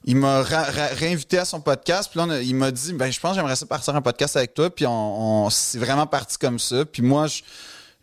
Il 0.04 0.16
m'a 0.16 0.42
réinvité 0.42 1.38
à 1.38 1.44
son 1.44 1.60
podcast. 1.60 2.10
Puis 2.10 2.18
là, 2.26 2.40
il 2.40 2.54
m'a 2.56 2.70
dit, 2.70 2.92
ben 2.92 3.10
je 3.12 3.20
pense 3.20 3.32
que 3.32 3.36
j'aimerais 3.36 3.54
ça 3.56 3.66
partir 3.66 3.94
un 3.94 4.02
podcast 4.02 4.36
avec 4.36 4.52
toi. 4.54 4.68
Puis 4.74 4.86
on, 4.86 5.44
on- 5.46 5.50
c'est 5.50 5.78
vraiment 5.78 6.06
parti 6.06 6.38
comme 6.38 6.58
ça. 6.58 6.84
Puis 6.84 7.02
moi, 7.02 7.26
je- 7.28 7.42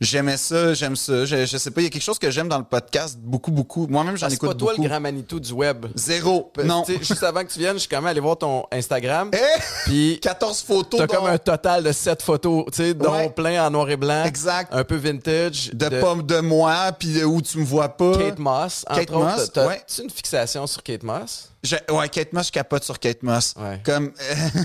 j'aimais 0.01 0.37
ça, 0.37 0.73
j'aime 0.73 0.95
ça. 0.95 1.25
Je, 1.25 1.45
je 1.45 1.57
sais 1.57 1.71
pas, 1.71 1.81
il 1.81 1.85
y 1.85 1.87
a 1.87 1.89
quelque 1.89 2.01
chose 2.03 2.19
que 2.19 2.29
j'aime 2.31 2.47
dans 2.47 2.57
le 2.57 2.63
podcast 2.63 3.17
beaucoup, 3.19 3.51
beaucoup. 3.51 3.87
Moi-même, 3.87 4.17
j'en 4.17 4.27
Ah, 4.27 4.29
c'est 4.29 4.35
écoute 4.35 4.49
pas 4.49 4.55
toi 4.55 4.71
beaucoup. 4.71 4.83
le 4.83 4.89
grand 4.89 4.99
Manitou 4.99 5.39
du 5.39 5.51
web. 5.53 5.85
Zéro. 5.95 6.51
P- 6.53 6.63
Non. 6.63 6.83
Juste 6.87 7.23
avant 7.23 7.43
que 7.43 7.51
tu 7.51 7.59
viennes, 7.59 7.73
je 7.75 7.79
suis 7.79 7.89
quand 7.89 7.97
même 7.97 8.07
allé 8.07 8.19
voir 8.19 8.37
ton 8.37 8.65
Instagram. 8.71 9.31
Eh! 9.33 9.37
Puis 9.85 10.19
14 10.23 10.61
photos 10.61 10.99
t'as 10.99 11.07
dont- 11.07 11.15
comme 11.15 11.25
un 11.27 11.37
total 11.37 11.83
de 11.83 11.91
7 11.91 12.21
photos, 12.21 12.65
tu 12.71 12.77
sais, 12.77 12.93
dont 12.93 13.11
Ouais. 13.11 13.29
plein 13.29 13.65
en 13.65 13.71
noir 13.71 13.89
et 13.89 13.97
blanc. 13.97 14.23
Exact. 14.25 14.73
Un 14.73 14.83
peu 14.83 14.95
vintage. 14.95 15.71
de, 15.73 15.99
pommes 15.99 16.23
de 16.23 16.39
moi, 16.39 16.91
puis 16.97 17.13
de 17.13 17.23
où 17.25 17.41
tu 17.41 17.57
me 17.57 17.65
vois 17.65 17.89
pas. 17.89 18.17
Kate 18.17 18.39
Moss, 18.39 18.85
entre 18.87 18.99
Kate 18.99 19.09
autres. 19.11 19.19
Moss, 19.37 19.51
T'as- 19.53 19.67
ouais. 19.67 19.81
Une 20.03 20.09
fixation 20.09 20.65
sur 20.67 20.81
Kate 20.83 21.03
Moss? 21.03 21.49
Je- 21.63 21.75
ouais, 21.93 22.07
Kate 22.07 22.31
Moss, 22.31 22.47
je 22.47 22.51
capote 22.53 22.83
sur 22.85 22.97
Kate 22.99 23.21
Moss. 23.21 23.53
Ouais. 23.57 23.81
Comme, 23.83 24.11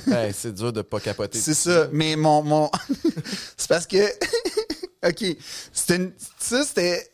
Ouais, 0.06 0.32
c'est 0.36 0.52
dur 0.54 0.72
de 0.72 0.82
pas 0.82 1.00
capoter. 1.00 1.38
C'est 1.40 1.54
ça, 1.54 1.88
mais 1.92 2.14
mon. 2.14 2.42
mon... 2.42 2.70
c'est 3.56 3.68
parce 3.68 3.86
que. 3.86 3.96
OK. 5.04 5.24
Ça, 5.72 6.64
c'était. 6.64 7.10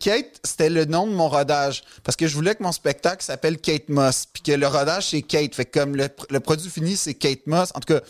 Kate, 0.00 0.40
c'était 0.44 0.70
le 0.70 0.84
nom 0.84 1.06
de 1.06 1.12
mon 1.12 1.28
rodage. 1.28 1.82
Parce 2.04 2.16
que 2.16 2.26
je 2.26 2.34
voulais 2.34 2.54
que 2.54 2.62
mon 2.62 2.72
spectacle 2.72 3.22
s'appelle 3.24 3.58
Kate 3.58 3.88
Moss. 3.88 4.26
Puis 4.32 4.42
que 4.42 4.52
le 4.52 4.66
rodage, 4.66 5.10
c'est 5.10 5.22
Kate. 5.22 5.54
Fait 5.54 5.64
que 5.64 5.78
comme 5.80 5.96
le, 5.96 6.08
le 6.30 6.40
produit 6.40 6.70
fini, 6.70 6.96
c'est 6.96 7.14
Kate 7.14 7.46
Moss. 7.46 7.70
En 7.74 7.80
tout 7.80 7.94
cas. 7.94 8.00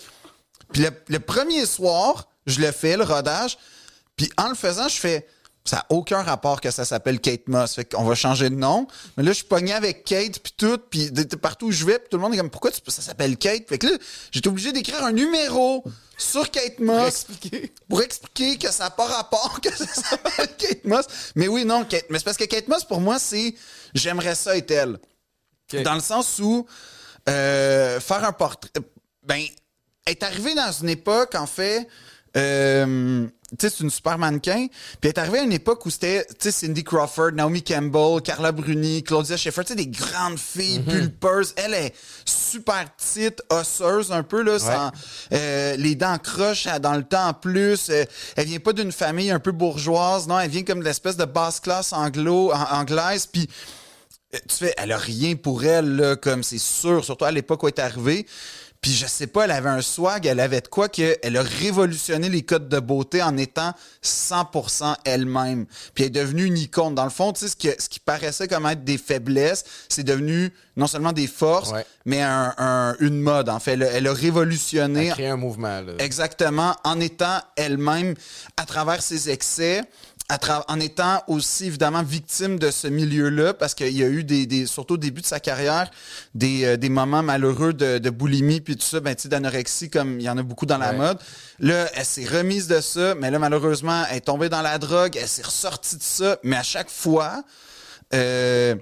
Puis 0.72 0.82
le, 0.82 0.90
le 1.08 1.20
premier 1.20 1.66
soir, 1.66 2.28
je 2.46 2.60
le 2.60 2.70
fais, 2.72 2.96
le 2.96 3.04
rodage. 3.04 3.58
Puis 4.16 4.30
en 4.36 4.48
le 4.48 4.54
faisant, 4.54 4.88
je 4.88 4.96
fais. 4.96 5.26
Ça 5.64 5.76
n'a 5.76 5.86
aucun 5.90 6.22
rapport 6.22 6.60
que 6.60 6.70
ça 6.72 6.84
s'appelle 6.84 7.20
Kate 7.20 7.46
Moss. 7.46 7.74
Fait 7.76 7.84
qu'on 7.84 8.02
va 8.04 8.14
changer 8.16 8.50
de 8.50 8.56
nom. 8.56 8.88
Mais 9.16 9.22
là, 9.22 9.30
je 9.30 9.36
suis 9.36 9.44
pogné 9.46 9.72
avec 9.72 10.04
Kate, 10.04 10.40
puis 10.40 10.52
tout. 10.56 10.78
Puis 10.90 11.10
partout 11.40 11.66
où 11.66 11.70
je 11.72 11.84
vais, 11.84 11.98
puis 12.00 12.08
tout 12.10 12.16
le 12.16 12.22
monde 12.22 12.34
est 12.34 12.38
comme, 12.38 12.50
pourquoi 12.50 12.72
tu- 12.72 12.80
ça 12.88 13.00
s'appelle 13.02 13.36
Kate? 13.36 13.68
Fait 13.68 13.78
que 13.78 13.86
là, 13.86 13.92
j'étais 14.32 14.48
obligé 14.48 14.72
d'écrire 14.72 15.04
un 15.04 15.12
numéro 15.12 15.84
sur 16.18 16.50
Kate 16.50 16.76
Pour 16.76 16.86
Moss 16.86 17.06
expliquer. 17.26 17.72
pour 17.88 18.02
expliquer 18.02 18.58
que 18.58 18.72
ça 18.72 18.84
n'a 18.84 18.90
pas 18.90 19.06
rapport 19.06 19.60
que 19.60 19.70
ça 19.74 19.86
s'appelle 19.86 20.48
Kate 20.58 20.84
Moss. 20.84 21.04
Mais 21.36 21.46
oui, 21.46 21.64
non, 21.64 21.84
Kate, 21.84 22.06
mais 22.10 22.18
c'est 22.18 22.24
parce 22.24 22.36
que 22.36 22.44
Kate 22.44 22.66
Moss, 22.66 22.84
pour 22.84 23.00
moi, 23.00 23.18
c'est 23.20 23.54
j'aimerais 23.94 24.34
ça 24.34 24.56
être 24.56 24.70
elle. 24.72 24.98
Dans 25.84 25.94
le 25.94 26.00
sens 26.00 26.38
où 26.40 26.66
euh, 27.28 28.00
faire 28.00 28.24
un 28.24 28.32
portrait. 28.32 28.68
Ben, 29.22 29.42
est 30.06 30.22
arrivé 30.24 30.54
dans 30.56 30.72
une 30.72 30.88
époque, 30.88 31.36
en 31.36 31.46
fait. 31.46 31.86
euh, 32.36 33.26
c'est 33.58 33.80
une 33.80 33.90
super 33.90 34.18
mannequin. 34.18 34.66
Puis 34.68 34.98
elle 35.02 35.08
est 35.10 35.18
arrivée 35.18 35.38
à 35.40 35.42
une 35.42 35.52
époque 35.52 35.84
où 35.86 35.90
c'était, 35.90 36.24
tu 36.26 36.34
sais, 36.40 36.52
Cindy 36.52 36.82
Crawford, 36.84 37.32
Naomi 37.32 37.62
Campbell, 37.62 38.22
Carla 38.22 38.52
Bruni, 38.52 39.02
Claudia 39.02 39.36
Schiffer, 39.36 39.62
tu 39.64 39.68
sais, 39.70 39.74
des 39.76 39.86
grandes 39.86 40.38
filles 40.38 40.80
pulpeuses. 40.80 41.52
Elle 41.56 41.74
est 41.74 41.94
super 42.24 42.86
petite, 42.94 43.42
osseuse 43.50 44.12
un 44.12 44.22
peu, 44.22 44.42
là, 44.42 44.58
sans, 44.58 44.90
euh, 45.32 45.76
les 45.76 45.94
dents 45.94 46.18
croches 46.18 46.66
dans 46.80 46.94
le 46.94 47.02
temps 47.04 47.28
en 47.28 47.34
plus. 47.34 47.88
Euh, 47.90 48.04
elle 48.36 48.46
vient 48.46 48.58
pas 48.60 48.72
d'une 48.72 48.92
famille 48.92 49.30
un 49.30 49.40
peu 49.40 49.52
bourgeoise, 49.52 50.26
non, 50.28 50.38
elle 50.40 50.50
vient 50.50 50.62
comme 50.62 50.80
de 50.80 50.84
l'espèce 50.84 51.16
de 51.16 51.24
basse 51.24 51.60
classe 51.60 51.92
anglo, 51.92 52.52
an- 52.52 52.66
anglaise. 52.80 53.26
Puis 53.26 53.48
euh, 54.34 54.38
tu 54.48 54.56
fais, 54.56 54.74
elle 54.78 54.92
a 54.92 54.96
rien 54.98 55.36
pour 55.36 55.64
elle, 55.64 55.96
là, 55.96 56.16
comme 56.16 56.42
c'est 56.42 56.58
sûr, 56.58 57.04
surtout 57.04 57.24
à 57.26 57.30
l'époque 57.30 57.62
où 57.62 57.68
elle 57.68 57.74
est 57.76 57.80
arrivée. 57.80 58.26
Puis 58.82 58.92
je 58.94 59.06
sais 59.06 59.28
pas, 59.28 59.44
elle 59.44 59.52
avait 59.52 59.68
un 59.70 59.80
swag, 59.80 60.26
elle 60.26 60.40
avait 60.40 60.60
de 60.60 60.66
quoi 60.66 60.88
que 60.88 61.16
elle 61.22 61.36
a 61.36 61.42
révolutionné 61.42 62.28
les 62.28 62.42
codes 62.42 62.68
de 62.68 62.80
beauté 62.80 63.22
en 63.22 63.36
étant 63.36 63.72
100% 64.02 64.96
elle-même. 65.04 65.66
Puis 65.94 66.02
elle 66.02 66.08
est 66.08 66.20
devenue 66.20 66.44
une 66.46 66.58
icône. 66.58 66.92
Dans 66.96 67.04
le 67.04 67.10
fond, 67.10 67.32
tu 67.32 67.40
sais, 67.42 67.48
ce, 67.48 67.54
que- 67.54 67.80
ce 67.80 67.88
qui 67.88 68.00
paraissait 68.00 68.48
comme 68.48 68.66
être 68.66 68.82
des 68.82 68.98
faiblesses, 68.98 69.64
c'est 69.88 70.02
devenu 70.02 70.52
non 70.76 70.88
seulement 70.88 71.12
des 71.12 71.28
forces, 71.28 71.70
Ouais. 71.70 71.86
mais 72.06 72.22
un- 72.22 72.54
un- 72.58 72.96
une 72.98 73.20
mode. 73.20 73.48
En 73.50 73.60
fait, 73.60 73.74
elle, 73.74 73.84
a- 73.84 73.90
elle 73.92 74.06
a 74.08 74.12
révolutionné 74.12 75.10
Créer 75.10 75.28
un 75.28 75.36
mouvement. 75.36 75.80
Là. 75.80 75.92
Exactement, 76.00 76.74
en 76.82 76.98
étant 76.98 77.38
elle-même 77.54 78.14
à 78.56 78.64
travers 78.64 79.00
ses 79.00 79.30
excès, 79.30 79.82
en 80.68 80.80
étant 80.80 81.22
aussi 81.26 81.66
évidemment 81.66 82.02
victime 82.02 82.58
de 82.58 82.70
ce 82.70 82.86
milieu-là, 82.88 83.54
parce 83.54 83.74
qu'il 83.74 83.96
y 83.96 84.02
a 84.02 84.08
eu 84.08 84.24
des, 84.24 84.46
des- 84.46 84.66
surtout 84.66 84.94
au 84.94 84.98
début 84.98 85.20
de 85.20 85.26
sa 85.26 85.40
carrière, 85.40 85.90
des, 86.34 86.64
euh, 86.64 86.76
des 86.76 86.88
moments 86.88 87.22
malheureux 87.22 87.72
de, 87.72 87.98
de 87.98 88.10
boulimie 88.10 88.60
puis 88.60 88.76
tout 88.76 88.86
ça, 88.86 89.00
ben 89.00 89.14
d'anorexie 89.24 89.90
comme 89.90 90.18
il 90.20 90.24
y 90.24 90.30
en 90.30 90.38
a 90.38 90.42
beaucoup 90.42 90.66
dans 90.66 90.78
la 90.78 90.92
mode. 90.98 91.18
Là, 91.60 91.88
elle 91.94 92.04
s'est 92.04 92.26
remise 92.26 92.66
de 92.68 92.80
ça, 92.80 93.14
mais 93.14 93.30
là 93.30 93.38
malheureusement, 93.38 94.04
elle 94.10 94.18
est 94.18 94.20
tombée 94.20 94.48
dans 94.48 94.62
la 94.62 94.78
drogue, 94.78 95.16
elle 95.20 95.28
s'est 95.28 95.42
ressortie 95.42 95.96
de 95.96 96.02
ça, 96.02 96.38
mais 96.42 96.56
à 96.56 96.62
chaque 96.62 96.90
fois. 96.90 97.42
euh, 98.14 98.74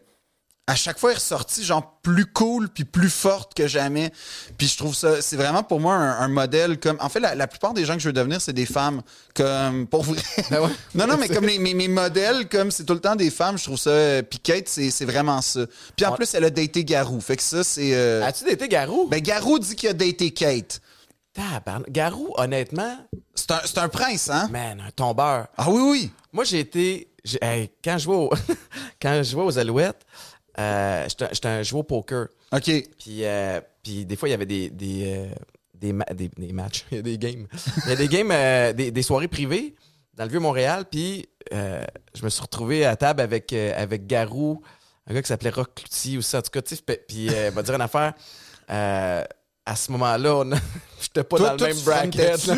à 0.71 0.75
chaque 0.77 0.99
fois, 0.99 1.11
elle 1.11 1.17
est 1.17 1.19
ressortie 1.19 1.65
genre 1.65 1.99
plus 2.03 2.27
cool 2.27 2.69
puis 2.69 2.85
plus 2.85 3.11
forte 3.11 3.55
que 3.55 3.67
jamais. 3.67 4.13
Puis 4.57 4.69
je 4.69 4.77
trouve 4.79 4.95
ça, 4.95 5.21
c'est 5.21 5.37
vraiment 5.37 5.63
pour 5.63 5.81
moi 5.81 5.95
un, 5.95 6.21
un 6.21 6.29
modèle 6.29 6.79
comme. 6.79 6.97
En 7.01 7.09
fait, 7.09 7.21
la, 7.21 7.35
la 7.35 7.47
plupart 7.47 7.75
des 7.75 7.85
gens 7.85 7.95
que 7.95 8.01
je 8.01 8.07
veux 8.09 8.13
devenir, 8.13 8.41
c'est 8.41 8.53
des 8.53 8.67
femmes. 8.67 9.03
Comme 9.35 9.87
pour 9.87 10.03
vrai. 10.05 10.21
Ben 10.51 10.61
ouais. 10.63 10.71
non, 10.95 11.07
non, 11.07 11.17
mais 11.19 11.29
comme 11.29 11.45
les- 11.47 11.59
mes, 11.59 11.75
mes 11.75 11.89
modèles, 11.89 12.49
comme 12.49 12.71
c'est 12.71 12.85
tout 12.85 12.95
le 12.95 13.01
temps 13.01 13.17
des 13.17 13.31
femmes, 13.31 13.59
je 13.59 13.65
trouve 13.65 13.79
ça. 13.79 13.91
euh, 13.91 14.23
Puis 14.23 14.39
Kate, 14.39 14.69
c'est 14.69 15.05
vraiment 15.05 15.41
ça. 15.43 15.61
Puis 15.97 16.07
en 16.07 16.11
Ouais. 16.11 16.17
plus, 16.17 16.35
elle 16.35 16.45
a 16.45 16.51
daté 16.51 16.85
Garou. 16.85 17.21
Fait 17.21 17.37
que 17.37 17.43
ça, 17.43 17.65
c'est. 17.65 17.95
euh, 17.95 18.25
As-tu 18.25 18.45
daté 18.45 18.69
Garou? 18.69 19.09
Ben 19.09 19.21
Garou 19.21 19.59
dit 19.59 19.75
qu'il 19.77 19.89
a 19.89 19.93
daté 19.93 20.31
Kate. 20.31 20.81
Tabarnak. 21.33 21.91
Garou, 21.91 22.35
honnêtement, 22.37 22.97
C'est 23.35 23.51
un, 23.53 23.61
c'est 23.65 23.79
un 23.79 23.89
prince, 23.89 24.29
hein? 24.31 24.49
man, 24.51 24.83
un 24.87 24.91
tombeur. 24.91 25.47
Ah 25.57 25.71
oui, 25.71 25.81
oui. 25.83 26.11
Moi, 26.33 26.45
j'ai 26.45 26.61
été. 26.61 27.09
hey, 27.41 27.71
quand, 27.85 27.99
je 27.99 28.05
jouais 28.05 28.17
au- 28.17 28.31
quand 29.03 29.15
je 29.23 29.31
jouais 29.31 29.45
aux 29.45 29.59
Alouettes, 29.59 30.03
euh, 30.59 31.07
j'étais 31.09 31.49
un 31.49 31.63
joueur 31.63 31.81
au 31.81 31.85
poker. 31.85 32.27
OK. 32.53 32.63
Puis, 32.65 33.25
euh, 33.25 33.61
puis 33.83 34.05
des 34.05 34.17
fois, 34.17 34.29
il 34.29 34.33
y 34.33 34.35
avait 34.35 34.47
des, 34.47 34.71
des, 34.71 35.03
euh, 35.17 35.27
des, 35.75 35.93
ma- 35.93 36.05
des- 36.07 36.29
des 36.37 36.53
matchs, 36.53 36.85
il 36.91 36.97
y 36.97 36.99
a 37.01 37.03
des 37.03 37.19
games. 37.19 37.47
Il 37.85 37.89
y 37.91 37.93
a 37.93 37.97
des 37.97 38.09
games, 38.09 38.31
euh, 38.33 38.73
des, 38.73 38.91
des 38.91 39.03
soirées 39.03 39.29
privées 39.29 39.75
dans 40.15 40.25
le 40.25 40.31
Vieux-Montréal. 40.31 40.85
Puis 40.91 41.27
je 41.53 42.25
me 42.25 42.29
suis 42.29 42.43
retrouvé 42.43 42.85
à 42.85 42.97
table 42.97 43.21
avec, 43.23 43.53
avec 43.53 44.07
Garou, 44.07 44.61
un 45.07 45.15
gars 45.15 45.23
qui 45.23 45.29
s'appelait 45.29 45.51
Rock 45.51 45.75
Cloutier 45.75 46.19
ou 46.19 46.23
ça. 46.23 46.39
En 46.39 46.43
tout 46.43 46.51
cas, 46.51 46.63
tu 46.63 46.77
sais, 46.77 46.83
puis- 46.83 47.27
il 47.27 47.51
va 47.53 47.63
dire 47.63 47.75
une 47.75 47.81
affaire. 47.81 48.15
à 48.69 49.77
ce 49.77 49.93
moment-là, 49.93 50.35
on 50.37 50.51
j'étais 51.01 51.25
pas 51.25 51.37
Toi- 51.37 51.57
dans 51.57 51.67
le 51.67 51.73
même 51.75 51.83
bracket. 51.85 52.41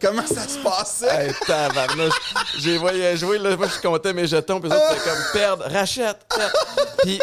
Comment 0.00 0.26
ça 0.26 0.46
se 0.48 0.58
passait? 0.58 1.26
Hey, 1.28 1.32
tabarnouche. 1.46 2.14
J'ai 2.58 2.78
voyé 2.78 3.16
jouer, 3.16 3.38
là, 3.38 3.56
moi, 3.56 3.66
je 3.68 3.80
comptais 3.80 4.12
mes 4.12 4.26
jetons, 4.26 4.60
puis 4.60 4.68
les 4.70 4.76
autres, 4.76 4.86
c'était 4.98 5.10
comme 5.10 5.22
perdre, 5.32 5.64
rachète, 5.70 6.18
perdre. 6.28 6.54
Puis, 7.02 7.18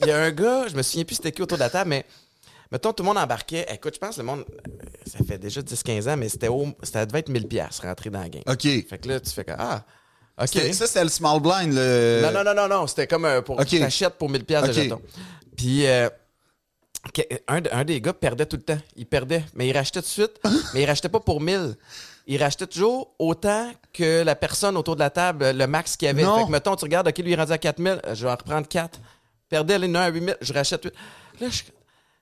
il 0.00 0.06
y 0.06 0.10
a 0.10 0.18
un 0.18 0.30
gars, 0.30 0.66
je 0.68 0.74
me 0.76 0.82
souviens 0.82 1.04
plus 1.04 1.16
c'était 1.16 1.32
qui 1.32 1.42
autour 1.42 1.58
de 1.58 1.62
la 1.62 1.70
table, 1.70 1.90
mais 1.90 2.04
mettons, 2.72 2.92
tout 2.92 3.02
le 3.02 3.08
monde 3.08 3.18
embarquait. 3.18 3.66
Écoute, 3.72 3.94
je 3.94 3.98
pense 3.98 4.16
que 4.16 4.20
le 4.20 4.26
monde, 4.26 4.44
euh, 4.48 4.86
ça 5.06 5.18
fait 5.26 5.38
déjà 5.38 5.60
10-15 5.60 6.08
ans, 6.12 6.16
mais 6.16 6.28
c'était 6.28 6.48
au, 6.48 6.66
ça 6.82 7.06
devait 7.06 7.20
être 7.20 7.30
1000$ 7.30 7.46
piastres 7.46 7.82
rentrer 7.84 8.10
dans 8.10 8.20
la 8.20 8.28
game. 8.28 8.42
OK. 8.46 8.62
Fait 8.62 8.98
que 9.00 9.08
là, 9.08 9.20
tu 9.20 9.30
fais 9.30 9.44
que, 9.44 9.52
ah, 9.56 9.84
OK. 10.40 10.48
C'était- 10.48 10.72
Ça, 10.72 10.86
c'est 10.86 11.02
le 11.02 11.10
small 11.10 11.40
blind. 11.40 11.72
Le... 11.72 12.20
Non, 12.22 12.32
non, 12.32 12.44
non, 12.44 12.54
non, 12.54 12.68
non, 12.68 12.86
c'était 12.86 13.06
comme 13.06 13.24
euh, 13.24 13.40
pour 13.42 13.58
Ok. 13.58 13.66
tu 13.66 13.78
t'achètes 13.80 14.14
pour 14.14 14.30
1000$ 14.30 14.44
piastres 14.44 14.70
Ok. 14.70 14.76
de 14.76 14.82
jetons. 14.82 15.02
Puis, 15.56 15.86
euh, 15.86 16.08
un, 17.48 17.60
de- 17.60 17.70
un 17.72 17.84
des 17.84 18.00
gars 18.00 18.12
perdait 18.12 18.46
tout 18.46 18.56
le 18.56 18.62
temps. 18.62 18.78
Il 18.96 19.06
perdait, 19.06 19.44
mais 19.54 19.68
il 19.68 19.76
rachetait 19.76 20.00
tout 20.00 20.06
de 20.06 20.10
suite. 20.10 20.40
mais 20.74 20.82
il 20.82 20.86
rachetait 20.86 21.08
pas 21.08 21.20
pour 21.20 21.40
1000. 21.40 21.76
Il 22.26 22.42
rachetait 22.42 22.66
toujours 22.66 23.14
autant 23.18 23.70
que 23.92 24.22
la 24.22 24.34
personne 24.36 24.76
autour 24.76 24.94
de 24.96 25.00
la 25.00 25.10
table, 25.10 25.50
le 25.50 25.66
max 25.66 25.96
qu'il 25.96 26.06
y 26.06 26.08
avait. 26.10 26.22
Non. 26.22 26.38
Fait 26.40 26.44
que, 26.46 26.50
mettons, 26.50 26.76
tu 26.76 26.84
regardes, 26.84 27.08
OK, 27.08 27.18
lui, 27.18 27.30
il 27.30 27.32
est 27.32 27.36
rendu 27.36 27.52
à 27.52 27.58
4000, 27.58 28.00
euh, 28.06 28.14
je 28.14 28.24
vais 28.24 28.30
en 28.30 28.36
reprendre 28.36 28.68
4. 28.68 29.00
Perdait, 29.48 29.78
les 29.78 29.88
1 29.88 29.94
à 29.94 30.08
8000, 30.08 30.36
je 30.42 30.52
rachète 30.52 30.84
8. 30.84 30.92
Là, 31.40 31.48
je, 31.50 31.62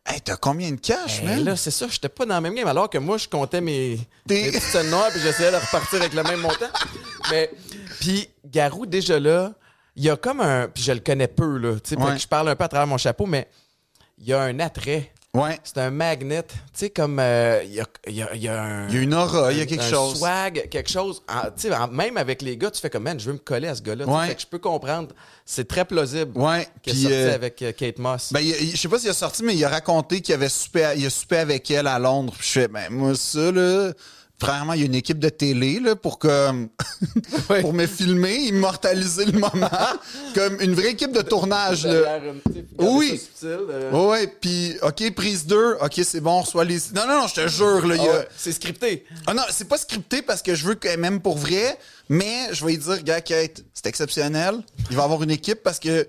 Hey, 0.09 0.21
t'as 0.21 0.37
combien 0.37 0.71
de 0.71 0.77
cash, 0.77 1.19
Hey, 1.19 1.25
man? 1.27 1.45
là, 1.45 1.57
c'est 1.57 1.73
ça, 1.73 1.89
j'étais 1.91 2.09
pas 2.09 2.25
dans 2.25 2.37
le 2.37 2.41
même 2.41 2.55
game, 2.55 2.69
alors 2.69 2.89
que 2.89 2.99
moi, 2.99 3.19
je 3.19 3.27
comptais 3.27 3.61
mes, 3.61 3.99
mes 4.31 4.47
petites 4.53 4.63
scènes 4.63 4.89
noires, 4.91 5.09
puis 5.11 5.21
j'essayais 5.21 5.51
de 5.51 5.57
repartir 5.57 5.99
avec 6.01 6.15
le 6.15 6.23
même 6.23 6.39
montant. 6.41 6.69
Mais, 7.33 7.51
puis 7.99 8.29
Garou, 8.45 8.87
déjà 8.87 9.19
là, 9.19 9.53
il 9.97 10.05
y 10.05 10.11
a 10.11 10.17
comme 10.17 10.41
un, 10.41 10.69
puis 10.69 10.85
je 10.85 10.93
le 10.93 11.01
connais 11.01 11.27
peu, 11.27 11.59
là, 11.59 11.75
tu 11.83 11.97
sais, 11.97 12.01
Ouais. 12.01 12.17
je 12.17 12.29
parle 12.29 12.49
un 12.51 12.55
peu 12.55 12.63
à 12.63 12.69
travers 12.69 12.87
mon 12.87 12.99
chapeau, 12.99 13.27
mais 13.27 13.49
il 14.19 14.27
y 14.29 14.33
a 14.33 14.41
un 14.41 14.59
attrait. 14.61 15.13
Ouais. 15.35 15.59
C'est 15.65 15.77
un 15.79 15.91
magnet. 15.91 16.43
Tu 16.45 16.55
sais, 16.73 16.91
comme 16.91 17.19
euh, 17.19 17.61
il 17.63 17.75
y, 17.75 17.81
a, 17.81 17.85
il 18.07 18.15
y, 18.15 18.23
a, 18.23 18.35
y 18.35 18.49
a 18.49 18.63
un. 18.63 18.89
Il 18.89 18.95
y 18.95 18.99
a 18.99 19.01
une 19.03 19.13
aura, 19.13 19.53
il 19.53 19.59
y 19.59 19.61
a 19.61 19.67
quelque 19.67 19.83
un 19.83 19.91
chose. 19.91 20.19
swag, 20.19 20.69
quelque 20.71 20.91
chose. 20.91 21.23
Tu 21.59 21.69
sais, 21.69 21.71
même 21.93 22.17
avec 22.17 22.41
les 22.41 22.57
gars, 22.57 22.71
tu 22.71 22.81
fais 22.81 22.89
comme, 22.89 23.03
man, 23.03 23.21
je 23.21 23.27
veux 23.27 23.35
me 23.35 23.39
coller 23.39 23.69
à 23.69 23.75
ce 23.75 23.83
gars-là. 23.83 24.07
tu 24.07 24.11
sais. 24.11 24.17
Ouais. 24.17 24.27
Fait 24.29 24.35
que 24.35 24.41
je 24.41 24.47
peux 24.47 24.59
comprendre. 24.59 25.15
C'est 25.45 25.69
très 25.69 25.85
plausible. 25.85 26.39
Ouais. 26.39 26.67
Puis, 26.83 26.93
sorti 27.03 27.15
euh, 27.15 27.35
avec 27.35 27.61
euh, 27.61 27.73
Kate 27.73 27.99
Moss. 27.99 28.33
Ben, 28.33 28.43
je 28.43 28.77
sais 28.77 28.89
pas 28.89 28.99
s'il 28.99 29.11
a 29.11 29.13
sorti, 29.13 29.43
mais 29.45 29.55
il 29.55 29.63
a 29.63 29.69
raconté 29.69 30.23
qu'il 30.23 30.35
avait 30.35 30.49
soupé, 30.49 30.95
il 30.97 31.05
a 31.05 31.11
soupé 31.11 31.37
avec 31.37 31.71
elle 31.71 31.87
à 31.87 31.99
Londres. 31.99 32.33
Puis 32.39 32.47
je 32.49 32.61
fais, 32.61 32.69
ben, 32.69 32.89
moi, 32.91 33.15
ça, 33.15 33.53
là, 33.53 33.93
premièrement, 34.39 34.73
il 34.75 34.81
y 34.81 34.83
a 34.83 34.87
une 34.87 34.95
équipe 34.95 35.19
de 35.19 35.29
télé, 35.29 35.81
là, 35.81 35.97
pour 35.97 36.19
comme, 36.19 36.69
Ouais. 37.51 37.61
pour 37.61 37.73
me 37.73 37.87
filmer, 37.87 38.35
immortaliser 38.47 39.25
le 39.27 39.39
moment, 39.39 39.71
comme 40.35 40.61
une 40.61 40.75
vraie 40.75 40.91
équipe 40.91 41.13
de 41.13 41.23
tournage, 41.23 41.87
là. 41.87 42.21
Oui. 42.79 43.19
subtil, 43.19 43.59
euh. 43.71 43.91
Ouais, 43.93 44.07
ouais, 44.09 44.27
puis, 44.41 44.75
OK, 44.83 45.15
prise 45.15 45.47
2, 45.47 45.77
OK, 45.81 46.01
c'est 46.03 46.21
bon, 46.21 46.33
on 46.33 46.41
reçoit 46.43 46.65
les... 46.65 46.79
Non, 46.95 47.07
non, 47.07 47.21
non, 47.23 47.27
je 47.29 47.35
te 47.35 47.49
jure, 47.49 47.87
là, 47.87 47.95
Ah 47.99 48.03
a... 48.03 48.19
ouais, 48.19 48.29
C'est 48.37 48.53
scripté. 48.53 49.05
Ah 49.27 49.35
non, 49.35 49.43
c'est 49.51 49.69
pas 49.69 49.79
scripté 49.79 50.23
parce 50.23 50.43
que 50.43 50.55
je 50.55 50.65
veux 50.67 50.75
qu'elle 50.75 51.01
m'aime 51.01 51.21
pour 51.21 51.39
vrai, 51.39 51.79
mais 52.09 52.53
je 52.53 52.65
vais 52.65 52.73
lui 52.73 52.79
dire, 52.79 53.03
gars, 53.03 53.21
Kate, 53.21 53.63
c'est 53.75 53.87
exceptionnel. 53.87 54.57
Il 54.91 54.97
va 54.97 55.05
avoir 55.05 55.23
une 55.23 55.31
équipe 55.31 55.63
parce 55.63 55.79
que, 55.79 56.09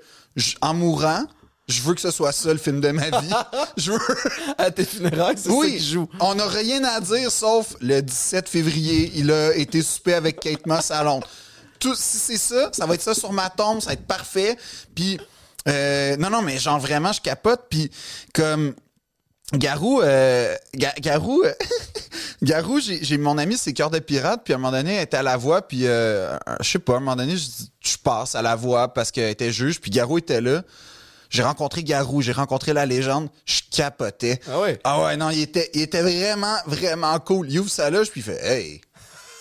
en 0.62 0.74
mourant, 0.74 1.24
je 1.68 1.82
veux 1.82 1.94
que 1.94 2.02
ce 2.02 2.12
soit 2.12 2.32
ça 2.32 2.52
le 2.54 2.58
film 2.60 2.80
de 2.80 2.90
ma 2.92 3.10
vie. 3.20 3.30
je 3.78 3.92
veux... 3.92 4.00
À 4.58 4.72
tes 4.72 4.86
funérailles, 4.86 5.36
c'est 5.38 5.50
ça 5.50 5.56
Oui, 5.56 5.78
qui 5.78 5.86
joue. 5.92 6.08
on 6.20 6.36
n'a 6.36 6.48
rien 6.48 6.84
à 6.86 7.00
dire 7.02 7.32
sauf 7.32 7.76
le 7.82 8.02
17 8.02 8.48
février, 8.48 9.12
il 9.16 9.32
a 9.32 9.54
été 9.56 9.82
soupé 9.82 10.14
avec 10.14 10.40
Kate 10.40 10.66
Moss 10.66 10.92
à 10.92 11.04
Londres. 11.04 11.28
Tout, 11.80 11.94
si 11.96 12.18
c'est 12.18 12.38
ça, 12.38 12.70
ça 12.72 12.86
va 12.86 12.96
être 12.96 13.02
ça 13.02 13.14
sur 13.14 13.32
ma 13.34 13.50
tombe, 13.50 13.82
ça 13.82 13.88
va 13.88 13.94
être 13.94 14.08
parfait. 14.08 14.56
Puis, 14.96 15.20
euh, 15.68 16.16
non, 16.18 16.30
non, 16.30 16.42
mais 16.42 16.58
genre 16.58 16.80
vraiment, 16.80 17.12
je 17.12 17.22
capote. 17.22 17.66
Puis, 17.70 17.92
comme 18.34 18.74
Garou, 19.54 20.02
euh, 20.02 20.56
Ga- 20.74 20.96
Garou, 21.00 21.44
euh, 21.44 21.54
Garou, 22.42 22.80
j'ai 22.80 23.18
mon 23.18 23.38
ami, 23.38 23.58
c'est 23.58 23.74
Cœur 23.74 23.90
de 23.92 24.00
Pirate, 24.00 24.42
puis 24.44 24.54
à 24.54 24.58
un 24.58 24.60
moment 24.60 24.72
donné, 24.76 24.96
elle 24.96 25.04
était 25.04 25.18
à 25.18 25.24
la 25.24 25.38
voix, 25.38 25.62
puis 25.68 25.82
euh, 25.86 26.36
je 26.62 26.70
sais 26.72 26.80
pas, 26.80 26.94
à 26.94 26.98
un 26.98 27.00
moment 27.00 27.16
donné, 27.16 27.38
je, 27.38 27.46
dis, 27.46 27.72
je 27.84 27.98
passe 27.98 28.36
à 28.36 28.42
la 28.42 28.56
voix 28.56 28.94
parce 28.94 29.12
qu'elle 29.12 29.30
était 29.30 29.52
juge, 29.52 29.80
puis 29.80 29.92
Garou 29.92 30.18
était 30.18 30.42
là. 30.42 30.64
J'ai 31.30 31.44
rencontré 31.44 31.84
Garou, 31.84 32.22
j'ai 32.22 32.32
rencontré 32.32 32.74
la 32.74 32.86
légende, 32.86 33.30
je 33.46 33.62
capotais. 33.72 34.40
Ah 34.50 34.60
ouais? 34.60 34.80
Ah 34.84 35.04
ouais, 35.04 35.18
non, 35.18 35.30
il 35.30 35.42
était, 35.42 35.70
il 35.74 35.82
était 35.82 36.02
vraiment, 36.02 36.58
vraiment 36.66 37.20
cool. 37.20 37.52
Il 37.52 37.60
ouvre 37.60 37.70
sa 37.70 37.90
loge, 37.90 38.10
puis 38.12 38.22
il 38.22 38.24
fait 38.24 38.40
Hey! 38.44 38.82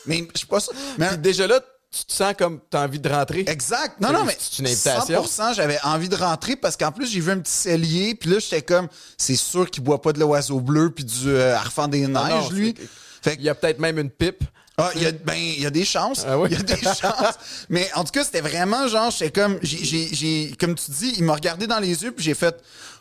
Mais 0.07 0.27
je 0.33 0.39
suis 0.39 0.47
pas 0.47 0.61
sûr. 0.61 0.73
Mais 0.99 1.09
Puis 1.09 1.19
déjà 1.19 1.47
là, 1.47 1.61
tu 1.91 2.05
te 2.05 2.13
sens 2.13 2.35
comme 2.39 2.61
t'as 2.71 2.85
envie 2.85 2.99
de 3.01 3.09
rentrer. 3.09 3.45
Exact. 3.47 4.01
Non, 4.01 4.13
non, 4.13 4.25
mais 4.25 4.37
C'est 4.39 4.59
une 4.61 4.67
invitation. 4.67 5.23
100%, 5.25 5.55
j'avais 5.55 5.79
envie 5.83 6.09
de 6.09 6.17
rentrer 6.17 6.57
parce 6.57 6.77
qu'en 6.77 6.93
plus, 6.93 7.11
j'ai 7.11 7.21
vu 7.21 7.31
un 7.31 7.39
petit 7.39 7.53
cellier, 7.53 8.15
puis 8.15 8.31
là, 8.31 8.39
j'étais 8.39 8.63
comme, 8.63 8.89
c'est 9.17 9.37
sûr 9.37 9.71
qu'il 9.71 9.83
boit 9.83 10.03
pas 10.03 10.13
de 10.13 10.21
l'oiseau 10.21 10.61
bleu 10.61 10.91
puis 10.91 11.05
du 11.05 11.29
euh, 11.29 11.57
Arfan 11.57 11.89
des 11.89 12.05
Ah 12.05 12.09
non, 12.09 12.25
Neiges, 12.27 12.51
lui. 12.51 12.75
Fait 13.23 13.35
Il 13.35 13.37
que, 13.39 13.43
y 13.43 13.49
a 13.49 13.55
peut-être 13.55 13.79
même 13.79 13.99
une 13.99 14.11
pipe. 14.11 14.45
Ah, 14.79 14.91
il 14.95 15.03
y 15.03 15.07
a, 15.07 15.13
ben, 15.13 15.35
il 15.37 15.61
y 15.63 15.67
a 15.67 15.71
des 15.71 15.85
chances. 15.85 16.25
Ah 16.29 16.39
oui? 16.39 16.49
Il 16.53 16.57
y 16.59 16.61
a 16.61 16.63
des 16.63 16.83
chances. 16.83 17.39
Mais 17.71 17.89
en 17.95 18.05
tout 18.05 18.13
cas, 18.13 18.25
c'était 18.25 18.43
vraiment 18.43 18.89
genre, 18.89 19.11
j'étais 19.11 19.31
comme, 19.41 19.59
j'ai, 19.63 19.85
j'ai, 19.85 20.09
j'ai- 20.15 20.55
comme 20.61 20.75
tu 20.75 20.91
dis, 20.91 21.15
il 21.17 21.25
m'a 21.25 21.35
regardé 21.35 21.67
dans 21.67 21.79
les 21.79 22.03
yeux, 22.05 22.13
puis 22.13 22.25
j'ai 22.25 22.35
fait, 22.35 22.55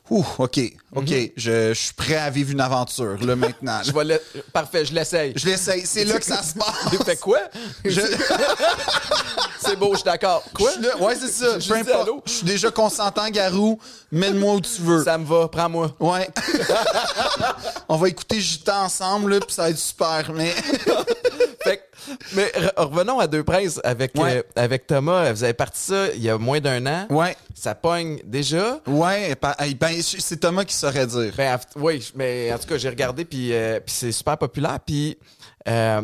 ouh, 0.10 0.26
OK, 0.38 0.60
OK, 0.96 1.10
je, 1.36 1.70
je 1.70 1.74
suis 1.74 1.94
prêt 1.94 2.16
à 2.18 2.30
vivre 2.30 2.52
une 2.52 2.62
aventure, 2.62 3.18
là, 3.26 3.36
maintenant. 3.36 3.80
Mhm. 3.80 3.84
Je 3.86 3.92
vais 3.92 4.04
le- 4.04 4.22
Parfait, 4.54 4.86
je 4.86 4.94
l'essaye. 4.94 5.34
Je 5.36 5.46
l'essaye. 5.48 5.86
C'est 5.86 6.06
là 6.06 6.18
que 6.20 6.26
ça 6.26 6.42
se 6.44 6.54
passe. 6.58 6.76
Il 6.94 7.04
fait 7.04 7.18
quoi? 7.20 7.40
Je- 7.84 8.02
C'est 9.60 9.76
beau, 9.78 9.92
je 9.94 9.98
suis 9.98 10.06
d'accord. 10.06 10.44
Quoi? 10.54 10.70
Je 10.80 11.04
Ouais, 11.04 11.16
c'est 11.16 11.32
ça. 11.32 11.58
Je 11.60 11.68
Peu 11.68 11.76
importe. 11.80 12.10
Je 12.28 12.32
suis 12.32 12.46
déjà 12.46 12.70
consentant, 12.70 13.28
Garou. 13.30 13.80
Mène-moi 14.12 14.54
où 14.56 14.62
tu 14.62 14.82
veux. 14.82 15.04
Ça 15.04 15.18
me 15.18 15.26
va, 15.26 15.48
prends-moi. 15.48 15.92
Ouais. 16.00 16.30
On 17.90 17.98
va 17.98 18.08
écouter 18.10 18.40
Gita 18.40 18.82
ensemble, 18.82 19.34
là, 19.34 19.40
puis 19.40 19.54
ça 19.56 19.64
va 19.64 19.70
être 19.72 19.78
super. 19.80 20.32
Mais 20.34 20.52
Fait 21.64 21.78
que- 21.78 21.84
mais 22.34 22.46
re- 22.56 22.74
revenons 22.78 23.20
à 23.20 23.28
Deux 23.28 23.44
Princes 23.44 23.80
avec, 23.84 24.14
Ouais. 24.16 24.38
euh, 24.38 24.44
avec 24.56 24.88
Thomas. 24.88 25.32
Vous 25.32 25.44
avez 25.44 25.54
parti 25.54 25.80
ça 25.82 26.08
il 26.14 26.22
y 26.22 26.30
a 26.30 26.38
moins 26.38 26.60
d'un 26.60 26.86
an. 26.86 27.08
ouais, 27.10 27.36
Ça 27.54 27.76
pogne 27.76 28.20
déjà. 28.24 28.80
ouais. 28.88 29.36
hey, 29.60 29.76
Ben, 29.76 30.02
c'est 30.02 30.40
Thomas 30.40 30.66
qui 30.66 30.74
saurait 30.76 31.08
dire. 31.08 31.34
Ben, 31.36 31.56
en- 31.56 31.80
oui, 31.80 32.12
mais 32.16 32.52
en 32.54 32.58
tout 32.60 32.68
cas, 32.68 32.78
j'ai 32.78 32.90
regardé, 32.90 33.26
puis 33.26 33.54
euh, 33.54 33.80
puis 33.80 33.94
c'est 33.96 34.12
super 34.12 34.38
populaire. 34.38 34.80
Puis, 34.86 35.18
euh, 35.68 36.02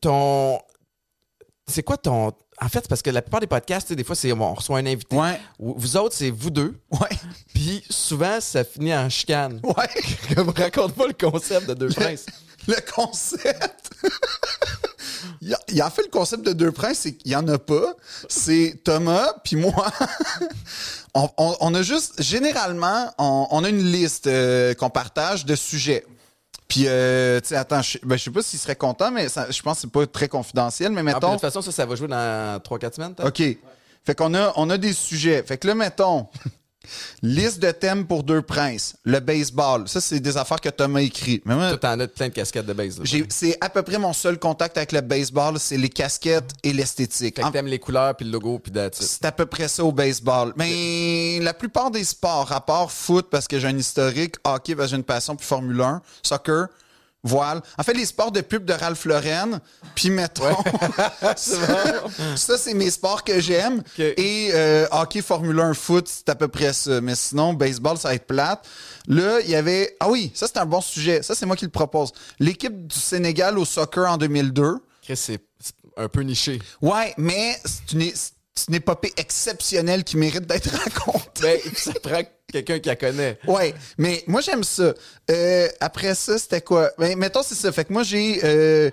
ton. 0.00 0.58
C'est 1.66 1.82
quoi 1.82 1.96
ton. 1.96 2.32
En 2.60 2.68
fait, 2.68 2.86
parce 2.88 3.02
que 3.02 3.10
la 3.10 3.20
plupart 3.20 3.40
des 3.40 3.48
podcasts, 3.48 3.86
tu 3.88 3.92
sais, 3.92 3.96
des 3.96 4.04
fois, 4.04 4.14
c'est 4.14 4.30
on 4.32 4.54
reçoit 4.54 4.78
un 4.78 4.86
invité. 4.86 5.16
Ouais, 5.16 5.40
Vous 5.58 5.96
autres, 5.96 6.14
c'est 6.14 6.30
vous 6.30 6.50
deux. 6.50 6.78
ouais, 6.92 7.08
Puis 7.52 7.82
souvent, 7.90 8.40
ça 8.40 8.62
finit 8.62 8.94
en 8.94 9.08
chicane. 9.08 9.60
ouais. 9.64 10.34
Comme 10.34 10.50
raconte-moi 10.50 11.08
le 11.08 11.14
concept 11.30 11.68
de 11.68 11.74
Deux 11.74 11.88
Princes. 11.88 12.26
Le 12.68 12.76
concept. 12.94 13.90
il, 15.40 15.54
a, 15.54 15.58
il 15.68 15.80
a 15.82 15.90
fait 15.90 16.02
le 16.02 16.08
concept 16.10 16.44
de 16.46 16.52
deux 16.52 16.72
princes, 16.72 16.98
c'est 17.00 17.14
qu'il 17.14 17.32
y 17.32 17.36
en 17.36 17.46
a 17.48 17.58
pas. 17.58 17.94
C'est 18.28 18.80
Thomas 18.84 19.32
puis 19.44 19.56
moi. 19.56 19.72
on, 21.14 21.28
on- 21.36 21.56
on 21.60 21.74
a 21.74 21.82
juste, 21.82 22.22
généralement, 22.22 23.12
on, 23.18 23.46
on 23.50 23.64
a 23.64 23.68
une 23.68 23.82
liste 23.90 24.26
euh, 24.26 24.74
qu'on 24.74 24.90
partage 24.90 25.44
de 25.46 25.54
sujets. 25.54 26.04
Puis, 26.68 26.84
euh, 26.86 27.40
tu 27.40 27.48
sais, 27.48 27.56
attends, 27.56 27.82
je, 27.82 27.98
ben, 28.02 28.16
sais 28.18 28.30
pas 28.30 28.42
s'il 28.42 28.58
serait 28.58 28.74
content, 28.76 29.10
mais 29.10 29.28
ça- 29.28 29.50
je 29.50 29.60
pense 29.62 29.76
que 29.76 29.80
c'est 29.82 29.90
pas 29.90 30.06
très 30.06 30.28
confidentiel, 30.28 30.92
mais 30.92 31.00
Ah, 31.00 31.04
puis 31.04 31.10
de 31.12 31.14
mettons. 31.16 31.32
toute 31.32 31.40
façon, 31.42 31.62
ça, 31.62 31.70
ça 31.72 31.86
va 31.86 31.94
jouer 31.94 32.08
dans 32.08 32.58
3-4 32.60 32.94
semaines. 32.94 33.14
OK. 33.22 33.42
Fait 34.06 34.14
qu'on 34.14 34.34
a, 34.34 34.52
on 34.56 34.68
a 34.70 34.76
des 34.78 34.92
sujets. 34.92 35.42
Fait 35.42 35.56
que 35.58 35.66
là, 35.66 35.74
mettons, 35.74 36.26
liste 37.22 37.60
de 37.60 37.70
thèmes 37.70 38.06
pour 38.06 38.22
deux 38.22 38.42
princes. 38.42 38.94
Le 39.04 39.20
baseball. 39.20 39.88
Ça, 39.88 40.00
c'est 40.00 40.20
des 40.20 40.36
affaires 40.36 40.60
que 40.60 40.68
Thomas 40.68 41.00
écrit. 41.00 41.42
Mais 41.44 41.54
moi, 41.54 41.68
Toi, 41.70 41.78
t'en 41.78 42.00
as 42.00 42.08
plein 42.08 42.28
de 42.28 42.32
casquettes 42.34 42.66
de 42.66 42.72
base. 42.72 42.98
là. 42.98 43.04
j'ai- 43.04 43.26
c'est 43.28 43.56
à 43.60 43.68
peu 43.70 43.82
près 43.82 43.98
mon 43.98 44.12
seul 44.12 44.38
contact 44.38 44.76
avec 44.76 44.92
le 44.92 45.00
baseball, 45.00 45.58
c'est 45.58 45.76
les 45.76 45.88
casquettes 45.88 46.50
et 46.62 46.72
l'esthétique. 46.72 47.36
Fait 47.36 47.42
que 47.42 47.46
En- 47.46 47.50
t'aimes 47.50 47.66
les 47.66 47.78
couleurs, 47.78 48.14
puis 48.16 48.26
le 48.26 48.32
logo, 48.32 48.58
puis 48.58 48.72
that's 48.72 48.98
it. 49.00 49.06
C'est 49.06 49.24
à 49.24 49.32
peu 49.32 49.46
près 49.46 49.68
ça 49.68 49.84
au 49.84 49.92
baseball. 49.92 50.52
Mais 50.56 51.38
la 51.40 51.54
plupart 51.54 51.90
des 51.90 52.04
sports, 52.04 52.50
à 52.52 52.60
part 52.64 52.90
foot 52.90 53.26
parce 53.30 53.46
que 53.48 53.58
j'ai 53.58 53.68
un 53.68 53.76
historique, 53.78 54.36
hockey 54.44 54.74
parce 54.74 54.86
que 54.88 54.90
j'ai 54.90 54.96
une 54.96 55.04
passion, 55.04 55.36
puis 55.36 55.46
Formule 55.46 55.80
1, 55.80 56.00
soccer, 56.22 56.68
voile. 57.24 57.60
En 57.76 57.82
fait, 57.82 57.94
les 57.94 58.06
sports 58.06 58.30
de 58.30 58.40
pub 58.40 58.64
de 58.64 58.72
Ralph 58.72 59.04
Lauren, 59.06 59.58
puis 59.94 60.10
mettons... 60.10 60.56
ça, 61.36 61.58
ça, 62.36 62.58
c'est 62.58 62.74
mes 62.74 62.90
sports 62.90 63.24
que 63.24 63.40
j'aime. 63.40 63.82
Et 63.98 64.50
euh, 64.54 64.86
hockey, 64.92 65.22
Formule 65.22 65.58
1, 65.58 65.74
foot, 65.74 66.06
c'est 66.08 66.28
à 66.28 66.34
peu 66.34 66.48
près 66.48 66.72
ça. 66.72 67.00
Mais 67.00 67.14
sinon, 67.16 67.54
baseball, 67.54 67.96
ça 67.96 68.08
va 68.08 68.14
être 68.14 68.26
plate. 68.26 68.64
Là, 69.08 69.40
il 69.40 69.50
y 69.50 69.56
avait... 69.56 69.96
Ah 69.98 70.10
oui, 70.10 70.30
ça, 70.34 70.46
c'est 70.46 70.58
un 70.58 70.66
bon 70.66 70.80
sujet. 70.80 71.22
Ça, 71.22 71.34
c'est 71.34 71.46
moi 71.46 71.56
qui 71.56 71.64
le 71.64 71.70
propose. 71.70 72.12
L'équipe 72.38 72.86
du 72.86 72.98
Sénégal 72.98 73.58
au 73.58 73.64
soccer 73.64 74.08
en 74.10 74.16
2002. 74.16 74.76
Chris, 75.02 75.16
c'est 75.16 75.40
c'est 75.64 75.74
un 75.96 76.08
peu 76.08 76.20
niché. 76.20 76.60
Ouais, 76.82 77.14
mais 77.16 77.58
c'est 77.64 77.92
une, 77.92 78.12
c'est 78.54 78.68
une 78.68 78.74
épopée 78.76 79.12
exceptionnelle 79.16 80.04
qui 80.04 80.16
mérite 80.16 80.46
d'être 80.46 80.70
racontée. 80.76 81.42
Ben, 81.42 81.60
ça 81.76 81.92
prend 82.02 82.22
quelqu'un 82.52 82.78
qui 82.78 82.88
la 82.88 82.96
connaît. 82.96 83.38
Ouais, 83.46 83.74
mais 83.98 84.22
moi 84.26 84.40
j'aime 84.40 84.62
ça. 84.64 84.94
Euh, 85.30 85.68
après 85.80 86.14
ça, 86.14 86.38
c'était 86.38 86.60
quoi? 86.60 86.90
Ben, 86.98 87.18
mettons, 87.18 87.42
c'est 87.42 87.54
ça. 87.56 87.72
Fait 87.72 87.84
que 87.84 87.92
moi 87.92 88.02
j'ai 88.04 88.40
euh, 88.44 88.90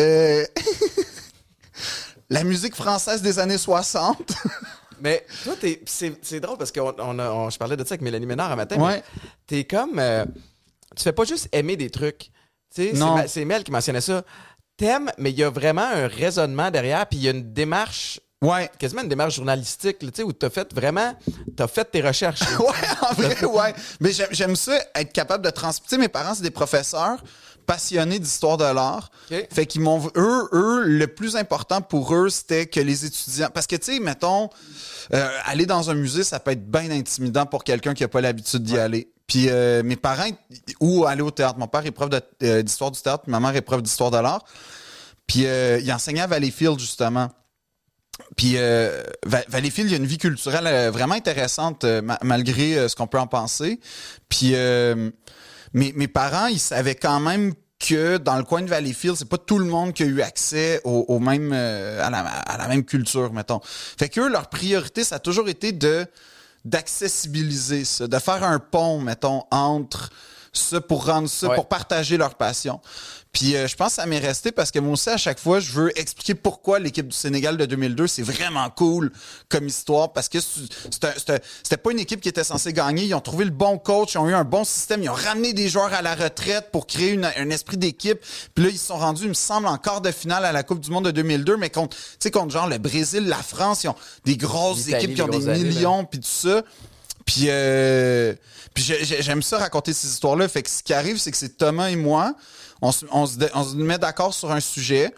euh, 0.00 0.44
la 2.30 2.44
musique 2.44 2.74
française 2.74 3.22
des 3.22 3.38
années 3.38 3.58
60. 3.58 4.32
Mais 5.00 5.26
toi, 5.42 5.54
t'es- 5.60 5.82
c'est 5.84 6.12
c'est 6.22 6.38
drôle 6.38 6.56
parce 6.58 6.70
que 6.70 6.78
on, 6.78 6.94
on 7.18 7.50
je 7.50 7.58
parlais 7.58 7.76
de 7.76 7.82
ça 7.82 7.94
avec 7.94 8.02
Mélanie 8.02 8.24
Ménard 8.26 8.52
un 8.52 8.56
matin. 8.56 8.76
Ouais. 8.80 8.98
mais 8.98 9.02
T'es 9.48 9.64
comme. 9.64 9.98
euh, 9.98 10.24
tu 10.94 11.02
fais 11.02 11.12
pas 11.12 11.24
juste 11.24 11.48
aimer 11.50 11.76
des 11.76 11.90
trucs. 11.90 12.30
C'est 12.70 13.44
Mel 13.44 13.64
qui 13.64 13.72
mentionnait 13.72 14.00
ça. 14.00 14.22
T'aimes, 14.76 15.10
mais 15.18 15.30
il 15.32 15.38
y 15.38 15.42
a 15.42 15.50
vraiment 15.50 15.82
un 15.82 16.06
raisonnement 16.06 16.70
derrière, 16.70 17.06
puis 17.08 17.18
il 17.18 17.24
y 17.24 17.28
a 17.28 17.32
une 17.32 17.52
démarche, 17.52 18.20
Ouais. 18.42 18.70
quasiment 18.78 19.02
une 19.02 19.08
démarche 19.08 19.36
journalistique, 19.36 19.98
tu 20.00 20.08
sais, 20.14 20.22
où 20.22 20.32
t'as 20.32 20.50
fait 20.50 20.72
vraiment. 20.74 21.14
T'as 21.56 21.68
fait 21.68 21.84
tes 21.84 22.00
recherches. 22.02 22.40
Ouais, 22.58 23.08
en 23.08 23.14
vrai, 23.14 23.44
ouais. 23.44 23.74
Mais 24.00 24.10
j'aime- 24.32 24.56
ça, 24.56 24.72
être 24.94 25.12
capable 25.12 25.44
de 25.44 25.50
transmettre. 25.50 25.88
Tu 25.88 25.94
sais, 25.94 26.00
mes 26.00 26.08
parents, 26.08 26.34
c'est 26.34 26.42
des 26.42 26.50
professeurs 26.50 27.22
passionnés 27.66 28.18
d'histoire 28.18 28.56
de 28.56 28.64
l'art. 28.64 29.10
Fait 29.52 29.66
qu'ils 29.66 29.80
m'ont. 29.82 30.10
Eux, 30.16 30.48
eux, 30.52 30.82
le 30.84 31.06
plus 31.06 31.36
important 31.36 31.80
pour 31.80 32.14
eux, 32.14 32.28
c'était 32.28 32.66
que 32.66 32.80
les 32.80 33.04
étudiants. 33.04 33.48
Parce 33.54 33.66
que, 33.68 33.76
tu 33.76 33.94
sais, 33.94 34.00
mettons, 34.00 34.50
euh, 35.14 35.28
aller 35.46 35.64
dans 35.66 35.88
un 35.90 35.94
musée, 35.94 36.24
ça 36.24 36.40
peut 36.40 36.50
être 36.50 36.68
bien 36.68 36.90
intimidant 36.90 37.46
pour 37.46 37.62
quelqu'un 37.64 37.94
qui 37.94 38.02
n'a 38.02 38.08
pas 38.08 38.20
l'habitude 38.20 38.64
d'y 38.64 38.76
aller. 38.78 39.12
Puis 39.28 39.46
euh, 39.48 39.82
mes 39.84 39.94
parents, 39.96 40.28
ou 40.80 41.06
aller 41.06 41.22
au 41.22 41.30
théâtre. 41.30 41.58
Mon 41.58 41.68
père 41.68 41.86
est 41.86 41.92
prof 41.92 42.10
euh, 42.42 42.62
d'histoire 42.62 42.90
du 42.90 43.00
théâtre, 43.00 43.22
puis 43.22 43.30
ma 43.32 43.38
mère 43.40 43.54
est 43.54 43.62
prof 43.62 43.80
d'histoire 43.80 44.10
de 44.10 44.18
l'art. 44.18 44.44
Puis 45.26 45.42
il 45.46 45.92
enseignait 45.92 46.20
à 46.22 46.26
Valleyfield, 46.26 46.78
justement. 46.80 47.28
Puis 48.36 48.52
euh, 48.56 49.02
Va- 49.24 49.42
Valleyfield, 49.48 49.88
il 49.88 49.92
y 49.92 49.94
a 49.94 49.98
une 49.98 50.06
vie 50.06 50.18
culturelle 50.18 50.66
euh, 50.66 50.90
vraiment 50.90 51.14
intéressante, 51.14 51.84
euh, 51.84 52.02
ma- 52.02 52.18
malgré 52.22 52.76
euh, 52.78 52.88
ce 52.88 52.96
qu'on 52.96 53.06
peut 53.06 53.18
en 53.18 53.26
penser. 53.26 53.80
Puis 54.28 54.52
mes, 55.74 55.92
mes 55.92 56.08
parents, 56.08 56.46
ils 56.46 56.60
savaient 56.60 56.94
quand 56.94 57.20
même 57.20 57.54
que 57.78 58.16
dans 58.18 58.36
le 58.36 58.44
coin 58.44 58.62
de 58.62 58.68
Valleyfield, 58.68 59.16
c'est 59.16 59.28
pas 59.28 59.38
tout 59.38 59.58
le 59.58 59.64
monde 59.64 59.92
qui 59.92 60.02
a 60.04 60.06
eu 60.06 60.20
accès 60.22 60.80
au, 60.84 61.04
au 61.08 61.18
même 61.18 61.52
à, 61.52 62.10
la, 62.10 62.20
à 62.20 62.58
la 62.58 62.68
même 62.68 62.84
culture, 62.84 63.32
mettons. 63.32 63.60
Fait 63.64 64.08
que 64.08 64.20
eux, 64.20 64.28
leur 64.28 64.48
priorité, 64.48 65.02
ça 65.04 65.16
a 65.16 65.18
toujours 65.18 65.48
été 65.48 65.72
de 65.72 66.06
d'accessibiliser 66.64 67.84
ça, 67.84 68.06
de 68.06 68.18
faire 68.18 68.44
un 68.44 68.58
pont, 68.60 69.00
mettons, 69.00 69.42
entre 69.50 70.10
ça 70.52 70.80
pour 70.80 71.06
rendre 71.06 71.28
ça, 71.28 71.48
Ouais. 71.48 71.54
pour 71.56 71.66
partager 71.68 72.16
leur 72.16 72.34
passion. 72.36 72.80
Puis 73.32 73.56
euh, 73.56 73.66
je 73.66 73.76
pense 73.76 73.88
que 73.88 73.94
ça 73.94 74.06
m'est 74.06 74.18
resté 74.18 74.52
parce 74.52 74.70
que 74.70 74.78
moi 74.78 74.92
aussi, 74.92 75.08
à 75.08 75.16
chaque 75.16 75.40
fois, 75.40 75.58
je 75.58 75.72
veux 75.72 75.98
expliquer 75.98 76.34
pourquoi 76.34 76.78
l'équipe 76.78 77.08
du 77.08 77.16
Sénégal 77.16 77.56
de 77.56 77.64
2002, 77.64 78.06
c'est 78.06 78.22
vraiment 78.22 78.68
cool 78.68 79.10
comme 79.48 79.66
histoire 79.66 80.12
parce 80.12 80.28
que 80.28 80.36
c'était 80.38 81.76
pas 81.78 81.92
une 81.92 81.98
équipe 81.98 82.20
qui 82.20 82.28
était 82.28 82.44
censée 82.44 82.74
gagner. 82.74 83.04
Ils 83.04 83.14
ont 83.14 83.20
trouvé 83.22 83.46
le 83.46 83.50
bon 83.50 83.78
coach, 83.78 84.14
ils 84.14 84.18
ont 84.18 84.28
eu 84.28 84.34
un 84.34 84.44
bon 84.44 84.64
système, 84.64 85.02
ils 85.02 85.08
ont 85.08 85.14
ramené 85.14 85.54
des 85.54 85.70
joueurs 85.70 85.94
à 85.94 86.02
la 86.02 86.14
retraite 86.14 86.68
pour 86.72 86.86
créer 86.86 87.12
une- 87.12 87.24
un 87.36 87.48
esprit 87.48 87.78
d'équipe. 87.78 88.18
Puis 88.54 88.64
là, 88.64 88.70
ils 88.70 88.78
se 88.78 88.86
sont 88.88 88.98
rendus, 88.98 89.22
il 89.22 89.28
me 89.30 89.34
semble, 89.34 89.66
en 89.66 89.78
quart 89.78 90.02
de 90.02 90.10
finale 90.10 90.44
à 90.44 90.52
la 90.52 90.62
Coupe 90.62 90.80
du 90.80 90.90
Monde 90.90 91.06
de 91.06 91.10
2002, 91.10 91.56
mais 91.56 91.70
contre, 91.70 91.96
tu 91.96 92.02
sais, 92.18 92.30
contre 92.30 92.52
genre 92.52 92.68
le 92.68 92.76
Brésil, 92.76 93.26
la 93.28 93.42
France, 93.42 93.84
ils 93.84 93.88
ont 93.88 93.96
des 94.26 94.36
grosses 94.36 94.84
équipes 94.98 95.14
qui 95.14 95.22
ont 95.22 95.26
des 95.28 95.48
années, 95.48 95.58
millions, 95.76 96.04
puis 96.04 96.20
tout 96.20 96.28
ça. 96.28 96.62
Puis, 97.24 97.44
euh, 97.48 98.34
puis 98.74 98.82
j'ai- 98.84 99.04
j'ai- 99.04 99.22
j'aime 99.22 99.42
ça 99.42 99.56
raconter 99.58 99.92
ces 99.94 100.08
histoires-là. 100.08 100.48
Fait 100.48 100.62
que 100.62 100.68
ce 100.68 100.82
qui 100.82 100.92
arrive, 100.92 101.18
c'est 101.18 101.30
que 101.30 101.36
c'est 101.36 101.56
Thomas 101.56 101.88
et 101.88 101.96
moi, 101.96 102.34
on 102.82 102.92
se, 102.92 103.06
on 103.10 103.26
se, 103.26 103.38
on 103.54 103.64
se 103.64 103.76
met 103.76 103.98
d'accord 103.98 104.34
sur 104.34 104.50
un 104.50 104.60
sujet. 104.60 105.14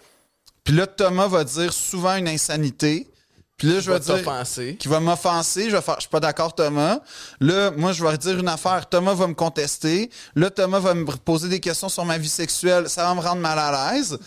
Puis 0.62 0.74
là, 0.74 0.86
Thomas 0.86 1.26
va 1.26 1.44
dire 1.44 1.72
souvent 1.72 2.14
une 2.16 2.28
insanité. 2.28 3.08
Puis 3.56 3.68
là, 3.68 3.80
je 3.80 3.90
va 3.90 3.98
vais 3.98 4.04
dire 4.04 4.76
qui 4.78 4.88
va 4.88 4.98
m'offenser, 4.98 5.70
je 5.70 5.76
vais 5.76 5.82
faire 5.82 5.94
je 5.96 6.02
suis 6.02 6.10
pas 6.10 6.18
d'accord 6.18 6.54
Thomas. 6.54 6.98
Là, 7.40 7.70
moi 7.70 7.92
je 7.92 8.04
vais 8.04 8.18
dire 8.18 8.36
une 8.38 8.48
affaire, 8.48 8.88
Thomas 8.88 9.14
va 9.14 9.28
me 9.28 9.34
contester. 9.34 10.10
Là 10.34 10.50
Thomas 10.50 10.80
va 10.80 10.92
me 10.94 11.04
poser 11.04 11.48
des 11.48 11.60
questions 11.60 11.88
sur 11.88 12.04
ma 12.04 12.18
vie 12.18 12.28
sexuelle, 12.28 12.88
ça 12.88 13.04
va 13.04 13.14
me 13.14 13.20
rendre 13.20 13.40
mal 13.40 13.56
à 13.56 13.92
l'aise. 13.92 14.18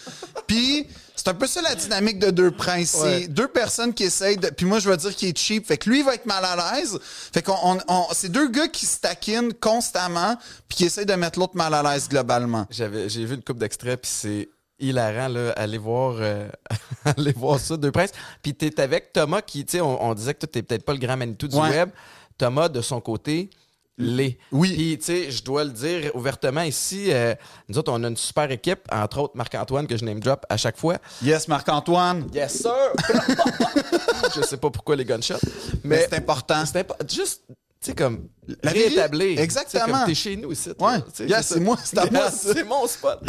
Puis 0.48 0.88
c'est 1.28 1.32
un 1.32 1.36
peu 1.40 1.48
ça 1.48 1.62
la 1.62 1.76
dynamique 1.76 2.20
de 2.20 2.32
deux 2.32 2.52
princes, 2.52 2.94
Ouais. 3.02 3.20
c'est 3.24 3.28
deux 3.28 3.48
personnes 3.50 3.94
qui 3.94 4.04
essayent 4.06 4.38
de 4.38 4.50
puis 4.50 4.66
moi 4.66 4.80
je 4.80 4.90
vais 4.90 4.96
dire 4.98 5.16
qu'il 5.16 5.28
est 5.30 5.38
cheap, 5.38 5.68
fait 5.68 5.78
que 5.78 5.90
lui 5.90 6.00
il 6.00 6.06
va 6.06 6.16
être 6.16 6.26
mal 6.26 6.44
à 6.46 6.76
l'aise. 6.76 6.98
Fait 7.04 7.42
qu'on 7.42 7.58
on, 7.64 7.78
on- 7.88 8.06
c'est 8.14 8.30
deux 8.30 8.50
gars 8.50 8.68
qui 8.68 8.86
se 8.86 9.00
taquinent 9.00 9.54
constamment 9.54 10.36
puis 10.70 10.78
qui 10.78 10.86
essayent 10.86 11.06
de 11.06 11.14
mettre 11.16 11.38
l'autre 11.40 11.56
mal 11.58 11.74
à 11.74 11.84
l'aise 11.84 12.08
globalement. 12.08 12.66
J'avais, 12.70 13.10
j'ai 13.10 13.26
vu 13.26 13.36
une 13.36 13.44
coupe 13.44 13.58
d'extraits, 13.60 14.02
puis 14.02 14.12
c'est 14.14 14.50
hilarant, 14.80 15.28
là. 15.28 15.52
Allez 15.58 15.78
voir, 15.80 16.16
euh, 16.20 16.48
allez 17.06 17.34
voir 17.34 17.60
ça, 17.60 17.76
Deux 17.78 17.92
Princes. 17.92 18.12
Puis 18.44 18.54
t'es 18.54 18.80
avec 18.80 19.12
Thomas, 19.12 19.42
qui, 19.42 19.66
tu 19.66 19.72
sais, 19.74 19.82
on, 19.82 20.04
on 20.04 20.14
disait 20.14 20.34
que 20.34 20.40
toi, 20.42 20.50
t'es 20.52 20.62
peut-être 20.62 20.86
pas 20.86 20.94
le 20.94 21.00
grand 21.00 21.18
Manitou 21.18 21.48
du 21.48 21.56
Ouais. 21.56 21.70
web. 21.70 21.90
Thomas, 22.38 22.70
de 22.70 22.82
son 22.82 23.02
côté, 23.02 23.50
l'est. 23.98 24.38
Oui. 24.52 24.74
Puis, 24.74 24.98
tu 25.00 25.06
sais, 25.06 25.32
je 25.32 25.44
dois 25.44 25.64
le 25.64 25.72
dire 25.72 26.12
ouvertement 26.16 26.62
ici, 26.62 27.12
euh, 27.12 27.34
nous 27.68 27.78
autres, 27.78 27.92
on 27.92 28.04
a 28.04 28.08
une 28.08 28.18
super 28.18 28.50
équipe, 28.52 28.82
entre 28.92 29.20
autres 29.20 29.36
Marc-Antoine, 29.36 29.88
que 29.88 29.98
je 29.98 30.06
name 30.06 30.20
drop 30.20 30.46
à 30.50 30.58
chaque 30.58 30.78
fois. 30.78 30.98
Yes 31.24 31.48
Marc-Antoine, 31.48 32.28
Yes, 32.34 32.62
sir! 32.62 32.72
je 34.36 34.42
sais 34.42 34.58
pas 34.58 34.70
pourquoi 34.70 34.96
les 34.96 35.06
gunshots. 35.06 35.36
mais 35.84 35.98
Mais 35.98 36.08
c'est 36.10 36.16
important. 36.18 36.64
c'est 36.66 36.82
impo- 36.88 37.12
juste, 37.14 37.44
tu 37.48 37.56
sais, 37.82 37.96
comme, 37.96 38.28
La 38.64 38.72
réétablir. 38.72 39.22
vérité, 39.26 39.42
exactement. 39.44 40.06
T'es 40.06 40.16
chez 40.16 40.36
nous 40.38 40.52
ici. 40.52 40.70
Ouais. 40.80 40.98
Yeah, 41.28 41.42
c'est 41.42 41.60
moi, 41.60 41.78
c'est 41.84 41.98
à 41.98 42.06
Yeah. 42.06 42.32
C'est 42.32 42.64
mon 42.64 42.88
spot. 42.88 43.20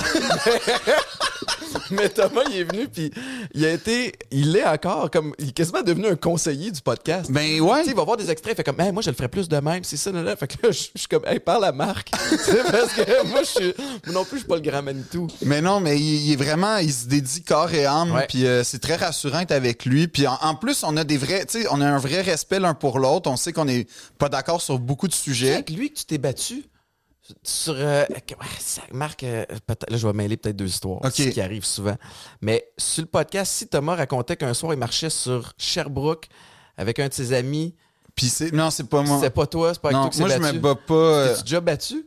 Mais 1.90 2.08
Thomas, 2.08 2.42
il 2.50 2.58
est 2.58 2.64
venu, 2.64 2.88
puis 2.88 3.10
il 3.54 3.64
a 3.64 3.72
été, 3.72 4.12
il 4.30 4.56
est 4.56 4.64
encore 4.64 5.10
comme, 5.10 5.34
il 5.38 5.48
est 5.48 5.52
quasiment 5.52 5.82
devenu 5.82 6.06
un 6.08 6.16
conseiller 6.16 6.70
du 6.70 6.80
podcast. 6.80 7.30
Ben 7.30 7.60
ouais. 7.60 7.78
Tu 7.80 7.84
sais, 7.86 7.90
il 7.90 7.96
va 7.96 8.04
voir 8.04 8.16
des 8.16 8.30
extraits, 8.30 8.54
il 8.54 8.56
fait 8.56 8.64
comme, 8.64 8.80
hey, 8.80 8.92
moi, 8.92 9.02
je 9.02 9.10
le 9.10 9.16
ferais 9.16 9.28
plus 9.28 9.48
de 9.48 9.56
même, 9.58 9.84
c'est 9.84 9.96
ça, 9.96 10.10
là, 10.12 10.22
là. 10.22 10.36
Fait 10.36 10.46
que 10.46 10.66
là, 10.66 10.72
je 10.72 10.78
suis 10.78 11.08
comme, 11.10 11.24
hey, 11.26 11.38
parle 11.40 11.64
à 11.64 11.72
Marc. 11.72 12.10
Parce 12.70 12.92
que 12.92 13.26
moi, 13.26 13.40
je 13.42 13.46
suis, 13.48 13.74
moi 14.06 14.12
non 14.12 14.24
plus, 14.24 14.36
je 14.38 14.42
suis 14.42 14.48
pas 14.48 14.56
le 14.56 14.62
grand 14.62 14.82
Manitou. 14.82 15.26
Mais 15.42 15.60
non, 15.60 15.80
mais 15.80 15.98
il, 15.98 16.26
il 16.28 16.32
est 16.32 16.36
vraiment, 16.36 16.76
il 16.76 16.92
se 16.92 17.06
dédie 17.06 17.42
corps 17.42 17.72
et 17.72 17.86
âme, 17.86 18.22
puis 18.28 18.46
euh, 18.46 18.62
c'est 18.64 18.78
très 18.80 18.96
rassurant 18.96 19.40
d'être 19.40 19.52
avec 19.52 19.84
lui. 19.84 20.08
Puis 20.08 20.26
en, 20.26 20.38
en 20.40 20.54
plus, 20.54 20.82
on 20.84 20.96
a 20.96 21.04
des 21.04 21.16
vrais, 21.18 21.44
tu 21.46 21.62
sais, 21.62 21.66
on 21.70 21.80
a 21.80 21.86
un 21.86 21.98
vrai 21.98 22.20
respect 22.22 22.60
l'un 22.60 22.74
pour 22.74 22.98
l'autre. 22.98 23.30
On 23.30 23.36
sait 23.36 23.52
qu'on 23.52 23.68
est 23.68 23.88
pas 24.18 24.28
d'accord 24.28 24.60
sur 24.62 24.78
beaucoup 24.78 25.07
de 25.08 25.12
C'est 25.12 25.22
sujets. 25.22 25.54
avec 25.54 25.70
lui 25.70 25.90
que 25.92 25.98
tu 25.98 26.04
t'es 26.04 26.18
battu 26.18 26.64
sur. 27.42 27.74
euh, 27.76 28.04
ça- 28.60 28.82
Marc, 28.92 29.22
euh, 29.24 29.44
là, 29.88 29.96
je 29.96 30.06
vais 30.06 30.12
mêler 30.12 30.36
peut-être 30.36 30.56
deux 30.56 30.68
histoires. 30.68 31.00
Ce 31.12 31.22
qui 31.28 31.40
arrive 31.40 31.64
souvent. 31.64 31.96
Mais 32.40 32.70
sur 32.78 33.02
le 33.02 33.08
podcast, 33.08 33.52
si 33.52 33.66
Thomas 33.68 33.96
racontait 33.96 34.36
qu'un 34.36 34.54
soir, 34.54 34.72
il 34.72 34.78
marchait 34.78 35.10
sur 35.10 35.52
Sherbrooke 35.58 36.28
avec 36.76 36.98
un 37.00 37.08
de 37.08 37.12
ses 37.14 37.32
amis, 37.32 37.74
Puis 38.14 38.28
c'est, 38.28 38.52
non, 38.52 38.70
c'est 38.70 38.88
pas 38.88 39.02
moi. 39.02 39.18
c'est 39.20 39.30
pas 39.30 39.46
toi, 39.46 39.74
c'est 39.74 39.80
pas 39.82 39.88
avec 39.88 39.96
non, 39.96 40.02
toi 40.04 40.10
que 40.10 40.16
c'est 40.16 40.38
moi 40.38 40.48
je 40.48 40.54
me 40.54 40.58
bats 40.60 40.74
pas. 40.76 40.94
euh, 40.94 41.28
T'es-tu 41.32 41.42
déjà 41.42 41.60
battu? 41.60 42.04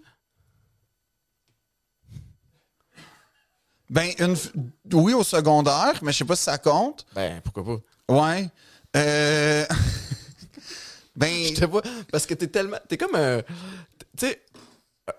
ben 3.90 4.10
une, 4.20 4.36
oui 4.94 5.14
au 5.14 5.24
secondaire, 5.24 6.00
mais 6.02 6.14
je 6.14 6.20
sais 6.20 6.26
pas 6.26 6.36
si 6.38 6.44
ça 6.44 6.58
compte. 6.58 7.06
Ben, 7.14 7.42
pourquoi 7.42 7.66
pas? 8.08 8.16
Ouais. 8.32 8.50
Euh... 8.96 9.66
ben 11.22 11.56
Je 11.56 11.60
te 11.60 11.66
vois, 11.66 11.82
parce 12.12 12.26
que 12.26 12.34
t'es 12.34 12.48
tellement. 12.48 12.78
T'es 12.88 12.98
comme 12.98 13.16
un. 13.16 13.42
Tu 14.18 14.28
sais, 14.28 14.42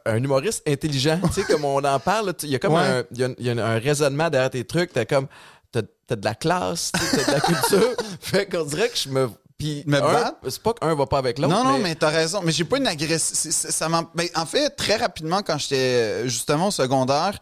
un 0.06 0.16
humoriste 0.22 0.62
intelligent. 0.68 1.20
tu 1.28 1.32
sais, 1.32 1.44
comme 1.44 1.64
on 1.64 1.82
en 1.82 1.98
parle, 2.00 2.34
il 2.42 2.50
y 2.50 2.54
a 2.54 2.58
comme 2.58 2.74
Ouais. 2.74 2.80
un, 2.80 3.04
il 3.12 3.18
y 3.18 3.24
a, 3.24 3.54
y 3.54 3.60
a 3.60 3.66
un 3.66 3.78
raisonnement 3.78 4.30
derrière 4.30 4.50
tes 4.50 4.64
trucs. 4.64 4.92
T'as 4.92 5.04
comme. 5.04 5.26
T'as 5.70 5.82
t'as 6.06 6.16
de 6.16 6.24
la 6.24 6.34
classe, 6.34 6.92
t'as 6.92 7.24
de 7.24 7.32
la 7.32 7.40
culture. 7.40 7.96
fait 8.20 8.46
qu'on 8.46 8.64
dirait 8.64 8.88
que 8.90 8.98
je 8.98 9.08
me. 9.08 9.30
Puis, 9.56 9.84
Me 9.86 10.00
c'est 10.48 10.60
pas 10.60 10.74
qu'un 10.74 10.92
va 10.94 11.06
pas 11.06 11.18
avec 11.18 11.38
l'autre. 11.38 11.54
Non, 11.54 11.62
non, 11.62 11.78
mais 11.78 11.94
t'as 11.94 12.08
raison. 12.08 12.40
Mais 12.42 12.50
j'ai 12.50 12.64
pas 12.64 12.78
une. 12.78 12.88
Ça 13.18 13.88
ben, 13.88 14.26
en 14.34 14.44
fait, 14.44 14.70
très 14.70 14.96
rapidement, 14.96 15.40
quand 15.42 15.56
j'étais 15.56 16.28
justement 16.28 16.68
au 16.68 16.70
secondaire, 16.72 17.38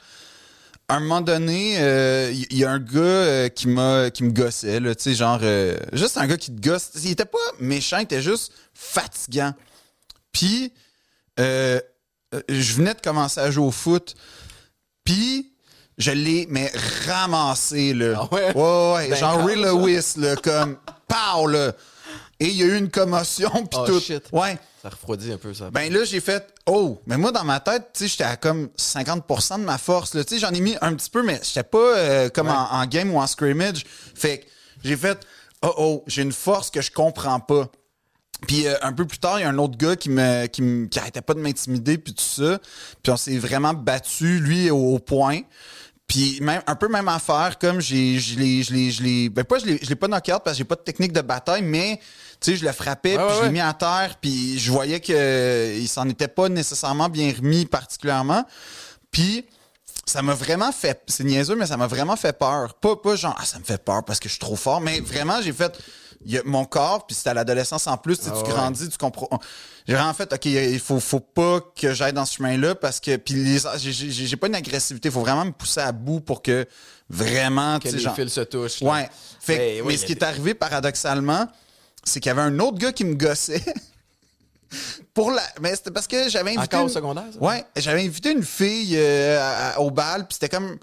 à 0.90 0.96
un 0.96 1.00
moment 1.00 1.20
donné, 1.20 1.76
euh, 1.78 2.32
il 2.32 2.58
y, 2.58 2.64
a 2.64 2.70
un 2.70 2.80
gars 2.80 3.00
euh, 3.00 3.48
qui 3.48 3.68
m'a 3.68 4.10
qui 4.10 4.24
me 4.24 4.32
gossait, 4.32 4.80
là, 4.80 4.94
tu 4.94 5.04
sais, 5.04 5.14
genre 5.14 5.38
euh, 5.42 5.76
juste 5.92 6.16
un 6.18 6.26
gars 6.26 6.36
qui 6.36 6.54
te 6.54 6.60
gosse. 6.60 6.90
Il 7.04 7.12
était 7.12 7.24
pas 7.24 7.38
méchant, 7.60 7.98
il 7.98 8.02
était 8.02 8.20
juste 8.20 8.52
fatigant. 8.74 9.54
Puis 10.32 10.72
euh, 11.38 11.80
euh, 12.34 12.42
je 12.48 12.74
venais 12.74 12.94
de 12.94 13.00
commencer 13.00 13.40
à 13.40 13.50
jouer 13.52 13.66
au 13.66 13.70
foot. 13.70 14.14
Puis 15.04 15.52
je 15.96 16.10
l'ai 16.10 16.46
mais 16.50 16.72
ramassé 17.06 17.94
là. 17.94 18.14
Ah 18.16 18.34
ouais? 18.34 18.56
Ouais, 18.56 18.92
ouais, 18.94 19.08
Ben, 19.10 19.16
genre 19.16 19.44
Ray? 19.44 19.56
Lewis 19.56 20.14
là, 20.16 20.34
comme 20.36 20.76
pow 21.06 21.46
là. 21.46 21.72
Et 22.38 22.46
il 22.48 22.56
y 22.56 22.62
a 22.62 22.66
eu 22.66 22.76
une 22.78 22.90
commotion 22.90 23.50
puis 23.50 23.78
Oh, 23.82 23.86
tout. 23.86 24.00
shit. 24.00 24.24
Ouais. 24.32 24.58
Ça 24.82 24.88
refroidit 24.88 25.30
un 25.32 25.36
peu 25.36 25.52
ça. 25.52 25.70
Ben 25.70 25.92
là, 25.92 26.04
j'ai 26.04 26.20
fait 26.20 26.46
oh, 26.66 27.00
mais 27.06 27.18
moi 27.18 27.32
dans 27.32 27.44
ma 27.44 27.60
tête, 27.60 27.90
tu 27.92 28.00
sais, 28.04 28.08
j'étais 28.08 28.24
à 28.24 28.36
comme 28.36 28.70
50% 28.78 29.58
de 29.60 29.64
ma 29.64 29.76
force 29.76 30.12
tu 30.12 30.22
sais, 30.26 30.38
j'en 30.38 30.50
ai 30.52 30.60
mis 30.60 30.74
un 30.80 30.94
petit 30.94 31.10
peu 31.10 31.22
mais 31.22 31.38
j'étais 31.42 31.62
pas 31.64 31.78
euh, 31.78 32.28
comme 32.30 32.46
Ouais. 32.48 32.52
en, 32.54 32.80
en 32.80 32.86
game 32.86 33.12
ou 33.12 33.18
en 33.20 33.26
scrimmage. 33.26 33.84
Fait 34.14 34.38
que 34.38 34.46
j'ai 34.82 34.96
fait 34.96 35.18
oh 35.62 35.74
oh, 35.76 36.04
j'ai 36.06 36.22
une 36.22 36.32
force 36.32 36.70
que 36.70 36.80
je 36.80 36.90
comprends 36.90 37.40
pas. 37.40 37.68
Puis 38.48 38.66
euh, 38.66 38.74
un 38.80 38.94
peu 38.94 39.04
plus 39.06 39.18
tard, 39.18 39.38
il 39.38 39.42
y 39.42 39.44
a 39.44 39.50
un 39.50 39.58
autre 39.58 39.76
gars 39.76 39.96
qui 39.96 40.08
me 40.08 40.46
qui, 40.46 40.62
me- 40.62 40.86
qui 40.86 40.98
arrêtait 40.98 41.20
pas 41.20 41.34
de 41.34 41.40
m'intimider 41.40 41.98
puis 41.98 42.14
tout 42.14 42.22
ça. 42.24 42.58
Puis 43.02 43.12
on 43.12 43.18
s'est 43.18 43.36
vraiment 43.36 43.74
battu 43.74 44.38
lui 44.40 44.70
au, 44.70 44.94
au 44.94 44.98
point. 44.98 45.40
Puis 46.10 46.40
même 46.40 46.60
un 46.66 46.74
peu 46.74 46.88
même 46.88 47.06
affaire 47.06 47.56
comme 47.56 47.80
j'ai 47.80 48.18
je 48.18 48.36
l'ai 48.36 48.64
je 48.64 48.74
l'ai 48.74 48.90
je 48.90 49.00
l'ai 49.00 49.28
ben 49.28 49.44
pas 49.44 49.60
je 49.60 49.66
l'ai 49.66 49.78
je 49.80 49.88
l'ai 49.88 49.94
pas 49.94 50.08
knocké 50.08 50.32
out 50.32 50.40
parce 50.44 50.56
que 50.56 50.58
j'ai 50.58 50.64
pas 50.64 50.74
de 50.74 50.80
technique 50.80 51.12
de 51.12 51.20
bataille 51.20 51.62
mais 51.62 52.00
tu 52.40 52.50
sais 52.50 52.56
je 52.56 52.64
le 52.64 52.72
frappais 52.72 53.14
puis 53.14 53.24
ouais, 53.24 53.34
je 53.38 53.44
l'ai 53.44 53.50
mis 53.50 53.60
à 53.60 53.72
terre 53.74 54.16
puis 54.20 54.58
je 54.58 54.72
voyais 54.72 54.98
que 54.98 55.78
il 55.78 55.86
s'en 55.86 56.08
était 56.08 56.26
pas 56.26 56.48
nécessairement 56.48 57.08
bien 57.08 57.32
remis 57.32 57.64
particulièrement. 57.64 58.44
Puis 59.12 59.46
ça 60.04 60.20
m'a 60.20 60.34
vraiment 60.34 60.72
fait 60.72 61.00
c'est 61.06 61.22
niaiseux 61.22 61.54
mais 61.54 61.66
ça 61.66 61.76
m'a 61.76 61.86
vraiment 61.86 62.16
fait 62.16 62.36
peur. 62.36 62.74
Pas 62.74 62.96
pas 62.96 63.14
genre 63.14 63.36
ah 63.38 63.44
ça 63.44 63.60
me 63.60 63.64
fait 63.64 63.80
peur 63.80 64.04
parce 64.04 64.18
que 64.18 64.28
je 64.28 64.32
suis 64.32 64.40
trop 64.40 64.56
fort 64.56 64.80
mais 64.80 64.98
vraiment 64.98 65.40
j'ai 65.40 65.52
fait 65.52 65.80
y 66.26 66.36
a 66.38 66.42
mon 66.44 66.64
corps 66.64 67.06
puis 67.06 67.14
c'était 67.16 67.30
à 67.30 67.34
l'adolescence 67.34 67.86
en 67.86 67.96
plus 67.96 68.18
tu 68.18 68.26
Ah 68.28 68.32
tu 68.32 68.42
ouais. 68.44 68.48
grandis 68.50 68.88
tu 68.88 68.98
comprends 68.98 69.28
j'ai 69.88 69.94
vraiment 69.94 70.12
fait 70.12 70.30
OK 70.32 70.44
il 70.44 70.78
faut 70.80 71.00
faut 71.00 71.20
pas 71.20 71.60
que 71.74 71.94
j'aille 71.94 72.12
dans 72.12 72.26
ce 72.26 72.34
chemin 72.36 72.56
là 72.58 72.74
parce 72.74 73.00
que 73.00 73.16
puis 73.16 73.58
j'ai- 73.78 74.36
pas 74.36 74.46
une 74.48 74.54
agressivité 74.54 75.08
il 75.08 75.12
faut 75.12 75.20
vraiment 75.22 75.44
me 75.46 75.52
pousser 75.52 75.80
à 75.80 75.92
bout 75.92 76.20
pour 76.20 76.42
que 76.42 76.66
vraiment 77.08 77.78
que 77.78 77.88
les 77.88 77.98
genre 77.98 78.14
fils 78.14 78.32
se 78.32 78.40
touchent. 78.42 78.82
Ouais. 78.82 79.08
Fait 79.40 79.56
Ben, 79.56 79.80
oui, 79.82 79.88
mais 79.88 79.96
ce 79.96 80.04
qui 80.06 80.14
des- 80.14 80.20
est 80.20 80.24
arrivé 80.24 80.54
paradoxalement, 80.54 81.48
c'est 82.04 82.20
qu'il 82.20 82.28
y 82.28 82.32
avait 82.32 82.42
un 82.42 82.58
autre 82.60 82.78
gars 82.78 82.92
qui 82.92 83.04
me 83.04 83.14
gossait. 83.14 83.64
pour 85.14 85.30
la. 85.32 85.42
Mais 85.60 85.74
c'était 85.74 85.90
parce 85.90 86.06
que 86.06 86.28
j'avais 86.28 86.50
invité. 86.56 86.76
Encore 86.76 86.84
au 86.84 86.88
une- 86.88 86.94
secondaire, 86.94 87.24
ça? 87.32 87.38
Ouais, 87.40 87.64
j'avais 87.76 88.04
invité 88.04 88.30
une 88.30 88.44
fille 88.44 88.94
euh, 88.96 89.40
à- 89.40 89.70
à- 89.74 89.80
au 89.80 89.90
bal, 89.90 90.26
puis 90.26 90.34
c'était 90.34 90.48
comme. 90.48 90.78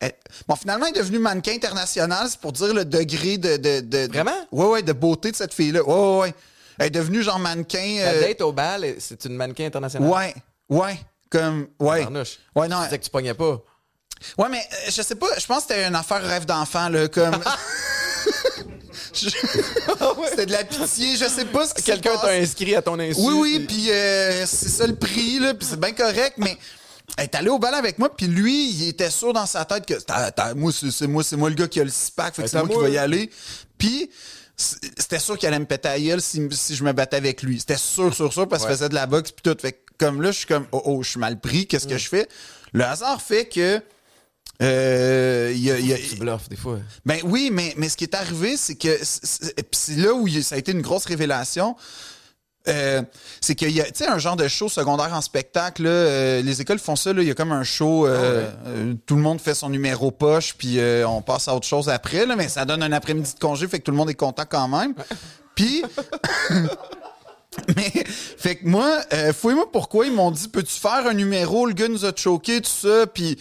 Elle- 0.00 0.14
Bon, 0.46 0.54
finalement, 0.56 0.86
elle 0.86 0.96
est 0.96 1.00
devenue 1.00 1.18
mannequin 1.18 1.52
international, 1.52 2.26
c'est 2.30 2.40
pour 2.40 2.52
dire 2.52 2.72
le 2.74 2.84
degré 2.84 3.38
de. 3.38 3.56
de, 3.56 3.80
de- 3.80 4.08
Vraiment? 4.12 4.46
Ouais, 4.52 4.66
ouais, 4.66 4.82
de 4.82 4.92
beauté 4.92 5.30
de 5.30 5.36
cette 5.36 5.54
fille-là. 5.54 5.82
Ouais, 5.82 5.94
ouais, 5.94 6.18
ouais. 6.20 6.34
Elle 6.78 6.86
est 6.86 6.90
devenue 6.90 7.22
genre 7.22 7.38
mannequin. 7.38 7.96
Euh, 8.00 8.20
date 8.20 8.40
au 8.40 8.52
bal, 8.52 8.94
c'est 8.98 9.24
une 9.24 9.34
mannequin 9.34 9.66
internationale? 9.66 10.08
Ouais, 10.08 10.34
ouais. 10.68 10.98
Comme. 11.30 11.68
Ouais. 11.80 12.06
Ouais, 12.54 12.68
non. 12.68 12.78
Tu 12.80 12.84
disais 12.84 12.98
que 12.98 13.04
tu 13.04 13.10
pognais 13.10 13.34
pas. 13.34 13.60
Ouais, 14.36 14.48
mais 14.50 14.58
euh, 14.60 14.90
je 14.90 15.02
sais 15.02 15.14
pas, 15.14 15.26
je 15.38 15.46
pense 15.46 15.64
que 15.64 15.74
c'était 15.74 15.86
une 15.86 15.94
affaire 15.94 16.22
rêve 16.22 16.44
d'enfant, 16.46 16.88
là, 16.88 17.06
comme. 17.08 17.38
Je- 19.12 19.28
C'était 20.28 20.46
de 20.46 20.52
la 20.52 20.64
pitié, 20.64 21.16
je 21.16 21.24
sais 21.28 21.44
pas 21.46 21.66
ce 21.66 21.74
Quelqu'un 21.74 22.16
t'a 22.18 22.30
inscrit 22.32 22.74
à 22.74 22.82
ton 22.82 22.98
insu. 22.98 23.20
Oui, 23.20 23.34
oui, 23.34 23.64
puis 23.66 23.90
euh, 23.90 24.44
c'est 24.46 24.68
ça 24.68 24.86
le 24.86 24.94
prix, 24.94 25.38
là, 25.38 25.54
puis 25.54 25.66
c'est 25.68 25.78
bien 25.80 25.92
correct, 25.92 26.34
mais 26.36 26.56
elle 27.16 27.24
est 27.24 27.34
allée 27.34 27.48
au 27.48 27.58
bal 27.58 27.74
avec 27.74 27.98
moi, 27.98 28.14
puis 28.14 28.26
lui, 28.26 28.70
il 28.70 28.88
était 28.88 29.10
sûr 29.10 29.32
dans 29.32 29.46
sa 29.46 29.64
tête 29.64 29.86
que 29.86 29.94
moi, 30.54 30.72
c'est 30.72 31.06
moi, 31.06 31.24
c'est 31.24 31.36
moi 31.36 31.48
le 31.48 31.54
gars 31.56 31.66
qui 31.68 31.80
a 31.80 31.84
le 31.84 31.90
six-pack, 31.90 32.34
fait 32.34 32.42
que 32.42 32.48
Ben, 32.48 32.60
c'est 32.60 32.66
moi 32.66 32.76
qui 32.76 32.90
vais 32.90 32.92
y 32.92 32.98
aller. 32.98 33.30
Puis 33.78 34.10
c'était 34.56 35.18
sûr 35.18 35.38
qu'elle 35.38 35.50
allait 35.54 35.60
me 35.60 35.66
péter 35.66 35.88
à 35.88 35.98
gueule 35.98 36.20
si, 36.20 36.46
si 36.52 36.74
je 36.74 36.84
me 36.84 36.92
battais 36.92 37.16
avec 37.16 37.42
lui. 37.42 37.60
C'était 37.60 37.76
sûr, 37.76 38.14
sûr, 38.14 38.32
sûr, 38.32 38.48
parce 38.48 38.62
qu'il 38.62 38.70
Ouais. 38.70 38.76
faisait 38.76 38.88
de 38.88 38.94
la 38.94 39.06
boxe 39.06 39.30
puis 39.32 39.42
tout. 39.42 39.56
Fait 39.60 39.72
que 39.72 39.78
comme 39.98 40.20
là, 40.22 40.30
je 40.32 40.38
suis 40.38 40.46
comme, 40.46 40.66
oh, 40.72 40.82
oh, 40.84 41.02
je 41.02 41.10
suis 41.10 41.20
mal 41.20 41.40
pris, 41.40 41.66
qu'est-ce 41.66 41.86
Mm. 41.86 41.90
que 41.90 41.98
je 41.98 42.08
fais? 42.08 42.28
Le 42.72 42.84
hasard 42.84 43.22
fait 43.22 43.46
que. 43.46 43.80
euh, 44.60 45.52
il 45.54 45.62
y 45.62 45.70
a- 45.70 45.78
il 45.78 45.86
y 45.86 45.92
a- 45.92 45.98
Tu 45.98 46.16
bluffes 46.16 46.48
des 46.48 46.56
fois. 46.56 46.80
ben 47.06 47.20
oui, 47.24 47.50
mais, 47.52 47.74
mais 47.76 47.88
ce 47.88 47.96
qui 47.96 48.02
est 48.02 48.14
arrivé, 48.16 48.56
c'est 48.56 48.74
que 48.74 48.98
c'est- 49.02 49.96
là 49.96 50.12
où 50.14 50.26
ça 50.42 50.56
a 50.56 50.58
été 50.58 50.72
une 50.72 50.82
grosse 50.82 51.04
révélation. 51.04 51.76
Euh, 52.68 53.02
c'est 53.40 53.54
qu'il 53.54 53.70
y 53.70 53.80
a 53.80 53.84
tu 53.84 53.92
sais 53.94 54.06
un 54.06 54.18
genre 54.18 54.36
de 54.36 54.46
show 54.46 54.68
secondaire 54.68 55.12
en 55.14 55.20
spectacle 55.22 55.84
là, 55.84 55.88
euh, 55.90 56.42
les 56.42 56.60
écoles 56.60 56.78
font 56.78 56.96
ça 56.96 57.12
là, 57.12 57.22
il 57.22 57.28
y 57.28 57.30
a 57.30 57.34
comme 57.34 57.52
un 57.52 57.64
show 57.64 58.06
euh, 58.06 58.50
euh, 58.66 58.94
tout 59.06 59.16
le 59.16 59.22
monde 59.22 59.40
fait 59.40 59.54
son 59.54 59.70
numéro 59.70 60.10
poche 60.10 60.54
puis 60.58 60.78
on 61.06 61.22
passe 61.22 61.48
à 61.48 61.54
autre 61.54 61.66
chose 61.66 61.88
après 61.88 62.26
là, 62.26 62.36
mais 62.36 62.48
ça 62.48 62.64
donne 62.64 62.82
un 62.82 62.92
après-midi 62.92 63.34
de 63.34 63.38
congé 63.40 63.66
fait 63.68 63.78
que 63.78 63.84
tout 63.84 63.90
le 63.90 63.96
monde 63.96 64.10
est 64.10 64.14
content 64.14 64.44
quand 64.48 64.68
même. 64.68 64.94
Puis 65.54 65.82
mais 67.76 67.90
fait 68.06 68.56
que 68.56 68.66
moi, 68.68 69.00
euh, 69.12 69.32
fouille-moi 69.32 69.70
pourquoi 69.72 70.06
ils 70.06 70.12
m'ont 70.12 70.30
dit 70.30 70.48
peux-tu 70.48 70.78
faire 70.78 71.06
un 71.06 71.14
numéro, 71.14 71.66
le 71.66 71.72
gars 71.72 71.88
nous 71.88 72.04
a 72.04 72.12
choqué 72.14 72.60
tout 72.60 72.70
ça, 72.70 73.06
puis 73.06 73.36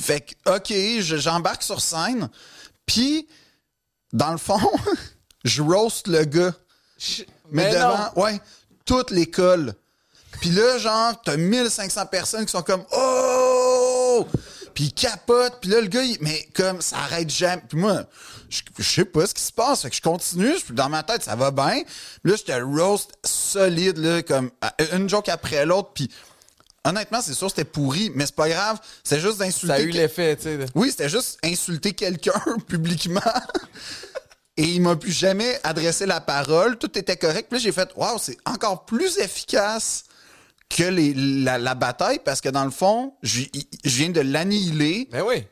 fait 0.00 0.20
que 0.20 0.56
ok, 0.56 1.00
je- 1.02 1.16
j'embarque 1.16 1.62
sur 1.62 1.80
scène, 1.80 2.28
puis 2.86 3.26
dans 4.12 4.30
le 4.30 4.38
fond, 4.38 4.60
je 5.44 5.62
roast 5.62 6.06
le 6.06 6.24
gars, 6.24 6.52
mais, 7.52 7.64
Mais 7.70 7.74
devant 7.74 8.12
ouais 8.16 8.40
toute 8.84 9.10
l'école. 9.10 9.74
Puis 10.40 10.50
là 10.50 10.78
genre 10.78 11.20
t'as 11.24 11.36
1500 11.36 12.06
personnes 12.06 12.44
qui 12.46 12.52
sont 12.52 12.62
comme 12.62 12.84
oh 12.92 14.26
puis 14.74 14.84
il 14.84 14.92
capote, 14.94 15.58
puis 15.60 15.68
là, 15.68 15.82
le 15.82 15.86
gars, 15.86 16.02
il- 16.02 16.16
mais 16.22 16.48
comme, 16.54 16.80
ça 16.80 16.96
arrête 16.96 17.28
jamais. 17.28 17.62
Puis 17.68 17.76
moi, 17.78 18.04
je, 18.48 18.62
je 18.78 18.82
sais 18.82 19.04
pas 19.04 19.26
ce 19.26 19.34
qui 19.34 19.42
se 19.42 19.52
passe. 19.52 19.82
Fait 19.82 19.90
que 19.90 19.96
je 19.96 20.00
continue, 20.00 20.54
je- 20.66 20.72
dans 20.72 20.88
ma 20.88 21.02
tête, 21.02 21.22
ça 21.22 21.36
va 21.36 21.50
bien. 21.50 21.82
Puis 22.22 22.32
là, 22.32 22.36
j'étais 22.38 22.58
roast 22.58 23.10
solide, 23.22 23.98
là, 23.98 24.22
comme 24.22 24.50
une 24.94 25.10
joke 25.10 25.28
après 25.28 25.66
l'autre. 25.66 25.90
Puis 25.92 26.10
honnêtement, 26.86 27.20
c'est 27.20 27.34
sûr, 27.34 27.50
c'était 27.50 27.64
pourri, 27.66 28.10
mais 28.14 28.24
c'est 28.24 28.34
pas 28.34 28.48
grave. 28.48 28.78
C'est 29.04 29.20
juste 29.20 29.36
d'insulter. 29.40 29.66
Ça 29.66 29.74
a 29.74 29.80
eu 29.80 29.90
l'effet, 29.90 30.36
tu 30.36 30.44
sais. 30.44 30.58
oui, 30.74 30.90
c'était 30.90 31.10
juste 31.10 31.38
insulter 31.44 31.92
quelqu'un 31.92 32.42
publiquement. 32.66 33.20
Et 34.56 34.64
il 34.64 34.82
m'a 34.82 34.96
plus 34.96 35.12
jamais 35.12 35.58
adressé 35.64 36.04
la 36.06 36.20
parole. 36.20 36.76
Tout 36.78 36.98
était 36.98 37.16
correct. 37.16 37.46
Puis 37.48 37.58
là, 37.58 37.62
j'ai 37.64 37.72
fait, 37.72 37.88
waouh, 37.96 38.18
c'est 38.18 38.36
encore 38.44 38.84
plus 38.84 39.18
efficace 39.18 40.04
que 40.68 40.84
les- 40.84 41.14
la, 41.14 41.58
la 41.58 41.74
bataille 41.74 42.20
parce 42.24 42.40
que 42.40 42.48
dans 42.50 42.64
le 42.64 42.70
fond, 42.70 43.14
je, 43.22 43.42
je 43.84 43.90
viens 43.96 44.10
de 44.10 44.20
l'annihiler. 44.20 45.08
Ben 45.10 45.22
oui. 45.26 45.44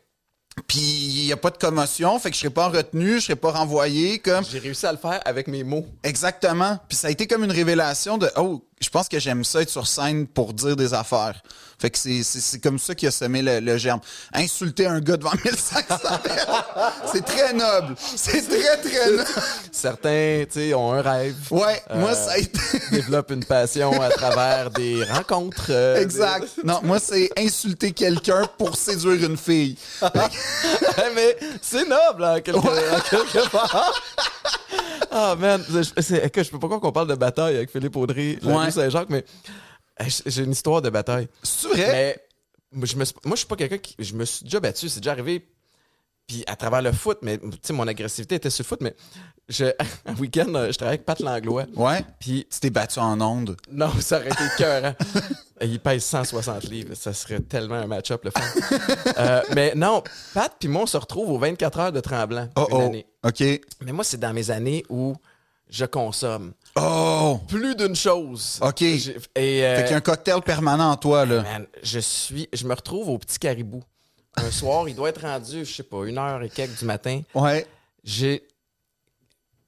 Puis 0.66 0.78
il 0.80 1.24
n'y 1.24 1.32
a 1.32 1.36
pas 1.38 1.50
de 1.50 1.56
commotion. 1.56 2.18
Fait 2.18 2.28
que 2.30 2.36
je 2.36 2.40
serai 2.42 2.50
pas 2.50 2.68
retenu, 2.68 3.14
je 3.14 3.20
serai 3.26 3.36
pas 3.36 3.52
renvoyé. 3.52 4.18
Comme 4.18 4.44
J'ai 4.44 4.58
réussi 4.58 4.84
à 4.84 4.92
le 4.92 4.98
faire 4.98 5.20
avec 5.24 5.46
mes 5.46 5.64
mots. 5.64 5.86
Exactement. 6.02 6.78
Puis 6.88 6.98
ça 6.98 7.06
a 7.08 7.10
été 7.10 7.26
comme 7.26 7.44
une 7.44 7.52
révélation 7.52 8.18
de 8.18 8.28
oh, 8.36 8.62
je 8.80 8.88
pense 8.88 9.08
que 9.08 9.18
j'aime 9.18 9.44
ça 9.44 9.60
être 9.60 9.68
sur 9.70 9.86
scène 9.86 10.26
pour 10.26 10.54
dire 10.54 10.74
des 10.74 10.94
affaires. 10.94 11.42
Fait 11.78 11.90
que 11.90 11.98
c'est, 11.98 12.60
comme 12.60 12.78
ça 12.78 12.94
qui 12.94 13.06
a 13.06 13.10
semé 13.10 13.40
le, 13.40 13.58
le 13.60 13.76
germe. 13.78 14.00
Insulter 14.34 14.86
un 14.86 15.00
gars 15.00 15.16
devant 15.16 15.32
1500 15.44 15.76
personnes, 15.86 16.10
c'est 17.10 17.24
très 17.24 17.52
noble. 17.54 17.94
C'est 18.16 18.42
très, 18.48 18.76
très 18.78 19.10
noble. 19.10 19.24
Certains, 19.72 20.44
tu 20.50 20.60
sais, 20.60 20.74
ont 20.74 20.92
un 20.92 21.00
rêve. 21.00 21.34
Ouais, 21.50 21.82
moi, 21.94 22.14
ça 22.14 22.32
a 22.32 22.38
été. 22.38 22.58
développent 22.90 23.30
une 23.30 23.44
passion 23.44 23.98
à 24.00 24.10
travers 24.10 24.70
des 24.70 25.04
rencontres. 25.04 25.66
euh, 25.70 26.00
exact. 26.02 26.48
Non, 26.64 26.80
moi, 26.82 26.98
c'est 26.98 27.30
insulter 27.38 27.92
quelqu'un 27.92 28.46
pour 28.58 28.76
séduire 28.76 29.24
une 29.30 29.38
fille. 29.38 29.76
mais 31.14 31.36
c'est 31.62 31.88
noble, 31.88 32.24
en 32.24 32.40
quelque, 32.40 32.56
en 32.58 33.00
quelque 33.20 33.48
part. 33.50 33.92
Ah, 35.10 35.34
man. 35.36 35.62
Je, 35.68 36.14
écoute, 36.16 36.44
je 36.44 36.50
peux 36.50 36.58
pas 36.58 36.66
croire 36.68 36.80
qu'on 36.80 36.92
parle 36.92 37.08
de 37.08 37.14
bataille 37.16 37.56
avec 37.56 37.70
Philippe 37.70 37.96
Audry, 37.96 38.38
Ouais. 38.44 38.69
Rue 38.70 38.80
Saint-Jacques, 38.82 39.10
mais 39.10 39.24
j'ai 40.26 40.44
une 40.44 40.52
histoire 40.52 40.80
de 40.82 40.90
bataille. 40.90 41.28
C'est 41.42 41.68
vrai? 41.68 41.86
Mais 41.92 42.20
moi, 42.72 42.86
je 42.86 42.96
me 42.96 43.04
suis- 43.04 43.16
moi, 43.24 43.34
je 43.36 43.40
suis 43.40 43.48
pas 43.48 43.56
quelqu'un 43.56 43.78
qui. 43.78 43.94
Je 43.98 44.14
me 44.14 44.24
suis 44.24 44.44
déjà 44.44 44.60
battu. 44.60 44.88
C'est 44.88 45.00
déjà 45.00 45.12
arrivé. 45.12 45.46
Puis 46.26 46.44
à 46.46 46.54
travers 46.54 46.80
le 46.80 46.92
foot, 46.92 47.18
mais 47.22 47.38
tu 47.38 47.48
sais, 47.60 47.72
mon 47.72 47.88
agressivité 47.88 48.36
était 48.36 48.50
sur 48.50 48.62
le 48.62 48.68
foot, 48.68 48.80
mais 48.82 48.94
je, 49.48 49.64
un 50.06 50.14
week-end, 50.14 50.46
euh, 50.54 50.70
je 50.70 50.76
travaillais 50.78 50.98
avec 50.98 51.04
Pat 51.04 51.18
Langlois. 51.18 51.64
Ouais. 51.74 52.04
Puis 52.20 52.46
Tu 52.48 52.60
t'es 52.60 52.70
battu 52.70 53.00
en 53.00 53.20
onde. 53.20 53.56
non, 53.72 53.90
ça 54.00 54.18
aurait 54.18 54.28
été 54.28 54.44
cœur. 54.56 54.94
Il 55.60 55.80
pèse 55.80 56.04
160 56.04 56.64
livres. 56.70 56.94
Ça 56.94 57.12
serait 57.12 57.40
tellement 57.40 57.74
un 57.74 57.88
match-up, 57.88 58.24
le 58.24 58.30
fun. 58.30 58.40
Euh, 59.18 59.42
mais 59.56 59.74
non, 59.74 60.04
Pat 60.32 60.54
puis 60.58 60.68
moi, 60.68 60.82
on 60.82 60.86
se 60.86 60.96
retrouve 60.96 61.30
aux 61.30 61.38
24 61.38 61.78
heures 61.80 61.92
de 61.92 62.00
Tremblant 62.00 62.48
Oh 62.54 62.66
une 62.70 62.76
oh. 62.76 62.80
année. 62.82 63.06
OK. 63.24 63.42
Mais 63.82 63.90
moi, 63.92 64.04
c'est 64.04 64.20
dans 64.20 64.32
mes 64.32 64.52
années 64.52 64.84
où 64.88 65.16
je 65.68 65.84
consomme 65.84 66.52
Oh! 66.76 67.40
plus 67.48 67.74
d'une 67.74 67.96
chose. 67.96 68.58
OK. 68.62 68.82
Et, 68.82 69.16
euh, 69.36 69.76
Fait 69.76 69.82
qu'il 69.82 69.90
y 69.90 69.94
a 69.94 69.96
un 69.96 70.00
cocktail 70.00 70.40
permanent 70.42 70.90
en 70.90 70.96
toi, 70.96 71.26
là. 71.26 71.42
Man, 71.42 71.66
je 71.82 71.98
suis, 71.98 72.48
je 72.52 72.66
me 72.66 72.74
retrouve 72.74 73.08
au 73.08 73.18
petit 73.18 73.38
caribou. 73.38 73.82
Un 74.36 74.50
soir, 74.50 74.88
il 74.88 74.94
doit 74.94 75.08
être 75.08 75.22
rendu, 75.22 75.64
je 75.64 75.72
sais 75.72 75.82
pas, 75.82 76.04
une 76.04 76.18
heure 76.18 76.42
et 76.42 76.48
quelques 76.48 76.78
du 76.78 76.84
matin. 76.84 77.22
Ouais. 77.34 77.66
J'ai, 78.04 78.46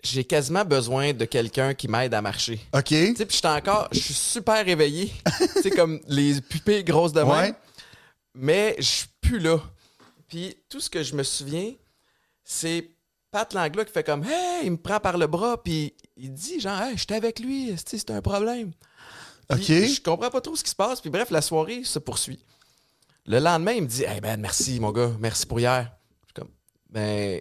j'ai 0.02 0.24
quasiment 0.24 0.64
besoin 0.64 1.12
de 1.12 1.24
quelqu'un 1.24 1.74
qui 1.74 1.88
m'aide 1.88 2.14
à 2.14 2.22
marcher. 2.22 2.60
OK. 2.72 2.84
Tu 2.84 3.16
sais, 3.16 3.26
puis 3.26 3.36
j'étais 3.36 3.48
encore, 3.48 3.88
je 3.92 3.98
suis 3.98 4.14
super 4.14 4.64
réveillé. 4.64 5.12
tu 5.56 5.62
sais, 5.62 5.70
comme 5.70 6.00
les 6.08 6.40
pupilles 6.40 6.84
grosses 6.84 7.12
de. 7.12 7.22
Ouais. 7.22 7.52
Mais 8.34 8.76
je 8.78 8.84
suis 8.84 9.08
plus 9.20 9.38
là. 9.38 9.58
Puis 10.28 10.56
tout 10.68 10.80
ce 10.80 10.88
que 10.88 11.02
je 11.02 11.14
me 11.14 11.22
souviens, 11.22 11.72
c'est 12.44 12.88
Pat 13.32 13.52
Langlois 13.54 13.84
qui 13.86 13.92
fait 13.92 14.04
comme 14.04 14.22
Hey, 14.24 14.66
il 14.66 14.72
me 14.72 14.76
prend 14.76 15.00
par 15.00 15.16
le 15.16 15.26
bras, 15.26 15.60
puis 15.62 15.94
il 16.16 16.32
dit 16.32 16.60
genre, 16.60 16.80
Hey, 16.80 16.96
j'étais 16.96 17.14
avec 17.16 17.40
lui, 17.40 17.74
c'est 17.84 18.10
un 18.10 18.20
problème. 18.20 18.72
Puis 19.48 19.58
OK. 19.58 19.66
Je 19.96 20.00
comprends 20.02 20.30
pas 20.30 20.40
trop 20.40 20.54
ce 20.54 20.62
qui 20.62 20.70
se 20.70 20.76
passe. 20.76 21.00
Puis 21.00 21.10
bref, 21.10 21.30
la 21.30 21.42
soirée 21.42 21.82
se 21.84 21.98
poursuit. 21.98 22.44
Le 23.26 23.38
lendemain, 23.38 23.72
il 23.72 23.82
me 23.82 23.86
dit 23.88 24.04
Hey 24.04 24.20
ben 24.20 24.38
merci 24.40 24.78
mon 24.78 24.92
gars, 24.92 25.10
merci 25.18 25.46
pour 25.46 25.58
hier. 25.58 25.90
Je 26.20 26.26
suis 26.26 26.34
comme 26.34 26.50
Ben 26.90 27.40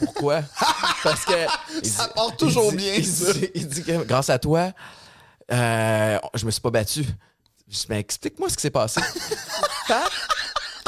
pourquoi? 0.00 0.42
Parce 1.02 1.24
que 1.24 1.32
il 1.82 1.86
Ça 1.88 2.06
dit- 2.08 2.12
part 2.14 2.36
toujours 2.36 2.72
il 2.72 2.76
dit- 2.78 2.84
bien, 2.84 2.94
il 2.94 3.06
ça. 3.06 3.32
dit- 3.32 3.50
il 3.54 3.68
dit 3.68 3.82
que 3.84 4.04
grâce 4.04 4.28
à 4.30 4.38
toi, 4.38 4.72
euh, 5.52 6.18
je 6.34 6.44
me 6.46 6.50
suis 6.50 6.60
pas 6.60 6.70
battu. 6.70 7.04
Je 7.68 7.76
dis 7.78 7.86
Ben 7.88 7.98
explique-moi 7.98 8.48
ce 8.50 8.56
qui 8.56 8.62
s'est 8.62 8.70
passé. 8.70 9.00
Pat, 9.88 10.10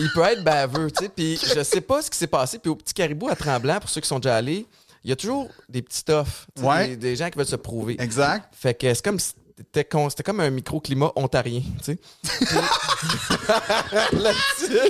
il 0.00 0.10
peut 0.12 0.22
être 0.22 0.42
baveux, 0.44 0.90
tu 0.90 1.04
sais. 1.04 1.08
Puis 1.08 1.38
je 1.54 1.62
sais 1.62 1.80
pas 1.80 2.02
ce 2.02 2.10
qui 2.10 2.18
s'est 2.18 2.26
passé. 2.26 2.58
Puis 2.58 2.70
au 2.70 2.76
petit 2.76 2.94
caribou 2.94 3.28
à 3.28 3.36
Tremblant, 3.36 3.80
pour 3.80 3.88
ceux 3.90 4.00
qui 4.00 4.08
sont 4.08 4.18
déjà 4.18 4.36
allés, 4.36 4.66
il 5.04 5.10
y 5.10 5.12
a 5.12 5.16
toujours 5.16 5.48
des 5.68 5.82
petits 5.82 6.02
sais, 6.06 6.24
Ouais. 6.62 6.88
des, 6.88 6.96
des 6.96 7.16
gens 7.16 7.30
qui 7.30 7.38
veulent 7.38 7.46
se 7.46 7.56
prouver. 7.56 7.96
Exact. 8.00 8.48
Fait 8.52 8.74
que 8.74 8.92
c'est 8.92 9.04
comme 9.04 9.20
si 9.20 9.32
c'était 9.56 9.84
comme 10.24 10.40
un 10.40 10.50
microclimat 10.50 11.12
ontarien, 11.14 11.62
tu 11.84 11.92
sais. 11.92 11.98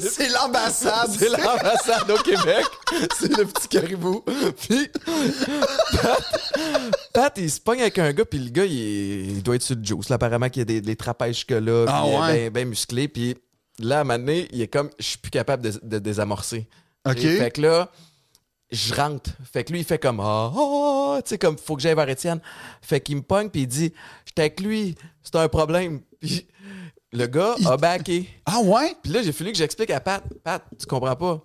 C'est 0.00 0.28
l'ambassade. 0.30 1.10
c'est 1.18 1.28
l'ambassade 1.28 2.10
au 2.10 2.16
Québec. 2.22 2.64
C'est 3.18 3.36
le 3.36 3.44
petit 3.44 3.68
caribou. 3.68 4.24
Puis, 4.60 4.88
Pat, 6.00 6.22
Pat, 7.12 7.32
il 7.36 7.50
se 7.50 7.60
pogne 7.60 7.80
avec 7.82 7.98
un 7.98 8.12
gars, 8.12 8.24
puis 8.24 8.38
le 8.38 8.50
gars, 8.50 8.64
il, 8.64 9.42
doit 9.42 9.56
être 9.56 9.62
sur 9.62 9.76
le 9.76 9.84
juice. 9.84 10.08
Là, 10.08 10.16
apparemment 10.16 10.48
qu'il 10.48 10.60
y 10.60 10.62
a 10.62 10.66
des, 10.66 10.80
des 10.80 10.96
trapèzes 10.96 11.44
que 11.44 11.54
là, 11.54 11.84
Ah 11.88 12.02
puis 12.02 12.10
il 12.10 12.14
est 12.14 12.18
ouais? 12.20 12.38
bien 12.38 12.50
ben 12.50 12.68
musclé. 12.68 13.08
Puis 13.08 13.36
là, 13.78 13.98
à 13.98 14.00
un 14.00 14.04
moment 14.04 14.18
donné, 14.18 14.48
il 14.52 14.60
est 14.60 14.68
comme, 14.68 14.90
je 14.98 15.04
suis 15.04 15.18
plus 15.18 15.30
capable 15.30 15.62
de, 15.62 15.78
de 15.82 15.98
désamorcer. 15.98 16.68
OK. 17.08 17.18
Et 17.18 17.36
Fait 17.38 17.50
que 17.50 17.60
là, 17.60 17.90
je 18.70 18.94
rentre. 18.94 19.30
Fait 19.52 19.64
que 19.64 19.72
lui, 19.72 19.80
il 19.80 19.84
fait 19.84 19.98
comme 19.98 20.20
Ah, 20.20 20.52
ah, 20.54 21.20
tu 21.22 21.30
sais, 21.30 21.38
comme 21.38 21.58
faut 21.58 21.76
que 21.76 21.82
j'aille 21.82 21.94
vers 21.94 22.08
Étienne. 22.08 22.40
Fait 22.82 23.00
qu'il 23.00 23.16
me 23.16 23.22
pogne, 23.22 23.48
puis 23.48 23.62
il 23.62 23.66
dit 23.66 23.92
J'étais 24.26 24.42
avec 24.42 24.60
lui, 24.60 24.94
c'est 25.22 25.36
un 25.36 25.48
problème. 25.48 26.00
Puis 26.20 26.46
le 27.12 27.26
gars 27.26 27.54
a 27.66 27.76
backé. 27.76 28.28
Ah 28.46 28.60
ouais? 28.60 28.94
Puis 29.02 29.12
là, 29.12 29.22
j'ai 29.22 29.32
fallu 29.32 29.52
que 29.52 29.58
j'explique 29.58 29.90
à 29.90 30.00
Pat 30.00 30.22
Pat, 30.42 30.62
tu 30.78 30.86
comprends 30.86 31.16
pas? 31.16 31.42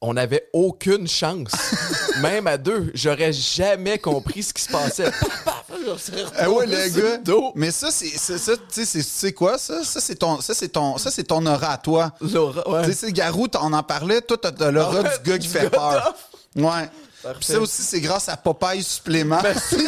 On 0.00 0.14
n'avait 0.14 0.48
aucune 0.52 1.06
chance. 1.06 1.52
Même 2.22 2.48
à 2.48 2.58
deux, 2.58 2.90
j'aurais 2.92 3.32
jamais 3.32 3.98
compris 3.98 4.42
ce 4.42 4.52
qui 4.52 4.62
se 4.62 4.72
passait. 4.72 5.10
serais 5.98 6.24
Ah 6.38 6.50
ouais, 6.50 6.66
le 6.66 6.88
gars. 6.88 7.16
dos. 7.18 7.52
Mais 7.54 7.70
ça, 7.70 7.90
c'est 7.90 8.08
ça, 8.18 8.38
ça, 8.38 8.52
tu 8.56 8.84
sais, 8.84 9.02
c'est- 9.02 9.32
quoi 9.32 9.58
ça? 9.58 9.82
Ça, 9.84 10.00
c'est 10.00 10.16
ton, 10.16 10.40
ça, 10.40 10.54
c'est 10.54 10.68
ton, 10.68 10.98
ça, 10.98 11.10
c'est 11.10 11.24
ton 11.24 11.44
aura 11.46 11.72
à 11.72 11.78
toi. 11.78 12.12
Laura, 12.20 12.68
ouais. 12.70 12.82
Tu 12.84 12.92
sais, 12.92 13.06
c'est 13.06 13.12
Garou, 13.12 13.46
on 13.60 13.72
en 13.72 13.82
parlait, 13.82 14.20
toi, 14.20 14.36
t'as 14.40 14.52
t'as 14.52 14.70
l'aura 14.70 14.98
Ah 15.00 15.02
ouais, 15.02 15.18
du 15.24 15.30
gars 15.30 15.38
qui 15.38 15.48
fait 15.48 15.70
peur. 15.70 16.14
Ouais. 16.56 16.88
Puis 17.38 17.44
ça 17.52 17.60
aussi, 17.60 17.82
c'est 17.82 18.00
grâce 18.00 18.28
à 18.28 18.36
Popeye 18.36 18.82
supplément. 18.82 19.38
Merci. 19.42 19.76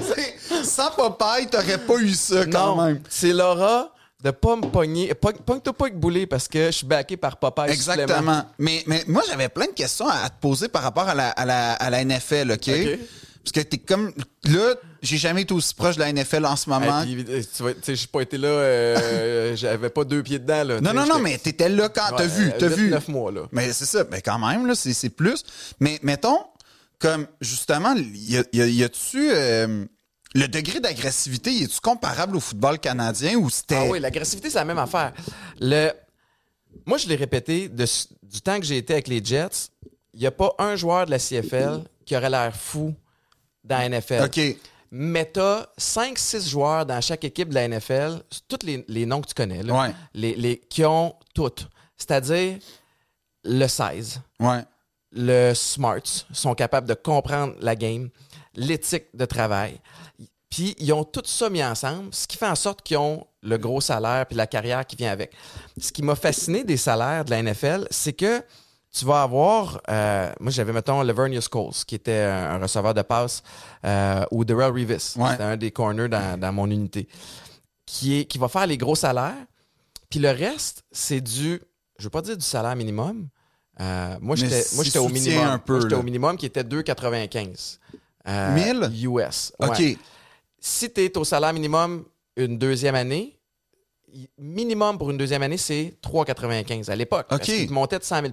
C'est- 0.00 0.64
Sans 0.64 0.90
Popeye, 0.90 1.46
t'aurais 1.50 1.78
pas 1.78 1.96
eu 1.98 2.14
ça 2.14 2.46
quand 2.46 2.76
Non, 2.76 2.84
même. 2.84 3.00
c'est 3.08 3.32
Laura 3.32 3.90
de 4.22 4.30
pas 4.30 4.56
me 4.56 4.62
pogner. 4.62 5.12
Pog- 5.12 5.42
Pogne-toi 5.44 5.72
pas 5.72 5.84
avec 5.86 5.98
boulet 5.98 6.26
parce 6.26 6.48
que 6.48 6.66
je 6.66 6.70
suis 6.70 6.86
backé 6.86 7.16
par 7.16 7.36
papa. 7.36 7.68
Exactement. 7.68 8.44
Mais, 8.58 8.82
mais 8.86 9.04
moi, 9.06 9.22
j'avais 9.28 9.48
plein 9.50 9.66
de 9.66 9.72
questions 9.72 10.08
à, 10.08 10.14
à 10.24 10.30
te 10.30 10.40
poser 10.40 10.68
par 10.68 10.82
rapport 10.82 11.08
à 11.08 11.14
la, 11.14 11.28
à 11.30 11.44
la, 11.44 11.72
à 11.74 11.90
la 11.90 12.04
NFL, 12.04 12.52
OK? 12.52 12.68
OK. 12.68 12.98
Parce 13.44 13.52
que 13.52 13.60
t'es 13.60 13.76
comme. 13.78 14.12
Là, 14.44 14.74
j'ai 15.02 15.18
jamais 15.18 15.42
été 15.42 15.52
aussi 15.52 15.74
proche 15.74 15.96
de 15.96 16.00
la 16.00 16.10
NFL 16.12 16.46
en 16.46 16.56
ce 16.56 16.68
moment. 16.70 17.02
Hey, 17.02 17.14
puis, 17.22 17.32
euh, 17.34 17.42
tu 17.56 17.62
vois, 17.62 17.74
tu 17.74 17.80
sais, 17.82 17.94
j'ai 17.96 18.06
pas 18.06 18.22
été 18.22 18.38
là, 18.38 18.48
euh, 18.48 19.54
j'avais 19.56 19.90
pas 19.90 20.04
deux 20.04 20.22
pieds 20.22 20.38
dedans. 20.38 20.64
Là, 20.64 20.80
non, 20.80 20.94
non, 20.94 21.06
non, 21.06 21.18
mais 21.18 21.36
t'étais 21.38 21.68
là 21.68 21.88
quand 21.90 22.16
t'as 22.16 22.22
Ouais, 22.24 22.28
vu, 22.28 22.48
euh, 22.48 22.52
t'as 22.58 22.68
vu. 22.68 22.88
neuf 22.90 23.08
mois, 23.08 23.30
là. 23.30 23.42
Mais 23.52 23.72
c'est 23.72 23.84
ça, 23.84 24.04
mais 24.10 24.22
quand 24.22 24.38
même, 24.38 24.66
là, 24.66 24.74
c'est 24.74 24.94
c'est 24.94 25.10
plus. 25.10 25.44
Mais 25.78 25.98
mettons, 26.02 26.38
comme 26.98 27.26
justement, 27.40 27.94
y 28.14 28.38
a- 28.38 28.44
y 28.52 28.62
a- 28.62 28.66
y 28.66 28.82
a-tu. 28.82 29.30
euh, 29.30 29.84
le 30.36 30.48
degré 30.48 30.80
d'agressivité, 30.80 31.52
y 31.52 31.62
est-tu 31.64 31.78
comparable 31.80 32.36
au 32.36 32.40
football 32.40 32.78
canadien 32.80 33.36
ou 33.36 33.50
c'était. 33.50 33.76
Ah 33.76 33.84
oui, 33.90 34.00
l'agressivité, 34.00 34.48
c'est 34.50 34.58
la 34.58 34.64
même 34.64 34.78
affaire. 34.78 35.12
Le... 35.60 35.90
Moi, 36.86 36.98
je 36.98 37.06
l'ai 37.08 37.14
répété, 37.16 37.68
de- 37.68 37.84
du 38.22 38.40
temps 38.40 38.58
que 38.58 38.64
j'ai 38.66 38.78
été 38.78 38.94
avec 38.94 39.06
les 39.06 39.22
Jets, 39.24 39.68
il 40.12 40.20
n'y 40.20 40.26
a 40.26 40.30
pas 40.32 40.52
un 40.58 40.74
joueur 40.76 41.06
de 41.06 41.10
la 41.12 41.18
CFL 41.18 41.84
qui 42.04 42.16
aurait 42.16 42.30
l'air 42.30 42.54
fou 42.56 42.94
dans 43.64 43.78
la 43.78 43.88
NFL. 43.88 44.24
OK. 44.24 44.40
Mais 44.90 45.24
t'as 45.24 45.66
5-6 45.78 46.48
joueurs 46.48 46.86
dans 46.86 47.00
chaque 47.00 47.24
équipe 47.24 47.48
de 47.48 47.54
la 47.54 47.66
NFL, 47.68 48.22
tous 48.46 48.64
les, 48.64 48.84
les 48.86 49.06
noms 49.06 49.20
que 49.20 49.26
tu 49.28 49.34
connais, 49.34 49.62
là, 49.62 49.74
Ouais. 49.82 49.94
les, 50.14 50.34
les- 50.36 50.58
qui 50.58 50.84
ont 50.84 51.14
toutes. 51.34 51.68
C'est-à-dire 51.96 52.58
le 53.44 53.66
16, 53.66 54.20
Ouais. 54.40 54.62
le 55.12 55.52
smarts, 55.54 56.24
sont 56.32 56.54
capables 56.54 56.86
de 56.88 56.94
comprendre 56.94 57.54
la 57.60 57.74
game, 57.74 58.08
l'éthique 58.54 59.06
de 59.14 59.24
travail. 59.24 59.80
Puis 60.48 60.76
ils 60.78 60.92
ont 60.92 61.02
tout 61.02 61.22
ça 61.24 61.50
mis 61.50 61.64
ensemble, 61.64 62.14
ce 62.14 62.28
qui 62.28 62.36
fait 62.36 62.46
en 62.46 62.54
sorte 62.54 62.82
qu'ils 62.82 62.98
ont 62.98 63.26
le 63.42 63.58
gros 63.58 63.80
salaire 63.80 64.24
puis 64.26 64.36
la 64.36 64.46
carrière 64.46 64.86
qui 64.86 64.94
vient 64.94 65.10
avec. 65.10 65.32
Ce 65.80 65.90
qui 65.90 66.02
m'a 66.02 66.14
fasciné 66.14 66.62
des 66.62 66.76
salaires 66.76 67.24
de 67.24 67.30
la 67.30 67.42
NFL, 67.42 67.88
c'est 67.90 68.12
que 68.12 68.42
tu 68.94 69.04
vas 69.04 69.22
avoir, 69.22 69.80
euh, 69.90 70.32
moi 70.38 70.52
j'avais 70.52 70.72
mettons 70.72 71.02
Laverne 71.02 71.38
Coles, 71.50 71.72
qui 71.86 71.96
était 71.96 72.20
un, 72.22 72.58
receveur 72.58 72.94
de 72.94 73.02
passe, 73.02 73.42
euh, 73.84 74.24
ou 74.30 74.44
Darrell 74.44 74.70
Revis, 74.70 75.14
Ouais. 75.16 75.30
c'était 75.32 75.42
un 75.42 75.56
des 75.56 75.72
corners 75.72 76.08
dans, 76.08 76.38
dans 76.38 76.52
mon 76.52 76.70
unité, 76.70 77.08
qui, 77.86 78.20
est, 78.20 78.24
qui 78.24 78.38
va 78.38 78.48
faire 78.48 78.66
les 78.66 78.78
gros 78.78 78.94
salaires. 78.94 79.34
Puis 80.08 80.20
le 80.20 80.30
reste, 80.30 80.84
c'est 80.92 81.20
du, 81.20 81.60
je 81.98 82.04
veux 82.04 82.10
pas 82.10 82.22
dire 82.22 82.36
du 82.36 82.44
salaire 82.44 82.76
minimum. 82.76 83.28
Euh, 83.80 84.16
moi, 84.20 84.36
j'étais 84.36 84.64
moi, 84.74 84.84
s'il 84.84 84.84
j'étais 84.84 84.98
au 84.98 85.08
minimum. 85.08 85.44
un 85.44 85.58
peu, 85.58 85.72
Moi, 85.72 85.82
j'étais 85.82 85.94
au 85.96 86.02
minimum 86.04 86.36
qui 86.36 86.46
était 86.46 86.62
2,95. 86.62 87.78
Euh, 88.28 88.54
1000? 88.54 89.08
US. 89.08 89.52
OK. 89.58 89.82
Si 90.60 90.92
tu 90.92 91.04
es 91.04 91.18
au 91.18 91.24
salaire 91.24 91.52
minimum 91.52 92.04
une 92.36 92.56
deuxième 92.58 92.94
année, 92.94 93.38
minimum 94.38 94.98
pour 94.98 95.10
une 95.10 95.18
deuxième 95.18 95.42
année, 95.42 95.56
c'est 95.56 95.94
3,95 96.02 96.90
à 96.90 96.96
l'époque. 96.96 97.26
OK. 97.26 97.38
Parce 97.38 97.42
qu'il 97.42 97.66
te 97.66 97.72
montait 97.72 97.98
de 97.98 98.04
100 98.04 98.20
000 98.22 98.32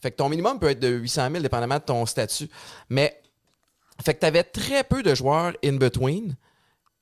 Fait 0.00 0.10
que 0.10 0.16
ton 0.16 0.28
minimum 0.28 0.58
peut 0.58 0.70
être 0.70 0.80
de 0.80 0.88
800 0.88 1.28
000 1.30 1.42
dépendamment 1.42 1.76
de 1.78 1.82
ton 1.84 2.06
statut. 2.06 2.48
Mais, 2.88 3.20
fait 4.04 4.14
que 4.14 4.20
tu 4.20 4.26
avais 4.26 4.44
très 4.44 4.84
peu 4.84 5.02
de 5.02 5.14
joueurs 5.14 5.52
in 5.64 5.74
between. 5.74 6.28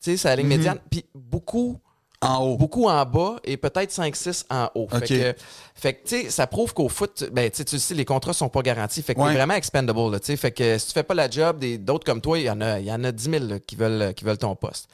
Tu 0.03 0.11
sais, 0.12 0.16
c'est 0.16 0.29
la 0.29 0.37
Mhm. 0.37 0.41
ligne 0.41 0.49
médiane. 0.59 0.79
Puis 0.91 1.05
beaucoup 1.14 1.81
En 2.20 2.39
haut. 2.43 2.57
beaucoup 2.57 2.89
en 2.89 3.05
bas 3.05 3.37
et 3.45 3.57
peut-être 3.57 3.91
5-6 3.91 4.45
en 4.51 4.70
haut. 4.75 4.89
Fait 4.89 5.07
que, 5.07 5.35
fait 5.75 5.95
que, 5.95 6.09
tu 6.09 6.22
sais, 6.22 6.31
ça 6.31 6.47
prouve 6.47 6.72
qu'au 6.72 6.89
foot, 6.89 7.29
ben, 7.33 7.51
tu 7.51 7.79
sais, 7.79 7.95
les 7.95 8.05
contrats 8.05 8.33
sont 8.33 8.49
pas 8.49 8.62
garantis. 8.62 9.03
Fait 9.03 9.14
que 9.14 9.20
Ouais. 9.20 9.29
t'es 9.31 9.35
vraiment 9.37 9.55
expendable, 9.55 10.11
là. 10.11 10.18
Fait 10.20 10.53
que 10.53 10.79
si 10.79 10.87
tu 10.87 10.93
fais 10.93 11.03
pas 11.03 11.14
la 11.14 11.29
job, 11.29 11.62
d'autres 11.81 12.05
comme 12.05 12.20
toi, 12.20 12.39
il 12.39 12.45
y 12.45 12.51
en 12.51 12.61
a, 12.61 12.81
il 12.81 12.87
y 12.87 12.93
en 12.93 13.03
a 13.05 13.12
10 13.12 13.31
000 13.31 13.45
là, 13.47 13.59
qui 13.61 13.77
veulent, 13.77 14.14
qui 14.14 14.25
veulent 14.25 14.39
ton 14.39 14.55
poste. 14.57 14.89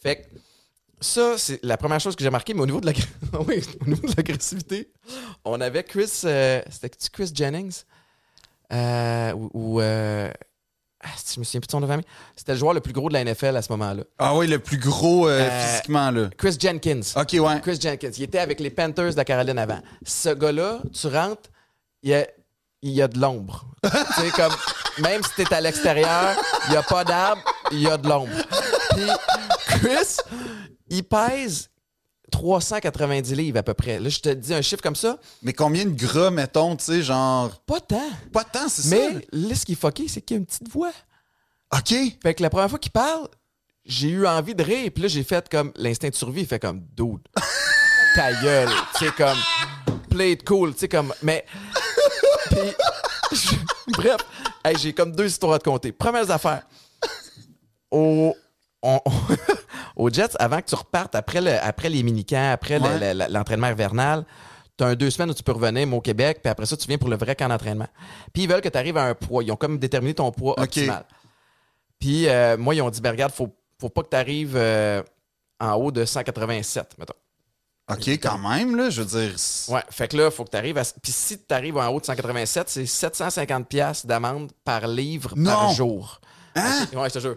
Fait 0.00 0.16
que, 0.16 0.22
ça, 1.00 1.38
c'est 1.38 1.60
la 1.62 1.76
première 1.76 2.00
chose 2.00 2.16
que 2.16 2.24
j'ai 2.24 2.30
marqué, 2.30 2.54
mais 2.54 2.62
au 2.62 2.66
niveau 2.66 2.80
de 2.80 2.86
la, 2.86 2.92
oui, 3.46 3.62
au 3.80 3.84
niveau 3.88 4.06
de 4.06 4.14
l'agressivité, 4.16 4.90
on 5.44 5.60
avait 5.60 5.84
Chris, 5.84 6.10
euh, 6.24 6.60
c'était 6.70 6.90
Chris 7.12 7.30
Jennings, 7.32 7.82
euh, 8.72 9.32
ou, 9.52 9.80
euh, 9.80 10.30
ah, 11.02 11.08
je 11.32 11.40
me 11.40 11.44
souviens 11.44 11.60
plus 11.60 11.66
de 11.66 11.70
son 11.70 11.80
nom 11.80 11.86
de 11.86 11.92
famille. 11.92 12.06
C'était 12.36 12.52
le 12.52 12.58
joueur 12.58 12.74
le 12.74 12.80
plus 12.80 12.92
gros 12.92 13.08
de 13.08 13.14
la 13.14 13.24
NFL 13.24 13.56
à 13.56 13.62
ce 13.62 13.72
moment-là. 13.72 14.02
Ah 14.18 14.36
oui, 14.36 14.48
le 14.48 14.58
plus 14.58 14.78
gros 14.78 15.28
physiquement, 15.28 16.10
là. 16.10 16.28
Chris 16.36 16.56
Jenkins. 16.58 17.00
OK, 17.16 17.32
ouais. 17.34 17.60
Chris 17.60 17.78
Jenkins. 17.80 18.10
Il 18.16 18.24
était 18.24 18.40
avec 18.40 18.58
les 18.58 18.70
Panthers 18.70 19.12
de 19.12 19.16
la 19.16 19.24
Caroline 19.24 19.58
avant. 19.58 19.80
Ce 20.04 20.30
gars-là, 20.30 20.80
tu 20.92 21.06
rentres, 21.06 21.50
il 22.02 22.10
y 22.10 22.14
a, 22.14 22.26
il 22.82 22.90
y 22.90 23.00
a 23.00 23.08
de 23.08 23.18
l'ombre. 23.18 23.64
tu 23.84 23.90
sais, 23.90 24.30
comme, 24.32 24.52
même 25.02 25.22
si 25.22 25.30
t'es 25.36 25.54
à 25.54 25.60
l'extérieur, 25.60 26.36
il 26.66 26.72
n'y 26.72 26.76
a 26.76 26.82
pas 26.82 27.04
d'arbre, 27.04 27.42
il 27.70 27.80
y 27.80 27.88
a 27.88 27.96
de 27.96 28.08
l'ombre. 28.08 28.32
Puis, 28.98 29.78
Chris, 29.80 30.16
il 30.90 31.04
pèse 31.04 31.68
390 32.30 33.34
livres 33.34 33.58
à 33.58 33.62
peu 33.62 33.74
près. 33.74 33.98
Là, 34.00 34.08
je 34.08 34.18
te 34.20 34.28
dis 34.28 34.52
un 34.54 34.62
chiffre 34.62 34.82
comme 34.82 34.96
ça. 34.96 35.18
Mais 35.42 35.52
combien 35.52 35.84
de 35.84 35.90
gras, 35.90 36.30
mettons, 36.30 36.76
tu 36.76 36.84
sais, 36.84 37.02
genre? 37.02 37.58
Pas 37.66 37.80
tant. 37.80 38.10
Pas 38.32 38.44
tant, 38.44 38.68
c'est 38.68 38.82
ça? 38.82 38.96
Mais 38.96 39.26
là, 39.32 39.54
ce 39.54 39.64
qui 39.64 39.72
est 39.72 39.80
fucké, 39.80 40.08
c'est 40.08 40.20
qu'il 40.20 40.36
y 40.36 40.38
a 40.38 40.40
une 40.40 40.46
petite 40.46 40.68
voix. 40.70 40.92
OK. 41.74 41.94
Fait 42.22 42.34
que 42.34 42.42
la 42.42 42.50
première 42.50 42.68
fois 42.70 42.78
qu'il 42.78 42.92
parle, 42.92 43.28
j'ai 43.84 44.08
eu 44.08 44.26
envie 44.26 44.54
de 44.54 44.62
rire. 44.62 44.90
Puis 44.94 45.02
là, 45.02 45.08
j'ai 45.08 45.22
fait 45.24 45.48
comme 45.48 45.72
l'instinct 45.76 46.10
de 46.10 46.14
survie. 46.14 46.42
Il 46.42 46.46
fait 46.46 46.58
comme 46.60 46.80
dude. 46.96 47.20
Ta 48.14 48.32
gueule. 48.42 48.68
Tu 48.98 49.06
sais, 49.06 49.12
comme 49.12 49.38
play 50.10 50.32
it 50.32 50.44
cool. 50.46 50.72
Tu 50.74 50.80
sais, 50.80 50.88
comme. 50.88 51.12
Mais. 51.22 51.44
Puis. 52.50 52.58
je- 53.32 53.92
bref. 53.92 54.16
Hey, 54.64 54.76
j'ai 54.78 54.92
comme 54.92 55.12
deux 55.12 55.26
histoires 55.26 55.54
à 55.54 55.58
te 55.58 55.64
compter. 55.64 55.92
Première 55.92 56.30
affaire. 56.30 56.62
Au. 57.90 58.34
On- 58.82 59.00
aux 59.96 60.10
Jets, 60.10 60.36
avant 60.38 60.60
que 60.60 60.66
tu 60.66 60.74
repartes 60.74 61.14
après, 61.14 61.40
le- 61.40 61.58
après 61.62 61.88
les 61.88 62.02
mini-camps, 62.02 62.52
après 62.52 62.78
le- 62.78 63.32
l'entraînement 63.32 63.68
hivernal, 63.68 64.24
tu 64.76 64.84
as 64.84 64.88
un 64.88 64.94
deux 64.94 65.10
semaines 65.10 65.30
où 65.30 65.34
tu 65.34 65.42
peux 65.42 65.52
revenir 65.52 65.92
au 65.92 66.00
Québec, 66.00 66.38
puis 66.42 66.50
après 66.50 66.66
ça, 66.66 66.76
tu 66.76 66.86
viens 66.86 66.98
pour 66.98 67.08
le 67.08 67.16
vrai 67.16 67.34
camp 67.34 67.48
d'entraînement. 67.48 67.88
Puis 68.32 68.44
ils 68.44 68.48
veulent 68.48 68.60
que 68.60 68.68
tu 68.68 68.78
arrives 68.78 68.96
à 68.96 69.04
un 69.04 69.14
poids. 69.14 69.42
Ils 69.42 69.50
ont 69.50 69.56
comme 69.56 69.78
déterminé 69.78 70.14
ton 70.14 70.30
poids 70.30 70.54
optimal. 70.80 71.04
Puis 71.98 72.28
euh, 72.28 72.56
moi, 72.56 72.74
ils 72.74 72.82
ont 72.82 72.90
dit, 72.90 73.00
ben, 73.00 73.10
regarde, 73.10 73.32
faut, 73.32 73.52
faut 73.80 73.88
pas 73.88 74.02
que 74.04 74.10
tu 74.10 74.16
arrives 74.16 74.56
en 75.60 75.72
haut 75.74 75.90
de 75.90 76.04
187, 76.04 76.96
mettons. 76.98 77.14
OK, 77.90 78.06
quand 78.20 78.38
même, 78.38 78.76
là, 78.76 78.90
je 78.90 79.02
veux 79.02 79.20
dire. 79.28 79.34
Ouais, 79.70 79.82
fait 79.90 80.08
que 80.08 80.16
là, 80.18 80.30
faut 80.30 80.44
que 80.44 80.50
tu 80.50 80.56
arrives 80.58 80.76
à. 80.78 80.82
Puis 81.02 81.10
si 81.10 81.38
tu 81.38 81.54
arrives 81.54 81.78
en 81.78 81.88
haut 81.88 81.98
de 82.00 82.04
187, 82.04 82.68
c'est 82.68 82.82
750$ 82.84 83.64
piastres 83.64 84.06
d'amende 84.06 84.52
par 84.62 84.86
livre 84.86 85.34
par 85.44 85.72
jour. 85.72 86.20
Hein? 86.54 86.86
Ouais, 86.92 87.08
je 87.08 87.14
te 87.14 87.18
jure. 87.20 87.36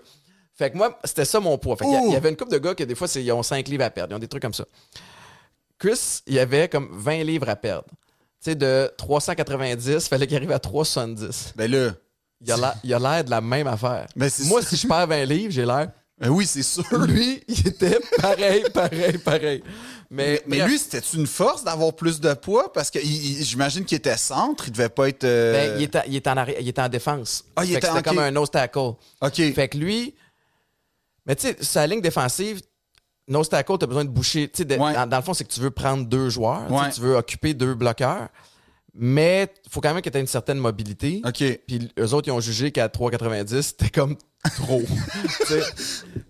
Fait 0.62 0.70
que 0.70 0.78
moi, 0.78 1.00
c'était 1.04 1.26
ça 1.26 1.40
mon 1.40 1.58
poids. 1.58 1.76
Fait 1.76 1.86
y 1.86 1.88
il 2.08 2.14
y 2.14 2.16
avait 2.16 2.30
une 2.30 2.38
couple 2.38 2.52
de 2.52 2.60
gars 2.60 2.76
qui, 2.76 2.86
des 2.86 2.94
fois, 2.94 3.08
ils 3.16 3.32
ont 3.32 3.42
5 3.42 3.68
livres 3.68 3.84
à 3.84 3.90
perdre. 3.90 4.14
Ils 4.14 4.16
ont 4.18 4.20
des 4.20 4.28
trucs 4.28 4.44
comme 4.44 4.54
ça. 4.54 4.64
Chris, 5.80 6.22
il 6.28 6.36
y 6.36 6.40
avait 6.40 6.70
comme 6.70 6.88
20 6.92 7.24
livres 7.24 7.50
à 7.50 7.56
perdre. 7.56 7.88
Tu 8.44 8.52
sais, 8.52 8.56
de 8.56 8.92
390, 8.96 10.08
fallait 10.08 10.28
qu'il 10.28 10.38
arrive 10.38 10.52
à 10.52 10.60
370. 10.60 11.54
Ben 11.56 11.72
là. 11.72 11.94
Il 12.44 12.52
a 12.52 12.58
l'air- 12.58 12.76
il 12.84 12.94
a 12.94 13.00
l'air 13.00 13.24
de 13.24 13.32
la 13.32 13.42
même 13.42 13.66
affaire. 13.66 14.06
Ben, 14.16 14.30
Moi, 14.46 14.62
si 14.62 14.76
je 14.76 14.88
perds 14.88 15.08
20 15.08 15.26
livres, 15.26 15.52
j'ai 15.52 15.66
l'air. 15.66 15.90
Ben 16.20 16.30
oui, 16.30 16.46
c'est 16.46 16.62
sûr. 16.62 16.84
Lui, 17.08 17.42
il 17.48 17.68
était 17.68 18.00
pareil, 18.22 18.64
pareil, 18.72 19.18
pareil. 19.18 19.64
Mais, 20.12 20.44
Mais 20.46 20.68
lui, 20.68 20.78
c'était 20.78 21.00
une 21.16 21.26
force 21.26 21.64
d'avoir 21.64 21.94
plus 21.96 22.20
de 22.20 22.34
poids? 22.36 22.72
Parce 22.72 22.92
que 22.92 23.00
il- 23.00 23.40
il- 23.40 23.44
j'imagine 23.44 23.84
qu'il 23.86 23.98
était 23.98 24.18
centre, 24.18 24.66
il 24.68 24.72
devait 24.72 24.90
pas 24.90 25.10
être. 25.10 25.24
euh, 25.24 25.54
ben, 25.54 25.80
il, 25.80 25.84
était, 25.86 26.02
il 26.08 26.16
était 26.18 26.30
en 26.30 26.46
il 26.60 26.68
était 26.68 26.82
en 26.82 26.90
défense. 26.90 27.44
Ah, 27.56 27.66
il 27.66 27.74
Fait 27.74 27.80
que 27.80 27.88
était 27.88 28.04
comme 28.04 28.20
un 28.20 28.30
nose 28.30 28.52
tackle. 28.52 28.78
OK. 29.22 29.54
Fait 29.56 29.68
que 29.70 29.78
lui, 29.80 30.14
mais 31.26 31.36
tu 31.36 31.48
sais, 31.48 31.58
sa 31.62 31.86
ligne 31.88 32.02
défensive, 32.02 32.62
nose 33.28 33.50
tackle, 33.50 33.78
t'as 33.80 33.86
besoin 33.88 34.06
de 34.06 34.10
boucher. 34.10 34.48
Tu 34.50 34.60
sais, 34.60 34.66
de- 34.66 34.76
Ouais. 34.76 34.94
dans, 34.94 35.08
dans 35.08 35.18
le 35.18 35.24
fond, 35.24 35.34
c'est 35.34 35.44
que 35.46 35.52
tu 35.54 35.60
veux 35.60 35.72
prendre 35.72 36.06
deux 36.06 36.30
joueurs, 36.30 36.68
tu 36.68 36.74
Ouais. 36.74 36.90
tu 36.92 37.02
veux 37.02 37.16
occuper 37.16 37.54
deux 37.54 37.74
bloqueurs, 37.76 38.28
mais 38.94 39.54
il 39.66 39.72
faut 39.72 39.80
quand 39.82 39.94
même 39.94 40.02
que 40.02 40.10
tu 40.10 40.18
aies 40.18 40.22
une 40.22 40.28
certaine 40.28 40.58
mobilité. 40.58 41.22
OK. 41.26 41.44
Puis 41.68 41.90
eux 41.98 42.14
autres, 42.14 42.28
ils 42.28 42.32
ont 42.32 42.42
jugé 42.42 42.72
qu'à 42.72 42.88
3,90, 42.90 43.62
c'était 43.62 43.90
comme 43.90 44.16
trop. 44.58 44.82
Tu 45.48 45.54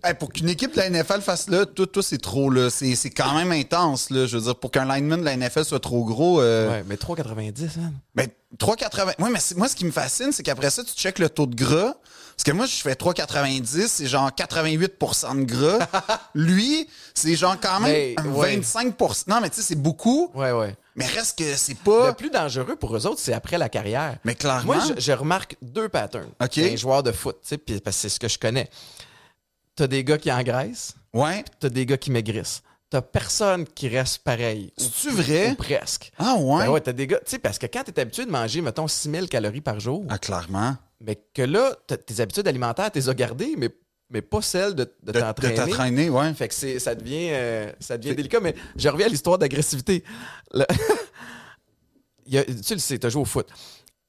Hey, 0.04 0.14
pour 0.14 0.32
qu'une 0.32 0.48
équipe 0.48 0.72
de 0.74 0.76
la 0.78 0.90
NFL 0.90 1.22
fasse 1.22 1.48
là, 1.48 1.64
tout, 1.64 1.86
tout 1.86 2.02
c'est 2.02 2.18
trop 2.18 2.50
là. 2.50 2.68
C'est 2.70 2.94
quand 3.10 3.34
même 3.34 3.52
intense 3.52 4.10
là. 4.10 4.26
Je 4.26 4.36
veux 4.36 4.42
dire, 4.44 4.56
pour 4.56 4.70
qu'un 4.70 4.84
lineman 4.84 5.18
de 5.20 5.24
la 5.24 5.36
NFL 5.36 5.64
soit 5.64 5.80
trop 5.80 6.04
gros. 6.04 6.40
euh, 6.40 6.70
ouais, 6.70 6.84
mais 6.86 6.96
3,90, 6.96 7.78
man. 7.80 7.92
Ben, 8.14 8.28
3,80. 8.58 9.06
Ouais, 9.06 9.30
mais 9.30 9.38
moi, 9.56 9.68
ce 9.68 9.74
qui 9.76 9.84
me 9.84 9.90
fascine, 9.92 10.30
c'est 10.32 10.42
qu'après 10.42 10.70
ça, 10.70 10.84
tu 10.84 10.92
checkes 10.94 11.18
le 11.20 11.30
taux 11.30 11.46
de 11.46 11.54
gras. 11.56 11.94
Parce 12.36 12.44
que 12.44 12.52
moi, 12.52 12.66
je 12.66 12.74
fais 12.76 12.94
3,90, 12.94 13.86
c'est 13.88 14.06
genre 14.06 14.30
88% 14.30 15.38
de 15.40 15.44
gras. 15.44 15.78
Lui, 16.34 16.88
c'est 17.14 17.36
genre 17.36 17.56
quand 17.60 17.80
même 17.80 17.92
Mais, 17.92 18.14
ouais. 18.28 18.56
25% 18.58 19.24
Non, 19.28 19.40
mais 19.40 19.50
tu 19.50 19.56
sais, 19.56 19.62
c'est 19.62 19.74
beaucoup, 19.80 20.30
Ouais, 20.34 20.50
ouais. 20.52 20.74
mais 20.96 21.06
reste 21.06 21.38
que 21.38 21.54
c'est 21.56 21.72
Le 21.74 21.78
pas. 21.84 22.12
plus 22.14 22.30
dangereux 22.30 22.76
pour 22.76 22.96
eux 22.96 23.06
autres, 23.06 23.20
c'est 23.20 23.32
après 23.34 23.58
la 23.58 23.68
carrière. 23.68 24.18
Mais 24.24 24.34
clairement. 24.34 24.74
Moi, 24.74 24.78
je, 24.96 25.00
je 25.00 25.12
remarque 25.12 25.56
deux 25.62 25.88
patterns. 25.88 26.30
OK. 26.42 26.58
Un 26.58 26.76
joueur 26.76 27.02
de 27.02 27.12
foot, 27.12 27.36
tu 27.42 27.48
sais, 27.48 27.58
puis- 27.58 27.80
parce 27.80 27.96
que 27.96 28.00
c'est 28.02 28.08
ce 28.08 28.18
que 28.20 28.28
je 28.28 28.38
connais. 28.38 28.68
T'as 29.76 29.86
des 29.86 30.04
gars 30.04 30.18
qui 30.18 30.30
engraissent, 30.30 30.94
Ouais. 31.14 31.44
t'as 31.60 31.68
des 31.68 31.86
gars 31.86 31.96
qui 31.96 32.10
maigrissent. 32.10 32.62
T'as 32.90 33.00
personne 33.00 33.64
qui 33.66 33.88
reste 33.88 34.18
pareil. 34.18 34.70
C'est-tu 34.76 35.08
vrai? 35.10 35.52
ou 35.52 35.54
presque. 35.54 36.12
Ah, 36.18 36.34
ouais. 36.34 36.64
Ben 36.66 36.70
ouais, 36.70 36.80
t'as 36.82 36.92
des 36.92 37.06
gars, 37.06 37.20
tu 37.24 37.30
sais, 37.30 37.38
parce 37.38 37.58
que 37.58 37.64
quand 37.66 37.82
t'es 37.84 37.98
habitué 37.98 38.26
de 38.26 38.30
manger, 38.30 38.60
mettons, 38.60 38.86
6000 38.86 39.28
calories 39.30 39.62
par 39.62 39.80
jour, 39.80 40.04
Ah, 40.10 40.18
clairement. 40.18 40.76
Mais 41.02 41.22
que 41.34 41.42
là, 41.42 41.74
tes 42.06 42.20
habitudes 42.20 42.46
alimentaires, 42.48 42.90
t'es 42.90 43.08
as 43.08 43.14
gardées, 43.14 43.54
mais, 43.58 43.68
mais 44.10 44.22
pas 44.22 44.40
celles 44.42 44.74
de, 44.74 44.84
de 45.02 45.12
De, 45.12 45.12
de 45.12 45.20
t'entraîner. 45.20 45.54
t'entraîner, 45.54 46.10
ouais. 46.10 46.32
Fait 46.34 46.48
que 46.48 46.54
c'est, 46.54 46.78
ça 46.78 46.94
devient, 46.94 47.28
euh, 47.32 47.72
ça 47.80 47.98
devient 47.98 48.14
délicat, 48.14 48.40
mais 48.40 48.54
je 48.76 48.88
reviens 48.88 49.06
à 49.06 49.08
l'histoire 49.10 49.38
d'agressivité. 49.38 50.04
Le- 50.52 50.64
Il 52.26 52.34
y 52.34 52.38
a- 52.38 52.44
tu 52.44 52.74
le 52.74 52.78
sais, 52.78 52.98
t'as 52.98 53.08
joué 53.08 53.22
au 53.22 53.26
foot. 53.26 53.48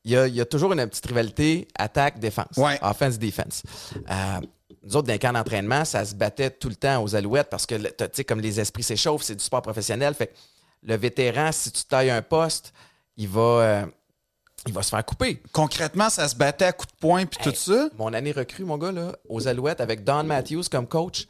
il 0.05 0.11
y 0.11 0.17
a, 0.17 0.27
il 0.27 0.35
y 0.35 0.41
a 0.41 0.45
toujours 0.45 0.71
une 0.73 0.85
petite 0.87 1.05
rivalité 1.05 1.67
attaque-défense. 1.75 2.57
Ouais. 2.57 2.77
Offense-defense. 2.81 3.63
Euh, 4.09 4.39
nous 4.83 4.95
autres, 4.97 5.07
dans 5.07 5.13
les 5.13 5.19
camps 5.19 5.31
d'entraînement, 5.33 5.85
ça 5.85 6.03
se 6.05 6.13
battait 6.13 6.49
tout 6.51 6.69
le 6.69 6.75
temps 6.75 7.01
aux 7.01 7.15
alouettes 7.15 7.49
parce 7.49 7.65
que, 7.65 7.75
tu 7.75 7.91
sais, 8.11 8.23
comme 8.23 8.39
les 8.41 8.59
esprits 8.59 8.83
s'échauffent, 8.83 9.23
c'est 9.23 9.35
du 9.35 9.43
sport 9.43 9.61
professionnel. 9.61 10.13
Fait 10.13 10.27
que 10.27 10.33
le 10.83 10.95
vétéran, 10.97 11.51
si 11.53 11.71
tu 11.71 11.85
tailles 11.85 12.09
un 12.11 12.21
poste, 12.21 12.73
il 13.17 13.29
va, 13.29 13.41
euh, 13.41 13.85
il 14.67 14.73
va 14.73 14.81
se 14.83 14.89
faire 14.89 15.03
couper. 15.05 15.41
Concrètement, 15.51 16.09
ça 16.09 16.27
se 16.27 16.35
battait 16.35 16.65
à 16.65 16.71
coups 16.73 16.91
de 16.93 16.97
poing 16.99 17.25
puis 17.25 17.39
tout 17.43 17.55
ça? 17.55 17.89
Mon 17.97 18.13
année 18.13 18.31
recrue, 18.31 18.63
mon 18.63 18.77
gars, 18.77 18.91
là, 18.91 19.15
aux 19.29 19.47
Alouettes, 19.47 19.81
avec 19.81 20.03
Don 20.03 20.23
Matthews 20.23 20.63
comme 20.71 20.87
coach, 20.87 21.27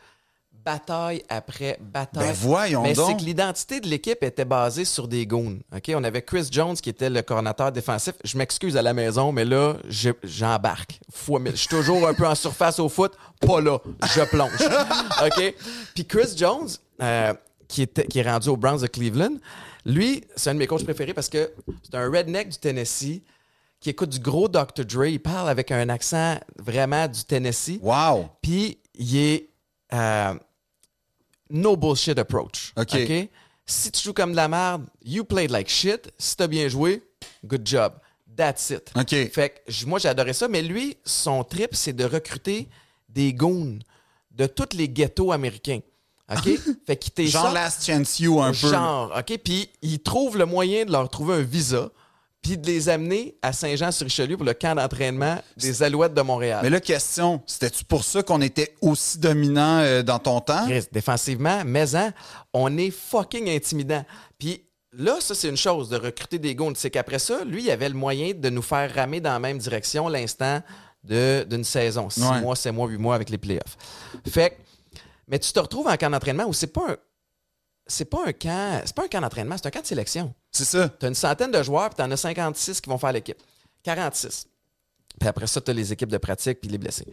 bataille 0.66 1.24
après 1.28 1.78
bataille. 1.82 2.28
Ben 2.28 2.34
voyons 2.34 2.84
Mais 2.84 2.96
c'est 2.96 3.18
que 3.18 3.22
l'identité 3.24 3.82
de 3.82 3.88
l'équipe 3.88 4.24
était 4.24 4.46
basée 4.46 4.86
sur 4.86 5.08
des 5.10 5.26
goons. 5.28 5.60
OK? 5.76 5.92
On 5.94 6.04
avait 6.06 6.22
Chris 6.22 6.48
Jones 6.52 6.76
qui 6.76 6.90
était 6.90 7.10
le 7.10 7.22
coordinateur 7.22 7.72
défensif. 7.72 8.14
Je 8.24 8.38
m'excuse 8.38 8.78
à 8.78 8.82
la 8.82 8.94
maison, 8.94 9.32
mais 9.34 9.44
là, 9.46 9.76
je- 9.90 10.12
j'embarque. 10.24 11.00
Mille. 11.28 11.52
Je 11.52 11.58
suis 11.58 11.68
toujours 11.68 12.08
un 12.08 12.14
peu 12.14 12.26
en 12.26 12.36
surface 12.36 12.80
au 12.80 12.88
foot. 12.88 13.14
Pas 13.42 13.60
là. 13.60 13.78
Je 14.16 14.22
plonge. 14.22 14.52
OK? 15.26 15.54
Puis 15.96 16.06
Chris 16.06 16.34
Jones, 16.38 16.70
euh, 17.02 17.34
qui, 17.74 18.20
est 18.20 18.30
rendu 18.30 18.50
aux 18.50 18.58
Browns 18.58 18.82
de 18.82 18.88
Cleveland, 18.88 19.38
lui, 19.86 20.24
c'est 20.36 20.50
un 20.50 20.54
de 20.54 20.60
mes 20.60 20.68
coachs 20.68 20.84
préférés 20.84 21.14
parce 21.14 21.30
que 21.30 21.52
c'est 21.84 21.96
un 21.96 22.10
redneck 22.10 22.50
du 22.50 22.58
Tennessee 22.58 23.22
qui 23.80 23.90
écoute 23.90 24.10
du 24.10 24.20
gros 24.20 24.48
Dr. 24.48 24.86
Dre. 24.86 25.06
Il 25.06 25.20
parle 25.20 25.50
avec 25.50 25.72
un 25.72 25.90
accent 25.90 26.40
vraiment 26.58 27.08
du 27.08 27.24
Tennessee. 27.24 27.80
Wow. 27.82 28.30
Puis 28.42 28.80
il 28.96 29.18
est 29.18 29.50
euh, 29.94 30.34
no 31.50 31.76
bullshit 31.76 32.18
approach. 32.18 32.74
OK. 32.78 32.98
Si 33.66 33.92
tu 33.92 34.04
joues 34.04 34.14
comme 34.14 34.32
de 34.32 34.36
la 34.36 34.48
merde, 34.48 34.86
you 35.04 35.24
played 35.24 35.52
like 35.52 35.70
shit. 35.70 36.12
Si 36.18 36.36
t'as 36.36 36.48
bien 36.48 36.68
joué, 36.68 37.04
good 37.46 37.66
job. 37.66 37.94
That's 38.36 38.70
it. 38.70 38.92
OK. 38.96 39.32
Fait 39.32 39.64
que 39.66 39.86
moi, 39.86 40.00
j'ai 40.00 40.10
adoré 40.10 40.34
ça. 40.34 40.48
Mais 40.48 40.62
lui, 40.62 40.98
son 41.06 41.44
trip, 41.44 41.74
c'est 41.74 41.94
de 41.94 42.06
recruter 42.06 42.70
des 43.10 43.34
goons 43.34 43.80
de 44.32 44.48
tous 44.48 44.76
les 44.76 44.90
ghettos 44.90 45.32
américains. 45.32 45.80
OK? 46.32 46.50
fait 46.88 46.96
qu'il 46.98 47.12
t'est 47.12 47.28
Genre 47.28 47.48
ça- 47.48 47.54
Last 47.54 47.86
Chance 47.86 48.20
You 48.20 48.42
un 48.42 48.52
peu. 48.52 48.70
Genre, 48.70 49.14
OK? 49.18 49.38
Puis 49.44 49.70
il 49.82 50.00
trouve 50.00 50.38
le 50.38 50.46
moyen 50.46 50.86
de 50.86 50.92
leur 50.92 51.10
trouver 51.10 51.36
un 51.36 51.42
visa 51.42 51.90
puis 52.42 52.58
de 52.58 52.68
les 52.68 52.90
amener 52.90 53.36
à 53.42 53.54
Saint-Jean-sur-Richelieu 53.54 54.36
pour 54.36 54.46
le 54.46 54.54
camp 54.54 54.76
d'entraînement 54.76 55.38
des 55.56 55.82
Alouettes 55.82 56.14
de 56.14 56.22
Montréal. 56.22 56.60
Mais 56.62 56.70
là, 56.70 56.82
question, 56.82 57.42
c'était-tu 57.48 57.86
pour 57.86 58.04
ça 58.04 58.22
qu'on 58.22 58.42
était 58.42 58.76
aussi 58.82 59.18
dominant 59.18 59.80
euh, 59.80 60.04
dans 60.04 60.20
ton 60.20 60.42
temps? 60.42 60.66
Chris, 60.68 60.84
défensivement, 60.92 61.62
mais 61.66 61.96
hein, 61.96 62.12
on 62.52 62.78
est 62.78 62.92
fucking 62.92 63.50
intimidant. 63.50 64.04
Puis 64.38 64.62
là, 64.92 65.16
ça, 65.22 65.36
c'est 65.36 65.48
une 65.48 65.56
chose 65.56 65.88
de 65.88 65.96
recruter 65.96 66.38
des 66.38 66.54
goons. 66.54 66.74
C'est 66.76 66.90
qu'après 66.90 67.20
ça, 67.20 67.46
lui, 67.46 67.64
il 67.64 67.72
avait 67.72 67.88
le 67.88 67.96
moyen 67.96 68.34
de 68.36 68.50
nous 68.50 68.62
faire 68.62 68.94
ramer 68.94 69.22
dans 69.22 69.32
la 69.32 69.40
même 69.40 69.58
direction 69.58 70.10
l'instant 70.10 70.62
d'une 71.06 71.64
saison. 71.64 72.10
Six 72.10 72.24
Ouais. 72.24 72.42
mois, 72.42 72.58
sept 72.58 72.74
mois, 72.74 72.88
huit 72.90 72.98
mois 72.98 73.16
avec 73.16 73.30
les 73.30 73.38
playoffs. 73.38 73.78
Fait 74.30 74.50
que, 74.50 74.56
mais 75.28 75.40
tu 75.40 75.52
te 75.52 75.60
retrouves 75.60 75.88
en 75.88 75.96
camp 75.98 76.10
d'entraînement 76.10 76.46
où 76.46 76.54
c'est 76.54 76.68
pas 76.68 76.92
un. 76.92 76.98
C'est 77.86 78.06
pas 78.06 78.20
un 78.26 78.32
camp. 78.34 78.82
C'est 78.86 78.96
pas 78.96 79.04
un 79.04 79.08
camp 79.08 79.22
d'entraînement, 79.22 79.56
c'est 79.58 79.68
un 79.68 79.72
camp 79.72 79.82
de 79.82 79.86
sélection. 79.86 80.34
C'est 80.52 80.64
ça. 80.66 80.88
Tu 80.90 81.06
as 81.06 81.10
une 81.10 81.16
centaine 81.16 81.52
de 81.52 81.62
joueurs, 81.64 81.90
puis 81.90 81.98
tu 81.98 82.02
en 82.02 82.12
as 82.12 82.18
56 82.18 82.80
qui 82.82 82.90
vont 82.90 82.98
faire 82.98 83.12
l'équipe. 83.12 83.42
46. 83.84 84.48
Puis 85.20 85.28
après 85.30 85.48
ça, 85.48 85.60
tu 85.62 85.72
as 85.72 85.74
les 85.74 85.92
équipes 85.92 86.10
de 86.12 86.18
pratique, 86.18 86.62
puis 86.62 86.70
les 86.70 86.78
blessés. 86.78 87.08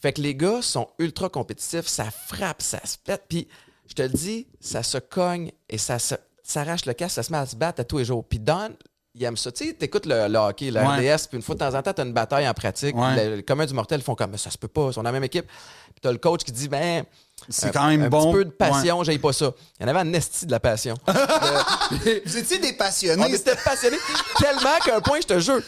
Fait 0.00 0.12
que 0.12 0.20
les 0.20 0.34
gars 0.34 0.60
sont 0.60 0.88
ultra 0.98 1.28
compétitifs, 1.30 1.86
ça 1.86 2.10
frappe, 2.10 2.60
ça 2.60 2.78
se 2.84 2.98
pète, 2.98 3.24
puis 3.28 3.48
je 3.88 3.94
te 3.94 4.02
le 4.02 4.10
dis, 4.10 4.46
ça 4.60 4.82
se 4.82 4.98
cogne 4.98 5.50
et 5.70 5.78
ça 5.78 5.98
se- 5.98 6.14
s'arrache 6.42 6.84
le 6.84 6.92
casque, 6.92 7.14
ça 7.14 7.22
se 7.22 7.32
met 7.32 7.38
à 7.38 7.46
se 7.46 7.56
battre 7.56 7.80
à 7.80 7.84
tous 7.84 7.98
les 7.98 8.04
jours. 8.04 8.22
Puis 8.24 8.38
Don, 8.38 8.76
il 9.14 9.24
aime 9.24 9.38
ça. 9.38 9.50
Tu 9.50 9.68
sais, 9.68 9.72
t'écoutes 9.72 10.04
le, 10.04 10.28
le 10.28 10.38
hockey, 10.38 10.70
le 10.70 10.80
Ouais. 10.80 11.14
RDS, 11.14 11.26
puis 11.28 11.36
une 11.38 11.42
fois 11.42 11.54
de 11.54 11.60
temps 11.60 11.74
en 11.74 11.82
temps, 11.82 11.94
t'as 11.94 12.04
une 12.04 12.12
bataille 12.12 12.46
en 12.46 12.52
pratique. 12.52 12.94
Ouais. 12.94 13.30
Le, 13.30 13.36
le 13.36 13.42
commun 13.42 13.64
du 13.64 13.72
mortel 13.72 14.02
font 14.02 14.14
comme, 14.14 14.32
mais 14.32 14.36
ça 14.38 14.50
se 14.50 14.58
peut 14.58 14.68
pas, 14.68 14.88
ils 14.88 14.92
sont 14.92 15.02
dans 15.02 15.08
la 15.08 15.12
même 15.12 15.24
équipe. 15.24 15.46
Puis 15.46 16.00
t'as 16.02 16.12
le 16.12 16.18
coach 16.18 16.44
qui 16.44 16.52
dit, 16.52 16.68
ben, 16.68 17.04
C'est 17.48 17.66
un- 17.66 17.70
quand 17.70 17.86
même 17.88 18.02
un 18.02 18.08
bon. 18.08 18.26
petit 18.30 18.32
peu 18.38 18.44
de 18.44 18.50
passion, 18.50 19.02
j'aille 19.04 19.18
pas 19.18 19.32
ça. 19.32 19.52
Il 19.78 19.82
y 19.82 19.86
en 19.86 19.94
avait 19.94 20.00
un 20.08 20.12
esti 20.12 20.46
de 20.46 20.50
la 20.50 20.60
passion. 20.60 20.94
Euh, 22.06 22.20
Vous 22.24 22.36
étiez 22.36 22.58
des 22.58 22.72
on 22.72 22.76
passionnés. 22.78 23.32
était 23.34 23.54
passionnés 23.64 23.98
tellement 24.38 24.76
qu'à 24.84 24.96
un 24.96 25.00
point, 25.00 25.20
je 25.20 25.26
te 25.26 25.38
jure, 25.38 25.60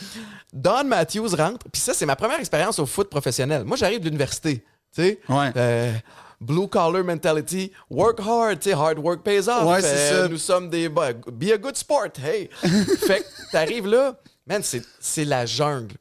Don 0.53 0.85
Matthews 0.85 1.29
rentre, 1.37 1.67
puis 1.73 1.81
ça, 1.81 1.95
c'est 1.95 2.07
ma 2.07 2.17
première 2.17 2.41
expérience 2.41 2.79
au 2.79 2.87
foot 2.87 3.09
professionnel. 3.09 3.65
Moi, 3.65 3.77
j'arrive 3.77 4.01
de 4.01 4.07
l'université, 4.07 4.65
tu 4.95 5.03
sais. 5.03 5.21
Ouais. 5.29 5.53
Euh, 5.57 5.93
Blue 6.41 6.69
collar 6.69 7.03
mentality, 7.05 7.73
work 7.91 8.21
hard, 8.21 8.59
tu 8.61 8.71
sais, 8.71 8.75
hard 8.75 8.99
work 8.99 9.23
pays 9.23 9.49
off. 9.49 9.65
Ouais, 9.65 9.81
c'est 9.83 9.89
Euh, 9.89 10.23
ça. 10.25 10.29
Nous 10.29 10.39
sommes 10.39 10.71
des. 10.71 10.89
bah, 10.89 11.13
be 11.13 11.51
a 11.53 11.57
good 11.59 11.77
sport, 11.77 12.07
hey! 12.25 12.49
fait 12.63 13.21
que 13.21 13.51
t'arrives 13.53 13.87
là, 13.89 14.15
man, 14.47 14.63
c'est 14.63 15.25
la 15.25 15.47
jungle. 15.47 15.95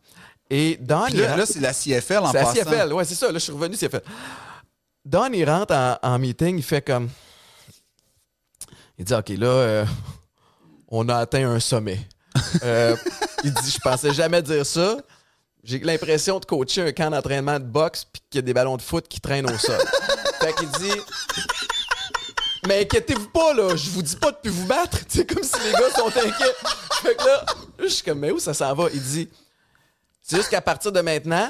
Et 0.49 0.77
Don, 0.79 1.05
Puis 1.07 1.17
là, 1.17 1.45
c'est 1.45 1.59
la 1.59 1.73
CFL 1.73 2.19
en 2.19 2.31
c'est 2.31 2.37
la 2.37 2.45
passant. 2.45 2.53
CFL, 2.53 2.93
ouais, 2.93 3.03
c'est 3.05 3.15
ça. 3.15 3.27
Là, 3.27 3.33
je 3.33 3.39
suis 3.39 3.51
revenu 3.51 3.75
CFL. 3.75 4.01
Don, 5.07 5.31
il 5.31 5.49
rentre 5.49 5.73
en, 5.73 5.97
en 6.03 6.19
meeting, 6.19 6.57
il 6.57 6.63
fait 6.63 6.81
comme. 6.81 7.09
Il 8.97 9.05
dit 9.05 9.13
OK, 9.13 9.29
là, 9.29 9.47
euh, 9.47 9.85
on 10.89 11.07
a 11.07 11.15
atteint 11.15 11.49
un 11.49 11.59
sommet. 11.59 11.99
Euh, 12.63 12.95
il 13.43 13.51
dit 13.51 13.71
Je 13.71 13.79
pensais 13.79 14.13
jamais 14.13 14.43
dire 14.43 14.63
ça. 14.65 14.97
J'ai 15.63 15.79
l'impression 15.79 16.39
de 16.39 16.45
coacher 16.45 16.81
un 16.83 16.91
camp 16.91 17.09
d'entraînement 17.09 17.59
de 17.59 17.65
boxe 17.65 18.05
puis 18.05 18.21
qu'il 18.29 18.37
y 18.37 18.39
a 18.39 18.41
des 18.43 18.53
ballons 18.53 18.77
de 18.77 18.81
foot 18.81 19.07
qui 19.07 19.19
traînent 19.19 19.49
au 19.49 19.57
sol. 19.57 19.79
fait 20.39 20.53
qu'il 20.53 20.69
dit 20.69 21.01
Mais 22.67 22.81
inquiétez-vous 22.81 23.29
pas, 23.29 23.53
là, 23.55 23.75
je 23.75 23.89
vous 23.89 24.03
dis 24.03 24.15
pas 24.15 24.31
de 24.31 24.37
plus 24.37 24.51
vous 24.51 24.67
battre. 24.67 24.99
C'est 25.07 25.25
comme 25.25 25.43
si 25.43 25.59
les 25.65 25.71
gars 25.71 25.89
sont 25.95 26.07
inquiets. 26.07 26.55
Fait 27.01 27.15
que 27.15 27.25
là, 27.25 27.45
je 27.79 27.87
suis 27.87 28.03
comme 28.03 28.19
Mais 28.19 28.31
où 28.31 28.39
ça 28.39 28.53
s'en 28.53 28.73
va? 28.75 28.87
Il 28.93 29.01
dit 29.01 29.27
C'est 30.21 30.37
juste 30.37 30.49
qu'à 30.49 30.61
partir 30.61 30.91
de 30.91 31.01
maintenant, 31.01 31.49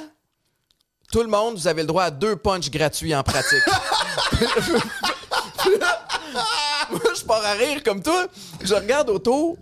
tout 1.11 1.21
le 1.21 1.27
monde, 1.29 1.55
vous 1.55 1.67
avez 1.67 1.81
le 1.81 1.87
droit 1.87 2.03
à 2.03 2.11
deux 2.11 2.35
punchs 2.35 2.69
gratuits 2.69 3.15
en 3.15 3.23
pratique. 3.23 3.63
Moi, 6.89 6.99
je 7.17 7.23
pars 7.25 7.43
à 7.45 7.53
rire 7.53 7.81
comme 7.83 8.01
toi. 8.01 8.27
Je 8.61 8.73
regarde 8.73 9.09
autour. 9.09 9.57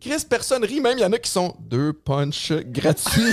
Chris, 0.00 0.24
personne 0.28 0.64
rit, 0.64 0.80
même 0.80 0.98
il 0.98 1.00
y 1.00 1.04
en 1.04 1.12
a 1.12 1.18
qui 1.18 1.30
sont 1.30 1.54
deux 1.58 1.92
punchs 1.92 2.52
gratuits. 2.52 3.32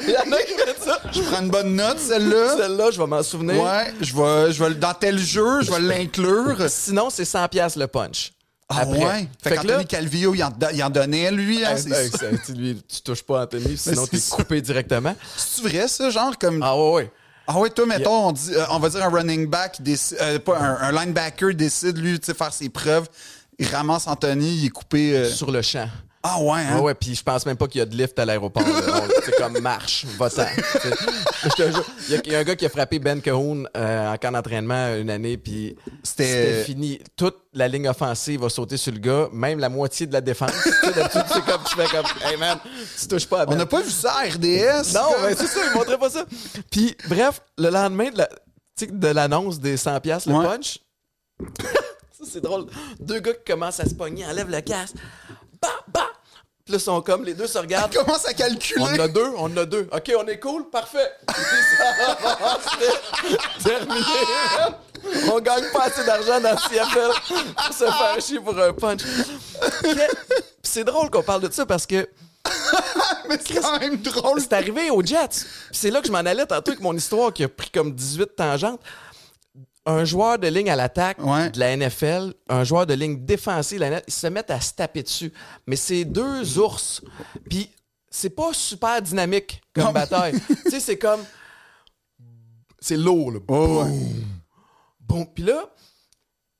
Il 0.00 0.10
y 0.10 0.16
en 0.16 0.32
a, 0.32 0.42
qui 0.42 0.54
mettent 0.54 0.82
ça. 0.82 0.98
Je 1.12 1.20
prends 1.20 1.42
une 1.42 1.50
bonne 1.50 1.76
note, 1.76 1.98
celle-là. 1.98 2.56
Celle-là, 2.56 2.90
je 2.90 2.98
vais 3.00 3.06
m'en 3.06 3.22
souvenir. 3.22 3.62
Ouais, 3.62 3.92
je 4.00 4.14
vais, 4.14 4.52
je 4.52 4.64
vais, 4.64 4.74
dans 4.74 4.94
tel 4.94 5.18
jeu, 5.18 5.60
je 5.62 5.70
vais 5.70 5.78
l'inclure. 5.80 6.56
Sinon, 6.68 7.10
c'est 7.10 7.24
100$ 7.24 7.48
piastres 7.48 7.78
le 7.78 7.86
punch. 7.86 8.32
Ah 8.72 8.82
Après. 8.82 9.04
ouais? 9.04 9.28
Fait, 9.42 9.50
Fait 9.50 9.56
qu'Anthony 9.56 9.84
Calvillo, 9.86 10.34
il 10.34 10.44
en, 10.44 10.50
il 10.72 10.82
en 10.84 10.90
donnait, 10.90 11.30
lui. 11.32 11.64
Hein, 11.64 11.76
Hey, 11.76 11.82
c'est 11.82 12.04
hey, 12.04 12.10
ça, 12.10 12.26
tu- 12.46 12.52
lui, 12.52 12.80
tu 12.88 13.00
touches 13.02 13.22
pas 13.24 13.42
Anthony, 13.42 13.76
sinon 13.76 14.04
c'est 14.10 14.18
t'es 14.20 14.36
coupé 14.36 14.60
directement. 14.62 15.14
C'est-tu 15.36 15.68
vrai, 15.68 15.88
ça? 15.88 16.08
Genre, 16.10 16.38
comme. 16.38 16.62
Ah 16.62 16.76
ouais, 16.76 16.92
ouais. 16.92 17.10
Ah 17.48 17.58
ouais, 17.58 17.68
toi, 17.70 17.84
mettons, 17.84 18.28
on, 18.28 18.32
dit, 18.32 18.54
euh, 18.54 18.64
on 18.70 18.78
va 18.78 18.88
dire 18.88 19.04
un 19.04 19.08
running 19.10 19.48
back, 19.48 19.82
décide, 19.82 20.18
euh, 20.20 20.38
pas 20.38 20.56
un, 20.58 20.76
un 20.82 20.92
linebacker 20.92 21.52
décide, 21.54 21.98
lui, 21.98 22.20
tu 22.20 22.26
sais, 22.26 22.34
faire 22.34 22.52
ses 22.52 22.68
preuves. 22.68 23.08
Il 23.58 23.66
ramasse 23.66 24.06
Anthony, 24.06 24.54
il 24.58 24.66
est 24.66 24.70
coupé. 24.70 25.16
euh, 25.16 25.28
Sur 25.28 25.50
le 25.50 25.60
champ. 25.62 25.88
Ah 26.22 26.38
ouais, 26.40 26.60
hein? 26.60 26.76
Ouais, 26.76 26.82
ouais, 26.82 26.94
puis 26.94 27.14
je 27.14 27.22
pense 27.22 27.46
même 27.46 27.56
pas 27.56 27.66
qu'il 27.66 27.78
y 27.78 27.82
a 27.82 27.86
de 27.86 27.96
lift 27.96 28.18
à 28.18 28.26
l'aéroport. 28.26 28.62
C'est 29.24 29.36
comme 29.36 29.58
marche, 29.60 30.04
va-t'en. 30.18 30.44
Il 31.42 32.12
y, 32.12 32.14
a- 32.14 32.20
il 32.24 32.32
y 32.32 32.36
a 32.36 32.38
un 32.40 32.44
gars 32.44 32.56
qui 32.56 32.66
a 32.66 32.68
frappé 32.68 32.98
Ben 32.98 33.22
Cahoon 33.22 33.64
euh, 33.74 34.12
en 34.12 34.16
camp 34.18 34.32
d'entraînement 34.32 34.94
une 34.96 35.08
année, 35.08 35.38
puis 35.38 35.74
C'était- 36.02 36.62
fini. 36.64 37.00
Toute 37.16 37.36
la 37.54 37.66
ligne 37.68 37.88
offensive 37.88 38.40
va 38.42 38.50
sauter 38.50 38.76
sur 38.76 38.92
le 38.92 38.98
gars, 38.98 39.28
même 39.32 39.58
la 39.58 39.70
moitié 39.70 40.06
de 40.06 40.12
la 40.12 40.20
défense. 40.20 40.50
D'habitude, 40.52 41.22
c'est 41.32 41.44
comme 41.46 41.62
tu 41.64 41.74
fais 41.76 41.86
comme, 41.96 42.04
hey 42.30 42.36
man, 42.36 42.58
tu 43.00 43.08
touches 43.08 43.26
pas 43.26 43.40
à 43.42 43.46
Ben. 43.46 43.54
On 43.54 43.56
n'a 43.56 43.64
pas 43.64 43.80
vu 43.80 43.90
ça 43.90 44.12
à 44.18 44.24
RDS. 44.24 44.92
Non, 44.92 45.00
comme- 45.14 45.22
ben, 45.22 45.34
c'est 45.38 45.46
ça, 45.46 45.60
ils 45.70 45.72
montraient 45.74 45.98
pas 45.98 46.10
ça. 46.10 46.26
Puis, 46.70 46.94
bref, 47.08 47.40
le 47.56 47.70
lendemain 47.70 48.10
de 48.10 48.18
la- 48.18 49.12
l'annonce 49.14 49.58
des 49.58 49.76
100$, 49.78 50.00
piastres, 50.00 50.28
le 50.28 50.34
Ouais. 50.34 50.44
punch, 50.44 50.78
c'est 52.30 52.42
drôle. 52.42 52.66
Deux 52.98 53.20
gars 53.20 53.32
qui 53.32 53.50
commencent 53.52 53.80
à 53.80 53.86
se 53.86 53.94
pogner, 53.94 54.26
enlèvent 54.26 54.50
le 54.50 54.60
casque. 54.60 54.96
Bah, 55.62 55.68
bah! 55.92 56.09
Puis 56.70 56.78
là, 56.78 56.84
sont 56.84 57.02
comme, 57.02 57.24
les 57.24 57.34
deux 57.34 57.48
se 57.48 57.58
regardent. 57.58 57.92
Il 57.92 57.98
commence 58.04 58.24
à 58.28 58.32
calculer. 58.32 58.80
On 58.80 58.94
en 58.94 59.00
a 59.00 59.08
deux, 59.08 59.26
on 59.36 59.46
en 59.46 59.56
a 59.56 59.64
deux. 59.64 59.88
OK, 59.90 60.12
on 60.16 60.26
est 60.28 60.38
cool, 60.38 60.70
parfait. 60.70 61.10
Terminé. 63.64 64.00
On 65.32 65.40
gagne 65.40 65.64
pas 65.72 65.86
assez 65.86 66.04
d'argent 66.04 66.40
dans 66.40 66.52
le 66.52 66.68
CFL 66.68 67.10
pour 67.56 67.74
se 67.74 67.84
faire 67.86 68.20
chier 68.20 68.38
pour 68.38 68.56
un 68.56 68.72
punch. 68.72 69.00
C'est 70.62 70.84
drôle 70.84 71.10
qu'on 71.10 71.24
parle 71.24 71.40
de 71.42 71.52
ça 71.52 71.66
parce 71.66 71.86
que 71.86 72.08
Mais 73.28 73.36
c'est 73.44 73.60
quand 73.60 73.80
même 73.80 73.96
drôle. 73.96 74.40
c'est 74.40 74.52
arrivé 74.52 74.90
aux 74.90 75.02
Jets. 75.02 75.44
C'est 75.72 75.90
là 75.90 76.00
que 76.00 76.06
je 76.06 76.12
m'en 76.12 76.18
allais 76.18 76.46
tantôt 76.46 76.70
avec 76.70 76.80
mon 76.80 76.94
histoire 76.96 77.32
qui 77.32 77.42
a 77.42 77.48
pris 77.48 77.70
comme 77.70 77.92
18 77.92 78.36
tangentes. 78.36 78.80
Un 79.90 80.04
joueur 80.04 80.38
de 80.38 80.46
ligne 80.48 80.70
à 80.70 80.76
l'attaque 80.76 81.18
Ouais. 81.24 81.50
de 81.50 81.58
la 81.58 81.76
NFL, 81.76 82.34
un 82.48 82.64
joueur 82.64 82.86
de 82.86 82.94
ligne 82.94 83.24
défensive 83.24 83.80
la 83.80 83.88
NFL, 83.90 84.04
ils 84.08 84.12
se 84.12 84.26
mettent 84.28 84.50
à 84.50 84.60
se 84.60 84.72
taper 84.74 85.02
dessus. 85.02 85.32
Mais 85.66 85.76
c'est 85.76 86.04
deux 86.04 86.58
ours. 86.58 87.02
Puis 87.48 87.70
c'est 88.08 88.30
pas 88.30 88.52
super 88.52 89.00
dynamique 89.02 89.60
comme 89.74 89.84
Non. 89.84 89.92
bataille. 89.92 90.34
tu 90.64 90.70
sais, 90.70 90.80
c'est 90.80 90.98
comme. 90.98 91.20
C'est 92.78 92.96
lourd, 92.96 93.32
là. 93.32 93.38
Oh, 93.48 93.82
ouais. 93.84 93.90
Bon, 95.00 95.24
puis 95.26 95.44
là, 95.44 95.64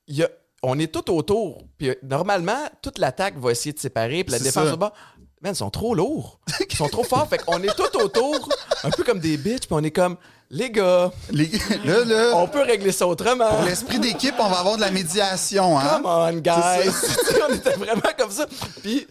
il 0.07 0.15
y 0.17 0.23
a- 0.23 0.29
on 0.63 0.77
est 0.77 0.91
tout 0.93 1.09
autour. 1.11 1.63
Puis 1.77 1.89
normalement, 2.03 2.59
toute 2.81 2.99
l'attaque 2.99 3.37
va 3.37 3.51
essayer 3.51 3.73
de 3.73 3.79
séparer, 3.79 4.23
puis 4.23 4.33
la 4.33 4.39
défense 4.39 4.71
au 4.71 4.77
bas. 4.77 4.93
Man, 5.41 5.53
ils 5.53 5.57
sont 5.57 5.69
trop 5.69 5.95
lourds. 5.95 6.39
Ils 6.69 6.75
sont 6.75 6.87
trop 6.89 7.03
forts. 7.03 7.27
Fait 7.29 7.37
qu'on 7.39 7.61
est 7.63 7.75
tout 7.75 7.97
autour, 7.97 8.49
un 8.83 8.89
peu 8.91 9.03
comme 9.03 9.19
des 9.19 9.37
bitches, 9.37 9.61
puis 9.67 9.71
on 9.71 9.83
est 9.83 9.91
comme, 9.91 10.17
les 10.49 10.69
gars, 10.69 11.11
Les- 11.31 11.49
là, 11.85 12.03
là, 12.05 12.31
on 12.35 12.47
peut 12.47 12.61
régler 12.61 12.91
ça 12.91 13.07
autrement. 13.07 13.49
pour 13.49 13.63
l'esprit 13.63 13.99
d'équipe, 13.99 14.35
on 14.39 14.49
va 14.49 14.59
avoir 14.59 14.75
de 14.75 14.81
la 14.81 14.91
médiation, 14.91 15.79
hein? 15.79 16.01
Come 16.01 16.05
on, 16.05 16.33
guys! 16.39 16.89
On 17.49 17.53
était 17.53 17.73
vraiment 17.75 18.01
comme 18.17 18.31
ça. 18.31 18.45
Puis 18.81 19.07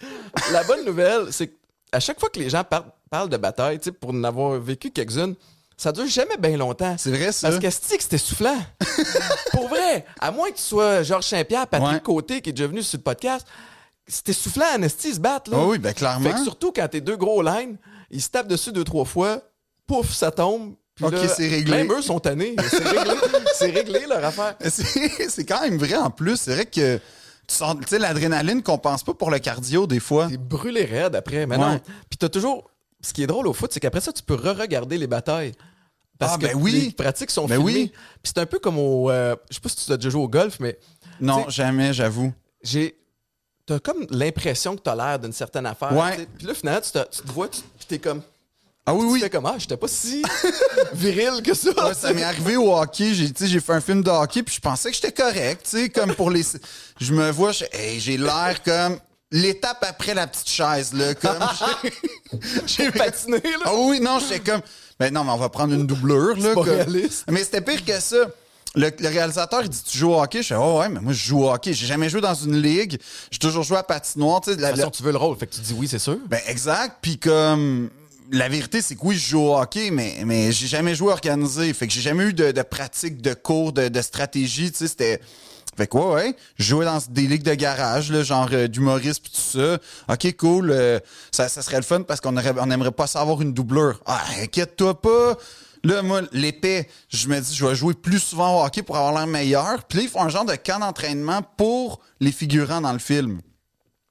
la 0.52 0.62
bonne 0.64 0.84
nouvelle, 0.84 1.28
c'est 1.32 1.48
qu'à 1.92 1.98
chaque 2.00 2.20
fois 2.20 2.28
que 2.28 2.38
les 2.38 2.50
gens 2.50 2.62
par- 2.64 2.84
parlent 3.10 3.28
de 3.30 3.36
bataille, 3.36 3.78
pour 4.00 4.10
en 4.10 4.22
avoir 4.24 4.58
vécu 4.60 4.90
quelques-unes, 4.90 5.34
ça 5.76 5.92
dure 5.92 6.06
jamais 6.06 6.36
bien 6.38 6.56
longtemps. 6.58 6.94
C'est 6.98 7.10
vrai, 7.10 7.32
ça. 7.32 7.48
Parce 7.48 7.58
que 7.60 7.66
que 7.96 8.02
c'était 8.02 8.18
soufflant? 8.18 8.58
pour 9.52 9.68
vrai, 9.68 10.04
à 10.20 10.30
moins 10.30 10.50
que 10.50 10.56
tu 10.56 10.62
sois 10.62 11.02
Georges 11.02 11.24
Saint-Pierre, 11.24 11.66
Patrick 11.66 11.90
Ouais. 11.92 12.00
Côté, 12.00 12.40
qui 12.42 12.50
est 12.50 12.52
déjà 12.52 12.66
venu 12.68 12.82
sur 12.82 12.98
le 12.98 13.02
podcast, 13.02 13.46
c'était 14.10 14.32
soufflant, 14.32 14.66
Anesti, 14.74 15.14
se 15.14 15.20
battre, 15.20 15.50
là. 15.50 15.58
Ah 15.60 15.66
oui, 15.66 15.78
ben 15.78 15.92
clairement. 15.94 16.28
Fait 16.28 16.34
que 16.34 16.42
surtout 16.42 16.72
quand 16.72 16.86
t'es 16.88 17.00
deux 17.00 17.16
gros 17.16 17.42
lines, 17.42 17.76
ils 18.10 18.20
se 18.20 18.28
tapent 18.28 18.48
dessus 18.48 18.72
deux, 18.72 18.84
trois 18.84 19.04
fois, 19.04 19.40
pouf, 19.86 20.10
ça 20.12 20.30
tombe. 20.30 20.74
puis 20.94 21.04
Ok, 21.06 21.12
là, 21.12 21.28
c'est 21.28 21.48
réglé. 21.48 21.78
Même 21.78 21.92
eux 21.92 22.02
sont 22.02 22.20
tannés. 22.20 22.54
C'est 22.68 22.82
réglé, 22.86 23.14
c'est 23.54 23.70
réglé 23.70 24.06
leur 24.08 24.24
affaire. 24.24 24.56
C'est 24.68 25.30
c'est 25.30 25.44
quand 25.44 25.60
même 25.62 25.78
vrai 25.78 25.96
en 25.96 26.10
plus. 26.10 26.36
C'est 26.36 26.54
vrai 26.54 26.66
que 26.66 26.96
tu 27.46 27.54
sens, 27.54 27.76
tu 27.80 27.86
sais, 27.88 27.98
l'adrénaline 27.98 28.62
qu'on 28.62 28.78
pense 28.78 29.02
pas 29.02 29.14
pour 29.14 29.30
le 29.30 29.38
cardio 29.38 29.86
des 29.86 30.00
fois. 30.00 30.28
T'es 30.28 30.36
brûlé 30.36 30.84
raide 30.84 31.14
après. 31.16 31.46
Mais 31.46 31.56
Ouais. 31.56 31.62
non. 31.74 31.80
Puis 32.08 32.18
t'as 32.18 32.28
toujours. 32.28 32.70
Ce 33.02 33.14
qui 33.14 33.22
est 33.22 33.26
drôle 33.26 33.46
au 33.46 33.54
foot, 33.54 33.72
c'est 33.72 33.80
qu'après 33.80 34.02
ça, 34.02 34.12
tu 34.12 34.22
peux 34.22 34.34
re-regarder 34.34 34.98
les 34.98 35.06
batailles. 35.06 35.52
Parce 36.18 36.34
Ah, 36.34 36.36
que 36.38 36.42
ben 36.48 36.54
oui. 36.54 36.72
les 36.72 36.90
pratiques 36.90 37.30
sont 37.30 37.46
Ben 37.46 37.56
filmées. 37.56 37.72
oui. 37.72 37.92
Puis 38.22 38.32
c'est 38.34 38.38
un 38.38 38.44
peu 38.46 38.58
comme 38.58 38.78
au. 38.78 39.08
euh, 39.10 39.34
je 39.48 39.54
sais 39.54 39.60
pas 39.62 39.70
si 39.70 39.86
tu 39.86 39.90
as 39.90 39.96
déjà 39.96 40.10
joué 40.10 40.20
au 40.22 40.28
golf, 40.28 40.58
mais 40.60 40.78
Non, 41.18 41.48
jamais, 41.48 41.94
j'avoue. 41.94 42.30
j'ai. 42.62 42.99
T'as 43.66 43.78
comme 43.78 44.06
l'impression 44.10 44.74
que 44.76 44.80
t'as 44.82 44.94
l'air 44.96 45.18
d'une 45.18 45.32
certaine 45.32 45.66
affaire. 45.66 45.92
Ouais. 45.92 46.26
Puis 46.38 46.46
là, 46.46 46.54
finalement, 46.54 46.80
tu 46.80 46.90
te, 46.90 46.98
tu 47.16 47.22
te 47.22 47.32
vois, 47.32 47.48
tu 47.48 47.60
puis 47.78 47.86
t'es 47.88 47.98
comme. 47.98 48.22
Ah 48.86 48.94
oui, 48.94 49.00
Tu 49.06 49.12
oui. 49.12 49.20
fais 49.20 49.30
comme, 49.30 49.46
ah, 49.46 49.54
j'étais 49.58 49.76
pas 49.76 49.86
si 49.86 50.22
viril 50.94 51.42
que 51.44 51.54
ça. 51.54 51.70
Ouais, 51.86 51.94
ça 51.94 52.12
m'est 52.12 52.24
arrivé 52.24 52.56
au 52.56 52.74
hockey. 52.74 53.14
J'ai, 53.14 53.30
j'ai 53.38 53.60
fait 53.60 53.74
un 53.74 53.80
film 53.80 54.02
de 54.02 54.10
hockey, 54.10 54.42
puis 54.42 54.54
je 54.56 54.60
pensais 54.60 54.90
que 54.90 54.96
j'étais 54.96 55.12
correct. 55.12 55.66
Tu 55.70 55.82
sais, 55.82 55.88
comme 55.90 56.14
pour 56.14 56.30
les. 56.30 56.42
Je 57.00 57.12
me 57.14 57.30
vois, 57.30 57.52
hey, 57.72 58.00
j'ai 58.00 58.16
l'air 58.16 58.60
comme 58.64 58.98
l'étape 59.30 59.84
après 59.88 60.14
la 60.14 60.26
petite 60.26 60.48
chaise, 60.48 60.92
là. 60.92 61.14
Comme. 61.14 61.38
j'ai- 62.66 62.90
patiné, 62.90 63.40
là. 63.42 63.64
Ah 63.66 63.74
oui, 63.76 64.00
non, 64.00 64.18
j'étais 64.18 64.40
comme. 64.40 64.60
Ben 64.98 65.12
non, 65.14 65.24
mais 65.24 65.30
on 65.32 65.36
va 65.36 65.48
prendre 65.48 65.72
une 65.72 65.86
doublure, 65.86 66.36
là. 66.38 66.54
comme-. 66.54 66.66
Mais 67.30 67.44
c'était 67.44 67.60
pire 67.60 67.84
que 67.84 68.00
ça. 68.00 68.16
Le, 68.76 68.90
le 69.00 69.08
réalisateur, 69.08 69.62
il 69.62 69.68
dit 69.68 69.82
Tu 69.84 69.98
joues 69.98 70.12
au 70.12 70.22
hockey? 70.22 70.42
Je 70.42 70.48
fais 70.48 70.54
Oh 70.56 70.78
ouais, 70.78 70.88
mais 70.88 71.00
moi, 71.00 71.12
je 71.12 71.18
joue 71.26 71.42
au 71.44 71.50
hockey. 71.50 71.72
J'ai 71.72 71.86
jamais 71.86 72.08
joué 72.08 72.20
dans 72.20 72.34
une 72.34 72.60
ligue. 72.60 72.98
J'ai 73.30 73.38
toujours 73.38 73.64
joué 73.64 73.78
à 73.78 73.82
patinoire. 73.82 74.40
Tu 74.40 74.52
sais, 74.52 74.56
la- 74.60 74.68
De 74.68 74.72
toute 74.74 74.80
façon, 74.80 74.90
tu 74.92 75.02
veux 75.02 75.10
le 75.12 75.18
rôle, 75.18 75.36
fait 75.36 75.46
que 75.46 75.54
tu 75.54 75.60
dis 75.60 75.74
oui, 75.76 75.88
c'est 75.88 75.98
sûr. 75.98 76.18
ben 76.28 76.40
exact. 76.46 76.98
Puis 77.02 77.18
comme 77.18 77.90
la 78.30 78.48
vérité, 78.48 78.80
c'est 78.80 78.94
que 78.94 79.00
oui, 79.02 79.16
je 79.16 79.28
joue 79.30 79.40
au 79.40 79.56
hockey, 79.58 79.90
mais, 79.90 80.18
mais 80.24 80.52
j'ai 80.52 80.68
jamais 80.68 80.94
joué 80.94 81.10
organisé. 81.12 81.72
Fait 81.72 81.88
que 81.88 81.92
j'ai 81.92 82.00
jamais 82.00 82.24
eu 82.26 82.32
de, 82.32 82.52
de 82.52 82.62
pratique, 82.62 83.20
de 83.20 83.34
cours, 83.34 83.72
de, 83.72 83.88
de 83.88 84.02
stratégie. 84.02 84.70
Tu 84.70 84.78
sais, 84.78 84.86
c'était. 84.88 85.20
Fait 85.76 85.86
que 85.86 85.96
ouais, 85.96 86.12
ouais. 86.14 86.36
Je 86.58 86.64
jouais 86.64 86.84
dans 86.84 86.98
des 87.10 87.22
ligues 87.26 87.42
de 87.42 87.54
garage, 87.54 88.12
là, 88.12 88.22
genre 88.22 88.48
euh, 88.52 88.68
d'humorisme 88.68 89.22
pis 89.22 89.30
tout 89.32 89.58
ça. 89.58 89.78
OK, 90.12 90.36
cool. 90.36 90.70
euh, 90.70 91.00
ça, 91.32 91.48
ça 91.48 91.62
serait 91.62 91.76
le 91.78 91.82
fun 91.82 92.02
parce 92.02 92.20
qu'on 92.20 92.36
on 92.36 92.70
aimerait 92.70 92.90
pas 92.92 93.06
savoir 93.06 93.40
une 93.40 93.52
doublure. 93.52 94.00
Ah, 94.06 94.20
inquiète-toi 94.42 95.00
pas. 95.00 95.36
Là, 95.82 96.02
moi, 96.02 96.22
l'épée, 96.32 96.88
je 97.08 97.28
me 97.28 97.40
dis, 97.40 97.54
je 97.54 97.66
vais 97.66 97.74
jouer 97.74 97.94
plus 97.94 98.18
souvent 98.18 98.60
au 98.60 98.64
hockey 98.64 98.82
pour 98.82 98.96
avoir 98.96 99.14
l'air 99.14 99.26
meilleur. 99.26 99.84
Puis 99.84 99.98
là, 99.98 100.04
ils 100.04 100.10
font 100.10 100.22
un 100.22 100.28
genre 100.28 100.44
de 100.44 100.54
camp 100.54 100.78
d'entraînement 100.78 101.42
pour 101.56 102.00
les 102.20 102.32
figurants 102.32 102.80
dans 102.80 102.92
le 102.92 102.98
film. 102.98 103.40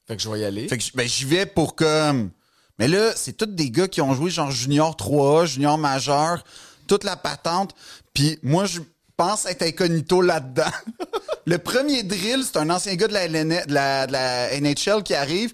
Fait 0.07 0.15
que 0.15 0.21
je 0.21 0.29
vais 0.29 0.39
y 0.39 0.45
aller. 0.45 0.67
Fait 0.67 0.77
que 0.77 0.83
ben, 0.95 1.07
j'y 1.07 1.25
vais 1.25 1.45
pour 1.45 1.75
comme. 1.75 2.31
Mais 2.79 2.87
là, 2.87 3.11
c'est 3.15 3.33
tous 3.33 3.45
des 3.45 3.69
gars 3.69 3.87
qui 3.87 4.01
ont 4.01 4.13
joué 4.13 4.31
genre 4.31 4.49
junior 4.49 4.95
3A, 4.95 5.45
junior 5.45 5.77
majeur, 5.77 6.43
toute 6.87 7.03
la 7.03 7.15
patente. 7.15 7.75
Puis 8.13 8.39
moi, 8.41 8.65
je 8.65 8.79
pense 9.15 9.45
être 9.45 9.61
incognito 9.61 10.21
là-dedans. 10.21 10.71
Le 11.45 11.57
premier 11.57 12.03
drill, 12.03 12.43
c'est 12.43 12.57
un 12.57 12.69
ancien 12.69 12.95
gars 12.95 13.07
de 13.07 13.13
la, 13.13 13.27
LN 13.27 13.49
de 13.67 13.73
la, 13.73 14.07
de 14.07 14.13
la 14.13 14.59
NHL 14.59 15.03
qui 15.03 15.13
arrive. 15.13 15.51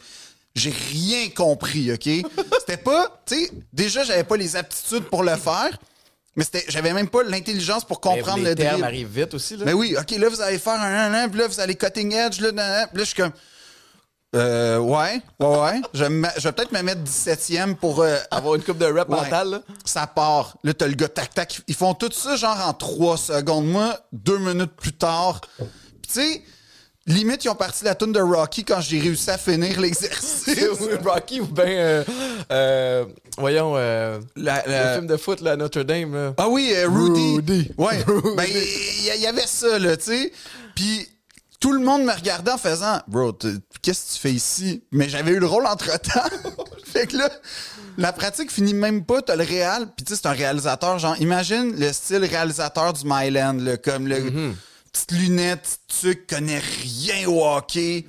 J'ai 0.55 0.72
rien 0.72 1.30
compris, 1.30 1.91
OK? 1.91 2.07
C'était 2.59 2.78
pas, 2.78 3.22
tu 3.26 3.36
sais, 3.36 3.51
déjà, 3.74 4.03
j'avais 4.03 4.24
pas 4.24 4.38
les 4.38 4.55
aptitudes 4.55 5.03
pour 5.03 5.24
le 5.24 5.36
faire, 5.36 5.78
mais 6.36 6.43
c'était, 6.43 6.65
j'avais 6.67 6.93
même 6.93 7.07
pas 7.09 7.23
l'intelligence 7.23 7.86
pour 7.86 7.99
Mais 8.03 8.17
comprendre 8.19 8.43
les 8.43 8.49
le 8.49 8.55
termes 8.55 8.71
drill. 8.73 8.83
arrivent 8.86 9.19
vite 9.21 9.33
aussi, 9.33 9.55
là. 9.57 9.63
Mais 9.65 9.73
oui, 9.73 9.95
OK, 9.99 10.11
là, 10.11 10.29
vous 10.29 10.41
allez 10.41 10.59
faire 10.59 10.79
un, 10.81 11.13
un, 11.13 11.23
un, 11.23 11.29
puis 11.29 11.39
là, 11.39 11.47
vous 11.47 11.59
allez 11.59 11.75
cutting 11.75 12.13
edge, 12.13 12.39
là. 12.41 12.49
Puis 12.51 12.59
là, 12.59 12.88
je 12.99 13.03
suis 13.03 13.15
comme. 13.15 13.31
Euh, 14.36 14.79
ouais, 14.79 15.21
ouais, 15.39 15.47
ouais. 15.59 15.81
Je 15.93 16.03
vais, 16.03 16.09
me- 16.09 16.27
je 16.38 16.41
vais 16.43 16.51
peut-être 16.51 16.73
me 16.73 16.81
mettre 16.81 17.01
17e 17.03 17.75
pour. 17.75 18.01
euh, 18.01 18.17
Avoir 18.31 18.55
une 18.55 18.63
coupe 18.63 18.77
de 18.77 18.86
rap 18.86 19.07
ouais. 19.09 19.15
mentale, 19.15 19.49
là. 19.49 19.61
Ça 19.86 20.07
part. 20.07 20.57
Là, 20.63 20.73
t'as 20.73 20.88
le 20.88 20.93
gars 20.95 21.07
tac-tac. 21.07 21.61
Ils 21.67 21.75
font 21.75 21.93
tout 21.93 22.11
ça, 22.11 22.36
genre, 22.36 22.59
en 22.67 22.73
3 22.73 23.17
secondes. 23.17 23.65
Moi, 23.67 23.97
deux 24.11 24.38
minutes 24.39 24.73
plus 24.75 24.91
tard. 24.91 25.39
Puis, 25.57 25.67
tu 26.01 26.13
sais, 26.21 26.41
limite, 27.08 27.43
ils 27.45 27.49
ont 27.49 27.56
parti 27.56 27.84
la 27.84 27.95
tune 27.95 28.12
de 28.12 28.20
Rocky 28.20 28.64
quand 28.64 28.82
j'ai 28.82 28.99
réussi 28.99 29.30
à 29.30 29.38
finir 29.38 29.80
l'exercice. 29.80 30.43
Oui, 30.80 30.89
Rocky 31.03 31.41
ou 31.41 31.45
bien, 31.47 31.66
euh, 31.66 32.03
euh, 32.51 33.06
voyons, 33.38 33.74
euh, 33.76 34.20
La- 34.36 34.64
le 34.66 34.72
la- 34.72 34.93
film 34.95 35.08
de 35.08 35.18
foot, 35.18 35.41
là, 35.41 35.51
à 35.53 35.56
Notre-Dame. 35.56 36.14
là. 36.14 36.34
Ah 36.38 36.47
oui, 36.49 36.72
euh, 36.76 36.88
Rudy. 36.88 37.36
Rudy. 37.36 37.72
Ouais. 37.78 38.01
Rudy. 38.08 38.36
Ben, 38.36 38.45
il 38.47 39.16
y, 39.16 39.22
y 39.22 39.28
avait 39.28 39.45
ça, 39.47 39.78
là, 39.80 39.97
tu 39.97 40.06
sais. 40.06 40.32
Puis 40.76 41.08
tout 41.60 41.72
le 41.72 41.80
monde 41.80 42.03
me 42.03 42.12
regardait 42.14 42.51
en 42.51 42.58
faisant 42.58 42.99
Bro, 43.08 43.34
qu'est-ce 43.82 44.06
que 44.10 44.14
tu 44.16 44.20
fais 44.20 44.34
ici? 44.34 44.84
Mais 44.91 45.10
j'avais 45.10 45.32
eu 45.32 45.39
le 45.39 45.47
rôle 45.47 45.66
entre-temps. 45.66 46.30
fait 46.86 47.08
que 47.08 47.18
là, 47.18 47.30
la 47.97 48.14
pratique 48.14 48.51
finit 48.51 48.74
même 48.74 49.03
pas, 49.06 49.22
t'as 49.22 49.36
le 49.36 49.43
réal. 49.43 49.88
Puis 49.95 50.06
tu 50.06 50.14
sais, 50.14 50.20
c'est 50.22 50.28
un 50.28 50.34
réalisateur, 50.34 50.99
genre, 50.99 51.16
imagine 51.20 51.74
le 51.80 51.91
style 51.93 52.24
réalisateur 52.26 52.93
du 52.93 53.01
Myland, 53.06 53.58
là, 53.60 53.78
comme 53.78 54.08
le 54.08 54.16
petite 54.18 54.58
lunette, 55.11 55.79
petit 55.87 55.99
truc, 55.99 56.27
connaît 56.27 56.59
rien 56.59 57.27
au 57.29 57.43
hockey. 57.45 58.05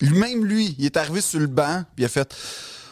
Lui-même, 0.00 0.44
lui, 0.44 0.74
il 0.78 0.84
est 0.84 0.96
arrivé 0.96 1.20
sur 1.20 1.40
le 1.40 1.46
banc, 1.46 1.82
puis 1.94 2.02
il 2.02 2.04
a 2.04 2.08
fait 2.08 2.34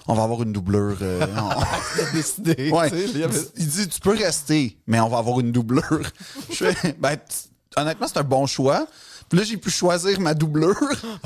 On 0.06 0.14
va 0.14 0.22
avoir 0.22 0.42
une 0.42 0.52
doubleur. 0.52 0.96
euh, 1.02 1.26
on- 1.38 2.14
décidé. 2.16 2.70
Ouais. 2.72 2.90
tu 2.90 2.96
il 3.14 3.18
y 3.20 3.24
avait- 3.24 3.38
Il 3.56 3.66
dit 3.68 3.88
tu 3.88 4.00
peux 4.00 4.16
rester, 4.16 4.78
mais 4.86 5.00
on 5.00 5.08
va 5.08 5.18
avoir 5.18 5.40
une 5.40 5.52
doubleur. 5.52 6.00
Je 6.50 6.70
fais 6.72 6.94
ben, 6.98 7.16
honnêtement, 7.76 8.06
c'est 8.08 8.18
un 8.18 8.22
bon 8.24 8.46
choix. 8.46 8.86
Puis 9.30 9.38
là, 9.38 9.44
j'ai 9.46 9.56
pu 9.56 9.70
choisir 9.70 10.20
ma 10.20 10.34
doubleur. 10.34 10.76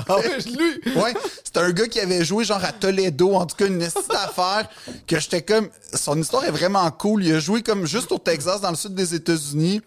Ah 0.07 0.15
ouais, 0.17 0.37
lui! 0.39 0.93
ouais, 0.95 1.13
c'était 1.43 1.59
un 1.59 1.71
gars 1.71 1.85
qui 1.87 1.99
avait 1.99 2.23
joué 2.23 2.45
genre 2.45 2.63
à 2.63 2.71
Toledo, 2.71 3.35
en 3.35 3.45
tout 3.45 3.57
cas 3.57 3.67
une 3.67 3.77
petite 3.79 4.13
affaire 4.13 4.69
que 5.05 5.19
j'étais 5.19 5.41
comme 5.41 5.67
son 5.93 6.17
histoire 6.19 6.45
est 6.45 6.51
vraiment 6.51 6.89
cool. 6.91 7.25
Il 7.25 7.33
a 7.35 7.39
joué 7.39 7.61
comme 7.61 7.85
juste 7.85 8.13
au 8.13 8.17
Texas 8.17 8.61
dans 8.61 8.69
le 8.69 8.77
sud 8.77 8.95
des 8.95 9.13
États-Unis. 9.15 9.81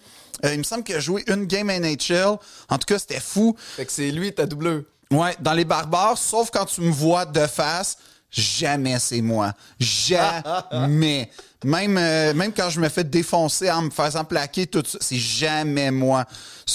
Euh, 0.44 0.52
il 0.54 0.58
me 0.58 0.62
semble 0.64 0.82
qu'il 0.84 0.94
a 0.96 1.00
joué 1.00 1.22
une 1.26 1.44
game 1.46 1.68
NHL. 1.70 2.36
En 2.68 2.78
tout 2.78 2.86
cas, 2.86 2.98
c'était 2.98 3.20
fou. 3.20 3.56
Fait 3.76 3.84
que 3.86 3.92
c'est 3.92 4.10
lui 4.10 4.32
ta 4.32 4.46
doubleur. 4.46 4.82
Ouais, 5.10 5.36
dans 5.40 5.52
les 5.52 5.64
barbares, 5.64 6.16
sauf 6.18 6.50
quand 6.50 6.64
tu 6.64 6.80
me 6.80 6.90
vois 6.90 7.26
de 7.26 7.46
face, 7.46 7.98
jamais 8.30 8.98
c'est 8.98 9.20
moi. 9.20 9.52
Jamais. 9.78 11.30
même, 11.64 11.96
euh, 11.98 12.32
même 12.34 12.52
quand 12.52 12.70
je 12.70 12.80
me 12.80 12.88
fais 12.88 13.04
défoncer 13.04 13.70
en 13.70 13.82
me 13.82 13.90
faisant 13.90 14.24
plaquer, 14.24 14.66
tout 14.66 14.82
ça, 14.86 14.98
c'est 15.00 15.18
jamais 15.18 15.90
moi. 15.90 16.24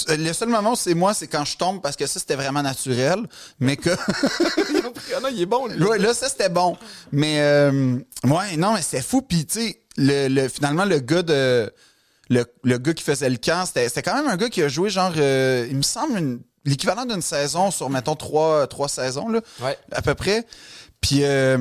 Euh, 0.08 0.16
Le 0.16 0.32
seul 0.32 0.48
moment 0.48 0.72
où 0.72 0.76
c'est 0.76 0.94
moi, 0.94 1.14
c'est 1.14 1.26
quand 1.26 1.44
je 1.44 1.56
tombe 1.56 1.82
parce 1.82 1.96
que 1.96 2.06
ça, 2.06 2.20
c'était 2.20 2.36
vraiment 2.36 2.62
naturel. 2.62 3.26
Mais 3.60 3.76
que. 3.76 3.90
Ah 5.16 5.20
non, 5.22 5.28
il 5.32 5.40
est 5.42 5.46
bon, 5.46 5.66
lui. 5.66 5.82
Ouais, 5.82 5.98
là, 5.98 6.12
ça, 6.14 6.28
c'était 6.28 6.48
bon. 6.48 6.76
Mais, 7.12 7.40
euh, 7.40 7.96
ouais, 8.24 8.56
non, 8.56 8.74
mais 8.74 8.82
c'était 8.82 9.02
fou. 9.02 9.22
Puis, 9.22 9.46
tu 9.46 9.60
sais, 9.60 9.80
le, 9.96 10.28
le- 10.28 10.48
finalement, 10.48 10.84
le 10.84 10.98
gars 10.98 11.22
de. 11.22 11.72
Le, 12.30 12.44
le 12.62 12.78
gars 12.78 12.92
qui 12.94 13.02
faisait 13.04 13.30
le 13.30 13.36
camp, 13.38 13.64
c'était 13.66 13.88
c'était 13.88 14.02
quand 14.02 14.14
même 14.14 14.28
un 14.28 14.36
gars 14.36 14.48
qui 14.50 14.62
a 14.62 14.68
joué, 14.68 14.90
genre, 14.90 15.12
euh, 15.16 15.66
il 15.70 15.76
me 15.76 15.82
semble, 15.82 16.18
une- 16.18 16.40
l'équivalent 16.64 17.06
d'une 17.06 17.22
saison 17.22 17.70
sur, 17.70 17.88
mettons, 17.88 18.16
trois, 18.16 18.66
trois 18.66 18.88
saisons, 18.88 19.28
là, 19.28 19.40
Ouais. 19.62 19.78
à 19.92 20.02
peu 20.02 20.14
près. 20.14 20.44
Puis, 21.00 21.24
euh, 21.24 21.58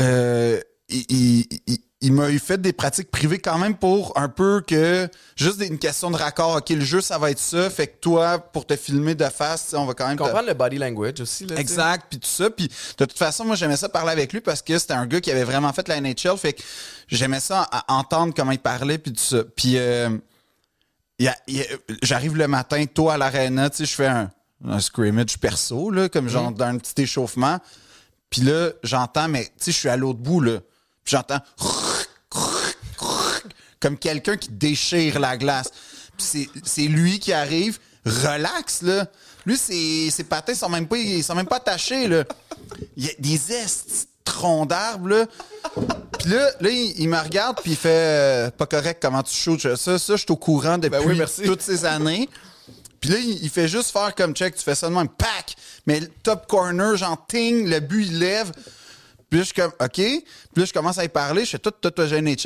euh, 0.00 0.60
il, 0.88 1.04
il- 1.08 1.46
il- 1.66 1.78
il 2.04 2.12
m'a 2.12 2.28
eu 2.30 2.38
fait 2.38 2.60
des 2.60 2.72
pratiques 2.72 3.10
privées 3.10 3.38
quand 3.38 3.56
même 3.58 3.76
pour 3.76 4.12
un 4.18 4.28
peu 4.28 4.60
que 4.66 5.08
juste 5.36 5.60
une 5.62 5.78
question 5.78 6.10
de 6.10 6.16
raccord. 6.16 6.56
OK, 6.56 6.68
le 6.70 6.84
jeu, 6.84 7.00
ça 7.00 7.16
va 7.18 7.30
être 7.30 7.38
ça. 7.38 7.70
Fait 7.70 7.86
que 7.86 7.96
toi, 8.00 8.38
pour 8.38 8.66
te 8.66 8.76
filmer 8.76 9.14
de 9.14 9.24
face, 9.24 9.74
on 9.76 9.86
va 9.86 9.94
quand 9.94 10.06
même 10.08 10.16
te- 10.18 10.22
Comprendre 10.22 10.46
le 10.48 10.54
body 10.54 10.76
language 10.78 11.20
aussi, 11.20 11.46
là. 11.46 11.56
Exact, 11.56 12.06
puis 12.10 12.18
tout 12.20 12.28
ça. 12.28 12.50
Puis 12.50 12.68
de 12.68 13.04
toute 13.06 13.16
façon, 13.18 13.44
moi, 13.44 13.56
j'aimais 13.56 13.76
ça 13.76 13.88
parler 13.88 14.12
avec 14.12 14.32
lui 14.32 14.40
parce 14.40 14.60
que 14.60 14.78
c'était 14.78 14.92
un 14.94 15.06
gars 15.06 15.20
qui 15.20 15.30
avait 15.30 15.44
vraiment 15.44 15.72
fait 15.72 15.88
la 15.88 16.00
NHL. 16.00 16.36
Fait 16.36 16.52
que 16.52 16.62
j'aimais 17.08 17.40
ça 17.40 17.66
à- 17.72 17.92
entendre 17.94 18.34
comment 18.36 18.52
il 18.52 18.58
parlait, 18.58 18.98
puis 18.98 19.12
tout 19.12 19.22
ça. 19.24 19.42
Puis 19.56 19.78
euh, 19.78 20.10
j'arrive 22.02 22.36
le 22.36 22.48
matin, 22.48 22.84
tôt 22.86 23.08
à 23.10 23.16
l'aréna, 23.16 23.70
tu 23.70 23.78
sais, 23.78 23.84
je 23.86 23.94
fais 23.94 24.06
un, 24.06 24.30
un 24.66 24.80
scrimmage 24.80 25.38
perso, 25.38 25.90
là, 25.90 26.08
comme 26.08 26.28
genre 26.28 26.50
Mhm. 26.50 26.56
d'un 26.56 26.78
petit 26.78 27.02
échauffement. 27.02 27.58
Puis 28.30 28.42
là, 28.42 28.70
j'entends, 28.82 29.28
mais 29.28 29.44
tu 29.44 29.50
sais, 29.66 29.72
je 29.72 29.76
suis 29.78 29.88
à 29.88 29.96
l'autre 29.96 30.18
bout, 30.18 30.40
là. 30.40 30.58
Puis 31.04 31.12
j'entends 31.16 31.38
comme 33.84 33.98
quelqu'un 33.98 34.38
qui 34.38 34.48
déchire 34.50 35.20
la 35.20 35.36
glace. 35.36 35.70
Puis 36.16 36.48
c'est, 36.64 36.82
lui 36.86 37.18
qui 37.18 37.34
arrive, 37.34 37.78
relax, 38.06 38.80
là. 38.80 39.06
Lui, 39.44 39.58
ses, 39.58 40.10
ses 40.10 40.24
patins 40.24 40.54
sont 40.54 40.70
même 40.70 40.88
pas, 40.88 40.96
ils 40.96 41.22
sont 41.22 41.34
même 41.34 41.46
pas 41.46 41.56
attachés, 41.56 42.08
là. 42.08 42.24
Il 42.96 43.04
y 43.04 43.10
a 43.10 43.12
des 43.18 43.52
est 43.52 44.08
tronc 44.24 44.64
d'arbre, 44.64 45.08
là. 45.08 45.26
Puis 46.18 46.30
là, 46.30 46.50
là 46.60 46.70
il, 46.70 46.98
il 46.98 47.08
me 47.10 47.18
regarde, 47.18 47.58
puis 47.60 47.72
il 47.72 47.76
fait 47.76 47.88
euh, 47.90 48.50
Pas 48.50 48.64
correct, 48.64 49.00
comment 49.02 49.22
tu 49.22 49.34
shoots 49.34 49.60
Je- 49.60 49.74
Ça, 49.76 49.98
ça, 49.98 50.14
je 50.16 50.22
suis 50.22 50.30
au 50.32 50.36
courant 50.36 50.78
depuis 50.78 50.90
Ben 50.98 51.02
oui, 51.06 51.18
merci. 51.18 51.42
toutes 51.42 51.60
ces 51.60 51.84
années. 51.84 52.26
Puis 53.00 53.10
là, 53.10 53.18
il, 53.18 53.44
il 53.44 53.50
fait 53.50 53.68
juste 53.68 53.90
faire 53.90 54.14
comme 54.14 54.34
check, 54.34 54.56
tu 54.56 54.62
fais 54.62 54.74
ça 54.74 54.88
de 54.88 54.94
même, 54.94 55.08
pack! 55.10 55.56
Mais 55.86 56.00
le 56.00 56.08
top 56.22 56.46
corner, 56.46 56.96
genre 56.96 57.22
ting, 57.26 57.68
le 57.68 57.80
but, 57.80 58.06
il 58.06 58.18
lève. 58.18 58.50
Puis 59.28 59.40
là, 59.40 59.44
je 59.44 59.52
suis 59.52 59.54
comme, 59.54 59.72
OK. 59.78 59.92
Puis 59.96 60.24
là, 60.56 60.64
je 60.64 60.72
commence 60.72 60.96
à 60.96 61.04
y 61.04 61.08
parler. 61.10 61.44
Je 61.44 61.50
fais 61.50 61.58
tout, 61.58 61.70
tout, 61.72 61.90
tout. 61.90 62.04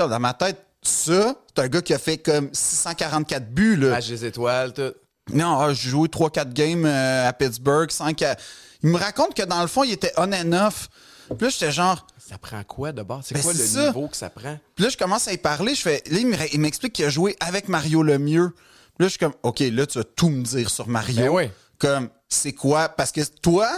Dans 0.08 0.18
ma 0.20 0.34
tête, 0.34 0.64
ça, 0.88 1.34
c'est 1.54 1.62
un 1.62 1.68
gars 1.68 1.82
qui 1.82 1.94
a 1.94 1.98
fait 1.98 2.18
comme 2.18 2.48
644 2.52 3.50
buts, 3.50 3.76
là. 3.76 3.90
Match 3.90 4.08
des 4.08 4.24
étoiles, 4.24 4.72
tout. 4.72 4.92
Non, 5.32 5.58
ah, 5.60 5.72
j'ai 5.74 5.90
joué 5.90 6.08
3-4 6.08 6.52
games 6.52 6.86
euh, 6.86 7.28
à 7.28 7.32
Pittsburgh, 7.32 7.90
5 7.90 8.22
à... 8.22 8.36
Il 8.82 8.90
me 8.90 8.96
raconte 8.96 9.34
que 9.34 9.42
dans 9.42 9.60
le 9.60 9.66
fond, 9.66 9.84
il 9.84 9.92
était 9.92 10.12
on 10.16 10.32
and 10.32 10.52
off. 10.52 10.88
Puis 11.28 11.36
là, 11.40 11.48
j'étais 11.50 11.70
genre... 11.72 12.06
Ça 12.18 12.38
prend 12.38 12.62
quoi 12.64 12.92
de 12.92 13.02
base? 13.02 13.24
C'est 13.26 13.34
Ben, 13.34 13.42
quoi 13.42 13.52
le 13.52 13.58
ça. 13.58 13.86
niveau 13.88 14.08
que 14.08 14.16
ça 14.16 14.30
prend? 14.30 14.58
Puis 14.74 14.84
là, 14.84 14.90
je 14.90 14.96
commence 14.96 15.28
à 15.28 15.32
y 15.32 15.38
parler. 15.38 15.74
Je 15.74 15.82
fais... 15.82 16.02
Là, 16.10 16.18
il 16.18 16.26
me- 16.28 16.36
il 16.54 16.60
m'explique 16.60 16.92
qu'il 16.94 17.04
a 17.04 17.10
joué 17.10 17.36
avec 17.40 17.68
Mario 17.68 18.02
Lemieux. 18.02 18.50
Puis 18.54 18.64
là, 19.00 19.06
je 19.06 19.08
suis 19.10 19.18
comme, 19.18 19.34
OK, 19.42 19.60
là, 19.60 19.86
tu 19.86 19.98
vas 19.98 20.04
tout 20.04 20.28
me 20.30 20.42
dire 20.42 20.70
sur 20.70 20.88
Mario. 20.88 21.22
Ben 21.24 21.28
oui. 21.28 21.50
Comme, 21.78 22.08
c'est 22.28 22.52
quoi? 22.52 22.88
Parce 22.88 23.12
que 23.12 23.20
toi, 23.42 23.68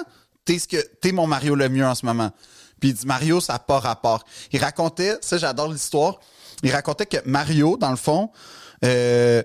t'es 0.44 0.58
ce 0.58 0.68
que 0.68 0.76
t'es 1.00 1.10
mon 1.12 1.26
Mario 1.26 1.54
Lemieux 1.56 1.86
en 1.86 1.94
ce 1.94 2.06
moment. 2.06 2.30
Puis 2.80 2.90
il 2.90 2.94
dit, 2.94 3.06
Mario, 3.06 3.40
ça 3.40 3.54
n'a 3.54 3.58
pas 3.58 3.78
rapport. 3.80 4.24
Il 4.52 4.60
racontait, 4.60 5.16
ça, 5.20 5.36
j'adore 5.38 5.72
l'histoire. 5.72 6.18
Il 6.62 6.70
racontait 6.72 7.06
que 7.06 7.16
Mario, 7.24 7.76
dans 7.76 7.90
le 7.90 7.96
fond, 7.96 8.30
euh, 8.84 9.42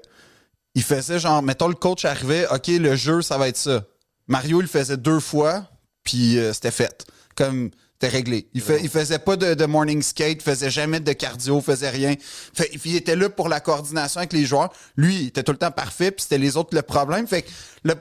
il 0.73 0.83
faisait 0.83 1.19
genre, 1.19 1.41
mettons, 1.41 1.67
le 1.67 1.75
coach 1.75 2.05
arrivait, 2.05 2.47
OK, 2.51 2.67
le 2.67 2.95
jeu, 2.95 3.21
ça 3.21 3.37
va 3.37 3.47
être 3.47 3.57
ça. 3.57 3.83
Mario, 4.27 4.61
il 4.61 4.67
faisait 4.67 4.97
deux 4.97 5.19
fois, 5.19 5.67
puis 6.03 6.37
euh, 6.37 6.51
c'était 6.53 6.71
fait. 6.71 7.05
Comme, 7.35 7.71
c'était 7.97 8.15
réglé. 8.17 8.47
Il, 8.53 8.61
fait, 8.61 8.81
il 8.84 8.89
faisait 8.89 9.19
pas 9.19 9.38
de, 9.38 9.53
de 9.53 9.65
morning 9.65 10.01
skate, 10.01 10.41
faisait 10.41 10.69
jamais 10.69 10.99
de 10.99 11.13
cardio, 11.13 11.61
faisait 11.61 11.89
rien. 11.89 12.15
Fait, 12.53 12.69
il 12.84 12.95
était 12.95 13.15
là 13.15 13.30
pour 13.30 13.47
la 13.47 13.61
coordination 13.61 14.19
avec 14.19 14.34
les 14.34 14.45
joueurs. 14.45 14.69
Lui, 14.97 15.15
il 15.15 15.27
était 15.27 15.43
tout 15.43 15.53
le 15.53 15.57
temps 15.57 15.72
parfait, 15.72 16.11
puis 16.11 16.23
c'était 16.23 16.38
les 16.38 16.57
autres 16.57 16.76
le 16.76 16.81
problème. 16.81 17.26
Fait 17.26 17.45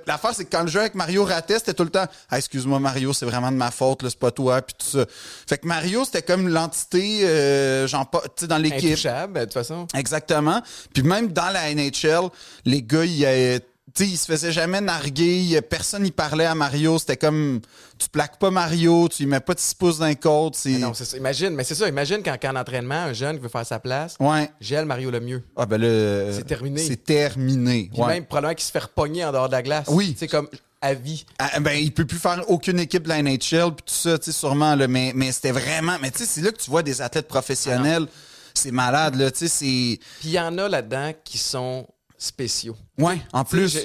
l'affaire, 0.07 0.33
c'est 0.35 0.47
que 0.47 0.51
quand 0.51 0.62
le 0.62 0.69
jeu 0.69 0.81
avec 0.81 0.97
Mario 0.97 1.25
ratait, 1.25 1.59
c'était 1.59 1.75
tout 1.75 1.85
le 1.85 1.91
temps 1.91 2.07
ah, 2.29 2.39
excuse-moi 2.39 2.81
Mario, 2.81 3.12
c'est 3.12 3.27
vraiment 3.27 3.53
de 3.53 3.57
ma 3.57 3.71
faute, 3.71 4.01
c'est 4.09 4.19
pas 4.19 4.33
toi, 4.33 4.62
puis 4.62 4.75
tout 4.79 4.99
ça. 4.99 5.07
Fait 5.49 5.59
que 5.59 5.66
Mario, 5.66 6.05
c'était 6.05 6.23
comme 6.23 6.49
l'entité, 6.49 7.25
euh, 7.25 7.87
genre, 7.87 8.09
pas, 8.11 8.23
tu 8.23 8.29
sais, 8.41 8.47
dans 8.47 8.59
l'équipe. 8.59 8.97
De 8.97 9.41
toute 9.45 9.53
façon. 9.53 9.87
Exactement. 9.95 10.61
Puis 10.93 11.05
même 11.05 11.29
dans 11.33 11.51
la 11.51 11.73
NHL, 11.73 12.31
les 12.65 12.83
gars, 12.83 13.05
ils, 13.05 13.25
euh, 13.25 13.59
tu 13.59 13.65
sais, 14.03 14.09
ils 14.09 14.16
se 14.16 14.27
faisaient 14.27 14.51
jamais 14.53 14.81
narguer. 14.81 15.41
il 15.41 15.62
Personne 15.62 16.03
n'y 16.03 16.11
parlait 16.11 16.47
à 16.47 16.55
Mario. 16.55 16.99
C'était 16.99 17.16
comme, 17.16 17.61
tu 17.99 18.09
plaques 18.09 18.39
pas 18.39 18.51
Mario, 18.51 19.09
tu 19.09 19.23
lui 19.23 19.31
mets 19.31 19.41
pas 19.41 19.55
de 19.55 19.61
6 19.61 19.75
pouces 19.75 19.99
d'un 19.99 20.15
côte. 20.15 20.57
C'est... 20.57 20.79
Non, 20.79 20.95
c'est 20.95 21.05
ça. 21.05 21.16
Imagine, 21.16 21.51
mais 21.51 21.65
c'est 21.65 21.75
ça. 21.75 21.89
Imagine 21.89 22.23
quand, 22.25 22.37
quand 22.41 22.51
en 22.53 22.57
entraînement, 22.57 22.95
un 22.95 23.12
jeune 23.12 23.37
qui 23.37 23.43
veut 23.43 23.49
faire 23.49 23.66
sa 23.66 23.79
place, 23.79 24.16
Ouais. 24.19 24.51
gèle 24.61 24.85
Mario 24.87 25.11
le 25.11 25.21
mieux. 25.21 25.43
Ah 25.57 25.66
ben 25.66 25.81
là, 25.81 26.33
C'est 26.33 26.45
terminé. 26.47 26.81
C'est 26.85 27.05
terminé. 27.05 27.89
Puis 27.93 28.03
ouais. 28.03 28.15
même 28.15 28.25
probablement 28.27 28.55
qu'il 28.55 28.65
se 28.65 28.73
fait 28.73 28.81
repogner 28.81 29.25
en 29.25 29.33
dehors 29.33 29.49
de 29.49 29.53
la 29.53 29.62
glace. 29.62 29.87
Oui. 29.89 30.16
C'est 30.19 30.29
comme 30.29 30.49
à 30.81 30.93
vie. 30.95 31.25
Ah, 31.39 31.61
ben, 31.61 31.73
il 31.73 31.93
peut 31.93 32.05
plus 32.05 32.19
faire 32.19 32.43
aucune 32.49 32.79
équipe 32.81 33.05
de 33.05 33.09
la 33.09 33.23
NHL 33.23 33.39
puis 33.75 33.85
tout 33.87 33.95
ça, 33.95 34.19
tu 34.19 34.27
sais, 34.27 34.33
sûrement. 34.33 34.75
Là, 34.75 34.87
mais, 34.89 35.12
mais 35.15 35.33
c'était 35.33 35.53
vraiment... 35.53 35.97
Mais 36.03 36.11
tu 36.11 36.19
sais, 36.19 36.27
c'est 36.27 36.41
là 36.43 36.51
que 36.53 36.59
tu 36.59 36.69
vois 36.71 36.83
des 36.83 37.01
athlètes 37.01 37.29
professionnels. 37.29 38.07
c'est 38.53 38.71
malade, 38.71 39.15
là. 39.15 39.31
Tu 39.31 39.39
sais, 39.39 39.49
c'est... 39.49 39.99
Puis 40.21 40.29
il 40.29 40.33
y 40.33 40.41
en 40.41 40.59
a 40.59 40.69
là-dedans 40.69 41.12
qui 41.25 41.39
sont 41.39 41.87
spéciaux. 42.25 42.77
Ouais, 42.99 43.21
en 43.33 43.45
plus... 43.45 43.85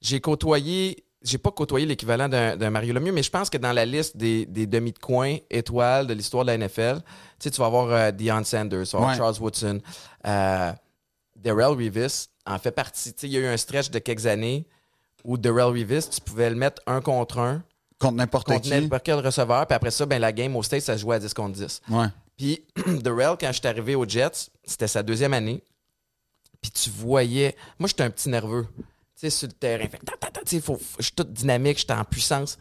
j'ai 0.00 0.20
côtoyé, 0.20 1.04
j'ai 1.22 1.38
pas 1.38 1.50
côtoyé 1.50 1.86
l'équivalent 1.86 2.28
d'un 2.28 2.70
Mario 2.70 2.92
Lemieux, 2.92 3.12
mais 3.12 3.22
je 3.22 3.30
pense 3.30 3.48
que 3.48 3.58
dans 3.58 3.72
la 3.72 3.84
liste 3.86 4.16
des, 4.16 4.46
des 4.46 4.66
demi 4.66 4.92
de 4.92 4.98
coin 4.98 5.36
étoiles 5.50 6.06
de 6.06 6.14
l'histoire 6.14 6.44
de 6.44 6.50
la 6.52 6.58
NFL, 6.58 6.96
tu 6.96 7.04
sais, 7.38 7.50
tu 7.50 7.60
vas 7.60 7.66
avoir 7.66 7.90
euh, 7.90 8.10
Deion 8.10 8.44
Sanders, 8.44 8.86
tu 8.86 8.92
vas 8.92 8.98
avoir 8.98 9.10
Ouais. 9.10 9.16
Charles 9.16 9.36
Woodson, 9.40 9.80
euh, 10.26 10.72
Darrell 11.36 11.66
Revis 11.68 12.28
en 12.46 12.58
fait 12.58 12.70
partie. 12.72 13.12
Tu 13.14 13.20
sais, 13.20 13.26
il 13.28 13.32
y 13.32 13.36
a 13.36 13.40
eu 13.40 13.46
un 13.46 13.56
stretch 13.56 13.90
de 13.90 13.98
quelques 13.98 14.26
années 14.26 14.66
où 15.24 15.38
Darrell 15.38 15.64
Revis, 15.64 16.08
tu 16.10 16.20
pouvais 16.20 16.50
le 16.50 16.56
mettre 16.56 16.82
un 16.86 17.00
contre 17.00 17.38
un 17.38 17.62
contre 17.98 18.16
n'importe 18.16 18.46
contre 18.46 18.62
qui. 18.62 18.70
n'importe 18.70 19.02
quel 19.04 19.20
receveur, 19.20 19.66
puis 19.66 19.74
après 19.74 19.90
ça, 19.90 20.04
ben, 20.04 20.18
la 20.20 20.32
game 20.32 20.54
au 20.56 20.62
States, 20.62 20.82
ça 20.82 20.96
se 20.96 21.02
jouait 21.02 21.16
à 21.16 21.18
10 21.18 21.32
contre 21.34 21.52
10. 21.52 21.80
Ouais. 21.88 22.06
Puis 22.36 22.64
Darrell, 23.02 23.36
quand 23.40 23.48
je 23.48 23.58
suis 23.58 23.66
arrivé 23.66 23.94
aux 23.94 24.06
Jets, 24.06 24.50
c'était 24.64 24.88
sa 24.88 25.02
deuxième 25.02 25.32
année. 25.32 25.62
Puis 26.64 26.70
tu 26.70 26.88
voyais. 26.88 27.54
Moi, 27.78 27.88
j'étais 27.88 28.04
un 28.04 28.08
petit 28.10 28.30
nerveux. 28.30 28.66
Tu 28.78 28.84
sais, 29.16 29.28
sur 29.28 29.48
le 29.48 29.52
terrain. 29.52 29.84
Fait 29.86 30.60
faut- 30.62 30.80
je 30.98 31.02
suis 31.02 31.12
toute 31.12 31.30
dynamique, 31.30 31.76
j'étais 31.78 31.92
en 31.92 32.04
puissance. 32.06 32.56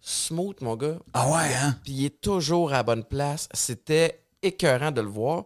Smooth, 0.00 0.60
mon 0.60 0.76
gars. 0.76 0.96
Ah 1.12 1.28
ouais, 1.28 1.52
hein? 1.54 1.76
Puis 1.82 1.92
il 1.92 2.04
est 2.04 2.20
toujours 2.20 2.70
à 2.70 2.74
la 2.74 2.82
bonne 2.84 3.02
place. 3.02 3.48
C'était 3.52 4.22
écœurant 4.42 4.92
de 4.92 5.00
le 5.00 5.08
voir. 5.08 5.44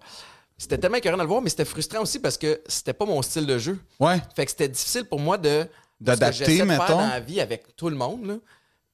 C'était 0.59 0.77
tellement 0.77 0.99
écœurant 0.99 1.17
de 1.17 1.23
le 1.23 1.29
voir, 1.29 1.41
mais 1.41 1.49
c'était 1.49 1.65
frustrant 1.65 2.03
aussi 2.03 2.19
parce 2.19 2.37
que 2.37 2.61
c'était 2.67 2.93
pas 2.93 3.07
mon 3.07 3.23
style 3.23 3.47
de 3.47 3.57
jeu. 3.57 3.79
Ouais. 3.99 4.21
Fait 4.37 4.45
que 4.45 4.51
c'était 4.51 4.69
difficile 4.69 5.05
pour 5.07 5.19
moi 5.19 5.39
de. 5.39 5.67
D'adapter, 6.03 6.45
de 6.45 6.51
faire 6.57 6.67
mettons. 6.67 6.87
dans 6.99 7.01
la 7.09 7.21
vie 7.21 7.41
avec 7.41 7.75
tout 7.77 7.89
le 7.89 7.97
monde, 7.97 8.27
là. 8.27 8.37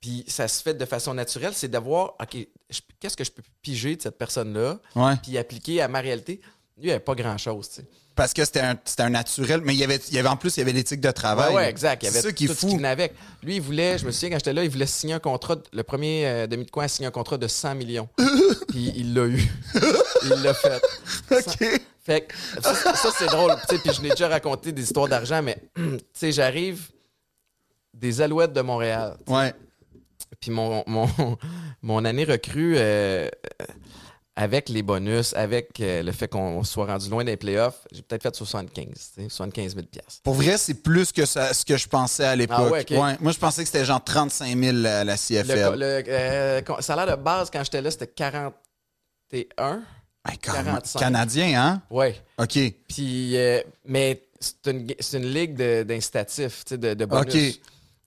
Puis 0.00 0.24
ça 0.28 0.46
se 0.46 0.62
fait 0.62 0.74
de 0.74 0.84
façon 0.84 1.12
naturelle, 1.12 1.54
c'est 1.54 1.66
d'avoir, 1.68 2.14
OK, 2.20 2.36
qu'est-ce 3.00 3.16
que 3.16 3.24
je 3.24 3.32
peux 3.32 3.42
piger 3.62 3.96
de 3.96 4.02
cette 4.02 4.16
personne-là, 4.18 4.78
Ouais. 4.94 5.14
puis 5.22 5.36
appliquer 5.38 5.82
à 5.82 5.88
ma 5.88 6.00
réalité? 6.00 6.40
Lui, 6.76 6.84
il 6.84 6.86
n'y 6.86 6.90
avait 6.90 7.00
pas 7.00 7.14
grand-chose, 7.16 7.68
tu 7.68 7.74
sais. 7.76 7.86
Parce 8.16 8.32
que 8.32 8.44
c'était 8.47 8.60
un, 8.60 8.76
c'était 8.84 9.02
un 9.02 9.10
naturel, 9.10 9.60
mais 9.62 9.74
il 9.74 9.78
y 9.78 9.84
avait, 9.84 10.01
il 10.09 10.14
y 10.14 10.18
avait 10.18 10.28
en 10.28 10.36
plus, 10.36 10.56
il 10.56 10.60
y 10.60 10.62
avait 10.62 10.72
l'éthique 10.72 11.02
de 11.02 11.10
travail. 11.10 11.55
Ouais, 11.55 11.68
exact. 11.68 12.02
Il 12.02 12.06
y 12.06 12.09
avait 12.09 12.22
ça 12.22 12.32
qui 12.32 12.47
tout 12.47 12.55
ce 12.55 12.66
qui 12.66 12.76
venait 12.76 12.88
avec. 12.88 13.14
Lui, 13.43 13.56
il 13.56 13.60
voulait, 13.60 13.98
je 13.98 14.06
me 14.06 14.10
souviens 14.10 14.30
quand 14.30 14.38
j'étais 14.38 14.55
là, 14.55 14.64
il 14.64 14.70
voulait 14.70 14.86
signer 14.86 15.14
un 15.14 15.18
contrat, 15.18 15.56
le 15.70 15.82
premier 15.82 16.26
euh, 16.26 16.47
demi 16.47 16.64
de 16.64 16.70
coin 16.70 16.84
a 16.84 16.88
signé 16.88 17.06
un 17.06 17.10
contrat 17.10 17.36
de 17.36 17.47
100 17.47 17.74
millions. 17.74 18.09
puis 18.68 18.90
il 18.97 19.12
l'a 19.12 19.26
eu. 19.26 19.47
il 20.24 20.43
l'a 20.43 20.55
fait. 20.55 20.82
OK. 21.30 21.80
Fait 22.05 22.20
que 22.22 22.34
ça, 22.62 22.74
ça, 22.94 23.10
c'est 23.18 23.26
drôle. 23.26 23.55
Puis 23.68 23.78
je 23.94 24.01
n'ai 24.01 24.10
déjà 24.10 24.28
raconté 24.28 24.72
des 24.72 24.82
histoires 24.82 25.09
d'argent, 25.09 25.43
mais 25.43 25.59
tu 25.76 25.98
sais, 26.14 26.32
j'arrive 26.32 26.88
des 27.93 28.22
Alouettes 28.22 28.52
de 28.55 28.62
Montréal. 28.62 29.16
Ouais. 29.26 29.52
Puis 30.40 30.51
mon, 30.51 30.84
mon, 30.86 31.06
mon 31.82 32.05
année 32.05 32.24
recrue, 32.24 32.76
euh, 32.78 33.28
avec 34.38 34.68
les 34.68 34.82
bonus, 34.82 35.32
avec 35.34 35.80
euh, 35.80 36.02
le 36.02 36.12
fait 36.12 36.28
qu'on 36.28 36.62
soit 36.62 36.84
rendu 36.84 37.08
loin 37.08 37.24
des 37.24 37.38
playoffs, 37.38 37.86
j'ai 37.90 38.02
peut-être 38.02 38.22
fait 38.22 38.34
75, 38.36 38.86
tu 38.86 39.22
sais, 39.22 39.28
75 39.30 39.74
000 39.74 39.86
piastres. 39.86 40.20
Pour 40.22 40.34
vrai, 40.34 40.58
c'est 40.58 40.74
plus 40.74 41.10
que 41.10 41.24
ça, 41.24 41.54
ce 41.54 41.64
que 41.64 41.78
je 41.78 41.88
pensais 41.88 42.24
à 42.26 42.36
l'époque. 42.36 42.56
Ah 42.60 42.70
ouais, 42.70 42.82
ok. 42.82 43.20
Moi, 43.20 43.32
je 43.32 43.38
pensais 43.38 43.62
que 43.62 43.66
c'était 43.66 43.86
genre 43.86 44.04
35 44.04 44.54
000 44.58 44.76
la, 44.76 45.04
la 45.04 45.14
Le, 45.14 45.18
CFL. 45.18 45.78
le, 45.78 46.04
euh, 46.08 46.60
con- 46.60 46.76
salaire 46.80 47.16
de 47.16 47.22
base, 47.22 47.48
quand 47.50 47.64
j'étais 47.64 47.80
là, 47.80 47.90
c'était 47.90 48.08
41. 48.08 49.82
Hey, 50.28 50.38
quand 50.38 50.52
même. 50.52 50.64
45. 50.66 50.98
Canadien, 50.98 51.62
hein? 51.62 51.82
Ouais. 51.88 52.20
OK. 52.38 52.58
Puis, 52.88 53.36
euh, 53.38 53.62
mais 53.86 54.22
c'est 54.38 54.66
une, 55.16 55.26
ligue 55.26 55.54
d'incitatifs, 55.56 56.64
de, 56.66 56.92
de 56.92 57.04
bonus. 57.06 57.54
OK. 57.54 57.60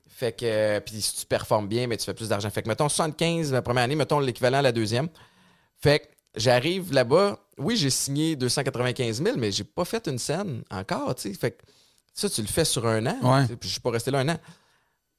Fait 0.10 0.34
que, 0.34 0.46
euh, 0.46 0.80
puis 0.82 1.02
si 1.02 1.16
tu 1.22 1.26
performes 1.26 1.68
bien, 1.68 1.88
mais 1.88 1.98
tu 1.98 2.06
fais 2.06 2.14
plus 2.14 2.30
d'argent. 2.30 2.50
Fait 2.52 2.62
que, 2.62 2.68
mettons, 2.68 2.88
75 2.90 3.52
la 3.52 3.62
première 3.64 3.86
année, 3.86 3.96
mettons 3.96 4.20
l'équivalent 4.20 4.60
à 4.60 4.62
la 4.62 4.72
deuxième. 4.74 5.08
Fait 5.82 6.00
que 6.00 6.06
j'arrive 6.36 6.94
là-bas. 6.94 7.40
Oui, 7.58 7.76
j'ai 7.76 7.90
signé 7.90 8.36
295 8.36 9.22
000, 9.24 9.38
mais 9.38 9.52
j'ai 9.52 9.64
pas 9.64 9.86
fait 9.86 10.08
une 10.08 10.18
scène 10.20 10.64
encore, 10.70 11.16
tu 11.16 11.24
sais. 11.24 11.34
Fait 11.34 11.52
que 11.52 11.64
ça, 12.14 12.30
tu 12.30 12.42
le 12.42 12.48
fais 12.48 12.66
sur 12.66 12.86
un 12.88 13.06
an. 13.06 13.18
Ouais. 13.22 13.46
Puis 13.48 13.70
je 13.70 13.74
suis 13.74 13.82
pas 13.82 13.92
resté 13.92 14.12
là 14.12 14.20
un 14.20 14.30
an. 14.30 14.38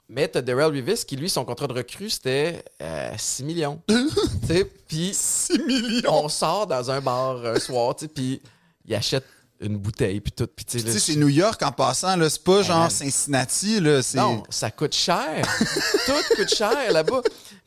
Mais 0.08 0.26
t'as 0.26 0.42
Darrell 0.42 0.66
Revis 0.66 1.04
qui, 1.06 1.16
lui, 1.16 1.30
son 1.30 1.44
contrat 1.44 1.68
de 1.68 1.72
recrue, 1.72 2.10
c'était 2.10 2.64
euh, 2.82 3.12
6 3.16 3.44
millions. 3.44 3.80
tu 3.88 3.96
sais, 4.46 4.64
puis 4.64 5.10
6 5.14 5.58
millions. 5.66 6.24
on 6.24 6.28
sort 6.28 6.66
dans 6.66 6.90
un 6.90 7.00
bar 7.00 7.46
un 7.46 7.60
soir, 7.60 7.94
puis 8.12 8.42
il 8.84 8.94
achète 8.94 9.24
une 9.60 9.76
bouteille, 9.76 10.20
puis 10.20 10.32
tout. 10.32 10.48
Puis 10.48 10.64
tu 10.64 10.80
sais, 10.80 10.98
c'est 10.98 11.16
New 11.16 11.28
York 11.28 11.62
en 11.62 11.70
passant, 11.70 12.16
là. 12.16 12.28
C'est 12.28 12.42
pas 12.42 12.62
genre. 12.62 12.90
Cincinnati, 12.90 13.78
là. 13.78 14.00
Non, 14.14 14.42
ça 14.48 14.70
coûte 14.70 14.94
cher. 14.94 15.46
tout 16.06 16.34
coûte 16.34 16.54
cher 16.54 16.92
là-bas. 16.92 17.20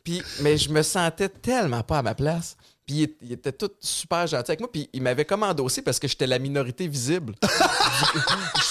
Puis, 0.04 0.22
mais 0.42 0.58
je 0.58 0.70
me 0.70 0.82
sentais 0.82 1.30
tellement 1.30 1.84
pas 1.84 2.00
à 2.00 2.02
ma 2.02 2.16
place. 2.16 2.58
Puis 2.86 3.16
il, 3.22 3.32
était 3.32 3.54
tout 3.54 3.72
super 3.80 4.28
gentil 4.28 4.52
avec 4.52 4.60
moi. 4.60 4.70
Puis 4.72 4.90
il 4.92 5.02
m'avait 5.02 5.26
comme 5.26 5.44
endossé 5.44 5.82
parce 5.82 6.00
que 6.00 6.08
j'étais 6.08 6.28
la 6.28 6.40
minorité 6.40 6.88
visible. 6.88 7.34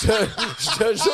je, 0.02 0.08
je. 0.96 1.10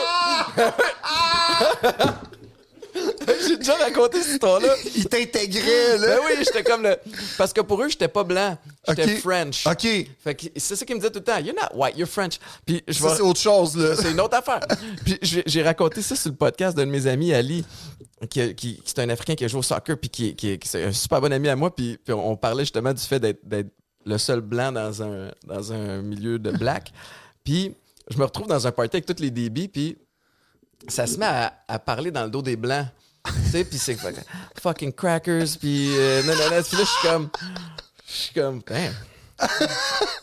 J'ai 3.49 3.57
déjà 3.57 3.75
raconté 3.77 4.21
cette 4.23 4.33
histoire-là. 4.35 4.75
Il 4.97 5.07
t'intégrait, 5.07 5.99
Ben 5.99 6.01
là. 6.01 6.17
oui, 6.25 6.33
j'étais 6.45 6.63
comme 6.63 6.83
le. 6.83 6.97
Parce 7.37 7.53
que 7.53 7.61
pour 7.61 7.83
eux, 7.83 7.89
j'étais 7.89 8.09
pas 8.09 8.25
blanc. 8.25 8.57
J'étais 8.89 9.15
Ok. 9.17 9.21
French. 9.21 9.67
OK. 9.67 9.87
Fait 10.23 10.35
que 10.35 10.47
c'est 10.57 10.77
ça 10.77 10.85
qu'ils 10.85 10.97
me 10.97 11.01
disaient 11.01 11.13
tout 11.13 11.19
le 11.21 11.25
temps. 11.25 11.39
You're 11.39 11.55
not 11.55 11.77
white, 11.79 11.97
you're 11.97 12.09
French. 12.09 12.39
Puis 12.67 12.83
je 12.89 12.93
Ça, 12.95 13.15
c'est 13.17 13.23
autre 13.23 13.41
chose, 13.41 13.77
là. 13.77 13.95
c'est 13.97 14.11
une 14.13 14.21
autre 14.21 14.37
affaire. 14.37 14.61
Puis 15.05 15.19
j'ai 15.23 15.63
raconté 15.63 16.03
ça 16.03 16.17
sur 16.17 16.31
le 16.31 16.37
podcast 16.37 16.77
d'un 16.77 16.87
de 16.87 16.91
mes 16.91 17.07
amis, 17.07 17.33
Ali, 17.33 17.65
qui, 18.31 18.55
qui, 18.55 18.77
qui 18.77 18.83
est 18.97 19.01
un 19.01 19.09
Africain 19.11 19.35
qui 19.35 19.45
a 19.45 19.49
joué 19.49 19.61
au 19.61 19.63
soccer, 19.63 19.97
puis 19.99 20.11
qui, 20.11 20.35
qui, 20.35 20.59
qui- 20.59 20.69
c'est 20.69 20.85
un 20.85 20.93
super 20.93 21.21
bon 21.21 21.33
ami 21.33 21.49
à 21.49 21.57
moi. 21.57 21.75
Puis, 21.75 21.99
puis 22.05 22.13
on 22.15 22.37
parlait 22.37 22.65
justement 22.65 22.93
du 22.93 23.03
fait 23.03 23.21
d'être 23.21 23.47
d'être 23.47 23.69
le 24.07 24.17
seul 24.19 24.41
blanc 24.41 24.73
dans 24.73 25.03
un, 25.03 25.31
dans 25.47 25.73
un 25.73 26.01
milieu 26.03 26.39
de 26.39 26.51
black. 26.51 26.93
Puis 27.45 27.75
je 28.11 28.17
me 28.17 28.25
retrouve 28.25 28.47
dans 28.47 28.67
un 28.67 28.73
party 28.73 28.97
avec 28.97 29.07
tous 29.07 29.23
les 29.23 29.31
débits, 29.31 29.69
puis 29.69 29.99
ça 30.87 31.07
se 31.07 31.17
met 31.19 31.27
à, 31.67 31.79
parler 31.79 32.11
dans 32.11 32.25
le 32.25 32.31
dos 32.31 32.43
des 32.43 32.57
blancs. 32.57 32.87
Tu 33.25 33.51
sais, 33.51 33.65
puis 33.65 33.79
c'est 33.79 33.97
fucking, 34.61 34.93
crackers, 34.93 35.47
puis 35.61 35.91
euh, 35.97 36.23
non, 36.23 36.35
non, 36.35 36.57
non. 36.57 36.63
Puis 36.63 36.77
là, 36.77 36.85
je 36.85 36.85
suis 36.85 37.09
comme, 37.09 37.29
je 38.07 38.13
suis 38.13 38.35
comme, 38.35 38.63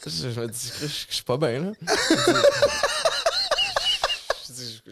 je, 0.07 0.29
je 0.31 0.39
me 0.39 0.47
dis, 0.47 0.71
je, 0.81 0.87
je 0.87 1.13
suis 1.13 1.23
pas 1.23 1.37
bien, 1.37 1.59
là. 1.59 1.71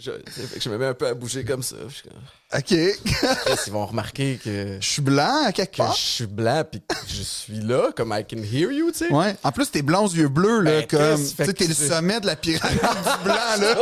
Je 0.06 0.12
fait 0.48 0.60
que 0.60 0.70
me 0.70 0.78
mets 0.78 0.88
un 0.88 0.94
peu 0.94 1.08
à 1.08 1.14
bouger 1.14 1.46
comme 1.46 1.64
ça. 1.64 1.78
Je 1.88 1.94
suis 1.94 2.04
comme, 2.04 2.20
OK. 2.54 2.66
Chris, 3.46 3.58
ils 3.68 3.72
vont 3.74 3.86
remarquer 3.86 4.38
que, 4.44 4.78
Je 4.82 4.86
suis 4.88 5.02
blanc 5.02 5.46
à 5.46 5.52
quelque 5.54 5.72
que 5.72 5.78
part. 5.78 5.96
je 5.96 6.02
suis 6.02 6.26
blanc, 6.28 6.64
puis 6.70 6.82
que 6.82 6.96
je 7.08 7.22
suis 7.22 7.60
là, 7.62 7.92
comme 7.96 8.14
I 8.18 8.26
can 8.30 8.44
hear 8.44 8.72
you, 8.72 8.92
tu 8.92 8.98
sais. 9.00 9.10
Ouais. 9.14 9.36
En 9.44 9.52
plus, 9.54 9.72
t'es 9.72 9.82
blond 9.82 10.06
aux 10.06 10.10
yeux 10.14 10.28
bleus, 10.28 10.60
là, 10.60 10.82
Ben, 10.82 10.88
comme. 10.88 11.16
Chris, 11.16 11.30
Tu 11.30 11.36
fait 11.36 11.46
sais, 11.46 11.54
que 11.54 11.58
t'es 11.60 11.68
le 11.68 11.74
c'est- 11.74 11.88
sommet 11.88 12.20
de 12.20 12.26
la 12.26 12.36
pyramide 12.36 12.80
du 12.80 12.84
blanc, 13.24 13.36
là. 13.60 13.78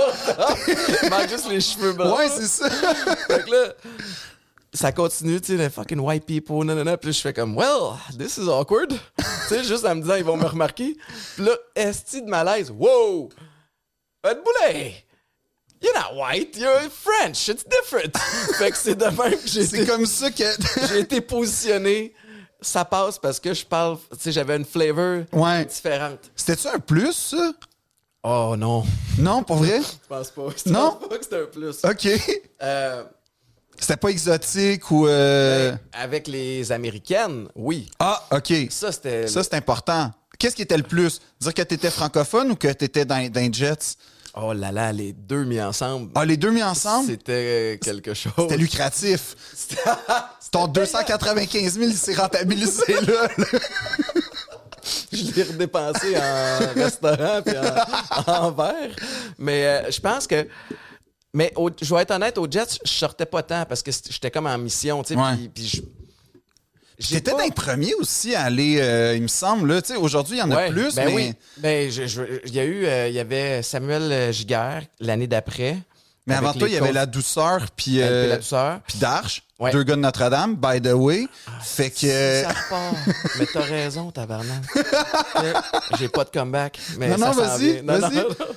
Il 1.04 1.10
manque 1.10 1.30
juste 1.30 1.50
les 1.50 1.60
cheveux 1.62 1.94
blancs. 1.94 2.18
Ouais, 2.18 2.30
c'est 2.30 2.48
ça. 2.48 2.70
Fait 2.70 3.44
que 3.44 3.52
là, 3.52 3.74
ça 4.74 4.92
continue, 4.92 5.42
tu 5.42 5.48
sais, 5.54 5.58
les 5.58 5.70
fucking 5.70 6.00
white 6.00 6.26
people, 6.26 6.64
nanana. 6.64 6.98
Puis 6.98 7.08
là, 7.10 7.12
je 7.14 7.20
fais 7.22 7.34
comme, 7.34 7.58
well, 7.58 7.94
this 8.18 8.38
is 8.38 8.48
awkward. 8.48 8.90
tu 8.90 9.26
sais, 9.50 9.64
juste 9.64 9.86
en 9.86 9.96
me 9.96 10.02
disant, 10.02 10.16
ils 10.16 10.24
vont 10.24 10.38
me 10.38 10.46
remarquer. 10.46 10.96
Puis 11.36 11.46
là, 11.46 11.52
esti 11.76 12.22
de 12.22 12.30
malaise. 12.30 12.70
Wow! 12.72 13.30
Ed 14.24 14.38
Boulet! 14.46 15.04
You're 15.82 15.94
not 15.96 16.16
white, 16.16 16.56
you're 16.58 16.90
French, 16.92 17.50
it's 17.50 17.64
different. 17.66 18.16
fait 18.58 18.72
que 18.72 18.78
c'est 18.78 18.96
de 18.96 19.06
même 19.06 19.32
que 19.40 19.48
j'ai 19.48 19.66
C'est 19.66 19.78
été, 19.82 19.86
comme 19.88 20.06
ça 20.06 20.30
que. 20.30 20.44
j'ai 20.90 21.00
été 21.00 21.22
positionné. 21.22 22.14
Ça 22.64 22.86
passe 22.86 23.18
parce 23.18 23.40
que 23.40 23.54
je 23.56 23.66
parle, 23.66 23.98
tu 24.12 24.18
sais, 24.20 24.32
j'avais 24.32 24.56
une 24.56 24.66
flavor 24.66 25.24
Ouais. 25.32 25.66
différente. 25.66 26.20
C'était-tu 26.36 26.68
un 26.68 26.78
plus, 26.80 27.12
ça? 27.14 27.52
Oh 28.24 28.54
non, 28.56 28.84
Non, 29.18 29.42
pour 29.42 29.56
vrai? 29.58 29.80
je 30.04 30.08
pense 30.08 30.30
pas. 30.30 30.44
Je 30.64 30.72
Non? 30.72 30.92
pense 31.00 31.10
pas 31.10 31.18
que 31.18 31.24
c'était 31.24 31.42
un 31.42 31.46
plus. 31.46 31.78
OK. 31.84 32.42
Euh, 32.62 33.04
C'était 33.80 33.98
pas 33.98 34.10
exotique 34.10 34.92
ou. 34.92 35.08
euh, 35.08 35.76
avec 35.94 36.28
les 36.28 36.72
Américaines, 36.72 37.48
oui. 37.56 37.90
Ah, 37.98 38.24
OK. 38.30 38.54
Ça, 38.70 38.92
c'était. 38.92 39.26
Ça, 39.28 39.42
c'est 39.44 39.56
important. 39.56 40.12
Qu'est-ce 40.38 40.56
qui 40.56 40.62
était 40.62 40.78
le 40.78 40.84
plus? 40.84 41.20
Dire 41.40 41.54
que 41.56 41.62
t'étais 41.64 41.90
francophone 41.90 42.52
ou 42.52 42.56
que 42.56 42.68
t'étais 42.68 43.06
dans, 43.06 43.28
dans 43.32 43.42
les 43.42 43.52
Jets? 43.52 43.96
Oh 44.36 44.54
là 44.54 44.72
là, 44.72 44.94
les 44.94 45.12
deux 45.14 45.44
mis 45.44 45.62
ensemble. 45.62 46.10
Ah, 46.16 46.24
les 46.26 46.38
deux 46.38 46.52
mis 46.52 46.64
ensemble? 46.64 47.08
C'était 47.08 47.78
quelque 47.84 48.14
chose. 48.14 48.34
C'était 48.38 48.58
lucratif. 48.58 49.36
Ton 50.52 50.68
295 50.68 51.74
000, 51.74 51.86
il 51.90 51.94
s'est 51.96 52.16
rentabilisé 52.16 52.94
là. 53.02 53.28
Je 55.14 55.32
l'ai 55.36 55.44
redépensé 55.44 56.18
en 56.18 56.74
restaurant 56.74 57.42
puis 57.46 57.56
en, 57.58 58.32
en 58.46 58.52
verre. 58.52 58.96
Mais 59.38 59.66
euh, 59.66 59.92
je 59.92 60.00
pense 60.00 60.26
que. 60.28 60.48
Mais 61.34 61.54
au- 61.56 61.70
je 61.82 61.94
vais 61.94 62.02
être 62.02 62.12
honnête, 62.12 62.38
au 62.38 62.48
Jets, 62.50 62.80
je 62.84 62.92
sortais 62.92 63.26
pas 63.26 63.44
tant 63.44 63.66
parce 63.66 63.82
que 63.84 63.92
j'étais 63.92 64.32
comme 64.32 64.48
en 64.48 64.58
mission, 64.58 65.02
tu 65.04 65.14
sais. 65.14 65.20
Puis, 65.36 65.50
puis 65.50 65.84
J'étais 67.10 67.32
pas- 67.32 67.38
dans 67.38 67.44
les 67.44 67.52
premiers 67.52 67.94
aussi 67.96 68.36
à 68.36 68.44
aller, 68.44 68.78
euh, 68.80 69.16
il 69.16 69.22
me 69.24 69.28
semble. 69.28 69.74
Là. 69.74 69.82
Tu 69.82 69.94
sais, 69.94 70.00
Aujourd'hui, 70.00 70.38
il 70.38 70.40
y 70.40 70.44
en 70.44 70.52
a 70.52 70.56
Ouais, 70.56 70.70
plus, 70.70 70.96
ben 70.96 71.06
mais. 71.08 71.14
oui. 71.16 71.34
Ben, 71.58 71.90
je- 71.92 72.08
je- 72.08 72.22
il 72.46 72.54
y 72.56 72.60
a 72.60 72.64
eu, 72.66 72.86
euh, 72.86 73.08
il 73.10 73.14
y 73.16 73.20
avait 73.20 73.62
Samuel 73.64 74.04
euh, 74.12 74.32
Giguère 74.32 74.84
l'année 75.00 75.28
d'après. 75.28 75.78
Mais 76.28 76.36
avant 76.36 76.54
toi, 76.54 76.68
il 76.68 76.74
y 76.74 76.78
avait 76.78 76.92
la 76.92 77.08
douceur, 77.08 77.66
puis 77.76 78.02
euh, 78.02 78.30
la 78.30 78.38
douceur. 78.38 78.80
puis 78.88 79.00
Darche, 79.00 79.44
Ouais. 79.62 79.72
deux 79.72 79.84
gars 79.84 79.96
de 79.96 80.02
Notre-Dame, 80.02 80.56
by 80.56 80.82
the 80.82 80.94
way. 80.94 81.28
fait 81.62 81.92
que. 81.92 81.98
Si 82.00 82.08
ça 82.08 82.50
mais 83.38 83.46
t'as 83.46 83.62
raison, 83.62 84.10
tabarnak. 84.10 84.64
J'ai 86.00 86.10
pas 86.10 86.24
de 86.24 86.32
comeback. 86.32 86.80
Mais 86.98 87.10
non, 87.10 87.18
non, 87.20 87.32
vas-y. 87.32 87.84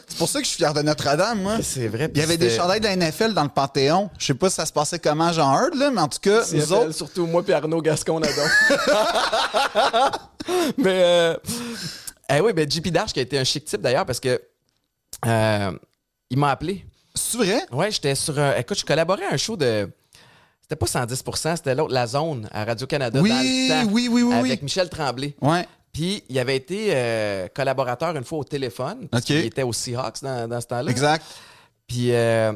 C'est 0.08 0.16
pour 0.16 0.30
ça 0.30 0.38
que 0.38 0.46
je 0.46 0.48
suis 0.48 0.56
fier 0.56 0.72
de 0.72 0.80
Notre-Dame, 0.80 1.42
moi. 1.42 1.58
C'est 1.62 1.88
vrai. 1.88 2.10
Il 2.14 2.18
y 2.18 2.22
avait 2.22 2.38
des 2.38 2.48
chandails 2.48 2.80
de 2.80 2.86
la 2.86 2.96
NFL 2.96 3.34
dans 3.34 3.42
le 3.42 3.50
Panthéon. 3.50 4.08
Je 4.18 4.24
sais 4.24 4.34
pas 4.34 4.48
si 4.48 4.56
ça 4.56 4.64
se 4.64 4.72
passait 4.72 4.98
comment, 4.98 5.30
Jean 5.30 5.52
Hurd, 5.54 5.74
là, 5.74 5.90
mais 5.90 6.00
en 6.00 6.08
tout 6.08 6.20
cas, 6.22 6.40
nous 6.52 6.72
autres. 6.72 6.92
Surtout 6.92 7.26
moi 7.26 7.42
puis 7.42 7.52
Arnaud 7.52 7.82
Gascon 7.82 8.20
Nadon. 8.20 8.48
mais 10.78 11.02
euh, 11.04 11.36
eh 12.30 12.40
oui, 12.40 12.52
ben 12.54 12.70
JP 12.70 12.88
Dash 12.88 13.12
qui 13.12 13.20
a 13.20 13.22
été 13.22 13.38
un 13.38 13.44
chic 13.44 13.66
type 13.66 13.82
d'ailleurs 13.82 14.06
parce 14.06 14.20
que 14.20 14.40
euh, 15.26 15.72
il 16.30 16.38
m'a 16.38 16.50
appelé. 16.50 16.86
C'est 17.14 17.38
vrai? 17.38 17.66
Ouais, 17.72 17.90
j'étais 17.90 18.14
sur 18.14 18.38
un. 18.38 18.56
Écoute, 18.56 18.78
je 18.78 18.84
collaborais 18.84 19.26
à 19.26 19.34
un 19.34 19.36
show 19.36 19.56
de. 19.56 19.88
C'était 20.62 20.76
pas 20.76 20.86
110% 20.86 21.56
c'était 21.56 21.74
l'autre, 21.74 21.92
La 21.92 22.06
Zone, 22.06 22.48
à 22.50 22.64
Radio-Canada. 22.64 23.20
Oui, 23.20 23.28
dans 23.28 23.36
le 23.42 23.68
temps, 23.84 23.92
oui, 23.92 24.08
oui, 24.10 24.22
oui, 24.22 24.34
Avec 24.34 24.52
oui. 24.52 24.58
Michel 24.62 24.88
Tremblay. 24.88 25.34
Ouais. 25.42 25.68
Puis, 25.92 26.24
il 26.28 26.38
avait 26.38 26.56
été 26.56 26.88
euh, 26.90 27.48
collaborateur 27.54 28.16
une 28.16 28.24
fois 28.24 28.38
au 28.38 28.44
téléphone. 28.44 29.06
parce 29.08 29.24
qu'il 29.24 29.36
était 29.44 29.62
aux 29.62 29.72
Seahawks 29.74 30.22
dans, 30.22 30.48
dans 30.48 30.60
ce 30.60 30.66
temps-là. 30.66 30.90
Exact. 30.90 31.24
Puis, 31.86 32.12
euh, 32.12 32.52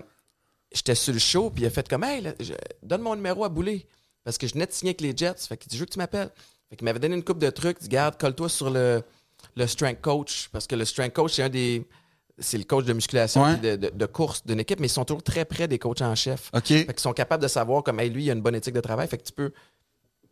j'étais 0.72 0.94
sur 0.94 1.12
le 1.12 1.18
show, 1.18 1.50
puis 1.50 1.64
il 1.64 1.66
a 1.66 1.70
fait 1.70 1.86
comme, 1.86 2.02
hey, 2.02 2.22
là, 2.22 2.32
je- 2.40 2.54
donne 2.82 3.02
mon 3.02 3.14
numéro 3.14 3.44
à 3.44 3.48
Boulet. 3.50 3.86
Parce 4.24 4.38
que 4.38 4.46
je 4.46 4.54
venais 4.54 4.66
de 4.66 4.72
signer 4.72 4.90
avec 4.90 5.02
les 5.02 5.14
Jets. 5.14 5.46
Fait 5.46 5.56
qu'il 5.58 5.68
dit, 5.70 5.76
je 5.76 5.80
veux 5.82 5.86
que 5.86 5.92
tu 5.92 5.98
m'appelles. 5.98 6.30
Fait 6.70 6.76
qu'il 6.76 6.84
m'avait 6.86 6.98
donné 6.98 7.14
une 7.14 7.22
coupe 7.22 7.38
de 7.38 7.50
trucs. 7.50 7.76
Il 7.80 7.84
dit, 7.84 7.88
garde, 7.90 8.16
colle-toi 8.18 8.48
sur 8.48 8.70
le, 8.70 9.02
le 9.54 9.66
strength 9.66 10.00
coach. 10.00 10.48
Parce 10.50 10.66
que 10.66 10.74
le 10.74 10.84
strength 10.86 11.12
coach, 11.12 11.34
c'est 11.34 11.42
un 11.42 11.48
des. 11.50 11.86
C'est 12.40 12.58
le 12.58 12.64
coach 12.64 12.84
de 12.84 12.92
musculation 12.92 13.42
Ouais. 13.44 13.56
de, 13.56 13.76
de- 13.76 13.90
de 13.92 14.06
course 14.06 14.44
d'une 14.46 14.60
équipe, 14.60 14.78
mais 14.80 14.86
ils 14.86 14.90
sont 14.90 15.04
toujours 15.04 15.22
très 15.22 15.44
près 15.44 15.66
des 15.68 15.78
coachs 15.78 16.02
en 16.02 16.14
chef. 16.14 16.50
OK. 16.54 16.66
Fait 16.68 16.84
qu'ils 16.86 17.00
sont 17.00 17.12
capables 17.12 17.42
de 17.42 17.48
savoir 17.48 17.82
comme 17.82 17.98
hey, 18.00 18.10
lui, 18.10 18.24
il 18.26 18.30
a 18.30 18.34
une 18.34 18.40
bonne 18.42 18.54
éthique 18.54 18.74
de 18.74 18.80
travail. 18.80 19.08
Fait 19.08 19.18
que 19.18 19.24
tu 19.24 19.32
peux 19.32 19.50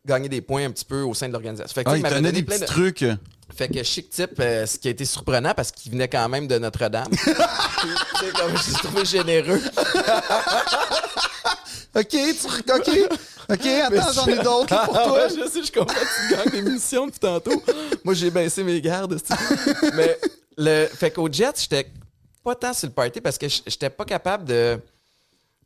gagner 0.06 0.28
des 0.28 0.40
points 0.40 0.64
un 0.66 0.70
petit 0.70 0.84
peu 0.84 1.02
au 1.02 1.14
sein 1.14 1.26
de 1.26 1.32
l'organisation. 1.32 1.74
Fait 1.74 1.82
que, 1.82 1.90
Ah, 1.90 1.96
il 1.96 2.02
donnait 2.04 2.14
donné 2.16 2.32
des 2.32 2.42
plein 2.44 2.54
petits 2.56 2.60
de- 2.62 2.66
trucs. 2.66 3.04
Fait 3.56 3.68
que 3.68 3.82
chic 3.82 4.08
type, 4.10 4.38
euh, 4.38 4.66
ce 4.66 4.78
qui 4.78 4.86
a 4.88 4.92
été 4.92 5.04
surprenant 5.04 5.52
parce 5.54 5.72
qu'il 5.72 5.90
venait 5.92 6.06
quand 6.08 6.28
même 6.28 6.46
de 6.46 6.58
Notre-Dame. 6.58 7.12
Sais, 7.22 7.34
comme 8.36 8.56
je 8.56 8.72
trouvé 8.82 9.04
généreux. 9.04 9.60
OK, 11.94 12.08
tu... 12.08 12.72
OK. 12.72 12.90
OK, 13.48 13.66
attends, 13.66 14.12
j'en 14.12 14.26
ai 14.26 14.38
d'autres 14.42 14.84
pour 14.84 14.94
toi. 14.94 15.12
Ouais, 15.14 15.28
je 15.30 15.48
sais, 15.48 15.62
je 15.62 15.72
comprends 15.72 15.94
que 15.94 16.28
tu 16.28 16.34
gagnes 16.34 16.50
des 16.50 16.62
munitions 16.62 17.06
depuis 17.06 17.20
tantôt. 17.20 17.62
Moi, 18.04 18.14
j'ai 18.14 18.30
baissé 18.30 18.62
mes 18.64 18.80
gardes. 18.80 19.18
c'est- 19.24 19.92
Mais 19.94 20.18
le, 20.56 20.86
fait 20.86 21.10
qu'au 21.10 21.30
Jet, 21.30 21.60
j'étais 21.60 21.90
pas 22.42 22.54
tant 22.54 22.72
sur 22.72 22.88
le 22.88 22.94
party 22.94 23.20
parce 23.20 23.38
que 23.38 23.48
j'étais 23.48 23.90
pas 23.90 24.04
capable 24.04 24.44
de, 24.44 24.80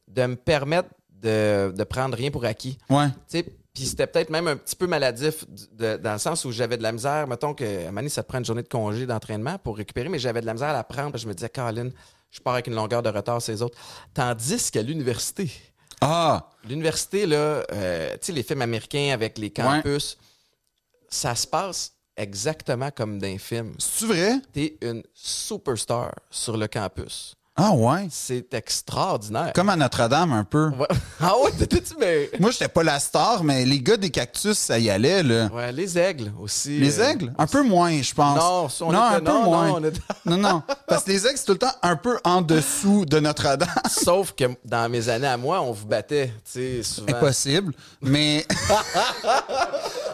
de 0.08 0.26
me 0.26 0.36
permettre 0.36 0.88
de, 1.10 1.72
de 1.76 1.84
prendre 1.84 2.16
rien 2.16 2.30
pour 2.30 2.44
acquis. 2.44 2.78
Ouais. 2.88 3.08
Tu 3.08 3.38
sais, 3.38 3.42
Puis 3.74 3.84
c'était 3.86 4.06
peut-être 4.06 4.30
même 4.30 4.48
un 4.48 4.56
petit 4.56 4.74
peu 4.74 4.86
maladif 4.86 5.44
de- 5.72 5.96
dans 5.98 6.14
le 6.14 6.18
sens 6.18 6.44
où 6.46 6.52
j'avais 6.52 6.76
de 6.78 6.82
la 6.82 6.92
misère. 6.92 7.26
Mettons 7.28 7.52
que 7.54 7.64
à 7.86 8.08
ça 8.08 8.22
te 8.22 8.28
prend 8.28 8.38
une 8.38 8.44
journée 8.44 8.62
de 8.62 8.68
congé 8.68 9.04
d'entraînement 9.06 9.58
pour 9.58 9.76
récupérer, 9.76 10.08
mais 10.08 10.18
j'avais 10.18 10.40
de 10.40 10.46
la 10.46 10.54
misère 10.54 10.68
à 10.70 10.72
la 10.72 10.84
prendre 10.84 11.10
parce 11.12 11.22
que 11.22 11.26
je 11.26 11.28
me 11.28 11.34
disais, 11.34 11.50
Colin, 11.50 11.90
je 12.30 12.40
pars 12.40 12.54
avec 12.54 12.66
une 12.68 12.74
longueur 12.74 13.02
de 13.02 13.10
retard, 13.10 13.42
ces 13.42 13.60
autres. 13.60 13.76
Tandis 14.14 14.70
qu'à 14.70 14.82
l'université, 14.82 15.50
Ah, 16.00 16.48
l'université, 16.66 17.26
là, 17.26 17.36
euh, 17.72 18.12
tu 18.14 18.18
sais, 18.26 18.32
les 18.32 18.42
films 18.42 18.62
américains 18.62 19.10
avec 19.12 19.36
les 19.36 19.50
campus, 19.50 20.16
ça 21.10 21.34
se 21.34 21.46
passe 21.46 21.92
exactement 22.20 22.90
comme 22.90 23.18
dans 23.18 23.26
les 23.26 23.38
films. 23.38 23.74
c'est-tu 23.78 24.06
vrai? 24.06 24.40
T'es 24.52 24.76
une 24.82 25.02
superstar 25.14 26.14
sur 26.30 26.56
le 26.56 26.68
campus. 26.68 27.34
Ah, 27.62 27.72
ouais? 27.72 28.08
C'est 28.10 28.54
extraordinaire. 28.54 29.52
Comme 29.54 29.68
à 29.68 29.76
Notre-Dame, 29.76 30.32
un 30.32 30.44
peu. 30.44 30.68
Ouais. 30.78 30.86
Ah 31.22 31.34
ouais, 31.44 31.50
t'étais-tu, 31.52 31.94
mais. 32.00 32.30
Moi, 32.40 32.50
j'étais 32.50 32.68
pas 32.68 32.82
la 32.82 32.98
star, 32.98 33.44
mais 33.44 33.66
les 33.66 33.80
gars 33.80 33.98
des 33.98 34.08
cactus, 34.08 34.56
ça 34.56 34.78
y 34.78 34.88
allait, 34.88 35.22
là. 35.22 35.48
Ouais, 35.52 35.70
les 35.70 35.98
aigles 35.98 36.32
aussi. 36.40 36.78
Les 36.78 36.98
euh, 36.98 37.10
aigles? 37.10 37.32
Un 37.36 37.46
peu 37.46 37.62
moins, 37.62 38.00
je 38.00 38.14
pense. 38.14 38.36
Non, 38.38 38.68
on 38.88 38.92
non 38.92 39.06
était- 39.06 39.16
un 39.16 39.20
peu 39.20 39.24
non, 39.32 39.42
moins. 39.44 39.66
non, 39.80 39.84
était- 39.88 40.00
non, 40.24 40.36
non. 40.38 40.62
Parce 40.86 41.04
que 41.04 41.10
les 41.10 41.26
aigles, 41.26 41.36
c'est 41.36 41.44
tout 41.44 41.52
le 41.52 41.58
temps 41.58 41.74
un 41.82 41.96
peu 41.96 42.18
en 42.24 42.40
dessous 42.40 43.04
de 43.04 43.20
Notre-Dame. 43.20 43.68
Sauf 43.90 44.32
que 44.32 44.44
dans 44.64 44.88
mes 44.90 45.10
années 45.10 45.26
à 45.26 45.36
moi, 45.36 45.60
on 45.60 45.72
vous 45.72 45.86
battait, 45.86 46.28
tu 46.50 46.52
sais, 46.52 46.82
souvent. 46.82 47.08
Impossible. 47.14 47.74
Mais. 48.00 48.46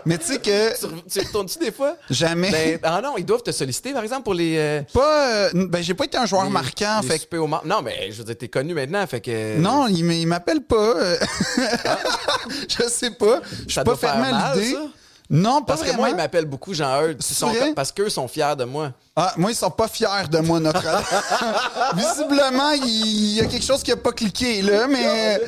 mais 0.05 0.19
tu 0.19 0.25
sais 0.27 0.39
que 0.39 0.79
Tu, 0.79 0.87
re- 0.87 1.03
tu 1.13 1.19
retournes-tu 1.21 1.59
des 1.59 1.73
fois? 1.73 1.97
jamais. 2.11 2.51
Ben, 2.51 2.79
ah 2.83 3.01
non, 3.01 3.15
ils 3.17 3.25
doivent 3.25 3.43
te 3.43 3.51
solliciter, 3.53 3.93
par 3.93 4.03
exemple, 4.03 4.23
pour 4.25 4.35
les. 4.35 4.57
euh, 4.59 4.83
Pas. 4.93 5.29
euh, 5.29 5.51
ben, 5.69 5.83
j'ai 5.83 5.95
pas 5.95 6.05
été 6.05 6.17
un 6.19 6.27
joueur 6.27 6.45
les- 6.45 6.51
marquant. 6.51 7.01
les 7.03 7.09
Fait 7.09 7.19
Non, 7.65 7.83
mais 7.83 8.11
je 8.13 8.19
veux 8.19 8.25
dire, 8.25 8.37
t'es 8.39 8.49
connu 8.49 8.75
maintenant, 8.75 9.07
fait 9.07 9.21
que. 9.21 9.59
Non, 9.59 9.87
il 9.89 10.01
m- 10.01 10.11
il 10.13 10.27
m'appelle 10.27 10.61
pas. 10.63 10.77
euh. 10.77 11.17
je 12.69 12.89
sais 12.89 13.11
pas. 13.11 13.41
Je 13.53 13.63
suis 13.65 13.73
Ça 13.73 13.81
pas 13.85 13.91
doit 13.93 13.97
faire 13.97 14.13
fermé 14.13 14.29
à 14.29 14.33
mal, 14.33 14.59
l'idée. 14.59 14.73
ça? 14.75 14.81
Non, 15.29 15.59
pas 15.61 15.67
Parce 15.67 15.81
que 15.81 15.87
vraiment. 15.87 16.03
moi, 16.03 16.11
ils 16.11 16.17
m'appellent 16.17 16.45
beaucoup 16.45 16.73
Jean-Eudes. 16.73 17.17
C'est 17.21 17.33
Ils 17.35 17.37
sont 17.37 17.49
vrai? 17.49 17.69
co- 17.69 17.75
Parce 17.75 17.91
qu'eux 17.91 18.09
sont 18.09 18.29
fiers 18.29 18.55
de 18.57 18.63
moi. 18.65 18.93
Ah, 19.17 19.33
moi, 19.37 19.51
ils 19.51 19.57
sont 19.57 19.71
pas 19.71 19.89
fiers 19.89 20.29
de 20.31 20.39
moi, 20.39 20.61
notre 20.61 20.81
Visiblement, 21.95 22.71
il 22.71 22.85
il 22.87 23.35
y 23.35 23.41
a 23.41 23.47
quelque 23.47 23.65
chose 23.65 23.83
qui 23.83 23.91
a 23.91 23.97
pas 23.97 24.13
cliqué, 24.13 24.63
là, 24.63 24.87
mais. 24.87 25.41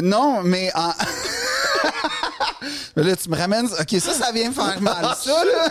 Non, 0.00 0.42
mais 0.42 0.70
en... 0.74 0.92
Mais 2.96 3.02
là, 3.04 3.14
tu 3.16 3.28
me 3.28 3.36
ramènes. 3.36 3.66
OK, 3.66 4.00
ça, 4.00 4.12
ça 4.12 4.32
vient 4.32 4.48
me 4.48 4.54
faire 4.54 4.80
mal, 4.80 5.14
ça, 5.22 5.44
là. 5.44 5.68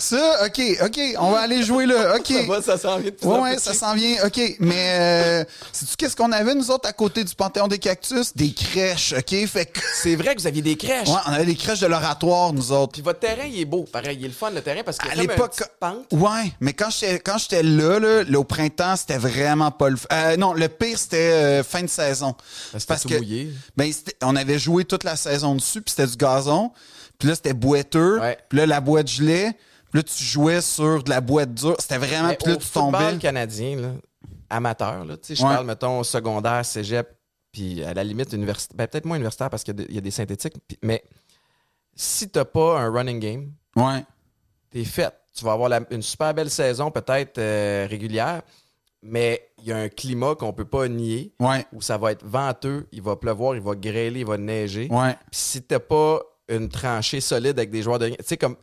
Ça, 0.00 0.46
OK, 0.46 0.60
OK, 0.82 1.00
on 1.18 1.30
va 1.30 1.40
aller 1.40 1.62
jouer 1.62 1.84
là. 1.86 2.16
OK. 2.16 2.26
Ça 2.32 2.42
va, 2.46 2.62
ça 2.62 2.78
s'en 2.78 2.98
vient 2.98 3.10
de 3.10 3.16
plus 3.16 3.26
Ouais, 3.28 3.38
ouais, 3.40 3.58
ça 3.58 3.74
s'en 3.74 3.94
vient. 3.94 4.24
OK, 4.24 4.40
mais 4.60 4.88
euh, 4.98 5.44
sais-tu 5.72 5.94
qu'est-ce 5.96 6.16
qu'on 6.16 6.32
avait, 6.32 6.54
nous 6.54 6.70
autres, 6.70 6.88
à 6.88 6.92
côté 6.92 7.22
du 7.22 7.34
Panthéon 7.34 7.68
des 7.68 7.78
Cactus? 7.78 8.34
Des 8.34 8.52
crèches, 8.52 9.12
OK? 9.16 9.46
Fait 9.46 9.66
que... 9.66 9.78
C'est 10.02 10.16
vrai 10.16 10.34
que 10.34 10.40
vous 10.40 10.46
aviez 10.46 10.62
des 10.62 10.76
crèches. 10.76 11.08
Ouais, 11.08 11.20
on 11.26 11.32
avait 11.32 11.44
des 11.44 11.54
crèches 11.54 11.80
de 11.80 11.86
l'oratoire, 11.86 12.52
nous 12.52 12.72
autres. 12.72 12.92
Puis 12.92 13.02
votre 13.02 13.20
terrain, 13.20 13.44
il 13.46 13.60
est 13.60 13.64
beau. 13.66 13.84
Pareil, 13.92 14.16
il 14.18 14.24
est 14.24 14.28
le 14.28 14.34
fun, 14.34 14.50
le 14.50 14.62
terrain, 14.62 14.82
parce 14.84 14.96
qu'il 14.98 15.08
y 15.08 15.10
a 15.10 15.12
À 15.12 15.16
l'époque- 15.16 15.62
pente. 15.78 16.06
Ouais, 16.12 16.52
mais 16.60 16.72
quand 16.72 16.88
j'étais 16.90 17.18
quand 17.20 17.36
j'étais 17.38 17.62
là, 17.62 17.98
là, 17.98 18.22
là, 18.24 18.38
au 18.38 18.44
printemps, 18.44 18.96
c'était 18.96 19.18
vraiment 19.18 19.70
pas 19.70 19.90
le 19.90 19.96
euh, 20.12 20.36
non, 20.36 20.54
le 20.54 20.68
pire 20.68 20.98
c'était 20.98 21.16
euh, 21.32 21.62
fin 21.62 21.82
de 21.82 21.88
saison. 21.88 22.34
Parce 22.72 22.84
que 22.84 22.88
Parce 22.88 23.02
que 23.04 23.14
mouillé. 23.16 23.50
ben 23.76 23.92
c'était- 23.92 24.16
on 24.22 24.34
avait 24.36 24.58
joué 24.58 24.84
toute 24.84 25.04
la 25.04 25.16
saison 25.16 25.54
dessus, 25.54 25.82
puis 25.82 25.94
c'était 25.96 26.06
du 26.10 26.16
gazon. 26.16 26.70
Puis 27.18 27.28
là 27.28 27.34
c'était 27.34 27.52
boiteux, 27.52 28.18
Ouais. 28.20 28.38
puis 28.48 28.58
là 28.58 28.66
la 28.66 28.80
boîte 28.80 29.08
gelée, 29.08 29.50
puis 29.52 29.58
là 29.92 30.02
tu 30.02 30.22
jouais 30.24 30.60
sur 30.60 31.02
de 31.02 31.10
la 31.10 31.20
boîte 31.20 31.54
dure, 31.54 31.76
c'était 31.78 31.98
vraiment 31.98 32.34
puis 32.34 32.48
là 32.52 32.54
au 32.54 32.60
tu 32.60 32.68
tombais. 32.70 33.18
canadien, 33.18 33.76
là, 33.76 33.92
amateur, 34.48 35.04
là, 35.04 35.16
tu 35.16 35.28
sais, 35.28 35.34
je 35.36 35.42
Ouais. 35.46 35.54
parle, 35.54 35.66
mettons, 35.66 36.02
secondaire, 36.02 36.64
cégep, 36.64 37.08
puis 37.52 37.82
à 37.84 37.94
la 37.94 38.04
limite, 38.04 38.32
universitaire. 38.32 38.76
Ben, 38.76 38.86
peut-être 38.86 39.04
moins 39.06 39.16
universitaire 39.16 39.50
parce 39.50 39.62
qu'il 39.64 39.74
y 39.76 39.80
a 39.80 39.84
des- 39.84 39.90
il 39.90 39.94
y, 39.94 39.98
a 39.98 40.02
des 40.02 40.10
synthétiques. 40.10 40.54
mais 40.82 41.02
si 41.94 42.28
t'as 42.28 42.44
pas 42.44 42.78
un 42.80 42.90
running 42.90 43.20
game, 43.20 43.52
Ouais. 43.76 44.04
t'es 44.70 44.84
fait. 44.84 45.12
Tu 45.34 45.44
vas 45.44 45.52
avoir 45.52 45.68
la- 45.68 45.80
une 45.90 46.02
super 46.02 46.34
belle 46.34 46.50
saison, 46.50 46.90
peut-être 46.90 47.38
euh, 47.38 47.86
régulière, 47.88 48.42
mais 49.02 49.48
il 49.58 49.64
y 49.68 49.72
a 49.72 49.76
un 49.76 49.88
climat 49.88 50.34
qu'on 50.34 50.52
peut 50.52 50.64
pas 50.64 50.88
nier, 50.88 51.32
Ouais. 51.40 51.64
où 51.72 51.80
ça 51.80 51.96
va 51.98 52.12
être 52.12 52.24
venteux, 52.24 52.86
il 52.92 53.02
va 53.02 53.16
pleuvoir, 53.16 53.54
il 53.54 53.62
va 53.62 53.74
grêler, 53.74 54.20
il 54.20 54.26
va 54.26 54.36
neiger. 54.36 54.88
Ouais. 54.90 55.14
Puis 55.30 55.40
si 55.40 55.62
t'as 55.62 55.78
pas 55.78 56.20
une 56.48 56.68
tranchée 56.68 57.20
solide 57.20 57.58
avec 57.58 57.70
des 57.70 57.82
joueurs 57.82 57.98
de... 58.00 58.08
Tu 58.08 58.16
sais, 58.24 58.36
comme... 58.36 58.56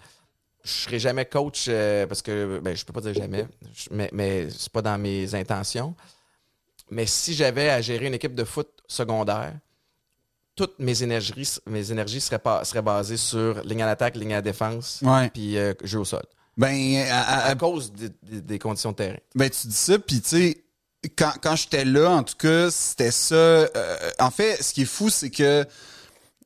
Je 0.63 0.71
serai 0.71 0.99
jamais 0.99 1.25
coach 1.25 1.65
euh, 1.69 2.05
parce 2.07 2.21
que... 2.21 2.59
Ben, 2.61 2.75
je 2.75 2.84
peux 2.84 2.93
pas 2.93 3.01
dire 3.01 3.13
jamais, 3.13 3.45
mais, 3.91 4.09
mais 4.11 4.47
c'est 4.49 4.71
pas 4.71 4.81
dans 4.81 4.97
mes 4.97 5.34
intentions. 5.35 5.95
Mais 6.89 7.05
si 7.05 7.34
j'avais 7.34 7.69
à 7.69 7.81
gérer 7.81 8.07
une 8.07 8.13
équipe 8.13 8.35
de 8.35 8.43
foot 8.43 8.69
secondaire, 8.88 9.53
toutes 10.55 10.79
mes 10.79 11.03
énergies, 11.03 11.57
mes 11.67 11.91
énergies 11.91 12.19
seraient, 12.21 12.39
pas, 12.39 12.63
seraient 12.65 12.81
basées 12.81 13.17
sur 13.17 13.61
ligne 13.63 13.84
à 13.84 13.85
l'attaque, 13.85 14.15
ligne 14.15 14.34
à 14.34 14.38
la 14.38 14.41
défense, 14.41 14.99
Ouais. 15.03 15.29
puis 15.29 15.57
euh, 15.57 15.73
jeu 15.84 15.99
au 15.99 16.05
sol. 16.05 16.23
Ben 16.57 17.05
à- 17.11 17.45
à- 17.45 17.55
cause 17.55 17.93
des 18.23 18.57
conditions 18.57 18.91
de 18.91 18.95
terrain. 18.95 19.17
Ben, 19.35 19.49
tu 19.49 19.67
dis 19.67 19.75
ça, 19.75 19.99
puis 19.99 20.19
tu 20.21 20.29
sais, 20.29 20.63
quand, 21.15 21.34
quand 21.43 21.55
j'étais 21.55 21.85
là, 21.85 22.09
en 22.09 22.23
tout 22.23 22.35
cas, 22.35 22.71
c'était 22.71 23.11
ça. 23.11 23.35
euh, 23.35 23.69
en 24.19 24.31
fait, 24.31 24.61
ce 24.63 24.73
qui 24.73 24.81
est 24.81 24.85
fou, 24.85 25.09
c'est 25.11 25.29
que 25.29 25.63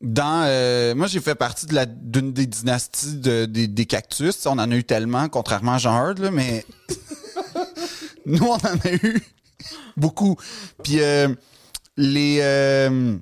dans. 0.02 0.44
euh, 0.45 0.95
moi, 0.95 1.07
j'ai 1.07 1.19
fait 1.22 1.36
partie 1.36 1.65
de 1.65 1.73
la 1.76 1.86
d'une 1.86 2.34
des 2.34 2.45
dynasties 2.45 3.15
de- 3.18 3.45
des, 3.45 3.68
des 3.68 3.86
cactus. 3.86 4.45
On 4.45 4.52
en 4.60 4.72
a 4.72 4.76
eu 4.76 4.84
tellement, 4.84 5.30
contrairement 5.30 5.73
à 5.73 5.78
Jean 5.78 5.98
Hurd, 6.07 6.19
là, 6.19 6.32
mais. 6.32 6.65
Nous, 8.26 8.44
on 8.45 8.53
en 8.56 8.57
a 8.57 8.94
eu 8.94 9.22
beaucoup. 9.98 10.38
Puis 10.84 11.02
euh, 11.02 11.28
les. 11.98 12.40
euh, 12.41 13.18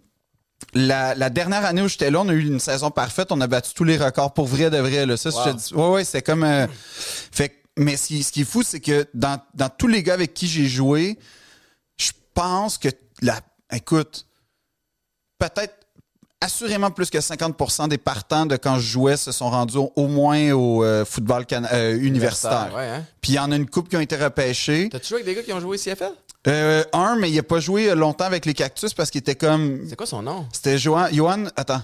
la, 0.74 1.16
la 1.16 1.30
dernière 1.30 1.66
année 1.66 1.82
où 1.82 1.88
j'étais 1.88 2.12
là, 2.12 2.20
on 2.22 2.30
a 2.30 2.34
eu 2.34 2.46
une 2.46 2.60
saison 2.60 2.92
parfaite. 2.92 3.32
On 3.32 3.40
a 3.42 3.48
battu 3.48 3.74
tous 3.74 3.86
les 3.86 3.98
records 3.98 4.34
pour 4.34 4.46
vrai 4.46 4.70
de 4.70 4.78
vrai. 4.78 5.06
Là. 5.06 5.18
Ça, 5.18 5.30
Wow. 5.30 5.42
je 5.46 5.50
te 5.52 5.56
dis- 5.58 5.74
ouais, 5.74 5.90
ouais, 5.90 6.04
c'est 6.04 6.22
comme. 6.22 6.46
fait 6.70 7.56
mais 7.78 7.96
ce 7.96 8.08
qui, 8.08 8.24
ce 8.24 8.32
qui 8.34 8.42
est 8.42 8.46
fou, 8.46 8.62
c'est 8.62 8.82
que 8.82 9.08
dans, 9.14 9.40
dans 9.54 9.70
tous 9.70 9.88
les 9.88 10.04
gars 10.04 10.14
avec 10.14 10.34
qui 10.34 10.48
j'ai 10.48 10.68
joué, 10.68 11.18
je 11.98 12.12
pense 12.34 12.78
que 12.78 12.90
la. 13.22 13.40
Écoute, 13.72 14.26
peut-être 15.38 15.76
assurément 16.42 16.92
plus 16.92 17.10
que 17.10 17.18
50% 17.18 17.90
des 17.90 17.98
partants 17.98 18.46
de 18.46 18.56
quand 18.56 18.76
je 18.76 18.88
jouais 18.88 19.18
se 19.18 19.32
sont 19.32 19.50
rendus 19.50 19.78
au, 19.78 20.08
moins 20.08 20.52
au 20.52 20.84
euh, 20.84 21.06
football 21.06 21.46
euh, 21.52 22.00
universitaire. 22.00 22.72
Ouais, 22.76 22.88
hein? 22.88 23.06
Puis 23.22 23.34
il 23.34 23.36
y 23.36 23.40
en 23.40 23.52
a 23.52 23.56
une 23.56 23.70
coupe 23.70 23.90
qui 23.90 23.98
ont 23.98 24.02
été 24.02 24.16
repêchés. 24.16 24.90
T'as-tu 24.92 25.10
joué 25.10 25.16
avec 25.18 25.26
des 25.26 25.36
gars 25.36 25.44
qui 25.44 25.54
ont 25.54 25.60
joué 25.60 25.76
au 25.76 25.80
CFL? 25.80 26.14
Euh, 26.48 26.84
un, 26.94 27.18
mais 27.18 27.30
il 27.30 27.38
a 27.38 27.44
pas 27.44 27.60
joué 27.60 27.94
longtemps 27.94 28.26
avec 28.26 28.46
les 28.46 28.54
cactus 28.54 28.94
parce 28.94 29.12
qu'il 29.12 29.20
était 29.20 29.36
comme. 29.36 29.86
C'est 29.90 29.98
quoi 29.98 30.06
son 30.06 30.22
nom? 30.22 30.48
C'était 30.54 30.78
Johan. 30.78 31.08
Johan. 31.12 31.46
Attends. 31.58 31.82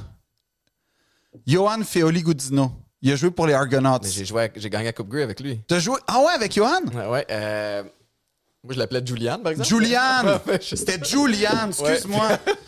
Johan 1.45 1.84
Feoli 1.84 2.22
Gudino. 2.22 2.72
Il 3.02 3.11
a 3.11 3.18
joué 3.18 3.30
pour 3.32 3.45
les 3.45 3.53
Argonauts. 3.53 3.99
J'ai 4.03 4.26
joué, 4.26 4.49
j'ai 4.56 4.69
gagné 4.69 4.86
la 4.86 4.94
Coupe 4.94 5.10
Grey 5.10 5.22
avec 5.22 5.41
lui. 5.41 5.60
T'as 5.68 5.80
joué. 5.80 5.98
Ah 6.07 6.19
ouais, 6.19 6.34
avec 6.34 6.53
Johan? 6.53 6.82
Ouais, 6.94 7.07
ouais. 7.07 7.84
Moi, 8.66 8.74
je 8.74 8.80
l'appelais 8.80 9.02
Julian, 9.06 9.40
par 9.40 9.52
exemple. 9.52 9.70
Julian! 9.70 10.24
Ouais, 10.48 10.60
je- 10.62 10.76
C'était 10.76 11.00
Julian, 11.04 11.70
excuse-moi. 11.70 12.28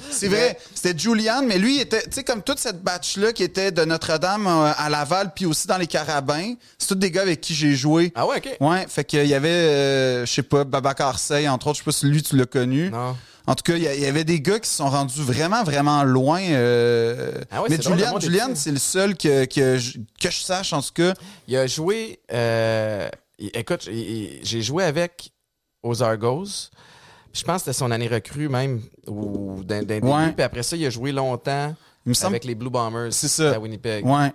C'est 0.10 0.28
vrai, 0.28 0.58
c'était 0.74 0.98
Julian, 0.98 1.42
mais 1.46 1.58
lui, 1.58 1.76
il 1.78 1.82
était, 1.82 2.04
tu 2.04 2.10
sais, 2.12 2.24
comme 2.24 2.42
toute 2.44 2.60
cette 2.60 2.82
batch-là 2.84 3.34
qui 3.34 3.44
était 3.44 3.72
de 3.72 3.84
Notre-Dame 3.84 4.48
euh, 4.48 4.72
à 4.78 4.90
Laval, 4.90 5.34
puis 5.36 5.46
aussi 5.46 5.68
dans 5.68 5.78
les 5.78 5.88
Carabins, 5.88 6.54
c'est 6.78 6.88
tous 6.88 6.96
des 6.96 7.12
gars 7.12 7.24
avec 7.24 7.42
qui 7.42 7.54
j'ai 7.56 7.76
joué. 7.76 8.12
Ah 8.16 8.26
ouais, 8.28 8.38
OK. 8.38 8.58
Ouais, 8.62 8.86
fait 8.88 9.04
qu'il 9.04 9.26
y 9.26 9.34
avait, 9.34 9.50
euh, 9.50 10.26
je 10.26 10.32
sais 10.32 10.44
pas, 10.44 10.64
Babacar 10.64 11.20
Sey, 11.20 11.48
entre 11.50 11.68
autres, 11.68 11.78
je 11.80 11.82
sais 11.84 11.86
pas 11.86 11.92
si 11.92 12.06
lui, 12.06 12.22
tu 12.24 12.38
l'as 12.38 12.46
connu. 12.46 12.90
Non. 12.92 13.18
En 13.50 13.56
tout 13.56 13.64
cas, 13.64 13.78
il 13.78 13.82
y, 13.84 14.06
avait 14.06 14.26
des 14.26 14.42
gars 14.42 14.60
qui 14.60 14.70
se 14.70 14.76
sont 14.76 14.90
rendus 14.90 15.22
vraiment, 15.22 15.64
vraiment 15.64 16.04
loin. 16.04 16.42
euh, 16.42 17.32
Ah 17.50 17.62
ouais, 17.62 17.70
mais 17.70 17.78
c'est 17.78 17.84
drôle, 17.84 17.94
le 17.94 18.00
Julian, 18.00 18.12
monde 18.12 18.22
est 18.22 18.26
Julian, 18.26 18.48
petit. 18.50 18.60
c'est 18.62 18.72
le 18.72 18.78
seul 18.78 19.16
que, 19.16 19.46
que, 19.46 19.78
je, 19.78 20.00
que 20.22 20.30
je 20.30 20.38
sache, 20.42 20.74
en 20.74 20.82
tout 20.82 20.92
cas. 20.94 21.14
Il 21.48 21.56
a 21.56 21.66
joué. 21.66 22.20
euh, 22.34 23.08
écoute, 23.40 23.88
j'ai 23.90 24.62
joué 24.62 24.84
avec 24.84 25.32
aux 25.88 26.04
Argos. 26.04 26.46
Puis 27.32 27.42
Je 27.42 27.44
pense 27.44 27.56
que 27.64 27.66
c'était 27.66 27.78
son 27.78 27.92
année 27.92 28.08
recrue 28.08 28.50
même, 28.50 28.82
ou 29.08 29.64
d'un 29.64 29.80
d'un 29.82 29.96
début. 30.00 30.08
Ouais. 30.08 30.32
Puis 30.34 30.44
après 30.44 30.64
ça, 30.64 30.76
il 30.76 30.86
a 30.86 30.90
joué 30.90 31.12
longtemps 31.12 31.76
Il 32.06 32.16
semble. 32.16 32.34
avec 32.36 32.46
les 32.46 32.56
Blue 32.56 32.70
Bombers 32.70 33.12
ça. 33.14 33.56
à 33.56 33.60
Winnipeg. 33.60 34.06
Ouais. 34.06 34.32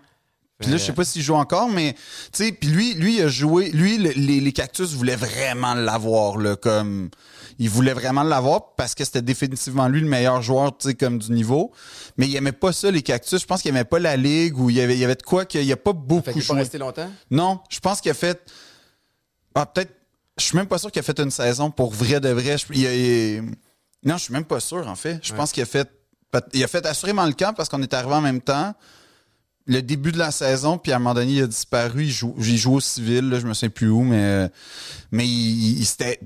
Puis 0.59 0.71
là, 0.71 0.77
je 0.77 0.85
sais 0.85 0.93
pas 0.93 1.05
s'il 1.05 1.23
joue 1.23 1.35
encore, 1.35 1.69
mais 1.69 1.95
tu 2.33 2.45
sais, 2.45 2.53
puis 2.53 2.69
lui, 2.69 2.95
lui, 2.95 3.17
il 3.17 3.23
a 3.23 3.29
joué. 3.29 3.71
Lui, 3.71 3.99
le- 3.99 4.13
les, 4.15 4.39
les 4.39 4.53
cactus 4.53 4.93
voulaient 4.93 5.17
vraiment 5.17 5.75
l'avoir, 5.75 6.37
là, 6.39 6.55
comme 6.55 7.11
il 7.59 7.69
voulait 7.69 7.95
vraiment 7.95 8.23
l'avoir 8.23 8.75
parce 8.77 8.95
que 8.95 9.05
c'était 9.05 9.23
définitivement 9.23 9.89
lui 9.89 10.01
le 10.01 10.07
meilleur 10.07 10.41
joueur, 10.41 10.77
tu 10.77 10.89
sais, 10.89 10.95
comme 10.95 11.19
du 11.19 11.33
niveau. 11.33 11.73
Mais 12.17 12.29
il 12.29 12.37
aimait 12.37 12.53
pas 12.53 12.73
ça, 12.73 12.93
les 12.93 13.03
cactus. 13.03 13.41
Je 13.41 13.47
pense 13.47 13.61
qu'il 13.63 13.71
aimait 13.71 13.85
pas 13.85 13.99
la 13.99 14.17
ligue 14.17 14.57
ou 14.57 14.71
il 14.71 14.77
y 14.77 14.81
avait, 14.81 14.95
il 14.95 15.01
y 15.01 15.05
avait 15.05 15.17
de 15.17 15.23
quoi 15.23 15.45
qu'il 15.47 15.65
y 15.65 15.73
a 15.73 15.77
pas 15.77 15.91
Fait 15.91 15.99
beaucoup 15.99 16.23
qu'il 16.31 16.39
est 16.43 16.47
pas 16.47 16.55
joué. 16.55 16.59
resté 16.61 16.79
longtemps? 16.79 17.11
Non, 17.33 17.59
je 17.69 17.81
pense 17.81 18.01
qu'il 18.01 18.13
a 18.13 18.15
fait. 18.15 18.41
Ah, 19.57 19.67
peut-être. 19.67 19.91
Je 20.43 20.49
suis 20.49 20.57
même 20.57 20.67
pas 20.67 20.79
sûr 20.79 20.91
qu'il 20.91 21.01
a 21.01 21.03
fait 21.05 21.19
une 21.21 21.31
saison 21.31 21.71
pour 21.71 21.93
vrai 21.93 22.21
de 22.21 22.29
vrai. 22.31 22.59
Je- 22.59 22.67
il 22.75 22.87
a- 22.87 22.95
il- 22.95 23.43
Non, 24.05 24.17
je 24.17 24.25
suis 24.25 24.33
même 24.33 24.45
pas 24.45 24.59
sûr, 24.61 24.87
en 24.89 24.97
fait. 24.97 25.21
Je 25.23 25.31
Ouais. 25.33 25.37
pense 25.39 25.53
qu'il 25.53 25.63
a 25.63 25.67
fait. 25.67 25.89
Il 26.53 26.65
a 26.65 26.67
fait 26.67 26.85
assurément 26.87 27.25
le 27.27 27.33
camp 27.35 27.53
parce 27.55 27.69
qu'on 27.69 27.81
est 27.83 27.95
arrivé 27.95 28.15
en 28.15 28.21
même 28.21 28.41
temps. 28.41 28.75
Le 29.67 29.81
début 29.81 30.11
de 30.11 30.19
la 30.19 30.33
saison, 30.33 30.77
puis 30.77 30.91
à 30.91 30.97
un 30.97 30.99
moment 30.99 31.15
donné, 31.15 31.31
il 31.35 31.43
a 31.43 31.47
disparu. 31.47 32.03
Il 32.05 32.11
joue, 32.11 32.35
il 32.39 32.57
joue 32.59 32.75
au 32.75 32.81
civil, 32.81 33.29
là, 33.29 33.39
je 33.39 33.47
me 33.47 33.55
sais 33.55 33.69
plus 33.69 33.89
où, 33.91 34.03
mais, 34.03 34.51
mais 35.13 35.25
il, 35.25 35.79
il- 35.79 35.87
c'était. 35.87 36.19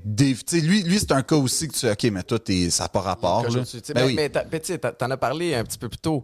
lui, 0.53 0.81
lui 0.81 0.97
c'est 0.97 1.11
un 1.11 1.21
cas 1.21 1.35
aussi 1.35 1.67
que 1.67 1.73
tu 1.75 1.87
OK, 1.87 2.03
mais 2.11 2.23
toi, 2.23 2.39
t'es- 2.39 2.71
ça 2.71 2.85
n'a 2.85 2.89
pas 2.89 3.01
rapport. 3.01 3.43
Là. 3.43 3.49
je- 3.63 3.77
tu 3.77 3.93
Ben 3.93 4.01
mais 4.01 4.07
oui. 4.07 4.15
mais 4.15 4.31
mais 4.51 4.59
tu 4.59 4.79
t'en 4.79 5.11
as 5.11 5.17
parlé 5.17 5.53
un 5.53 5.63
petit 5.63 5.77
peu 5.77 5.87
plus 5.87 5.99
tôt 5.99 6.23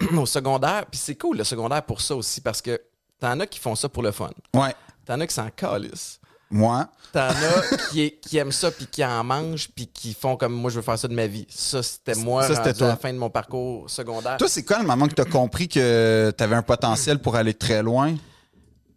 au 0.18 0.26
secondaire. 0.26 0.84
Puis 0.90 1.00
c'est 1.02 1.14
cool 1.14 1.38
le 1.38 1.44
secondaire 1.44 1.82
pour 1.82 2.02
ça 2.02 2.14
aussi 2.14 2.42
parce 2.42 2.60
que 2.60 2.78
t'en 3.18 3.40
as 3.40 3.46
qui 3.46 3.58
font 3.58 3.74
ça 3.74 3.88
pour 3.88 4.02
le 4.02 4.12
fun. 4.12 4.30
Ouais. 4.54 4.74
T'en 5.06 5.18
as 5.20 5.26
qui 5.26 5.34
s'en 5.34 5.48
calissent. 5.48 6.20
Moi. 6.54 6.88
T'en 7.12 7.20
as 7.28 7.76
qui, 7.90 8.02
est- 8.02 8.20
qui 8.20 8.38
aiment 8.38 8.52
ça 8.52 8.70
puis 8.70 8.86
qui 8.86 9.04
en 9.04 9.22
mangent 9.24 9.68
puis 9.74 9.86
qui 9.88 10.14
font 10.14 10.36
comme 10.36 10.52
moi 10.52 10.70
je 10.70 10.76
veux 10.76 10.82
faire 10.82 10.98
ça 10.98 11.08
de 11.08 11.14
ma 11.14 11.26
vie. 11.26 11.46
Ça 11.50 11.82
c'était 11.82 12.14
moi 12.14 12.42
Ça, 12.46 12.54
rendu 12.62 12.82
à 12.82 12.86
la 12.88 12.96
fin 12.96 13.12
de 13.12 13.18
mon 13.18 13.28
parcours 13.30 13.90
secondaire. 13.90 14.36
Toi, 14.36 14.48
c'est 14.48 14.64
quoi 14.64 14.78
le 14.78 14.86
moment 14.86 15.06
que 15.08 15.14
t'as 15.14 15.24
compris 15.24 15.68
que 15.68 16.32
t'avais 16.36 16.54
un 16.56 16.62
potentiel 16.62 17.18
pour 17.18 17.34
aller 17.36 17.54
très 17.54 17.82
loin? 17.82 18.14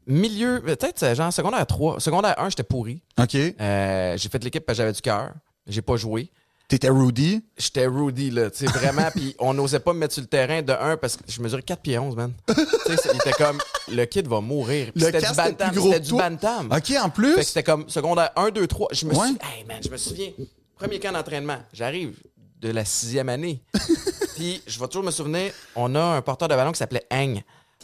Milieu, 0.06 0.62
peut-être 0.62 1.16
genre 1.16 1.34
secondaire 1.34 1.66
3. 1.68 2.00
Secondaire 2.00 2.36
1, 2.40 2.50
j'étais 2.50 2.64
pourri. 2.64 3.02
OK. 3.20 3.36
Euh, 3.36 4.18
j'ai 4.18 4.30
fait 4.30 4.44
l'équipe 4.44 4.66
parce 4.66 4.78
que 4.78 4.84
j'avais 4.84 4.94
du 4.94 5.02
cœur. 5.02 5.32
J'ai 5.66 5.82
pas 5.82 5.98
joué. 5.98 6.32
T'étais 6.68 6.90
Rudy? 6.90 7.42
J'étais 7.58 7.86
Rudy, 7.88 8.30
là, 8.30 8.52
tu 8.52 8.58
sais, 8.60 8.66
vraiment. 8.66 9.10
Puis 9.16 9.36
on 9.40 9.54
n'osait 9.54 9.80
pas 9.80 9.94
me 9.94 10.00
mettre 10.00 10.14
sur 10.14 10.22
le 10.22 10.28
terrain 10.28 10.62
de 10.62 10.74
1 10.74 10.98
parce 10.98 11.16
que 11.16 11.24
je 11.28 11.42
mesurais 11.42 11.62
4 11.62 11.82
pieds 11.82 11.98
11, 11.98 12.16
man. 12.16 12.34
tu 12.48 12.54
sais, 12.56 13.10
il 13.14 13.16
était 13.16 13.32
comme, 13.32 13.58
le 13.90 14.04
kid 14.06 14.28
va 14.28 14.42
mourir. 14.42 14.92
Puis 14.94 15.04
C'était 15.04 15.22
du 15.22 15.34
bantam. 15.34 15.72
C'était 15.74 16.00
du 16.02 16.12
bantam. 16.12 16.70
OK, 16.72 16.92
en 17.02 17.10
plus? 17.10 17.36
Fait 17.36 17.42
que 17.42 17.48
c'était 17.48 17.64
comme 17.64 17.88
secondaire 17.90 18.32
1, 18.36 18.50
2, 18.50 18.68
3. 18.68 18.90
Je 18.92 19.06
me 19.06 19.16
Ouais. 19.16 19.28
suis. 19.28 19.38
Hey 19.58 19.64
man, 19.66 19.78
je 19.84 19.90
me 19.90 19.98
souviens. 19.98 20.32
Premier 20.76 21.00
camp 21.00 21.14
d'entraînement. 21.14 21.58
J'arrive 21.72 22.18
de 22.60 22.70
la 22.70 22.84
sixième 22.84 23.30
année. 23.30 23.62
Puis 24.36 24.62
je 24.68 24.78
vais 24.80 24.88
toujours 24.88 25.04
me 25.06 25.12
souvenir, 25.12 25.52
on 25.76 25.96
a 25.96 26.02
un 26.02 26.22
porteur 26.22 26.48
de 26.50 26.56
ballon 26.56 26.72
qui 26.74 26.80
s'appelait 26.80 27.06
Heng. 27.12 27.42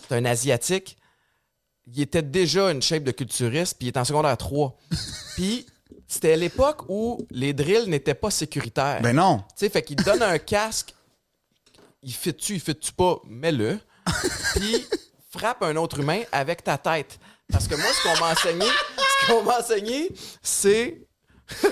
C'est 0.07 0.15
un 0.15 0.26
Asiatique. 0.26 0.97
Il 1.88 2.01
était 2.01 2.22
déjà 2.22 2.69
une 2.72 2.81
shape 2.81 3.03
de 3.03 3.11
culturiste, 3.11 3.77
puis 3.77 3.88
il 3.88 3.89
était 3.89 3.99
en 3.99 4.05
secondaire 4.05 4.38
3. 4.38 4.77
Puis 5.35 5.65
c'était 6.14 6.34
à 6.34 6.35
l'époque 6.35 6.84
où 6.90 7.26
les 7.31 7.53
drills 7.53 7.90
n'étaient 7.90 8.14
pas 8.14 8.30
sécuritaires. 8.30 9.02
Ben 9.02 9.15
non. 9.15 9.40
Tu 9.57 9.65
sais, 9.65 9.69
fait 9.69 9.81
qu'il 9.81 9.95
te 9.95 10.03
donne 10.03 10.22
un 10.22 10.38
casque, 10.38 10.94
il 12.03 12.14
fit-tu, 12.14 12.53
il 12.53 12.60
fit-tu 12.60 12.94
pas, 12.94 13.19
mets-le, 13.26 13.80
puis 14.56 14.85
frappe 15.31 15.64
un 15.64 15.76
autre 15.76 15.99
humain 15.99 16.22
avec 16.31 16.64
ta 16.64 16.77
tête. 16.77 17.18
Parce 17.52 17.68
que 17.68 17.73
moi, 17.76 17.88
ce 17.91 18.03
qu'on 18.03 18.23
m'a 18.23 18.31
enseigné, 18.31 18.65
ce 19.22 19.27
qu'on 19.27 19.44
m'a 19.44 19.60
enseigné, 19.60 20.10
c'est 20.44 21.02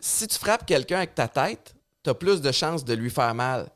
si 0.00 0.26
tu 0.26 0.38
frappes 0.38 0.64
quelqu'un 0.64 0.96
avec 0.96 1.14
ta 1.14 1.28
tête, 1.28 1.74
t'as 2.02 2.14
plus 2.14 2.40
de 2.40 2.50
chances 2.50 2.82
de 2.82 2.94
lui 2.94 3.10
faire 3.10 3.34
mal. 3.34 3.68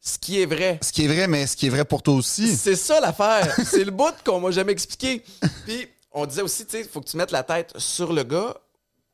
ce 0.00 0.18
qui 0.18 0.40
est 0.40 0.46
vrai. 0.46 0.78
Ce 0.82 0.92
qui 0.92 1.04
est 1.04 1.08
vrai, 1.08 1.26
mais 1.26 1.48
ce 1.48 1.56
qui 1.56 1.66
est 1.66 1.70
vrai 1.70 1.84
pour 1.84 2.00
toi 2.02 2.14
aussi. 2.14 2.56
C'est 2.56 2.76
ça 2.76 3.00
l'affaire. 3.00 3.56
c'est 3.66 3.84
le 3.84 3.90
bout 3.90 4.14
qu'on 4.24 4.38
m'a 4.38 4.52
jamais 4.52 4.72
expliqué. 4.72 5.24
Puis 5.64 5.88
on 6.12 6.26
disait 6.26 6.42
aussi, 6.42 6.64
tu 6.64 6.72
sais, 6.72 6.80
il 6.82 6.88
faut 6.88 7.00
que 7.00 7.08
tu 7.08 7.16
mettes 7.16 7.32
la 7.32 7.42
tête 7.42 7.72
sur 7.76 8.12
le 8.12 8.22
gars 8.22 8.54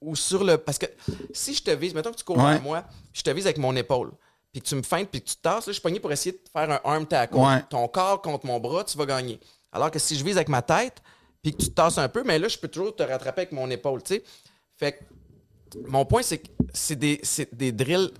ou 0.00 0.16
sur 0.16 0.44
le. 0.44 0.56
Parce 0.58 0.78
que 0.78 0.86
si 1.32 1.54
je 1.54 1.62
te 1.62 1.70
vise, 1.70 1.94
mettons 1.94 2.10
que 2.12 2.16
tu 2.16 2.24
cours 2.24 2.38
Ouais. 2.38 2.52
vers 2.54 2.62
moi, 2.62 2.84
je 3.12 3.22
te 3.22 3.30
vise 3.30 3.46
avec 3.46 3.58
mon 3.58 3.74
épaule, 3.76 4.12
puis 4.52 4.60
que 4.62 4.66
tu 4.66 4.74
me 4.74 4.82
feintes, 4.82 5.08
puis 5.10 5.20
que 5.22 5.28
tu 5.28 5.36
te 5.36 5.42
tasses, 5.42 5.66
là, 5.66 5.70
je 5.70 5.72
suis 5.72 5.82
pogné 5.82 6.00
pour 6.00 6.10
essayer 6.12 6.32
de 6.32 6.40
faire 6.52 6.70
un 6.70 6.80
arm 6.84 7.06
tackle. 7.06 7.36
Ouais. 7.36 7.62
Ton 7.68 7.86
corps 7.88 8.20
contre 8.22 8.46
mon 8.46 8.58
bras, 8.60 8.84
tu 8.84 8.96
vas 8.98 9.06
gagner. 9.06 9.38
Alors 9.72 9.90
que 9.90 9.98
si 9.98 10.16
je 10.16 10.24
vise 10.24 10.36
avec 10.36 10.48
ma 10.48 10.62
tête, 10.62 11.02
puis 11.42 11.52
que 11.52 11.58
tu 11.58 11.68
te 11.70 11.74
tasses 11.74 11.98
un 11.98 12.08
peu, 12.08 12.22
mais 12.24 12.38
là, 12.38 12.48
je 12.48 12.58
peux 12.58 12.68
toujours 12.68 12.94
te 12.94 13.02
rattraper 13.02 13.42
avec 13.42 13.52
mon 13.52 13.70
épaule, 13.70 14.02
tu 14.02 14.14
sais. 14.14 14.24
Fait 14.76 14.92
que 14.92 15.78
mon 15.86 16.04
point, 16.04 16.22
c'est 16.22 16.38
que 16.38 16.48
c'est 16.74 16.96
des, 16.96 17.20
des 17.52 17.72
drills 17.72 18.10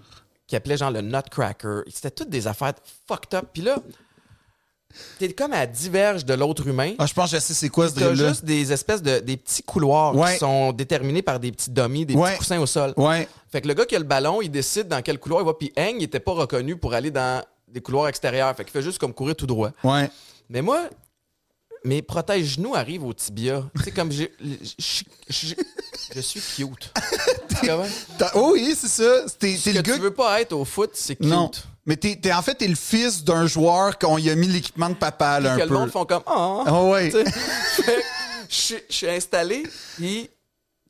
qui 0.46 0.56
appelaient 0.56 0.76
genre 0.76 0.90
le 0.90 1.00
nutcracker. 1.00 1.82
C'était 1.88 2.10
toutes 2.10 2.30
des 2.30 2.46
affaires 2.46 2.74
fucked 3.08 3.34
up. 3.34 3.46
Puis 3.52 3.62
là, 3.62 3.76
t'es 5.18 5.32
comme 5.32 5.52
à 5.52 5.66
diverge 5.66 6.24
de 6.24 6.34
l'autre 6.34 6.66
humain. 6.66 6.94
Ah, 6.98 7.06
je 7.06 7.14
pense 7.14 7.30
que 7.30 7.36
je 7.36 7.40
sais 7.42 7.54
c'est 7.54 7.68
quoi 7.68 7.88
ce 7.88 7.94
T'as 7.94 8.06
drill-là. 8.06 8.28
juste 8.28 8.44
des 8.44 8.72
espèces 8.72 9.02
de 9.02 9.18
des 9.20 9.36
petits 9.36 9.62
couloirs 9.62 10.14
Ouais. 10.16 10.32
qui 10.34 10.38
sont 10.38 10.72
déterminés 10.72 11.22
par 11.22 11.40
des 11.40 11.52
petits 11.52 11.70
dummies, 11.70 12.06
des 12.06 12.14
Ouais. 12.14 12.30
petits 12.30 12.38
coussins 12.38 12.60
au 12.60 12.66
sol. 12.66 12.92
Ouais. 12.96 13.28
Fait 13.50 13.60
que 13.60 13.68
le 13.68 13.74
gars 13.74 13.84
qui 13.86 13.96
a 13.96 13.98
le 13.98 14.04
ballon, 14.04 14.40
il 14.42 14.50
décide 14.50 14.88
dans 14.88 15.02
quel 15.02 15.18
couloir 15.18 15.42
il 15.42 15.46
va. 15.46 15.54
Puis 15.54 15.72
Heng, 15.76 15.96
il 15.98 16.04
était 16.04 16.20
pas 16.20 16.32
reconnu 16.32 16.76
pour 16.76 16.94
aller 16.94 17.10
dans 17.10 17.42
des 17.68 17.80
couloirs 17.80 18.08
extérieurs. 18.08 18.54
Fait 18.56 18.64
qu'il 18.64 18.72
fait 18.72 18.82
juste 18.82 18.98
comme 18.98 19.12
courir 19.14 19.36
tout 19.36 19.46
droit. 19.46 19.70
Ouais. 19.84 20.10
Mais 20.48 20.62
moi, 20.62 20.88
mes 21.84 22.02
protège-genoux 22.02 22.74
arrivent 22.74 23.04
au 23.04 23.14
tibia. 23.14 23.62
Tu 23.76 23.82
sais, 23.84 23.90
comme 23.90 24.12
j'ai- 24.12 24.32
je 24.40 25.02
je- 25.30 25.54
je 26.14 26.20
suis 26.20 26.40
cute. 26.40 26.92
Comment? 27.64 27.86
T'as- 28.18 28.32
Oh 28.34 28.50
oui, 28.52 28.74
c'est 28.78 28.88
ça. 28.88 29.24
T'es 29.38 29.56
Ce 29.56 29.64
t'es 29.70 29.72
que 29.74 29.80
gars. 29.82 29.94
tu 29.94 30.00
veux 30.00 30.12
pas 30.12 30.40
être 30.40 30.52
au 30.52 30.64
foot, 30.64 30.90
c'est 30.94 31.16
cute. 31.16 31.26
Non. 31.26 31.50
Mais 31.90 31.96
t'es, 31.96 32.14
t'es- 32.14 32.32
en 32.32 32.40
fait, 32.40 32.54
t'es 32.54 32.68
le 32.68 32.76
fils 32.76 33.24
d'un 33.24 33.48
joueur 33.48 33.98
qu'on 33.98 34.16
y 34.16 34.30
a 34.30 34.36
mis 34.36 34.46
l'équipement 34.46 34.88
de 34.90 34.94
papa, 34.94 35.40
là, 35.40 35.56
que 35.56 35.62
un 35.62 35.64
le 35.64 35.68
peu. 35.68 35.74
monde 35.74 35.90
font 35.90 36.04
comme 36.04 36.22
Ah! 36.24 36.62
Ah 36.64 36.82
ouais. 36.84 37.10
Que 37.76 37.92
je 38.48 38.78
suis- 38.88 39.08
installé, 39.08 39.64
puis 39.96 40.30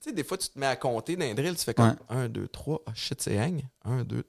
tu 0.03 0.11
sais, 0.11 0.13
des 0.13 0.23
fois, 0.25 0.37
tu 0.37 0.49
te 0.51 0.59
mets 0.59 0.67
à 0.67 0.77
compter 0.77 1.17
dans 1.17 1.25
les 1.25 1.33
drills, 1.33 1.57
tu 1.57 1.65
fais 1.65 1.73
comme 1.73 1.97
1, 2.11 2.29
2, 2.29 2.49
3, 2.49 2.83
ah 2.87 2.91
shit, 2.95 3.19
c'est 3.23 3.39
hang. 3.39 3.63
1, 3.87 4.03
2, 4.05 4.25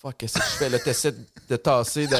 fuck, 0.00 0.16
qu'est-ce 0.18 0.34
que 0.38 0.44
je 0.44 0.50
fais? 0.56 0.68
Là? 0.68 0.78
T'essaies 0.78 1.14
de 1.48 1.56
tasser, 1.56 2.06
de- 2.06 2.16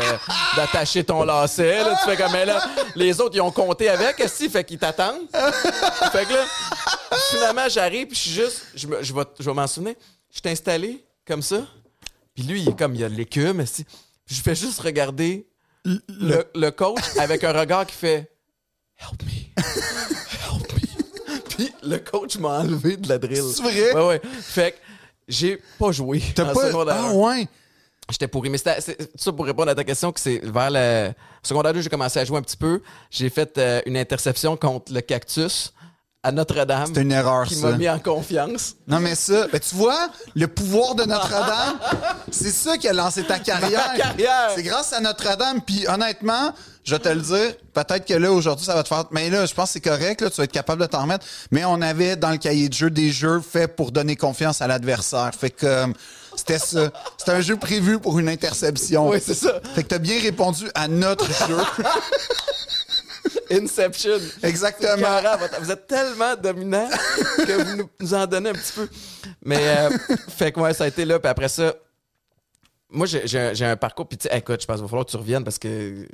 d'attacher 0.56 1.04
ton 1.04 1.22
lacet, 1.22 1.84
là, 1.84 1.96
tu 2.02 2.10
fais 2.10 2.16
comme, 2.16 2.32
mais 2.32 2.44
là, 2.46 2.60
les 2.96 3.20
autres, 3.20 3.36
ils 3.36 3.40
ont 3.42 3.52
compté 3.52 3.88
avec, 3.88 4.16
qu'est-ce 4.16 4.48
fait 4.48 4.64
qu'ils 4.64 4.78
t'attendent? 4.80 5.28
fait 5.30 6.24
que 6.26 6.32
là, 6.32 6.44
finalement, 7.30 7.68
j'arrive, 7.68 8.08
puis 8.08 8.16
je 8.16 8.20
suis 8.22 8.30
juste, 8.32 8.62
je, 8.74 8.86
me- 8.88 9.02
je 9.04 9.12
vais, 9.14 9.22
je 9.38 9.44
vais 9.44 9.54
m'en 9.54 9.68
souvenir, 9.68 9.94
je 10.32 10.38
suis 10.40 10.48
installé 10.50 11.04
comme 11.24 11.42
ça, 11.42 11.62
puis 12.34 12.44
lui, 12.44 12.62
il 12.62 12.68
est 12.68 12.78
comme, 12.78 12.94
il 12.94 13.00
y 13.00 13.04
a 13.04 13.08
de 13.08 13.14
l'écume, 13.14 13.64
je 14.26 14.34
fais 14.40 14.54
juste 14.54 14.80
regarder 14.80 15.46
le, 15.84 16.44
le 16.54 16.70
coach 16.70 17.02
avec 17.18 17.44
un 17.44 17.52
regard 17.52 17.86
qui 17.86 17.94
fait 17.94 18.30
Help 18.98 19.22
me. 19.24 19.62
Help 20.54 20.72
me. 20.74 21.38
Puis 21.56 21.72
le 21.82 21.98
coach 21.98 22.36
m'a 22.38 22.60
enlevé 22.60 22.96
de 22.96 23.08
la 23.08 23.18
drill. 23.18 23.42
C'est 23.54 23.62
vrai? 23.62 23.92
Ouais, 23.94 24.06
ouais. 24.06 24.20
Fait 24.40 24.72
que 24.72 24.76
j'ai 25.28 25.58
pas 25.78 25.90
joué. 25.90 26.22
T'as 26.34 26.52
pas. 26.52 26.68
secondaire 26.68 26.96
Ah 26.98 27.12
ouais. 27.12 27.48
J'étais 28.10 28.28
pourri. 28.28 28.48
Mais 28.50 28.58
c'est- 28.58 29.10
ça 29.16 29.32
pour 29.32 29.44
répondre 29.44 29.70
à 29.70 29.74
ta 29.74 29.82
question, 29.84 30.12
que 30.12 30.20
c'est 30.20 30.38
vers 30.44 30.70
le 30.70 31.12
secondaire 31.42 31.72
2, 31.72 31.80
j'ai 31.80 31.88
commencé 31.90 32.18
à 32.20 32.24
jouer 32.24 32.38
un 32.38 32.42
petit 32.42 32.56
peu. 32.56 32.80
J'ai 33.10 33.28
fait 33.28 33.58
euh, 33.58 33.80
une 33.86 33.96
interception 33.96 34.56
contre 34.56 34.92
le 34.92 35.00
cactus 35.00 35.72
à 36.24 36.30
Notre-Dame. 36.30 36.86
C'était 36.86 37.02
une 37.02 37.12
erreur, 37.12 37.46
qui 37.46 37.56
ça. 37.56 37.68
m'a 37.70 37.76
mis 37.76 37.88
en 37.88 37.98
confiance. 37.98 38.76
Non, 38.86 39.00
mais 39.00 39.14
ça, 39.16 39.48
ben, 39.48 39.58
tu 39.60 39.74
vois, 39.74 40.08
le 40.36 40.46
pouvoir 40.46 40.94
de 40.94 41.04
Notre-Dame, 41.04 41.78
c'est 42.30 42.52
ça 42.52 42.78
qui 42.78 42.88
a 42.88 42.92
lancé 42.92 43.24
ta 43.24 43.40
carrière. 43.40 43.92
C'est 44.54 44.62
grâce 44.62 44.92
à 44.92 45.00
Notre-Dame. 45.00 45.60
Puis 45.66 45.84
honnêtement, 45.88 46.52
je 46.84 46.94
vais 46.94 47.00
te 47.00 47.08
le 47.08 47.20
dire, 47.20 47.54
peut-être 47.74 48.06
que 48.06 48.14
là, 48.14 48.32
aujourd'hui, 48.32 48.64
ça 48.64 48.74
va 48.74 48.84
te 48.84 48.88
faire. 48.88 49.04
Mais 49.10 49.30
là, 49.30 49.46
je 49.46 49.54
pense 49.54 49.70
que 49.70 49.72
c'est 49.74 49.80
correct, 49.80 50.20
là, 50.20 50.30
tu 50.30 50.36
vas 50.36 50.44
être 50.44 50.52
capable 50.52 50.82
de 50.82 50.86
t'en 50.86 51.02
remettre. 51.02 51.26
Mais 51.50 51.64
on 51.64 51.80
avait 51.82 52.14
dans 52.14 52.30
le 52.30 52.38
cahier 52.38 52.68
de 52.68 52.74
jeu 52.74 52.90
des 52.90 53.10
jeux 53.10 53.40
faits 53.40 53.74
pour 53.74 53.90
donner 53.90 54.14
confiance 54.14 54.62
à 54.62 54.68
l'adversaire. 54.68 55.30
Fait 55.36 55.50
que 55.50 55.66
euh, 55.66 55.86
c'était 56.36 56.58
ça. 56.58 56.90
C'était 57.18 57.32
un 57.32 57.40
jeu 57.40 57.56
prévu 57.56 57.98
pour 57.98 58.18
une 58.20 58.28
interception. 58.28 59.08
Oui, 59.08 59.18
c'est 59.24 59.34
ça. 59.34 59.60
Fait 59.74 59.82
que 59.82 59.88
t'as 59.88 59.98
bien 59.98 60.20
répondu 60.20 60.68
à 60.74 60.86
notre 60.86 61.26
jeu. 61.48 61.58
Inception. 63.52 64.18
Exactement. 64.42 65.20
Vous 65.60 65.70
êtes 65.70 65.86
tellement 65.86 66.34
dominant 66.36 66.88
que 67.36 67.62
vous 67.62 67.88
nous, 68.00 68.14
en 68.14 68.26
donnez 68.26 68.50
un 68.50 68.54
petit 68.54 68.72
peu. 68.74 68.88
Mais, 69.44 69.58
euh, 69.78 69.90
fait 70.28 70.52
que 70.52 70.60
ouais, 70.60 70.74
ça 70.74 70.84
a 70.84 70.86
été 70.88 71.04
là. 71.04 71.18
Puis 71.18 71.28
après 71.28 71.48
ça, 71.48 71.74
moi, 72.90 73.06
j'ai- 73.06 73.64
un 73.64 73.76
parcours. 73.76 74.06
Puis, 74.08 74.18
tu 74.18 74.28
sais, 74.28 74.36
écoute, 74.38 74.60
je 74.60 74.66
pense 74.66 74.76
qu'il 74.76 74.82
va 74.84 74.88
falloir 74.88 75.06
que 75.06 75.10
tu 75.10 75.16
reviennes 75.16 75.44
parce 75.44 75.58
que 75.58 76.06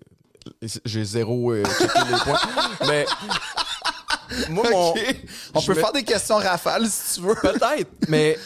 j'ai 0.85 1.05
zéro 1.05 1.53
euh, 1.53 1.65
checké 1.65 1.99
les 2.11 2.19
points. 2.25 2.41
Mais, 2.87 3.07
moi, 4.51 4.65
mon. 4.71 4.91
OK. 4.91 5.17
On 5.55 5.63
peut 5.63 5.75
me- 5.75 5.81
faire 5.81 5.93
des 5.93 6.05
questions 6.05 6.37
rafales 6.37 6.87
si 6.89 7.15
tu 7.21 7.27
veux. 7.27 7.35
Peut-être, 7.35 7.91
mais. 8.09 8.39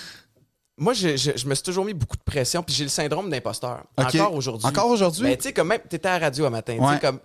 Moi, 0.79 0.95
je, 0.95 1.17
je- 1.17 1.33
je 1.37 1.47
me 1.47 1.55
suis 1.55 1.63
toujours 1.63 1.85
mis 1.85 1.93
beaucoup 1.93 2.17
de 2.17 2.23
pression, 2.23 2.63
puis 2.63 2.75
j'ai 2.75 2.85
le 2.85 2.91
syndrome 2.91 3.29
d'imposteur. 3.31 3.85
Encore 3.97 4.35
aujourd'hui. 4.35 4.67
Encore 4.67 4.89
aujourd'hui? 4.89 5.25
Ben, 5.25 5.37
tu 5.37 5.43
sais, 5.45 5.53
comme 5.53 5.69
même, 5.69 5.81
t'étais 5.89 6.09
à 6.09 6.19
la 6.19 6.27
radio 6.27 6.47
un 6.47 6.51
matin, 6.51 6.73
tu 6.75 6.81
sais, 6.81 6.87
Ouais. 6.87 6.99
comme. 6.99 7.21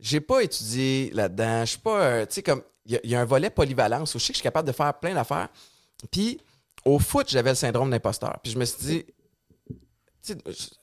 J'ai 0.00 0.20
pas 0.20 0.42
étudié 0.42 1.10
là-dedans. 1.14 1.60
Je 1.60 1.70
suis 1.70 1.78
pas. 1.78 2.26
tu 2.26 2.34
sais, 2.34 2.42
comme. 2.42 2.62
Il 2.86 2.92
y 2.92 2.96
a- 2.96 3.00
il 3.04 3.10
y, 3.10 3.14
a 3.14 3.20
un 3.20 3.24
volet 3.26 3.50
polyvalence 3.50 4.14
où 4.14 4.18
je 4.18 4.24
sais 4.24 4.32
que 4.32 4.36
je 4.36 4.38
suis 4.38 4.42
capable 4.42 4.66
de 4.66 4.72
faire 4.72 4.92
plein 4.98 5.14
d'affaires. 5.14 5.48
Puis, 6.10 6.40
au 6.84 6.98
foot, 6.98 7.28
j'avais 7.28 7.50
le 7.50 7.54
syndrome 7.56 7.90
d'imposteur. 7.90 8.38
Puis, 8.42 8.52
je 8.52 8.58
me 8.58 8.64
suis 8.64 8.78
dit. 8.84 9.04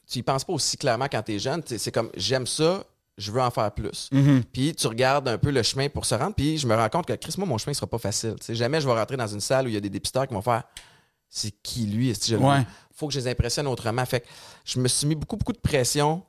Tu 0.10 0.20
y 0.20 0.24
penses 0.24 0.44
pas 0.44 0.54
aussi 0.54 0.78
clairement 0.78 1.08
quand 1.12 1.22
t'es 1.22 1.40
jeune. 1.40 1.62
Tu 1.62 1.70
sais, 1.70 1.78
C'est 1.78 1.92
comme, 1.92 2.10
j'aime 2.16 2.48
ça, 2.48 2.84
je 3.18 3.32
veux 3.32 3.42
en 3.42 3.52
faire 3.52 3.72
plus. 3.72 4.10
Mm-hmm. 4.12 4.44
Puis 4.52 4.76
tu 4.76 4.88
regardes 4.88 5.28
un 5.28 5.38
peu 5.38 5.52
le 5.52 5.64
chemin 5.64 5.90
pour 5.90 6.06
se 6.06 6.16
rendre, 6.16 6.36
puis 6.36 6.58
je 6.58 6.68
me 6.68 6.76
rends 6.76 6.90
compte 6.90 7.06
que, 7.06 7.14
Chris, 7.14 7.34
moi, 7.38 7.48
mon 7.48 7.58
chemin 7.58 7.74
sera 7.74 7.88
pas 7.88 7.98
facile. 7.98 8.36
Tu 8.40 8.46
sais, 8.48 8.56
jamais 8.56 8.80
je 8.82 8.88
vais 8.88 8.94
rentrer 8.94 9.18
dans 9.18 9.28
une 9.28 9.42
salle 9.42 9.66
où 9.66 9.70
il 9.70 9.74
y 9.74 9.78
a 9.78 9.82
des 9.82 9.90
dépisteurs 9.90 10.28
qui 10.28 10.34
vont 10.34 10.42
faire 10.42 10.64
c'est 11.30 11.52
qui 11.62 11.86
lui? 11.86 12.10
Est-ce 12.10 12.20
que 12.22 12.26
je 12.28 12.36
Ouais. 12.38 12.66
faut 12.96 13.08
que 13.08 13.14
je 13.14 13.20
les 13.20 13.28
impressionne 13.28 13.68
autrement. 13.68 14.06
Fait 14.06 14.22
que 14.22 14.28
je 14.64 14.80
me 14.80 14.88
suis 14.88 15.06
mis 15.06 15.16
beaucoup, 15.16 15.36
beaucoup 15.36 15.52
de 15.52 15.60
pression 15.60 16.24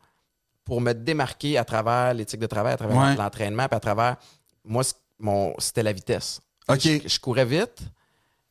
pour 0.69 0.81
me 0.83 0.93
démarquer 0.93 1.57
à 1.59 1.65
travers 1.65 2.13
l'éthique 2.15 2.41
de 2.41 2.47
travail, 2.47 2.75
à 2.75 2.77
travers 2.77 2.97
Ouais. 2.97 3.17
l'entraînement, 3.17 3.67
puis 3.69 3.77
à 3.77 3.81
travers. 3.81 4.17
Moi, 4.65 4.83
mon, 5.19 5.55
c'était 5.59 5.83
la 5.83 5.93
vitesse. 5.95 6.41
OK. 6.69 6.79
Je, 6.83 7.09
je 7.09 7.19
courais 7.19 7.47
vite. 7.47 7.79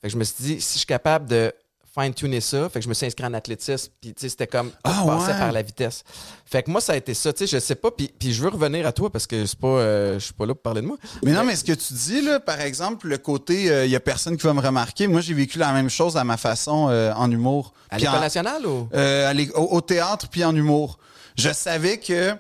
Fait 0.02 0.07
que 0.07 0.10
je 0.10 0.18
me 0.18 0.23
suis 0.23 0.35
dit, 0.44 0.60
si 0.61 0.73
je 0.73 0.77
suis 0.80 0.85
capable 0.88 1.30
de 1.30 1.53
fine-tuner 1.99 2.41
ça, 2.41 2.69
fait 2.69 2.80
que 2.80 2.84
je 2.84 2.89
me 2.89 2.94
suis 2.94 3.06
inscrit 3.07 3.26
en 3.26 3.34
athlétisme, 3.34 3.91
puis 4.02 4.14
tu 4.14 4.22
sais, 4.22 4.30
c'était 4.30 4.45
comme 4.48 4.69
tout 4.69 4.76
Ah, 4.84 5.03
ouais. 5.06 5.27
par 5.34 5.52
la 5.52 5.61
vitesse. 5.64 6.03
Fait 6.45 6.61
que 6.64 6.69
moi, 6.72 6.80
ça 6.81 6.94
a 6.94 6.95
été 6.95 7.14
ça, 7.15 7.34
tu 7.34 7.48
sais, 7.48 7.56
je 7.57 7.60
sais 7.64 7.73
pas, 7.76 7.89
puis, 7.91 8.11
puis 8.19 8.34
je 8.34 8.41
veux 8.44 8.49
revenir 8.49 8.85
à 8.85 8.91
toi 8.91 9.11
parce 9.11 9.26
que 9.27 9.45
c'est 9.48 9.57
pas, 9.60 9.68
euh, 9.68 10.14
je 10.19 10.26
suis 10.26 10.34
pas 10.34 10.45
là 10.45 10.53
pour 10.53 10.61
parler 10.61 10.81
de 10.81 10.88
moi. 10.88 10.98
Mais 11.23 11.31
non, 11.34 11.44
mais 11.44 11.56
ce 11.56 11.64
que 11.64 11.73
tu 11.73 11.94
dis, 11.94 12.22
là, 12.22 12.39
par 12.39 12.61
exemple, 12.61 13.07
le 13.07 13.18
côté, 13.18 13.85
il 13.85 13.89
y 13.91 13.95
a 13.95 13.99
personne 13.99 14.38
qui 14.38 14.44
va 14.44 14.53
me 14.53 14.61
remarquer. 14.61 15.06
Moi, 15.07 15.22
j'ai 15.22 15.34
vécu 15.35 15.57
la 15.60 15.72
même 15.72 15.89
chose 15.89 16.18
à 16.18 16.23
ma 16.23 16.38
façon 16.38 16.88
euh, 16.89 17.11
en 17.14 17.30
humour. 17.31 17.73
À 17.89 17.98
l'école 17.99 18.15
en- 18.15 18.22
nationale 18.22 18.65
ou? 18.68 18.89
euh, 18.94 19.31
à 19.31 19.60
au, 19.60 19.76
au 19.77 19.81
théâtre 19.81 20.27
puis 20.30 20.44
en 20.44 20.56
humour. 20.56 20.98
Je 21.38 21.51
savais 21.53 21.99
que, 21.99 22.34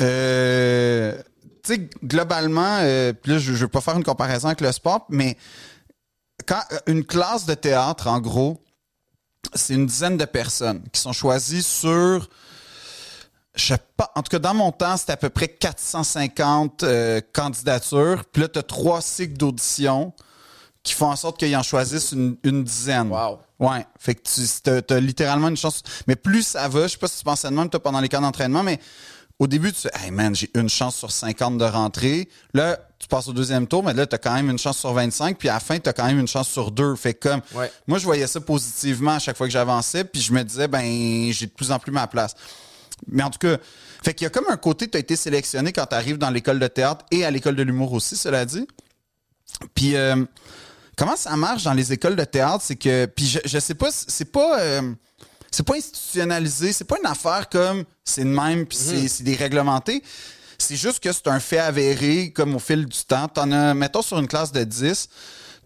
euh, 0.00 1.22
tu 1.62 1.74
sais, 1.74 1.90
globalement, 2.02 2.78
euh, 2.80 3.12
là, 3.24 3.38
je, 3.38 3.52
je 3.52 3.64
veux 3.64 3.68
pas 3.68 3.80
faire 3.80 3.96
une 3.96 4.04
comparaison 4.04 4.48
avec 4.48 4.60
le 4.60 4.72
sport, 4.72 5.06
mais 5.08 5.36
quand 6.46 6.62
euh, 6.72 6.78
une 6.86 7.04
classe 7.04 7.46
de 7.46 7.54
théâtre, 7.54 8.06
en 8.06 8.20
gros, 8.20 8.62
c'est 9.54 9.74
une 9.74 9.86
dizaine 9.86 10.16
de 10.16 10.24
personnes 10.24 10.82
qui 10.92 11.00
sont 11.00 11.12
choisies 11.12 11.62
sur 11.62 12.28
je 13.54 13.74
sais 13.74 13.80
pas, 13.96 14.10
en 14.14 14.22
tout 14.22 14.30
cas, 14.30 14.38
dans 14.38 14.54
mon 14.54 14.72
temps, 14.72 14.96
c'était 14.96 15.12
à 15.12 15.16
peu 15.16 15.28
près 15.28 15.48
450 15.48 16.82
euh, 16.82 17.20
candidatures. 17.32 18.24
Puis 18.32 18.42
là, 18.42 18.48
tu 18.48 18.58
as 18.58 18.62
trois 18.62 19.00
cycles 19.00 19.36
d'audition 19.36 20.12
qui 20.82 20.94
font 20.94 21.08
en 21.08 21.16
sorte 21.16 21.38
qu'ils 21.38 21.56
en 21.56 21.62
choisissent 21.62 22.12
une, 22.12 22.36
une 22.44 22.64
dizaine. 22.64 23.10
Wow. 23.10 23.38
Ouais. 23.60 23.86
Fait 23.98 24.14
que 24.14 24.22
tu 24.24 24.92
as, 24.94 25.00
littéralement 25.00 25.48
une 25.48 25.56
chance. 25.56 25.82
Mais 26.06 26.16
plus 26.16 26.42
ça 26.42 26.66
va, 26.68 26.82
je 26.86 26.92
sais 26.92 26.98
pas 26.98 27.08
si 27.08 27.18
tu 27.18 27.24
pensais 27.24 27.48
de 27.48 27.54
même, 27.54 27.68
toi, 27.68 27.82
pendant 27.82 28.00
les 28.00 28.08
camps 28.08 28.20
d'entraînement, 28.20 28.62
mais 28.62 28.80
au 29.38 29.46
début, 29.46 29.72
tu 29.72 29.80
fais, 29.82 29.90
hey 30.02 30.10
man, 30.10 30.34
j'ai 30.34 30.50
une 30.54 30.68
chance 30.68 30.96
sur 30.96 31.10
50 31.10 31.56
de 31.58 31.64
rentrer. 31.64 32.28
Là, 32.52 32.78
tu 32.98 33.08
passes 33.08 33.28
au 33.28 33.32
deuxième 33.32 33.66
tour, 33.66 33.82
mais 33.82 33.94
là, 33.94 34.06
tu 34.06 34.14
as 34.14 34.18
quand 34.18 34.34
même 34.34 34.50
une 34.50 34.58
chance 34.58 34.78
sur 34.78 34.92
25. 34.92 35.38
Puis 35.38 35.48
à 35.48 35.54
la 35.54 35.60
fin, 35.60 35.78
tu 35.78 35.88
as 35.88 35.92
quand 35.94 36.04
même 36.04 36.18
une 36.18 36.28
chance 36.28 36.48
sur 36.48 36.70
deux. 36.70 36.94
Fait 36.96 37.14
que 37.14 37.28
comme, 37.28 37.40
Ouais. 37.54 37.70
moi, 37.86 37.98
je 37.98 38.04
voyais 38.04 38.26
ça 38.26 38.40
positivement 38.40 39.12
à 39.12 39.18
chaque 39.18 39.36
fois 39.38 39.46
que 39.46 39.52
j'avançais. 39.52 40.04
Puis 40.04 40.20
je 40.20 40.32
me 40.32 40.42
disais, 40.42 40.68
ben, 40.68 41.32
j'ai 41.32 41.46
de 41.46 41.52
plus 41.52 41.70
en 41.70 41.78
plus 41.78 41.92
ma 41.92 42.06
place. 42.06 42.34
Mais 43.06 43.22
en 43.22 43.30
tout 43.30 43.38
cas, 43.38 43.56
fait 44.04 44.12
qu'il 44.12 44.24
y 44.24 44.26
a 44.26 44.30
comme 44.30 44.44
un 44.50 44.56
côté, 44.58 44.88
tu 44.88 44.96
as 44.96 45.00
été 45.00 45.16
sélectionné 45.16 45.72
quand 45.72 45.86
tu 45.86 45.94
arrives 45.94 46.18
dans 46.18 46.28
l'école 46.30 46.58
de 46.58 46.66
théâtre 46.66 47.04
et 47.10 47.24
à 47.24 47.30
l'école 47.30 47.56
de 47.56 47.62
l'humour 47.62 47.92
aussi, 47.94 48.16
cela 48.16 48.44
dit. 48.44 48.66
Puis 49.74 49.96
euh, 49.96 50.24
comment 51.00 51.16
ça 51.16 51.34
marche 51.36 51.62
dans 51.64 51.72
les 51.72 51.92
écoles 51.94 52.14
de 52.14 52.24
théâtre, 52.24 52.62
c'est 52.66 52.76
que 52.76 53.06
puis 53.06 53.26
je, 53.26 53.38
je 53.44 53.58
sais 53.58 53.74
pas, 53.74 53.88
c'est 53.90 54.30
pas 54.30 54.60
euh, 54.60 54.92
c'est 55.50 55.62
pas 55.66 55.74
institutionnalisé, 55.76 56.72
c'est 56.74 56.84
pas 56.84 56.96
une 57.02 57.06
affaire 57.10 57.48
comme 57.48 57.84
c'est 58.04 58.22
de 58.24 58.28
même 58.28 58.66
puis 58.66 58.76
c'est- 58.78 59.08
c'est 59.08 59.22
des 59.24 59.34
réglementés. 59.34 60.02
C'est 60.58 60.76
juste 60.76 61.00
que 61.02 61.10
c'est 61.10 61.26
un 61.28 61.40
fait 61.40 61.58
avéré 61.58 62.32
comme 62.32 62.54
au 62.54 62.58
fil 62.58 62.84
du 62.84 62.98
temps. 63.06 63.28
T'en 63.28 63.50
as 63.50 63.72
mettons 63.72 64.02
sur 64.02 64.18
une 64.18 64.28
classe 64.28 64.52
de 64.52 64.62
10, 64.62 65.08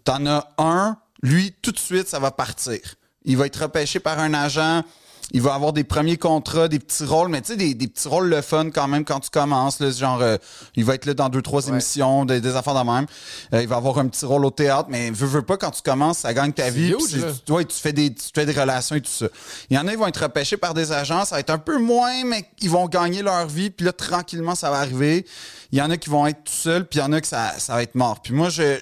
t'en 0.05 0.25
as 0.25 0.47
un, 0.57 0.97
lui 1.21 1.53
tout 1.61 1.73
de 1.73 1.79
suite 1.79 2.07
ça 2.07 2.17
va 2.19 2.31
partir. 2.31 2.79
Il 3.25 3.35
va 3.35 3.45
être 3.47 3.61
repêché 3.63 3.99
par 3.99 4.19
un 4.19 4.33
agent 4.33 4.83
il 5.31 5.41
va 5.41 5.53
avoir 5.53 5.73
des 5.73 5.83
premiers 5.83 6.17
contrats, 6.17 6.67
des 6.67 6.79
petits 6.79 7.03
rôles, 7.03 7.29
mais 7.29 7.41
tu 7.41 7.53
sais, 7.53 7.57
des, 7.57 7.73
des 7.73 7.87
petits 7.87 8.07
rôles 8.07 8.29
le 8.29 8.41
fun 8.41 8.69
quand 8.69 8.87
même 8.87 9.03
quand 9.03 9.19
tu 9.19 9.29
commences. 9.29 9.79
Là, 9.79 9.89
genre, 9.89 10.21
euh, 10.21 10.37
il 10.75 10.85
va 10.85 10.95
être 10.95 11.05
là 11.05 11.13
dans 11.13 11.29
deux, 11.29 11.41
trois 11.41 11.67
émissions, 11.67 12.25
des, 12.25 12.41
des 12.41 12.55
affaires 12.55 12.75
de 12.75 12.89
même. 12.89 13.05
Euh, 13.53 13.61
il 13.61 13.67
va 13.67 13.77
avoir 13.77 13.97
un 13.97 14.07
petit 14.07 14.25
rôle 14.25 14.45
au 14.45 14.51
théâtre, 14.51 14.87
mais 14.89 15.09
veux, 15.09 15.25
veux 15.25 15.41
pas, 15.41 15.57
quand 15.57 15.71
tu 15.71 15.81
commences, 15.81 16.19
ça 16.19 16.33
gagne 16.33 16.53
ta 16.53 16.69
vie. 16.69 16.91
huge, 16.91 17.25
tu, 17.45 17.51
ouais, 17.51 17.65
tu 17.65 17.77
fais 17.77 17.93
des, 17.93 18.13
tu 18.13 18.27
fais 18.33 18.45
des 18.45 18.53
relations 18.53 18.95
et 18.95 19.01
tout 19.01 19.11
ça. 19.11 19.27
Il 19.69 19.75
y 19.75 19.79
en 19.79 19.87
a, 19.87 19.91
ils 19.91 19.97
vont 19.97 20.07
être 20.07 20.23
repêchés 20.23 20.57
par 20.57 20.73
des 20.73 20.91
agents, 20.91 21.25
ça 21.25 21.35
va 21.35 21.39
être 21.39 21.49
un 21.49 21.57
peu 21.57 21.79
moins, 21.79 22.23
mais 22.23 22.45
ils 22.61 22.69
vont 22.69 22.87
gagner 22.87 23.23
leur 23.23 23.47
vie, 23.47 23.71
puis 23.71 23.85
là, 23.85 23.93
tranquillement, 23.93 24.55
ça 24.55 24.69
va 24.69 24.77
arriver. 24.77 25.25
Il 25.71 25.79
y 25.79 25.81
en 25.81 25.89
a 25.89 25.97
qui 25.97 26.09
vont 26.09 26.27
être 26.27 26.43
tout 26.43 26.53
seuls, 26.53 26.85
puis 26.85 26.99
il 26.99 27.01
y 27.01 27.05
en 27.05 27.11
a 27.11 27.19
que 27.19 27.27
ça, 27.27 27.53
ça 27.57 27.73
va 27.73 27.83
être 27.83 27.95
mort. 27.95 28.21
Puis 28.21 28.33
moi, 28.33 28.49
je, 28.49 28.79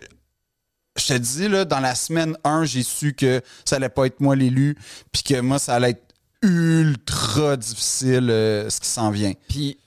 je 0.98 1.08
te 1.08 1.14
dis, 1.14 1.48
là, 1.48 1.66
dans 1.66 1.80
la 1.80 1.96
semaine 1.96 2.38
1, 2.44 2.66
j'ai 2.66 2.84
su 2.84 3.14
que 3.14 3.42
ça 3.66 3.78
allait 3.78 3.90
pas 3.90 4.06
être 4.06 4.20
moi 4.20 4.36
l'élu, 4.36 4.78
puis 5.12 5.24
que 5.24 5.40
moi, 5.40 5.58
ça 5.58 5.76
allait 5.76 5.92
être 5.92 6.03
ultra 6.44 7.58
difficile 7.58 8.30
euh, 8.30 8.70
ce 8.70 8.80
qui 8.80 8.88
s'en 8.88 9.10
vient. 9.12 9.34
Puis, 9.50 9.78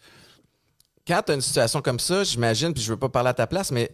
quand 1.07 1.23
tu 1.25 1.33
as 1.33 1.35
une 1.37 1.41
situation 1.41 1.81
comme 1.83 2.01
ça, 2.01 2.25
j'imagine, 2.25 2.73
puis 2.73 2.83
je 2.83 2.91
veux 2.91 2.99
pas 2.99 3.09
parler 3.09 3.29
à 3.31 3.35
ta 3.35 3.47
place, 3.47 3.71
mais 3.71 3.91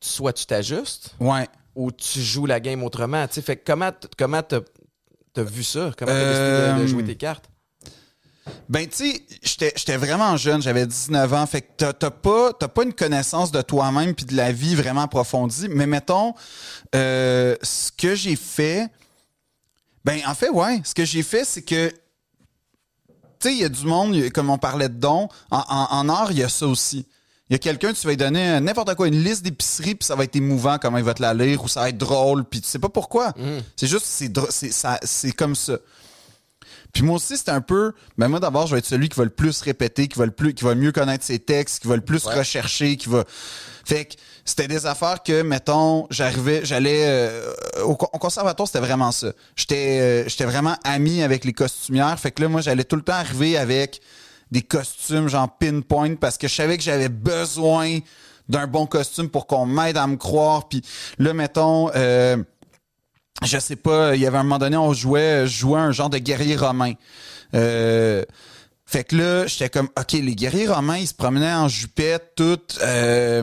soit 0.00 0.32
tu 0.32 0.46
t'ajustes 0.46 1.14
Ouais. 1.20 1.48
ou 1.74 1.90
tu 1.90 2.20
joues 2.22 2.46
la 2.46 2.60
game 2.60 2.82
autrement. 2.84 3.26
Tu 3.26 3.34
sais, 3.34 3.42
fait 3.42 3.56
que 3.56 3.62
comment 3.66 3.90
t- 3.90 4.08
comment 4.16 4.42
t'as 4.42 4.60
as 5.36 5.42
vu 5.42 5.64
ça? 5.64 5.90
Comment 5.98 6.12
t'as 6.12 6.28
décidé 6.28 6.46
de- 6.46 6.78
de, 6.78 6.84
Euh, 6.84 6.86
jouer 6.86 7.04
tes 7.04 7.16
cartes? 7.16 7.46
Ben, 8.68 8.86
tu 8.86 8.96
sais, 8.96 9.22
j'étais 9.42 9.72
j'étais 9.74 9.96
vraiment 9.96 10.36
jeune, 10.36 10.60
j'avais 10.60 10.86
19 10.86 11.32
ans, 11.32 11.46
fait 11.46 11.62
que 11.62 11.68
t'as- 11.78 11.92
t'as 11.94 12.10
pas, 12.10 12.52
t'as 12.52 12.68
pas 12.68 12.82
une 12.84 12.92
connaissance 12.92 13.50
de 13.50 13.62
toi-même 13.62 14.14
puis 14.14 14.26
de 14.26 14.36
la 14.36 14.52
vie 14.52 14.74
vraiment 14.74 15.00
approfondie. 15.02 15.66
Mais 15.70 15.86
mettons, 15.86 16.34
euh, 16.94 17.56
ce 17.62 17.90
que 17.90 18.14
j'ai 18.14 18.36
fait, 18.36 18.88
ben, 20.04 20.20
en 20.26 20.34
fait, 20.34 20.50
ouais, 20.50 20.80
ce 20.84 20.94
que 20.94 21.04
j'ai 21.04 21.22
fait, 21.22 21.44
c'est 21.44 21.62
que, 21.62 21.88
tu 21.88 23.48
sais, 23.48 23.52
il 23.54 23.58
y 23.60 23.64
a 23.64 23.68
du 23.68 23.84
monde, 23.86 24.28
comme 24.30 24.50
on 24.50 24.58
parlait 24.58 24.88
de 24.88 24.94
dons, 24.98 25.28
en, 25.50 25.58
en, 25.68 25.86
en 25.90 26.08
art, 26.08 26.30
il 26.32 26.38
y 26.38 26.42
a 26.42 26.48
ça 26.48 26.66
aussi. 26.66 27.06
Il 27.50 27.52
y 27.52 27.56
a 27.56 27.58
quelqu'un, 27.58 27.92
tu 27.92 28.02
vas 28.06 28.10
lui 28.12 28.16
donner 28.16 28.58
n'importe 28.60 28.94
quoi, 28.94 29.06
une 29.06 29.22
liste 29.22 29.42
d'épiceries, 29.42 29.94
puis 29.94 30.06
ça 30.06 30.14
va 30.16 30.24
être 30.24 30.34
émouvant 30.36 30.78
comment 30.80 30.96
il 30.98 31.04
va 31.04 31.12
te 31.14 31.20
la 31.22 31.34
lire, 31.34 31.62
ou 31.62 31.68
ça 31.68 31.80
va 31.80 31.88
être 31.90 31.98
drôle, 31.98 32.44
puis 32.44 32.60
tu 32.62 32.68
sais 32.68 32.78
pas 32.78 32.88
pourquoi. 32.88 33.32
C'est 33.76 33.86
juste, 33.86 34.06
c'est 34.06 34.72
ça- 34.72 34.98
c'est 35.02 35.32
comme 35.32 35.54
ça. 35.54 35.76
Puis 36.94 37.02
moi 37.02 37.16
aussi, 37.16 37.36
c'était 37.36 37.50
un 37.50 37.60
peu. 37.60 37.92
Ben 38.16 38.28
moi, 38.28 38.40
d'abord, 38.40 38.66
je 38.68 38.72
vais 38.74 38.78
être 38.78 38.86
celui 38.86 39.08
qui 39.10 39.18
va 39.18 39.24
le 39.24 39.30
plus 39.30 39.60
répéter, 39.60 40.06
qui 40.08 40.18
va 40.18 40.24
le 40.26 40.30
plus, 40.32 40.54
qui 40.54 40.64
va 40.64 40.74
mieux 40.74 40.92
connaître 40.92 41.24
ses 41.24 41.38
textes, 41.40 41.82
qui 41.82 41.88
va 41.88 41.96
le 41.96 42.02
plus 42.02 42.24
Ouais. 42.24 42.34
rechercher, 42.38 42.96
qui 42.96 43.08
va. 43.08 43.24
Fait 43.84 44.04
que 44.06 44.14
c'était 44.44 44.68
des 44.68 44.86
affaires 44.86 45.22
que, 45.22 45.42
mettons, 45.42 46.06
j'arrivais, 46.10 46.64
j'allais 46.64 47.02
euh, 47.04 47.52
au 47.84 47.96
conservatoire, 47.96 48.66
c'était 48.68 48.78
vraiment 48.80 49.10
ça. 49.12 49.32
J'étais, 49.56 49.98
euh, 50.00 50.28
j'étais 50.28 50.44
vraiment 50.44 50.76
ami 50.84 51.22
avec 51.22 51.44
les 51.44 51.52
costumières. 51.52 52.18
Fait 52.18 52.30
que 52.30 52.40
là, 52.42 52.48
moi, 52.48 52.60
j'allais 52.60 52.84
tout 52.84 52.96
le 52.96 53.02
temps 53.02 53.12
arriver 53.14 53.58
avec 53.58 54.00
des 54.52 54.62
costumes 54.62 55.28
genre 55.28 55.48
pinpoint 55.58 56.14
parce 56.14 56.38
que 56.38 56.46
je 56.46 56.54
savais 56.54 56.76
que 56.78 56.82
j'avais 56.84 57.08
besoin 57.08 57.98
d'un 58.48 58.66
bon 58.66 58.86
costume 58.86 59.30
pour 59.30 59.46
qu'on 59.46 59.66
m'aide 59.66 59.96
à 59.96 60.06
me 60.06 60.16
croire. 60.16 60.68
Puis 60.68 60.82
là, 61.18 61.32
mettons. 61.34 61.90
euh, 61.96 62.36
je 63.42 63.58
sais 63.58 63.76
pas, 63.76 64.14
il 64.14 64.22
y 64.22 64.26
avait 64.26 64.38
un 64.38 64.42
moment 64.42 64.58
donné, 64.58 64.76
on 64.76 64.92
jouait, 64.92 65.46
je 65.46 65.58
jouais 65.58 65.80
un 65.80 65.92
genre 65.92 66.10
de 66.10 66.18
guerrier 66.18 66.56
romain. 66.56 66.92
Euh, 67.54 68.24
fait 68.86 69.04
que 69.04 69.16
là, 69.16 69.46
j'étais 69.46 69.68
comme, 69.68 69.88
OK, 69.98 70.12
les 70.12 70.34
guerriers 70.34 70.68
romains, 70.68 70.98
ils 70.98 71.08
se 71.08 71.14
promenaient 71.14 71.52
en 71.52 71.68
jupette, 71.68 72.32
tout. 72.36 72.60
euh, 72.82 73.42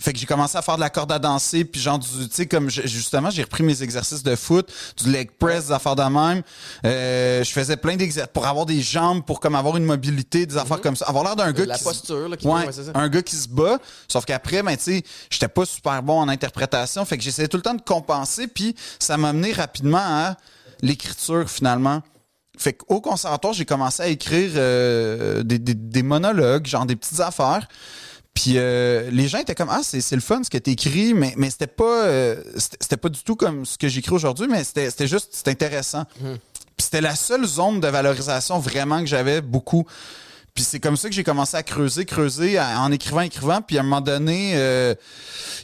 fait 0.00 0.12
que 0.12 0.18
j'ai 0.18 0.26
commencé 0.26 0.56
à 0.58 0.62
faire 0.62 0.74
de 0.74 0.80
la 0.80 0.90
corde 0.90 1.12
à 1.12 1.18
danser, 1.20 1.64
puis 1.64 1.80
genre, 1.80 1.98
du, 2.00 2.08
tu 2.08 2.26
sais, 2.32 2.46
comme 2.46 2.68
je- 2.68 2.82
justement, 2.86 3.30
j'ai 3.30 3.42
repris 3.44 3.62
mes 3.62 3.80
exercices 3.82 4.24
de 4.24 4.34
foot, 4.34 4.68
du 5.02 5.10
leg 5.10 5.30
press, 5.38 5.66
des 5.66 5.72
affaires 5.72 5.94
de 5.94 6.02
même. 6.02 6.42
Euh, 6.84 7.44
je 7.44 7.50
faisais 7.52 7.76
plein 7.76 7.94
d'exercices 7.94 8.32
pour 8.34 8.46
avoir 8.46 8.66
des 8.66 8.82
jambes, 8.82 9.24
pour 9.24 9.38
comme 9.38 9.54
avoir 9.54 9.76
une 9.76 9.84
mobilité, 9.84 10.46
des 10.46 10.56
affaires 10.56 10.80
comme 10.80 10.96
ça. 10.96 11.04
Avoir 11.06 11.22
l'air 11.24 11.36
d'un 11.36 11.52
gars 11.52 11.62
Mhm. 11.62 11.68
La 11.68 11.74
qui 11.74 11.80
se- 11.84 11.88
posture, 11.88 12.28
là, 12.28 12.36
qui 12.36 12.46
Ouais, 12.46 12.66
ouais, 12.66 12.72
c'est 12.72 12.84
ça. 12.84 12.90
un 12.94 13.08
gars 13.08 13.22
qui 13.22 13.36
se 13.36 13.48
bat. 13.48 13.78
Sauf 14.08 14.24
qu'après, 14.24 14.62
ben, 14.64 14.76
tu 14.76 14.82
sais, 14.82 15.02
j'étais 15.30 15.46
pas 15.48 15.64
super 15.64 16.02
bon 16.02 16.20
en 16.20 16.28
interprétation. 16.28 17.04
Fait 17.04 17.16
que 17.16 17.22
j'essayais 17.22 17.48
tout 17.48 17.56
le 17.56 17.62
temps 17.62 17.74
de 17.74 17.82
compenser. 17.82 18.48
Puis 18.48 18.74
ça 18.98 19.16
m'a 19.16 19.32
mené 19.32 19.52
rapidement 19.52 19.98
à 20.02 20.36
l'écriture, 20.82 21.48
finalement. 21.48 22.02
Fait 22.58 22.72
qu'au 22.72 23.00
conservatoire, 23.00 23.52
j'ai 23.52 23.64
commencé 23.64 24.02
à 24.02 24.06
écrire 24.08 24.50
euh, 24.56 25.42
des, 25.42 25.58
des- 25.58 25.74
des 25.74 26.02
monologues, 26.02 26.66
genre 26.66 26.84
des 26.86 26.96
petites 26.96 27.20
affaires. 27.20 27.66
Puis 28.34 28.54
euh, 28.56 29.10
les 29.12 29.28
gens 29.28 29.38
étaient 29.38 29.54
comme 29.54 29.70
ah 29.70 29.80
c'est 29.84 30.10
le 30.12 30.20
fun 30.20 30.42
ce 30.42 30.50
que 30.50 30.58
t'écris 30.58 31.14
mais 31.14 31.34
mais 31.36 31.50
c'était 31.50 31.68
pas 31.68 32.04
euh, 32.04 32.42
c'était 32.80 32.96
pas 32.96 33.08
du 33.08 33.22
tout 33.22 33.36
comme 33.36 33.64
ce 33.64 33.78
que 33.78 33.86
j'écris 33.88 34.12
aujourd'hui 34.14 34.48
mais 34.48 34.64
c'était 34.64 34.90
c'était 34.90 35.06
juste 35.06 35.28
c'était 35.32 35.52
intéressant. 35.52 36.04
Puis 36.76 36.84
c'était 36.86 37.00
la 37.00 37.14
seule 37.14 37.46
zone 37.46 37.78
de 37.80 37.86
valorisation 37.86 38.58
vraiment 38.58 38.98
que 39.00 39.06
j'avais 39.06 39.40
beaucoup. 39.40 39.84
Puis 40.52 40.62
c'est 40.64 40.78
comme 40.80 40.96
ça 40.96 41.08
que 41.08 41.14
j'ai 41.14 41.24
commencé 41.24 41.56
à 41.56 41.62
creuser, 41.64 42.04
creuser, 42.04 42.58
à- 42.58 42.80
en 42.80 42.90
écrivant, 42.92 43.20
écrivant. 43.22 43.60
Puis 43.60 43.76
à 43.76 43.80
un 43.80 43.82
moment 43.84 44.00
donné, 44.00 44.52
euh, 44.54 44.94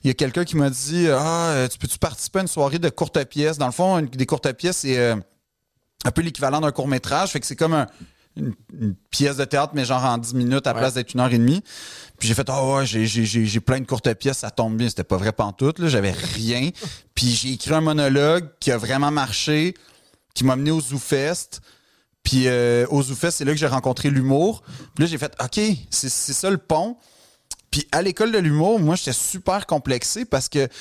il 0.03 0.09
y 0.09 0.11
a 0.11 0.15
quelqu'un 0.15 0.45
qui 0.45 0.57
m'a 0.57 0.71
dit 0.71 1.09
Ah, 1.11 1.67
tu 1.71 1.79
peux-tu 1.79 1.99
participer 1.99 2.39
à 2.41 2.43
une 2.43 2.49
soirée 2.49 2.79
de 2.79 2.89
courtes 2.89 3.23
pièces? 3.25 3.59
Dans 3.59 3.67
le 3.67 3.73
fond, 3.73 3.99
une- 3.99 4.07
des 4.07 4.27
courtes 4.27 4.53
pièces, 4.53 4.79
c'est 4.79 4.99
un 6.05 6.11
peu 6.15 6.23
l'équivalent 6.23 6.61
d'un 6.61 6.73
court-métrage. 6.73 7.31
Fait 7.31 7.41
que 7.41 7.47
c'est 7.47 7.57
comme 7.57 7.75
un- 7.75 7.87
une, 8.37 8.55
une 8.81 8.95
pièce 9.11 9.37
de 9.37 9.45
théâtre, 9.45 9.73
mais 9.75 9.85
genre 9.85 10.05
en 10.05 10.19
10 10.19 10.35
minutes 10.35 10.67
à 10.67 10.73
Ouais. 10.73 10.79
place 10.81 10.95
d'être 10.95 11.13
une 11.15 11.21
heure 11.21 11.33
et 11.33 11.39
demie. 11.39 11.63
Puis 12.19 12.29
j'ai 12.29 12.35
fait 12.35 12.49
Ah 12.49 12.65
ouais, 12.65 12.87
j'ai, 12.87 13.07
j'ai, 13.07 13.25
j'ai, 13.25 13.45
j'ai 13.47 13.61
plein 13.61 13.81
de 13.81 13.87
courtes 13.87 14.13
pièces, 14.15 14.39
ça 14.39 14.51
tombe 14.51 14.77
bien. 14.77 14.89
C'était 14.89 15.05
pas 15.05 15.17
vrai 15.17 15.33
pantoute, 15.33 15.79
là. 15.79 15.89
J'avais 15.89 16.13
rien. 16.13 16.71
Puis 17.15 17.27
j'ai 17.31 17.53
écrit 17.53 17.75
un 17.75 17.81
monologue 17.81 18.49
qui 18.61 18.71
a 18.71 18.79
vraiment 18.79 19.11
marché, 19.11 19.75
qui 20.35 20.45
m'a 20.45 20.57
mené 20.57 20.71
au 20.71 20.81
ZooFest. 20.81 21.61
Puis 22.23 22.47
euh, 22.47 22.87
au 22.91 23.03
ZooFest, 23.03 23.31
c'est 23.39 23.45
là 23.45 23.53
que 23.53 23.59
j'ai 23.59 23.67
rencontré 23.67 24.11
l'humour. 24.11 24.63
Puis 24.95 25.05
là, 25.05 25.07
j'ai 25.11 25.19
fait 25.19 25.35
OK, 25.43 25.61
c'est, 25.91 26.09
c'est 26.11 26.33
ça 26.35 26.51
le 26.51 26.59
pont. 26.59 26.97
Puis 27.71 27.87
à 27.93 28.03
l'école 28.03 28.31
de 28.33 28.39
l'humour, 28.39 28.79
moi, 28.81 28.97
j'étais 28.97 29.13
super 29.13 29.67
complexé 29.67 30.25
parce 30.25 30.49
que, 30.49 30.67
tu 30.67 30.73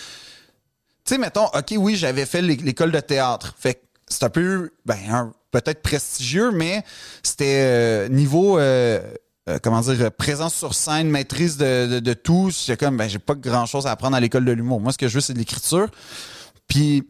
sais, 1.05 1.17
mettons, 1.17 1.45
OK, 1.45 1.73
oui, 1.77 1.95
j'avais 1.95 2.25
fait 2.25 2.41
l'é- 2.41 2.57
l'école 2.57 2.91
de 2.91 2.99
théâtre. 2.99 3.55
Fait 3.57 3.75
que 3.75 3.79
c'est 4.07 4.23
un 4.23 4.29
peu, 4.29 4.71
ben, 4.85 4.97
un- 5.09 5.33
peut-être 5.51 5.81
prestigieux, 5.81 6.51
mais 6.51 6.83
c'était 7.23 7.61
euh, 7.61 8.07
niveau, 8.07 8.59
euh, 8.59 9.01
euh, 9.49 9.57
comment 9.61 9.81
dire, 9.81 10.11
présence 10.11 10.55
sur 10.55 10.73
scène, 10.73 11.09
maîtrise 11.09 11.57
de, 11.57 11.99
de, 11.99 12.13
tout. 12.13 12.51
J'étais 12.51 12.85
comme, 12.85 12.97
ben, 12.97 13.09
j'ai 13.09 13.19
pas 13.19 13.35
grand-chose 13.35 13.87
à 13.87 13.91
apprendre 13.91 14.15
à 14.15 14.19
l'école 14.19 14.45
de 14.45 14.51
l'humour. 14.51 14.79
Moi, 14.79 14.91
ce 14.91 14.97
que 14.97 15.07
je 15.07 15.15
veux, 15.15 15.21
c'est 15.21 15.33
de 15.33 15.39
l'écriture. 15.39 15.87
Puis, 16.67 17.07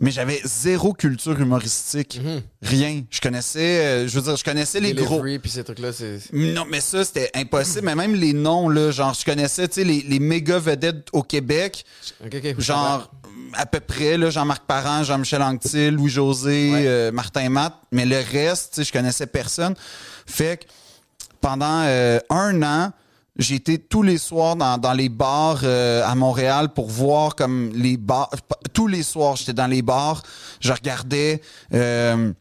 mais 0.00 0.10
j'avais 0.10 0.40
zéro 0.44 0.92
culture 0.94 1.38
humoristique. 1.38 2.20
Rien. 2.62 3.02
Je 3.10 3.20
connaissais, 3.20 3.84
euh, 3.84 4.08
je 4.08 4.14
veux 4.16 4.22
dire, 4.22 4.36
je 4.36 4.42
connaissais 4.44 4.80
les 4.80 4.94
gros. 4.94 5.20
Puis 5.22 5.50
ces 5.50 5.62
trucs-là, 5.62 5.92
c'est. 5.92 6.18
Non, 6.32 6.64
mais 6.68 6.80
ça, 6.80 7.04
c'était 7.04 7.30
impossible. 7.34 7.82
Mais 7.84 7.94
même 7.94 8.14
les 8.14 8.32
noms, 8.32 8.68
là, 8.68 8.90
genre, 8.90 9.14
je 9.14 9.24
connaissais, 9.24 9.68
tu 9.68 9.74
sais, 9.74 9.84
les, 9.84 10.00
les 10.08 10.18
méga 10.18 10.58
vedettes 10.58 11.08
au 11.12 11.22
Québec. 11.22 11.84
Genre, 12.58 13.10
à 13.54 13.66
peu 13.66 13.80
près, 13.80 14.16
là, 14.16 14.30
Jean-Marc 14.30 14.64
Parent, 14.66 15.02
Jean-Michel 15.04 15.42
Anctil, 15.42 15.90
Louis-José, 15.90 16.70
Ouais. 16.72 16.84
euh, 16.86 17.12
Martin 17.12 17.48
Matt. 17.48 17.74
Mais 17.92 18.06
le 18.06 18.16
reste, 18.16 18.70
tu 18.74 18.76
sais, 18.76 18.84
je 18.84 18.92
connaissais 18.92 19.26
personne. 19.26 19.74
Fait 20.26 20.58
que 20.58 20.64
pendant 21.40 21.82
euh, 21.84 22.18
un 22.30 22.62
an, 22.62 22.92
j'ai 23.40 23.56
été 23.56 23.78
tous 23.78 24.02
les 24.02 24.18
soirs 24.18 24.54
dans, 24.56 24.78
dans 24.78 24.92
les 24.92 25.08
bars 25.08 25.60
euh, 25.64 26.04
à 26.06 26.14
Montréal 26.14 26.72
pour 26.72 26.88
voir 26.88 27.34
comme 27.34 27.72
les 27.74 27.96
bars. 27.96 28.30
Tous 28.72 28.86
les 28.86 29.02
soirs, 29.02 29.36
j'étais 29.36 29.52
dans 29.54 29.66
les 29.66 29.82
bars. 29.82 30.22
Je 30.60 30.72
regardais. 30.72 31.40
euh, 31.74 32.32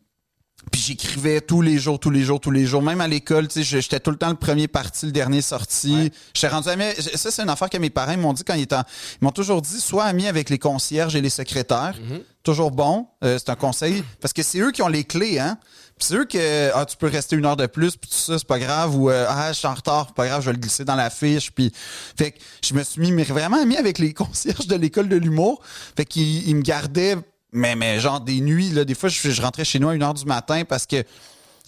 puis 0.71 0.81
j'écrivais 0.81 1.41
tous 1.41 1.61
les 1.61 1.79
jours, 1.79 1.99
tous 1.99 2.11
les 2.11 2.21
jours, 2.21 2.39
tous 2.39 2.51
les 2.51 2.65
jours. 2.67 2.83
Même 2.83 3.01
à 3.01 3.07
l'école, 3.07 3.47
tu 3.47 3.63
sais, 3.63 3.81
j'étais 3.81 3.99
tout 3.99 4.11
le 4.11 4.17
temps 4.17 4.29
le 4.29 4.35
premier 4.35 4.67
parti, 4.67 5.07
le 5.07 5.11
dernier 5.11 5.41
sorti. 5.41 5.95
Ouais. 5.95 6.11
J'étais 6.35 6.49
rendu 6.49 6.69
ami. 6.69 6.83
Ça, 7.15 7.31
c'est 7.31 7.41
une 7.41 7.49
affaire 7.49 7.69
que 7.71 7.77
mes 7.77 7.89
parents 7.89 8.17
m'ont 8.17 8.33
dit 8.33 8.43
quand 8.43 8.53
ils 8.53 8.63
étaient. 8.63 8.75
en- 8.75 8.83
Ils 9.19 9.25
m'ont 9.25 9.31
toujours 9.31 9.61
dit, 9.63 9.79
sois 9.79 10.03
ami 10.03 10.27
avec 10.27 10.49
les 10.51 10.59
concierges 10.59 11.15
et 11.15 11.21
les 11.21 11.29
secrétaires. 11.31 11.95
Toujours 12.43 12.69
bon. 12.71 13.07
Euh, 13.23 13.39
c'est 13.39 13.49
un 13.49 13.55
conseil. 13.55 14.03
Parce 14.21 14.33
que 14.33 14.43
c'est 14.43 14.59
eux 14.59 14.71
qui 14.71 14.81
ont 14.83 14.87
les 14.89 15.05
clés, 15.05 15.39
hein. 15.39 15.57
Puis 15.99 16.07
c'est 16.07 16.15
eux 16.15 16.25
que 16.25 16.71
ah, 16.73 16.85
tu 16.85 16.95
peux 16.95 17.07
rester 17.07 17.35
une 17.35 17.45
heure 17.45 17.57
de 17.57 17.65
plus, 17.65 17.97
puis 17.97 18.09
tout 18.09 18.15
ça, 18.15 18.39
c'est 18.39 18.47
pas 18.47 18.57
grave. 18.57 18.95
Ou 18.95 19.09
euh, 19.09 19.25
ah, 19.27 19.51
je 19.51 19.57
suis 19.57 19.67
en 19.67 19.73
retard, 19.73 20.05
c'est 20.07 20.15
pas 20.15 20.27
grave, 20.27 20.41
je 20.41 20.45
vais 20.45 20.53
le 20.53 20.59
glisser 20.59 20.85
dans 20.85 20.95
la 20.95 21.09
fiche. 21.09 21.51
Puis 21.51 21.73
fait 22.17 22.31
que 22.31 22.39
je 22.63 22.73
me 22.73 22.83
suis 22.83 23.01
mis 23.01 23.11
mais 23.11 23.23
vraiment 23.23 23.61
ami 23.61 23.75
avec 23.75 23.99
les 23.99 24.13
concierges 24.15 24.67
de 24.67 24.75
l'école 24.75 25.09
de 25.09 25.17
l'humour. 25.17 25.61
Fait 25.97 26.05
qu'ils 26.05 26.47
ils 26.47 26.55
me 26.55 26.61
gardaient, 26.61 27.17
mais, 27.51 27.75
mais 27.75 27.99
genre 27.99 28.21
des 28.21 28.39
nuits, 28.39 28.69
là. 28.69 28.85
Des 28.85 28.95
fois, 28.95 29.09
je, 29.09 29.29
je 29.29 29.41
rentrais 29.41 29.65
chez 29.65 29.79
nous 29.79 29.89
à 29.89 29.95
une 29.95 30.03
heure 30.03 30.13
du 30.13 30.25
matin 30.25 30.63
parce 30.63 30.85
que 30.85 31.03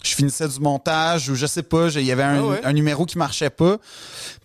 je 0.04 0.16
finissais 0.16 0.48
du 0.48 0.60
montage 0.60 1.30
ou 1.30 1.36
je 1.36 1.46
sais 1.46 1.64
pas, 1.64 1.90
il 1.90 2.04
y 2.04 2.12
avait 2.12 2.24
un, 2.24 2.40
Ah 2.40 2.46
ouais? 2.48 2.62
un 2.64 2.74
numéro 2.74 3.06
qui 3.06 3.18
marchait 3.18 3.50
pas. 3.50 3.78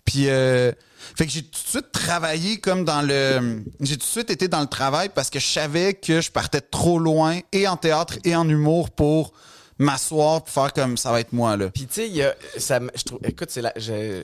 Puis 0.03 0.29
euh, 0.29 0.71
fait 1.15 1.25
que 1.25 1.31
j'ai 1.31 1.43
tout 1.43 1.63
de 1.63 1.69
suite 1.69 1.91
travaillé 1.91 2.57
comme 2.57 2.83
dans 2.83 3.01
le 3.01 3.63
j'ai 3.79 3.95
tout 3.95 4.05
de 4.05 4.11
suite 4.11 4.29
été 4.29 4.47
dans 4.47 4.59
le 4.59 4.67
travail 4.67 5.09
parce 5.13 5.29
que 5.29 5.39
je 5.39 5.47
savais 5.47 5.93
que 5.93 6.21
je 6.21 6.29
partais 6.29 6.61
trop 6.61 6.99
loin 6.99 7.39
et 7.53 7.67
en 7.67 7.77
théâtre 7.77 8.19
et 8.23 8.35
en 8.35 8.47
humour 8.47 8.89
pour 8.89 9.31
m'asseoir 9.79 10.43
pour 10.43 10.49
faire 10.53 10.73
comme 10.73 10.97
ça 10.97 11.11
va 11.11 11.19
être 11.19 11.33
moi 11.33 11.55
là. 11.57 11.69
Puis 11.69 11.87
tu 11.87 11.93
sais, 11.93 12.07
il 12.07 12.15
y 12.15 12.23
a, 12.23 12.33
ça, 12.57 12.79
je 12.95 13.03
trouve, 13.03 13.19
écoute, 13.23 13.49
c'est 13.49 13.61
la, 13.61 13.73
je- 13.75 14.23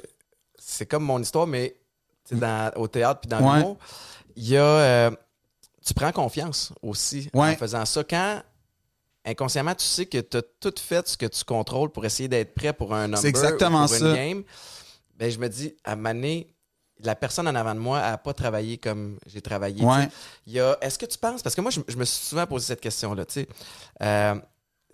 c'est 0.57 0.85
comme 0.85 1.03
mon 1.03 1.19
histoire, 1.21 1.45
mais 1.47 1.75
dans, 2.31 2.71
au 2.77 2.88
théâtre 2.88 3.21
puis 3.21 3.30
dans 3.30 3.39
Ouais. 3.41 3.57
l'humour, 3.59 3.77
il 4.35 4.47
y 4.49 4.57
a, 4.57 4.63
euh, 4.63 5.11
tu 5.85 5.93
prends 5.93 6.11
confiance 6.11 6.71
aussi 6.81 7.30
en 7.34 7.53
faisant 7.55 7.85
ça. 7.85 8.03
Quand 8.03 8.41
inconsciemment, 9.25 9.75
tu 9.75 9.85
sais 9.85 10.05
que 10.05 10.17
tu 10.19 10.38
as 10.38 10.41
tout 10.59 10.73
fait 10.80 11.07
ce 11.07 11.15
que 11.17 11.25
tu 11.25 11.43
contrôles 11.43 11.89
pour 11.89 12.05
essayer 12.05 12.27
d'être 12.27 12.53
prêt 12.53 12.73
pour 12.73 12.93
un 12.93 13.03
number 13.03 13.19
C'est 13.19 13.27
exactement 13.30 13.84
ou 13.85 13.88
pour 13.88 13.95
ça. 13.95 14.05
une 14.09 14.15
game. 14.15 14.43
Ben, 15.15 15.30
je 15.31 15.38
me 15.38 15.47
dis, 15.47 15.75
à 15.84 15.95
Mané, 15.95 16.53
la 16.99 17.15
personne 17.15 17.47
en 17.47 17.55
avant 17.55 17.75
de 17.75 17.80
moi 17.80 17.99
n'a 18.01 18.17
pas 18.17 18.34
travaillé 18.34 18.77
comme 18.77 19.17
j'ai 19.27 19.41
travaillé. 19.41 19.84
Ouais. 19.84 20.05
Tu 20.05 20.09
sais, 20.09 20.09
il 20.47 20.53
y 20.53 20.59
a- 20.59 20.77
Est-ce 20.81 20.97
que 20.99 21.05
tu 21.05 21.17
penses, 21.17 21.41
parce 21.41 21.55
que 21.55 21.61
moi, 21.61 21.71
je, 21.71 21.80
je 21.88 21.95
me 21.95 22.03
suis 22.05 22.25
souvent 22.25 22.45
posé 22.47 22.65
cette 22.67 22.81
question-là, 22.81 23.25
tu 23.25 23.34
sais, 23.41 23.47
euh, 24.01 24.35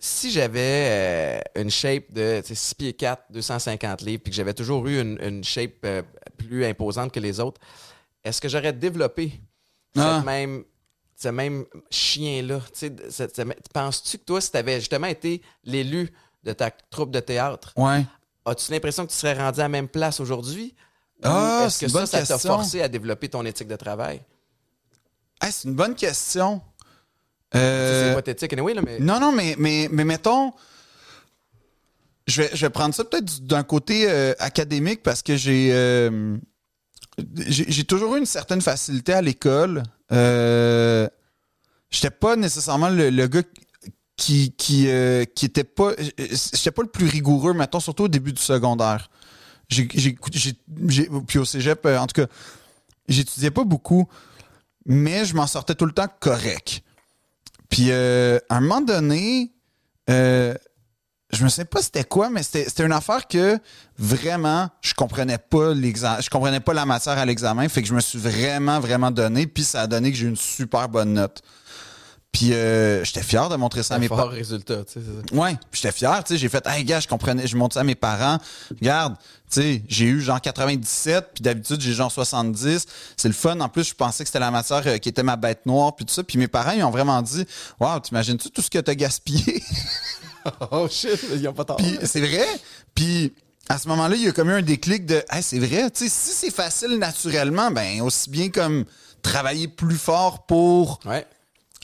si 0.02 0.30
j'avais 0.30 0.58
euh, 1.54 1.60
une 1.60 1.70
shape 1.70 2.10
de 2.10 2.40
tu 2.40 2.48
sais, 2.48 2.54
6 2.54 2.74
pieds 2.74 2.92
4, 2.94 3.24
250 3.30 4.00
livres, 4.02 4.22
puis 4.22 4.30
que 4.30 4.36
j'avais 4.36 4.54
toujours 4.54 4.86
eu 4.88 4.98
une, 5.00 5.18
une 5.22 5.44
shape 5.44 5.74
euh, 5.84 6.02
plus 6.38 6.64
imposante 6.64 7.12
que 7.12 7.20
les 7.20 7.38
autres, 7.38 7.60
est-ce 8.24 8.40
que 8.40 8.48
j'aurais 8.48 8.72
développé 8.72 9.32
Ah. 9.96 10.16
cette 10.16 10.24
même, 10.26 10.64
ce 11.16 11.28
même 11.28 11.66
chien-là? 11.90 12.60
Penses-tu 13.74 14.18
que 14.18 14.24
toi, 14.24 14.40
si 14.40 14.50
tu 14.50 14.56
avais 14.56 14.80
justement 14.80 15.06
été 15.06 15.42
l'élu 15.64 16.10
de 16.44 16.52
ta 16.52 16.70
troupe 16.70 17.10
de 17.10 17.20
théâtre, 17.20 17.72
Ouais. 17.76 18.04
as-tu 18.46 18.72
l'impression 18.72 19.04
que 19.06 19.10
tu 19.12 19.18
serais 19.18 19.34
rendu 19.34 19.60
à 19.60 19.64
la 19.64 19.68
même 19.68 19.88
place 19.88 20.20
aujourd'hui? 20.20 20.74
Ou 21.18 21.26
Ah, 21.26 21.64
est-ce 21.66 21.80
que 21.80 21.88
ça, 21.88 22.06
ça 22.06 22.24
t'a 22.26 22.38
forcé 22.38 22.80
à 22.80 22.88
développer 22.88 23.28
ton 23.28 23.44
éthique 23.44 23.68
de 23.68 23.76
travail? 23.76 24.22
Hey, 25.42 25.52
c'est 25.52 25.68
une 25.68 25.74
bonne 25.74 25.94
question. 25.94 26.62
C'est 27.52 27.58
Euh, 27.58 28.10
hypothétique, 28.12 28.52
anyway, 28.52 28.74
là, 28.74 28.82
mais... 28.84 28.98
Non, 29.00 29.18
non, 29.20 29.32
mais, 29.32 29.56
mais, 29.58 29.88
mais 29.90 30.04
mettons, 30.04 30.52
je 32.26 32.42
vais, 32.42 32.50
je 32.54 32.66
vais 32.66 32.70
prendre 32.70 32.94
ça 32.94 33.04
peut-être 33.04 33.24
du- 33.24 33.40
d'un 33.42 33.64
côté 33.64 34.08
euh, 34.08 34.34
académique 34.38 35.02
parce 35.02 35.22
que 35.22 35.36
j'ai, 35.36 35.70
euh, 35.72 36.36
j'ai 37.46 37.64
j'ai 37.68 37.84
toujours 37.84 38.14
eu 38.14 38.18
une 38.20 38.26
certaine 38.26 38.60
facilité 38.60 39.12
à 39.12 39.22
l'école. 39.22 39.82
Euh, 40.12 41.08
J'étais 41.90 42.10
pas 42.10 42.36
nécessairement 42.36 42.88
le, 42.88 43.10
le 43.10 43.26
gars 43.26 43.42
qui, 44.16 44.52
qui, 44.56 44.86
qui 45.34 45.44
était 45.46 45.64
pas. 45.64 45.90
J'étais 46.18 46.70
pas 46.70 46.82
le 46.82 46.88
plus 46.88 47.06
rigoureux, 47.06 47.52
mettons, 47.52 47.80
surtout 47.80 48.04
au 48.04 48.08
début 48.08 48.32
du 48.32 48.40
secondaire. 48.40 49.10
J'ai, 49.68 49.88
puis 51.26 51.38
au 51.40 51.44
cégep, 51.44 51.84
en 51.86 52.06
tout 52.06 52.22
cas, 52.22 52.28
j'étudiais 53.08 53.50
pas 53.50 53.64
beaucoup, 53.64 54.08
mais 54.86 55.24
je 55.24 55.34
m'en 55.34 55.48
sortais 55.48 55.74
tout 55.74 55.86
le 55.86 55.92
temps 55.92 56.06
correct. 56.20 56.82
Puis 57.70 57.86
euh, 57.90 58.38
à 58.48 58.56
un 58.56 58.60
moment 58.60 58.80
donné, 58.80 59.52
euh, 60.10 60.54
je 61.32 61.44
me 61.44 61.48
sais 61.48 61.64
pas 61.64 61.80
c'était 61.80 62.04
quoi, 62.04 62.28
mais 62.28 62.42
c'était 62.42 62.84
une 62.84 62.92
affaire 62.92 63.28
que 63.28 63.58
vraiment 63.96 64.68
je 64.82 64.92
comprenais 64.92 65.38
pas 65.38 65.72
l'examen, 65.72 66.20
je 66.20 66.28
comprenais 66.28 66.60
pas 66.60 66.74
la 66.74 66.84
matière 66.84 67.16
à 67.16 67.24
l'examen, 67.24 67.68
fait 67.68 67.82
que 67.82 67.88
je 67.88 67.94
me 67.94 68.00
suis 68.00 68.18
vraiment 68.18 68.80
vraiment 68.80 69.12
donné, 69.12 69.46
puis 69.46 69.62
ça 69.62 69.82
a 69.82 69.86
donné 69.86 70.10
que 70.10 70.16
j'ai 70.16 70.26
une 70.26 70.36
super 70.36 70.88
bonne 70.88 71.14
note. 71.14 71.42
Puis 72.32 72.52
euh, 72.52 73.04
j'étais 73.04 73.22
fier 73.22 73.48
de 73.48 73.56
montrer 73.56 73.82
ça 73.82 73.96
à 73.96 73.98
mes 73.98 74.08
parents. 74.08 74.28
résultat, 74.28 74.84
tu 74.84 75.00
sais. 75.00 75.34
Ouais, 75.36 75.56
puis 75.70 75.80
j'étais 75.82 75.92
fier, 75.92 76.22
tu 76.22 76.34
sais, 76.34 76.38
j'ai 76.38 76.48
fait 76.48 76.64
hey 76.66 76.84
gars, 76.84 77.00
je 77.00 77.08
comprenais, 77.08 77.46
je 77.46 77.56
montre 77.56 77.74
ça 77.74 77.80
à 77.80 77.84
mes 77.84 77.96
parents. 77.96 78.38
Regarde, 78.80 79.16
tu 79.50 79.60
sais, 79.60 79.82
j'ai 79.88 80.04
eu 80.06 80.20
genre 80.20 80.40
97, 80.40 81.30
puis 81.34 81.42
d'habitude 81.42 81.80
j'ai 81.80 81.92
genre 81.92 82.10
70. 82.12 82.86
C'est 83.16 83.28
le 83.28 83.34
fun 83.34 83.58
en 83.60 83.68
plus, 83.68 83.88
je 83.88 83.94
pensais 83.94 84.22
que 84.22 84.28
c'était 84.28 84.38
la 84.38 84.52
matière 84.52 84.82
euh, 84.86 84.98
qui 84.98 85.08
était 85.08 85.24
ma 85.24 85.34
bête 85.36 85.66
noire 85.66 85.96
puis 85.96 86.04
tout 86.06 86.14
ça, 86.14 86.22
puis 86.22 86.38
mes 86.38 86.46
parents 86.48 86.70
ils 86.70 86.84
ont 86.84 86.90
vraiment 86.90 87.20
dit 87.20 87.44
"Waouh, 87.80 87.98
t'imagines-tu 87.98 88.50
tout 88.50 88.62
ce 88.62 88.70
que 88.70 88.78
t'as 88.78 88.94
gaspillé? 88.94 89.62
Oh 90.70 90.88
shit, 90.88 91.20
ils 91.34 91.46
ont 91.48 91.52
pas 91.52 91.64
tort. 91.66 91.76
Puis 91.76 91.98
c'est 92.04 92.20
vrai. 92.20 92.46
Puis 92.94 93.34
à 93.68 93.76
ce 93.78 93.88
moment-là, 93.88 94.16
il 94.16 94.22
y 94.22 94.28
a 94.28 94.32
comme 94.32 94.48
eu 94.48 94.54
un 94.54 94.62
déclic 94.62 95.04
de 95.04 95.22
hey, 95.30 95.42
c'est 95.42 95.58
vrai, 95.58 95.90
tu 95.90 96.04
sais, 96.04 96.08
si 96.08 96.30
c'est 96.32 96.50
facile 96.50 96.96
naturellement, 96.98 97.70
ben 97.70 98.00
aussi 98.00 98.30
bien 98.30 98.48
comme 98.48 98.86
travailler 99.20 99.68
plus 99.68 99.96
fort 99.98 100.46
pour 100.46 100.98
Ouais. 101.04 101.26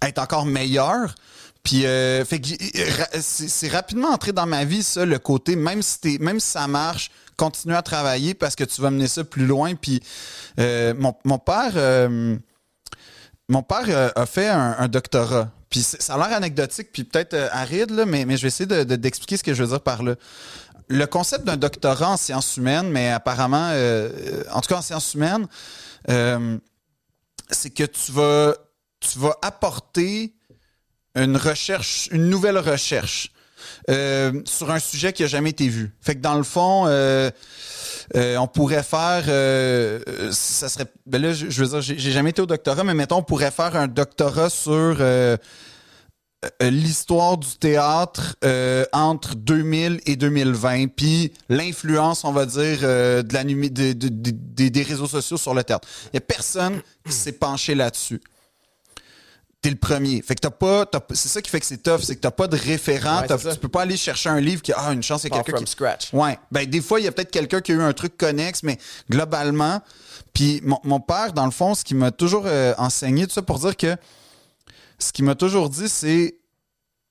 Être 0.03 0.19
encore 0.19 0.47
meilleur. 0.47 1.15
Puis, 1.63 1.85
euh, 1.85 2.25
fait 2.25 2.41
que 2.41 2.99
ra- 2.99 3.21
c'est 3.21 3.69
rapidement 3.69 4.09
entré 4.11 4.33
dans 4.33 4.47
ma 4.47 4.65
vie, 4.65 4.83
ça, 4.83 5.05
le 5.05 5.19
côté, 5.19 5.57
même 5.57 5.83
si, 5.83 6.01
t'es- 6.01 6.19
même 6.19 6.39
si 6.39 6.49
ça 6.51 6.67
marche, 6.69 7.11
continue 7.37 7.75
à 7.75 7.83
travailler 7.83 8.35
parce 8.35 8.55
que 8.55 8.65
tu 8.65 8.81
vas 8.81 8.91
mener 8.91 9.09
ça 9.09 9.25
plus 9.25 9.47
loin. 9.47 9.75
Puis, 9.75 10.01
euh, 10.61 10.95
mon, 11.25 11.39
père, 11.39 11.73
euh, 11.75 12.37
mon 13.49 13.63
père 13.63 13.85
euh, 13.89 14.11
a 14.15 14.27
fait 14.27 14.49
un, 14.49 14.87
doctorat. 14.89 15.51
Puis, 15.69 15.83
ça 15.83 16.15
a 16.15 16.19
l'air 16.19 16.37
anecdotique, 16.37 16.91
puis 16.93 17.03
peut-être 17.05 17.35
euh, 17.35 17.49
aride, 17.51 17.91
là, 17.91 18.07
mais, 18.07 18.25
mais 18.25 18.37
je 18.37 18.43
vais 18.43 18.49
essayer 18.49 18.67
de- 18.67 18.85
de- 18.85 18.97
d'expliquer 18.97 19.37
ce 19.37 19.43
que 19.43 19.53
je 19.53 19.63
veux 19.65 19.69
dire 19.71 19.81
par 19.81 20.03
là. 20.05 20.15
Le 20.89 21.05
concept 21.07 21.45
d'un 21.45 21.57
doctorat 21.57 22.11
en 22.11 22.17
sciences 22.17 22.57
humaines, 22.57 22.89
mais 22.91 23.11
apparemment, 23.11 23.71
euh, 23.73 24.09
euh, 24.09 24.45
en 24.53 24.61
tout 24.61 24.69
cas 24.69 24.77
en 24.79 24.83
sciences 24.83 25.15
humaines, 25.15 25.49
euh, 26.09 26.59
c'est 27.51 27.71
que 27.71 27.83
tu 27.83 28.13
vas, 28.13 28.55
tu 29.13 29.19
vas 29.19 29.37
apporter 29.43 30.35
une 31.15 31.37
recherche, 31.37 32.09
une 32.13 32.29
nouvelle 32.29 32.59
recherche 32.59 33.31
euh, 33.91 34.43
sur 34.45 34.71
un 34.71 34.79
sujet 34.79 35.13
qui 35.13 35.25
a 35.25 35.27
jamais 35.27 35.51
été 35.51 35.69
vu. 35.69 35.95
Fait 36.01 36.15
que 36.15 36.21
dans 36.21 36.35
le 36.37 36.43
fond, 36.43 36.85
euh, 36.87 37.31
euh, 38.15 38.37
on 38.37 38.47
pourrait 38.47 38.83
faire, 38.83 39.25
ça 40.33 40.69
serait, 40.69 40.87
ben 41.07 41.21
là, 41.23 41.33
je, 41.33 41.47
veux 41.47 41.69
dire, 41.69 41.81
j'ai 41.81 42.13
jamais 42.13 42.31
été 42.31 42.43
au 42.43 42.47
doctorat, 42.47 42.85
mais 42.85 42.95
mettons, 42.95 43.17
on 43.19 43.23
pourrait 43.23 43.51
faire 43.51 43.75
un 43.77 43.89
doctorat 43.89 44.51
sur 44.51 44.99
l'histoire 46.61 47.39
du 47.39 47.57
théâtre 47.59 48.37
entre 48.93 49.35
2000 49.35 50.01
et 50.07 50.17
2020, 50.17 50.89
puis 50.95 51.33
l'influence, 51.49 52.25
on 52.25 52.33
va 52.33 52.47
dire, 52.47 52.81
de 52.83 53.33
la 53.33 53.43
de- 53.45 53.93
de- 53.93 54.09
de- 54.09 54.69
des- 54.69 54.83
réseaux 54.83 55.09
sociaux 55.09 55.39
sur 55.39 55.55
le 55.55 55.65
théâtre. 55.65 55.89
Il 56.13 56.17
y 56.17 56.19
a 56.19 56.21
personne 56.21 56.81
qui 57.07 57.13
s'est 57.13 57.33
penché 57.33 57.75
là-dessus. 57.75 58.21
T'es 59.67 59.71
le 59.71 59.77
premier. 59.77 60.23
Fait 60.23 60.37
que 60.37 60.43
t'as 60.43 60.51
pas. 60.51 60.89
C'est 61.13 61.29
ça 61.29 61.43
qui 61.43 61.51
fait 61.51 61.59
que 61.59 61.67
c'est 61.67 61.83
tough, 61.83 61.99
c'est 62.01 62.15
que 62.15 62.21
t'as 62.21 62.31
pas 62.31 62.47
de 62.47 62.57
référent. 62.57 63.23
Ouais, 63.23 63.53
tu 63.53 63.59
peux 63.59 63.67
pas 63.67 63.83
aller 63.83 63.97
chercher 63.97 64.29
un 64.29 64.41
livre 64.41 64.63
qui 64.63 64.71
a 64.71 64.77
ah, 64.79 64.93
une 64.93 65.03
chance, 65.03 65.25
il 65.25 65.31
y 65.31 65.33
a 65.33 65.39
quelqu'un 65.39 65.57
from 65.57 65.65
qui. 65.65 65.73
scratch. 65.73 66.13
Ouais. 66.13 66.39
Ben, 66.53 66.71
des 66.71 66.81
fois, 66.81 67.01
il 67.01 67.05
y 67.05 67.09
a 67.09 67.11
peut-être 67.11 67.33
quelqu'un 67.33 67.61
qui 67.61 67.73
a 67.73 67.75
eu 67.75 67.83
un 67.83 67.93
truc 67.93 68.17
connexe, 68.17 68.63
mais 68.63 68.79
globalement. 69.11 69.83
Puis 70.33 70.61
mon, 70.63 70.79
mon 70.85 71.01
père, 71.01 71.33
dans 71.33 71.47
le 71.47 71.51
fond, 71.51 71.75
ce 71.75 71.83
qu'il 71.83 71.97
m'a 71.97 72.13
toujours 72.13 72.45
euh, 72.47 72.75
enseigné, 72.79 73.27
tout 73.27 73.33
ça 73.33 73.43
pour 73.43 73.59
dire 73.59 73.77
que 73.77 73.97
ce 75.01 75.13
qu'il 75.13 75.25
m'a 75.25 75.35
toujours 75.35 75.69
dit, 75.69 75.89
c'est 75.89 76.37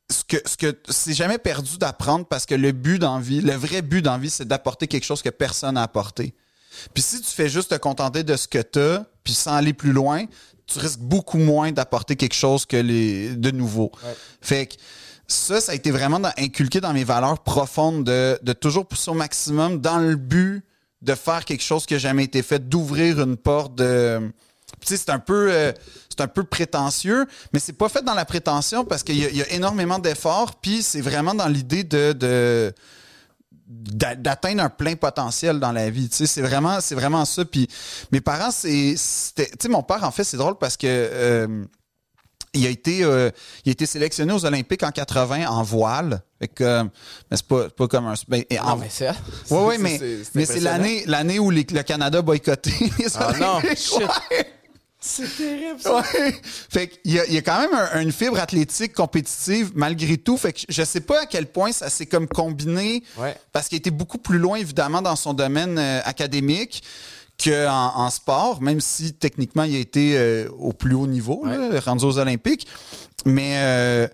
ce 0.10 0.24
que 0.24 0.38
ce 0.46 0.56
que 0.56 0.80
c'est 0.88 1.14
jamais 1.14 1.40
perdu 1.40 1.78
d'apprendre 1.78 2.26
parce 2.26 2.46
que 2.46 2.56
le 2.56 2.72
but 2.72 3.00
dans 3.00 3.18
la 3.18 3.22
vie, 3.22 3.42
le 3.42 3.52
vrai 3.52 3.82
but 3.82 4.02
dans 4.02 4.14
la 4.14 4.18
vie, 4.18 4.30
c'est 4.30 4.48
d'apporter 4.48 4.88
quelque 4.88 5.04
chose 5.04 5.22
que 5.22 5.30
personne 5.30 5.76
n'a 5.76 5.84
apporté. 5.84 6.34
Puis 6.94 7.04
si 7.04 7.20
tu 7.20 7.32
fais 7.32 7.50
juste 7.50 7.72
te 7.72 7.76
contenter 7.76 8.24
de 8.24 8.38
ce 8.38 8.48
que 8.48 8.62
tu 8.62 8.80
as, 8.80 9.06
puis 9.26 9.34
sans 9.34 9.56
aller 9.56 9.74
plus 9.74 9.92
loin, 9.92 10.24
tu 10.68 10.80
risques 10.80 11.00
beaucoup 11.00 11.38
moins 11.38 11.72
d'apporter 11.72 12.16
quelque 12.16 12.34
chose 12.36 12.66
que 12.66 12.78
les 12.78 13.30
de 13.36 13.52
nouveau. 13.52 13.92
Ouais. 14.04 14.16
Fait 14.42 14.66
que 14.68 14.74
ça, 15.28 15.60
ça 15.62 15.72
a 15.72 15.76
été 15.76 15.92
vraiment 15.92 16.20
dans- 16.20 16.34
inculqué 16.38 16.82
dans 16.82 16.94
mes 16.94 17.04
valeurs 17.04 17.40
profondes 17.40 18.04
de, 18.04 18.38
de 18.42 18.54
toujours 18.54 18.86
pousser 18.86 19.12
au 19.12 19.16
maximum 19.16 19.80
dans 19.80 19.98
le 19.98 20.16
but 20.16 20.64
de 21.02 21.14
faire 21.16 21.46
quelque 21.46 21.64
chose 21.64 21.86
qui 21.86 21.94
n'a 21.94 22.00
jamais 22.00 22.24
été 22.24 22.42
fait, 22.42 22.68
d'ouvrir 22.68 23.22
une 23.22 23.38
porte 23.38 23.76
de. 23.76 24.32
Tu 24.82 24.88
sais, 24.88 24.98
c'est 24.98 25.10
un 25.12 25.20
peu. 25.20 25.48
euh, 25.52 25.72
c'est 26.10 26.22
un 26.24 26.28
peu 26.28 26.46
prétentieux, 26.46 27.26
mais 27.52 27.60
c'est 27.60 27.74
pas 27.74 27.90
fait 27.90 28.02
dans 28.02 28.14
la 28.14 28.24
prétention 28.24 28.86
parce 28.86 29.04
qu'il 29.04 29.16
y, 29.18 29.36
y 29.38 29.42
a 29.42 29.50
énormément 29.52 30.00
d'efforts, 30.00 30.56
puis 30.56 30.82
c'est 30.82 31.02
vraiment 31.02 31.34
dans 31.36 31.48
l'idée 31.50 31.84
de, 31.84 32.14
d'atteindre 33.68 34.62
un 34.64 34.70
plein 34.70 34.96
potentiel 34.96 35.60
dans 35.60 35.72
la 35.72 35.90
vie. 35.90 36.08
Tu 36.10 36.18
sais, 36.18 36.28
c'est 36.28 36.42
vraiment, 36.42 36.80
c'est 36.82 36.96
vraiment 36.96 37.26
ça. 37.26 37.46
Puis 37.46 37.68
mes 38.12 38.22
parents, 38.22 38.52
c'est, 38.52 38.96
c'était, 38.98 39.48
tu 39.48 39.56
sais, 39.62 39.68
mon 39.70 39.82
père 39.84 40.04
en 40.04 40.12
fait, 40.12 40.24
c'est 40.24 40.38
drôle 40.38 40.58
parce 40.60 40.78
que 40.78 40.86
euh, 40.88 41.66
il 42.54 42.66
a 42.66 42.70
été, 42.70 43.04
euh, 43.04 43.32
il 43.66 43.70
a 43.70 43.72
été 43.74 43.86
sélectionné 43.86 44.32
aux 44.34 44.46
Olympiques 44.46 44.84
en 44.84 44.92
80 44.92 45.48
en 45.48 45.64
voile. 45.64 46.22
Fait 46.40 46.48
que, 46.48 46.64
euh, 46.64 46.84
mais 47.32 47.38
c'est 47.38 47.48
pas, 47.48 47.70
pas 47.70 47.88
comme 47.88 48.06
un. 48.08 48.14
ben, 48.28 48.44
en- 48.62 48.70
Non, 48.72 48.76
mais 48.78 48.90
ça. 48.90 49.14
Ouais, 49.50 49.64
ouais, 49.66 49.76
c'est- 49.78 49.82
mais, 49.82 49.98
c'est- 49.98 50.06
mais 50.36 50.46
c'est 50.46 50.54
impressionnant. 50.54 50.70
l'année, 50.72 51.04
l'année 51.08 51.40
où 51.40 51.50
les- 51.50 51.66
le 51.70 51.82
Canada 51.84 52.22
boycotté 52.22 52.72
les 53.00 53.08
Ah 53.16 53.34
non, 53.40 53.48
Olympiques. 53.58 53.78
shit. 53.78 54.00
Ouais. 54.32 54.48
C'est 55.08 55.38
terrible, 55.38 55.80
ça. 55.80 55.98
Ouais. 55.98 56.42
Fait 56.70 56.88
qu'il 56.88 57.14
y 57.14 57.20
a, 57.20 57.26
il 57.28 57.34
y 57.34 57.38
a 57.38 57.42
quand 57.44 57.60
même 57.60 57.74
un- 57.94 58.02
une 58.02 58.12
fibre 58.12 58.40
athlétique 58.40 58.94
compétitive 58.94 59.72
malgré 59.76 60.18
tout. 60.18 60.36
Fait 60.36 60.52
que 60.52 60.62
je 60.68 60.84
sais 60.84 61.02
pas 61.02 61.22
à 61.22 61.26
quel 61.28 61.46
point 61.46 61.72
ça 61.72 61.90
s'est 61.92 62.08
comme 62.08 62.28
combiné 62.28 63.04
Ouais. 63.18 63.36
parce 63.54 63.68
qu'il 63.68 63.78
était 63.78 63.92
beaucoup 63.92 64.18
plus 64.18 64.40
loin 64.40 64.58
évidemment 64.58 65.04
dans 65.04 65.16
son 65.16 65.34
domaine 65.36 65.78
euh, 65.78 66.02
académique 66.06 66.82
qu'en 67.44 67.92
en 67.96 68.10
sport, 68.10 68.62
même 68.62 68.82
si 68.82 69.14
techniquement 69.14 69.64
il 69.64 69.76
a 69.76 69.80
été 69.80 70.18
euh, 70.18 70.50
au 70.58 70.74
plus 70.74 70.96
haut 70.96 71.08
niveau, 71.08 71.44
là, 71.46 71.80
rendu 71.80 72.06
aux 72.06 72.18
Olympiques. 72.18 72.68
Mais 73.26 73.54
euh, 73.58 74.08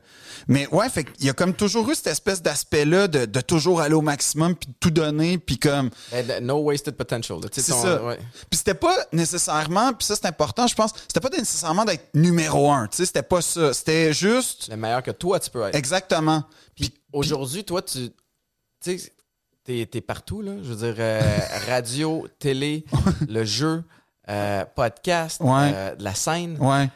mais 0.47 0.67
ouais, 0.71 0.89
fait 0.89 1.03
qu'il 1.03 1.25
y 1.27 1.29
a 1.29 1.33
comme 1.33 1.53
toujours 1.53 1.89
eu 1.91 1.95
cette 1.95 2.07
espèce 2.07 2.41
d'aspect-là 2.41 3.07
de, 3.07 3.25
de 3.25 3.41
toujours 3.41 3.79
aller 3.79 3.93
au 3.93 4.01
maximum 4.01 4.55
puis 4.55 4.69
de 4.69 4.73
tout 4.79 4.89
donner 4.89 5.37
puis 5.37 5.59
comme 5.59 5.91
Ben, 6.11 6.25
de- 6.25 6.39
No 6.43 6.57
wasted 6.57 6.95
potential. 6.95 7.37
c'est 7.51 7.61
ça. 7.61 8.03
ouais. 8.03 8.17
Puis 8.49 8.57
c'était 8.57 8.73
pas 8.73 8.95
nécessairement, 9.13 9.93
puis 9.93 10.05
ça 10.05 10.15
c'est 10.15 10.25
important, 10.25 10.65
je 10.65 10.73
pense, 10.75 10.93
c'était 11.07 11.19
pas 11.19 11.29
nécessairement 11.29 11.85
d'être 11.85 12.09
numéro 12.15 12.71
un, 12.71 12.87
tu 12.87 12.97
sais, 12.97 13.05
c'était 13.05 13.21
pas 13.21 13.41
ça. 13.41 13.71
C'était 13.73 14.13
juste 14.13 14.69
Le 14.69 14.77
meilleur 14.77 15.03
que 15.03 15.11
toi, 15.11 15.39
tu 15.39 15.49
peux 15.51 15.61
être. 15.63 15.75
exactement. 15.75 16.43
Puis 16.75 16.91
aujourd'hui, 17.13 17.63
toi, 17.63 17.81
tu. 17.83 18.09
Tu 18.83 18.97
sais, 18.97 19.13
t'es, 19.63 19.85
t'es 19.85 20.01
partout, 20.01 20.41
là. 20.41 20.53
Je 20.63 20.73
veux 20.73 20.91
dire, 20.91 20.95
euh, 20.99 21.21
radio, 21.67 22.27
télé, 22.39 22.85
le 23.27 23.43
jeu, 23.43 23.83
euh, 24.29 24.65
podcast, 24.75 25.39
Ouais. 25.41 25.71
euh, 25.73 25.95
de 25.95 26.03
la 26.03 26.15
scène. 26.15 26.57
Ouais. 26.59 26.89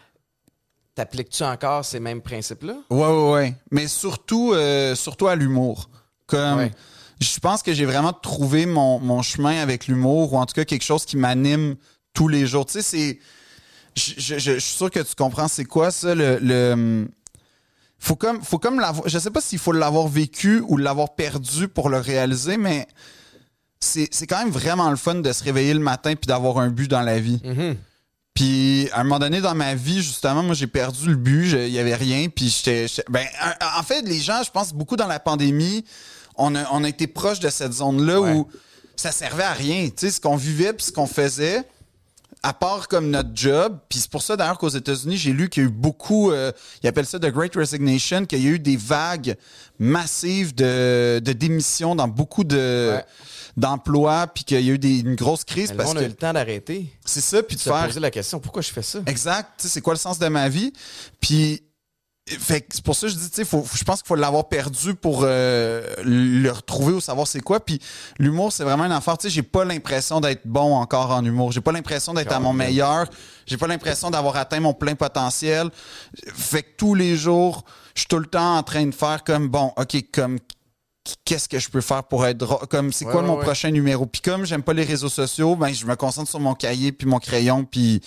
t'appliques-tu 0.96 1.44
encore 1.44 1.84
ces 1.84 2.00
mêmes 2.00 2.22
principes-là? 2.22 2.76
Ouais, 2.90 3.08
ouais, 3.08 3.32
ouais. 3.34 3.56
Mais 3.72 3.88
surtout, 3.88 4.54
surtout 4.96 5.28
à 5.28 5.36
l'humour. 5.36 5.90
Comme, 6.26 6.58
Ouais. 6.60 6.72
je 7.20 7.40
pense 7.40 7.62
que 7.64 7.74
j'ai 7.74 7.86
vraiment 7.86 8.14
trouvé 8.14 8.66
mon, 8.66 9.00
mon 9.00 9.22
chemin 9.22 9.62
avec 9.62 9.88
l'humour, 9.88 10.34
ou 10.34 10.38
en 10.38 10.46
tout 10.46 10.54
cas 10.54 10.64
quelque 10.66 10.84
chose 10.86 11.06
qui 11.06 11.18
m'anime 11.18 11.76
tous 12.14 12.28
les 12.30 12.48
jours. 12.48 12.66
Tu 12.66 12.74
sais, 12.74 12.82
c'est. 12.82 13.20
Je, 13.98 14.14
je- 14.18 14.40
je- 14.40 14.54
je 14.54 14.60
suis 14.60 14.76
sûr 14.78 14.90
que 14.90 15.00
tu 15.00 15.16
comprends 15.16 15.48
c'est 15.50 15.66
quoi 15.66 15.92
ça, 15.92 16.16
le. 16.16 16.40
le 16.42 17.08
faut 18.06 18.16
comme, 18.16 18.42
faut 18.44 18.60
comme 18.60 18.80
l'avoir. 18.80 19.08
Je 19.10 19.18
sais 19.18 19.32
pas 19.32 19.42
s'il 19.42 19.60
faut 19.60 19.72
l'avoir 19.72 20.08
vécu 20.08 20.62
ou 20.68 20.78
l'avoir 20.78 21.16
perdu 21.16 21.68
pour 21.68 21.90
le 21.90 21.98
réaliser, 21.98 22.58
mais 22.58 22.88
c'est 23.80 24.08
c'est 24.12 24.28
quand 24.28 24.38
même 24.40 24.50
vraiment 24.52 24.90
le 24.90 24.96
fun 24.96 25.16
de 25.16 25.32
se 25.34 25.44
réveiller 25.44 25.74
le 25.74 25.80
matin 25.80 26.14
puis 26.16 26.28
d'avoir 26.28 26.60
un 26.60 26.70
but 26.70 26.90
dans 26.90 27.02
la 27.02 27.20
vie. 27.20 27.42
Mhm. 27.44 27.76
Puis 28.34 28.90
à 28.92 29.00
un 29.00 29.04
moment 29.04 29.20
donné 29.20 29.40
dans 29.42 29.56
ma 29.56 29.76
vie, 29.76 30.02
justement, 30.02 30.44
moi 30.44 30.54
j'ai 30.56 30.68
perdu 30.68 31.08
le 31.08 31.16
but, 31.16 31.52
il 31.54 31.70
y 31.70 31.80
avait 31.80 31.96
rien. 31.96 32.28
Puis 32.30 32.50
j'étais, 32.50 32.88
j'étais- 32.88 33.06
ben, 33.10 33.26
en- 33.80 33.84
fait, 33.84 34.02
les 34.02 34.20
gens, 34.20 34.44
je 34.44 34.52
pense 34.52 34.74
beaucoup 34.74 34.98
dans 34.98 35.08
la 35.08 35.20
pandémie, 35.20 35.86
on 36.36 36.54
a, 36.56 36.70
on 36.72 36.84
a 36.84 36.90
été 36.90 37.08
proche 37.08 37.40
de 37.40 37.50
cette 37.50 37.74
zone-là 37.74 38.20
Ouais. 38.22 38.34
où 38.34 38.48
ça 38.98 39.12
servait 39.12 39.44
à 39.44 39.54
rien. 39.54 39.86
Tu 39.88 39.94
sais, 39.98 40.12
ce 40.12 40.20
qu'on 40.22 40.36
vivait 40.36 40.74
puis 40.74 40.86
ce 40.86 40.92
qu'on 40.92 41.08
faisait, 41.08 41.64
à 42.48 42.54
part 42.54 42.88
comme 42.88 43.10
notre 43.10 43.30
job. 43.34 43.80
Puis 43.90 43.98
c'est 44.00 44.10
pour 44.12 44.22
ça 44.22 44.38
d'ailleurs 44.38 44.60
qu'aux 44.60 44.70
États-Unis, 44.70 45.18
j'ai 45.18 45.32
lu 45.34 45.50
qu'il 45.50 45.64
y 45.64 45.66
a 45.66 45.70
eu 45.70 45.72
beaucoup, 45.72 46.32
euh, 46.32 46.52
ils 46.84 46.88
appellent 46.88 47.08
ça 47.08 47.18
The 47.18 47.32
Great 47.32 47.56
Resignation, 47.56 48.26
qu'il 48.26 48.44
y 48.44 48.48
a 48.48 48.52
eu 48.52 48.60
des 48.60 48.78
vagues 48.78 49.36
massives 49.80 50.54
de, 50.54 51.20
de 51.24 51.34
démissions 51.34 51.96
dans 51.96 52.08
beaucoup 52.08 52.44
de 52.44 52.92
Ouais. 52.96 53.06
d'emplois, 53.58 54.28
puis 54.28 54.44
qu'il 54.44 54.60
y 54.62 54.70
a 54.70 54.74
eu 54.74 54.78
des- 54.78 55.00
une 55.00 55.16
grosse 55.16 55.44
crise 55.44 55.72
parce 55.72 55.90
monde 55.90 55.98
a 56.00 56.04
eu 56.04 56.08
le 56.10 56.14
temps 56.14 56.34
d'arrêter. 56.34 56.88
c'est 57.06 57.22
ça, 57.22 57.42
puis 57.42 57.56
de 57.56 57.62
Se 57.62 57.70
faire 57.70 57.88
poser 57.88 58.00
la 58.00 58.12
question, 58.12 58.40
pourquoi 58.40 58.62
je 58.62 58.70
fais 58.72 58.82
ça? 58.84 59.00
Exact. 59.06 59.50
C'est 59.58 59.82
quoi 59.82 59.94
le 59.94 60.00
sens 60.00 60.20
de 60.20 60.28
ma 60.28 60.48
vie? 60.50 60.72
Puis, 61.22 61.64
fait 62.28 62.62
que 62.62 62.68
c'est 62.74 62.84
pour 62.84 62.96
ça 62.96 63.06
que 63.06 63.14
je 63.14 63.18
dis, 63.20 63.30
tu 63.30 63.36
sais, 63.36 63.46
faut- 63.46 63.66
je 63.72 63.84
pense 63.84 64.02
qu'il 64.02 64.08
faut 64.08 64.16
l'avoir 64.16 64.50
perdu 64.50 64.96
pour 64.96 65.22
euh, 65.24 65.86
le 66.04 66.50
retrouver 66.50 66.94
ou 66.94 67.00
savoir 67.00 67.28
c'est 67.28 67.42
quoi. 67.42 67.60
Puis, 67.60 67.80
l'humour, 68.18 68.52
c'est 68.52 68.64
vraiment 68.64 68.86
une 68.86 68.92
affaire. 68.92 69.16
Tu 69.20 69.28
sais, 69.28 69.30
j'ai 69.30 69.44
pas 69.44 69.64
l'impression 69.64 70.20
d'être 70.20 70.42
bon 70.46 70.74
encore 70.76 71.12
en 71.12 71.24
humour. 71.24 71.52
J'ai 71.52 71.62
pas 71.62 71.72
l'impression 71.72 72.16
d'être 72.16 72.32
à 72.32 72.40
mon 72.40 72.52
meilleur. 72.52 73.08
J'ai 73.46 73.58
pas 73.58 73.68
l'impression 73.68 74.10
d'avoir 74.10 74.38
atteint 74.38 74.60
mon 74.60 74.74
plein 74.74 74.96
potentiel. 74.96 75.70
Fait 76.34 76.64
que 76.64 76.70
tous 76.78 76.96
les 76.96 77.16
jours, 77.16 77.64
je 77.94 78.02
suis 78.02 78.08
tout 78.08 78.18
le 78.20 78.26
temps 78.26 78.58
en 78.58 78.64
train 78.64 78.88
de 78.88 78.96
faire 78.96 79.24
comme, 79.24 79.48
bon, 79.48 79.72
OK, 79.78 79.96
comme, 80.12 80.40
qu'est-ce 81.26 81.48
que 81.48 81.60
je 81.60 81.70
peux 81.70 81.82
faire 81.82 82.06
pour 82.06 82.26
être 82.26 82.38
drôle? 82.40 82.66
Comme, 82.72 82.92
c'est 82.92 83.06
Ouais, 83.06 83.12
quoi 83.12 83.22
ouais, 83.22 83.28
mon 83.28 83.36
ouais. 83.38 83.44
prochain 83.46 83.70
numéro? 83.70 84.08
Puis 84.08 84.22
comme 84.22 84.46
j'aime 84.48 84.64
pas 84.64 84.74
les 84.74 84.84
réseaux 84.84 85.10
sociaux, 85.10 85.56
ben, 85.56 85.72
je 85.72 85.86
me 85.86 85.96
concentre 85.96 86.32
sur 86.32 86.40
mon 86.40 86.56
cahier 86.56 86.92
puis 86.92 87.08
mon 87.08 87.20
crayon 87.20 87.66
puis... 87.66 88.02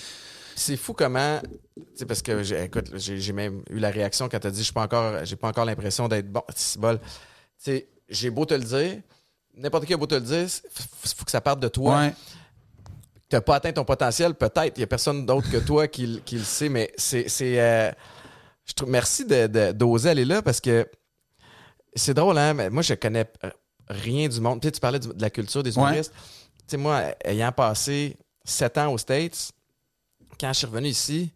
C'est 0.58 0.76
fou 0.76 0.92
comment. 0.92 1.40
Tu 1.40 1.82
sais, 1.94 2.06
parce 2.06 2.20
que, 2.20 2.42
j'ai- 2.42 2.64
écoute, 2.64 2.90
j'ai 2.96 3.32
même 3.32 3.62
eu 3.70 3.78
la 3.78 3.90
réaction 3.90 4.28
quand 4.28 4.40
t'as 4.40 4.50
dit, 4.50 4.64
je 4.64 4.72
pas 4.72 4.82
encore, 4.82 5.24
j'ai 5.24 5.36
pas 5.36 5.48
encore 5.48 5.64
l'impression 5.64 6.08
d'être 6.08 6.30
bon. 6.30 6.42
C'est 6.54 6.80
bol. 6.80 6.98
Tu 6.98 7.06
sais, 7.58 7.88
j'ai 8.08 8.30
beau 8.30 8.44
te 8.44 8.54
le 8.54 8.64
dire, 8.64 9.00
n'importe 9.54 9.86
qui 9.86 9.94
a 9.94 9.96
beau 9.96 10.06
te 10.06 10.16
le 10.16 10.20
dire, 10.20 10.42
il 10.42 11.08
faut 11.14 11.24
que 11.24 11.30
ça 11.30 11.40
parte 11.40 11.60
de 11.60 11.68
toi. 11.68 11.98
Ouais. 11.98 12.14
Tu 13.30 13.36
n'as 13.36 13.40
pas 13.40 13.56
atteint 13.56 13.72
ton 13.72 13.84
potentiel, 13.84 14.34
peut-être. 14.34 14.76
Il 14.76 14.80
n'y 14.80 14.84
a 14.84 14.86
personne 14.88 15.24
d'autre 15.26 15.48
que 15.50 15.58
toi 15.58 15.86
qui, 15.86 16.20
le 16.32 16.38
sait, 16.44 16.68
mais 16.68 16.92
c'est. 16.96 17.28
c'est, 17.28 17.60
euh, 17.60 17.92
je 18.64 18.72
trouve, 18.72 18.88
merci 18.90 19.24
d'oser 19.26 20.10
aller 20.10 20.24
là 20.24 20.42
parce 20.42 20.60
que 20.60 20.88
c'est 21.94 22.14
drôle, 22.14 22.36
hein? 22.36 22.54
Mais 22.54 22.68
moi, 22.68 22.82
je 22.82 22.94
connais 22.94 23.26
rien 23.88 24.28
du 24.28 24.40
monde. 24.40 24.60
Tu 24.60 24.68
sais, 24.68 24.72
tu 24.72 24.80
parlais 24.80 24.98
de 24.98 25.14
la 25.22 25.30
culture 25.30 25.62
des 25.62 25.76
Ouais. 25.78 25.84
humoristes. 25.84 26.12
Tu 26.66 26.72
sais, 26.72 26.76
moi, 26.76 27.02
ayant 27.24 27.52
passé 27.52 28.16
sept 28.44 28.76
ans 28.78 28.92
aux 28.92 28.98
States, 28.98 29.52
quand 30.38 30.52
je 30.52 30.58
suis 30.58 30.66
revenu 30.66 30.88
ici, 30.88 31.30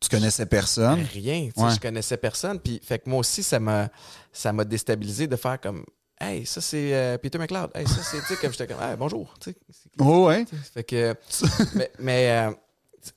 Tu 0.00 0.08
connaissais 0.08 0.46
personne? 0.46 1.00
rien. 1.12 1.46
Tu 1.48 1.52
sais, 1.56 1.60
Ouais. 1.66 1.74
Je 1.74 1.80
connaissais 1.80 2.16
personne. 2.16 2.60
Puis, 2.60 2.80
fait 2.84 2.98
que 3.00 3.08
moi 3.10 3.18
aussi, 3.20 3.42
ça 3.42 3.58
m'a, 3.58 3.88
ça 4.32 4.52
m'a 4.52 4.64
déstabilisé 4.64 5.26
de 5.26 5.36
faire 5.36 5.60
comme. 5.60 5.84
Hey, 6.20 6.44
ça 6.46 6.60
c'est 6.60 6.94
euh, 6.94 7.16
Peter 7.18 7.38
McLeod. 7.38 7.70
Hey, 7.74 7.86
ça 7.86 8.02
c'est. 8.02 8.18
Tu 8.20 8.26
sais, 8.26 8.36
comme 8.36 8.50
j'étais 8.52 8.66
comme. 8.66 8.82
Hey, 8.82 8.96
bonjour. 8.96 9.32
Sais, 9.44 9.54
c'est- 9.70 9.88
Oh, 10.00 10.26
ouais. 10.26 10.44
fait 10.74 10.84
que. 10.84 11.14
mais 11.74 11.90
mais 11.98 12.30
euh, 12.30 12.50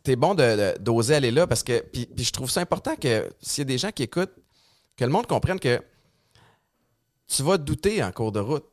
t'es 0.03 0.15
bon 0.15 0.33
de- 0.35 0.41
de- 0.73 0.77
d'oser 0.79 1.15
aller 1.15 1.31
là 1.31 1.45
parce 1.47 1.63
que. 1.63 1.81
Puis, 1.81 2.05
puis 2.05 2.23
je 2.25 2.31
trouve 2.31 2.49
ça 2.49 2.61
important 2.61 2.95
que 2.95 3.29
s'il 3.41 3.61
y 3.61 3.63
a 3.63 3.65
des 3.65 3.77
gens 3.77 3.91
qui 3.91 4.03
écoutent, 4.03 4.33
que 4.97 5.03
le 5.03 5.09
monde 5.11 5.25
comprenne 5.27 5.59
que 5.59 5.81
tu 7.27 7.43
vas 7.43 7.57
douter 7.57 8.03
en 8.03 8.11
cours 8.11 8.31
de 8.31 8.39
route. 8.39 8.65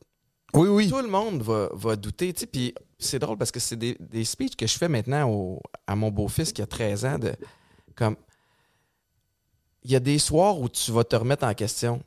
Oui, 0.55 0.69
oui. 0.69 0.89
Tout 0.89 0.99
le 1.01 1.09
monde 1.09 1.43
va, 1.43 1.69
va 1.73 1.95
douter. 1.97 2.33
Tu 2.33 2.41
sais, 2.41 2.47
puis 2.47 2.75
c'est 2.99 3.19
drôle 3.19 3.37
parce 3.39 3.51
que 3.53 3.61
c'est 3.61 3.77
des, 3.77 3.97
des 4.01 4.25
speeches 4.25 4.57
que 4.57 4.67
je 4.67 4.77
fais 4.77 4.89
maintenant 4.89 5.29
au- 5.31 5.61
à 5.87 5.95
mon 5.95 6.11
beau-fils 6.11 6.53
qui 6.53 6.63
a 6.63 6.67
13 6.67 7.05
ans. 7.05 7.19
De, 7.19 7.35
comme. 7.95 8.17
Il 9.85 9.93
y 9.93 9.97
a 9.97 10.01
des 10.01 10.19
soirs 10.19 10.59
où 10.61 10.69
tu 10.69 10.91
vas 10.91 11.05
te 11.05 11.15
remettre 11.17 11.45
en 11.47 11.55
question, 11.55 12.03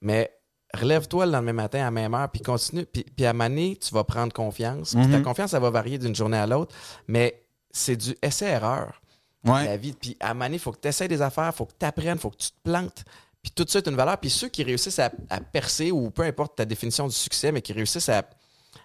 mais 0.00 0.32
relève-toi 0.72 1.26
le 1.26 1.32
lendemain 1.32 1.52
matin 1.52 1.80
à 1.80 1.84
la 1.84 1.90
même 1.90 2.14
heure, 2.14 2.30
puis 2.30 2.42
continue. 2.42 2.86
Puis, 2.86 3.04
puis 3.04 3.26
à 3.26 3.32
Mané, 3.32 3.76
tu 3.76 3.92
vas 3.94 4.02
prendre 4.04 4.32
confiance. 4.32 4.94
Puis 4.94 5.02
ta 5.10 5.18
Mhm. 5.18 5.22
confiance, 5.22 5.50
ça 5.50 5.60
va 5.60 5.70
varier 5.70 5.98
d'une 5.98 6.14
journée 6.14 6.38
à 6.38 6.46
l'autre, 6.46 6.74
mais 7.06 7.42
c'est 7.70 7.96
du 7.96 8.16
essai-erreur 8.22 9.00
Ouais. 9.46 9.66
la 9.66 9.76
vie. 9.76 9.92
Puis 9.92 10.16
à 10.20 10.32
Mané, 10.32 10.56
il 10.56 10.58
faut 10.58 10.72
que 10.72 10.80
tu 10.80 10.88
essaies 10.88 11.06
des 11.06 11.20
affaires, 11.20 11.50
il 11.52 11.56
faut 11.56 11.66
que 11.66 11.74
tu 11.78 11.84
apprennes, 11.84 12.16
il 12.16 12.20
faut 12.20 12.30
que 12.30 12.38
tu 12.38 12.48
te 12.50 12.56
plantes. 12.64 13.04
Puis 13.42 13.52
tout 13.54 13.66
ça 13.68 13.78
est 13.80 13.86
une 13.86 13.94
valeur. 13.96 14.16
Puis 14.18 14.30
ceux 14.30 14.48
qui 14.48 14.62
réussissent 14.62 14.98
à, 14.98 15.12
à 15.28 15.40
percer, 15.40 15.90
ou 15.92 16.10
peu 16.10 16.22
importe 16.22 16.56
ta 16.56 16.64
définition 16.64 17.06
du 17.06 17.14
succès, 17.14 17.52
mais 17.52 17.60
qui 17.60 17.74
réussissent 17.74 18.08
à, 18.08 18.22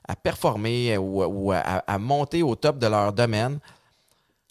à 0.10 0.16
performer 0.16 0.98
ou, 0.98 1.24
ou 1.24 1.52
à, 1.52 1.60
à 1.60 1.98
monter 2.00 2.42
au 2.44 2.56
top 2.56 2.80
de 2.80 2.88
leur 2.88 3.14
domaine, 3.14 3.60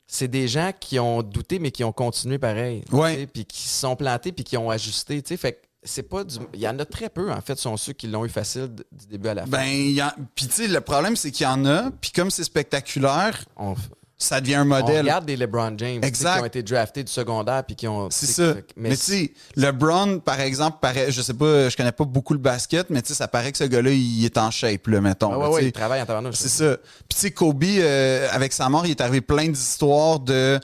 c'est 0.06 0.28
des 0.28 0.48
gens 0.48 0.70
qui 0.78 0.98
ont 0.98 1.22
douté, 1.22 1.58
mais 1.58 1.70
qui 1.70 1.84
ont 1.84 1.92
continué 1.92 2.38
pareil. 2.38 2.82
Ouais. 2.92 3.26
Puis 3.26 3.44
qui 3.44 3.68
se 3.68 3.80
sont 3.80 3.96
plantés, 3.96 4.32
puis 4.32 4.44
qui 4.44 4.56
ont 4.56 4.70
ajusté. 4.70 5.20
tu 5.20 5.28
sais. 5.28 5.36
Fait 5.36 5.52
que 5.52 5.58
c'est 5.82 6.04
pas 6.04 6.24
du. 6.24 6.36
Il 6.54 6.60
y 6.60 6.68
en 6.68 6.78
a 6.78 6.84
très 6.84 7.10
peu, 7.10 7.30
en 7.30 7.40
fait, 7.40 7.58
sont 7.58 7.76
ceux 7.76 7.92
qui 7.92 8.06
l'ont 8.06 8.24
eu 8.24 8.28
facile 8.28 8.70
du 8.90 9.06
début 9.10 9.28
à 9.28 9.34
la 9.34 9.42
fin. 9.42 9.50
Ben, 9.50 10.00
a... 10.00 10.14
puis 10.34 10.46
tu 10.46 10.52
sais, 10.52 10.68
le 10.68 10.80
problème, 10.80 11.16
c'est 11.16 11.30
qu'il 11.30 11.44
y 11.44 11.48
en 11.48 11.64
a, 11.66 11.90
puis 11.90 12.10
comme 12.10 12.30
c'est 12.30 12.44
spectaculaire, 12.44 13.44
on, 13.56 13.74
ça 14.20 14.40
devient 14.40 14.56
un 14.56 14.62
on 14.62 14.80
modèle. 14.80 15.02
regarde 15.02 15.26
des 15.26 15.36
LeBron 15.36 15.74
James 15.78 16.00
Exact. 16.02 16.34
qui 16.36 16.42
ont 16.42 16.46
été 16.46 16.62
draftés 16.64 17.04
du 17.04 17.12
secondaire, 17.12 17.62
puis 17.64 17.76
qui 17.76 17.86
ont. 17.86 18.08
C'est 18.10 18.26
ça. 18.26 18.54
que- 18.54 18.62
Mais, 18.76 18.90
tu 18.90 18.96
sais, 18.96 19.32
LeBron, 19.54 20.18
par 20.18 20.40
exemple, 20.40 20.78
paraît, 20.80 21.12
je 21.12 21.22
sais 21.22 21.34
pas, 21.34 21.68
je 21.68 21.76
connais 21.76 21.92
pas 21.92 22.04
beaucoup 22.04 22.32
le 22.32 22.40
basket, 22.40 22.90
mais 22.90 23.00
tu 23.00 23.08
sais, 23.08 23.14
ça 23.14 23.28
paraît 23.28 23.52
que 23.52 23.58
ce 23.58 23.64
gars-là, 23.64 23.90
il 23.92 24.24
est 24.24 24.36
en 24.36 24.50
shape, 24.50 24.88
là, 24.88 25.00
mettons. 25.00 25.32
Ah 25.32 25.38
ouais, 25.38 25.54
ouais, 25.54 25.64
il 25.66 25.72
travaille 25.72 26.02
en 26.02 26.06
tabarnouche. 26.06 26.34
C'est 26.34 26.48
ça. 26.48 26.76
Puis 27.08 27.14
tu 27.14 27.16
sais, 27.20 27.30
Kobe, 27.30 27.62
euh, 27.64 28.28
avec 28.32 28.52
sa 28.52 28.68
mort, 28.68 28.84
il 28.86 28.90
est 28.90 29.00
arrivé 29.00 29.20
plein 29.20 29.46
d'histoires 29.48 30.18
de, 30.18 30.58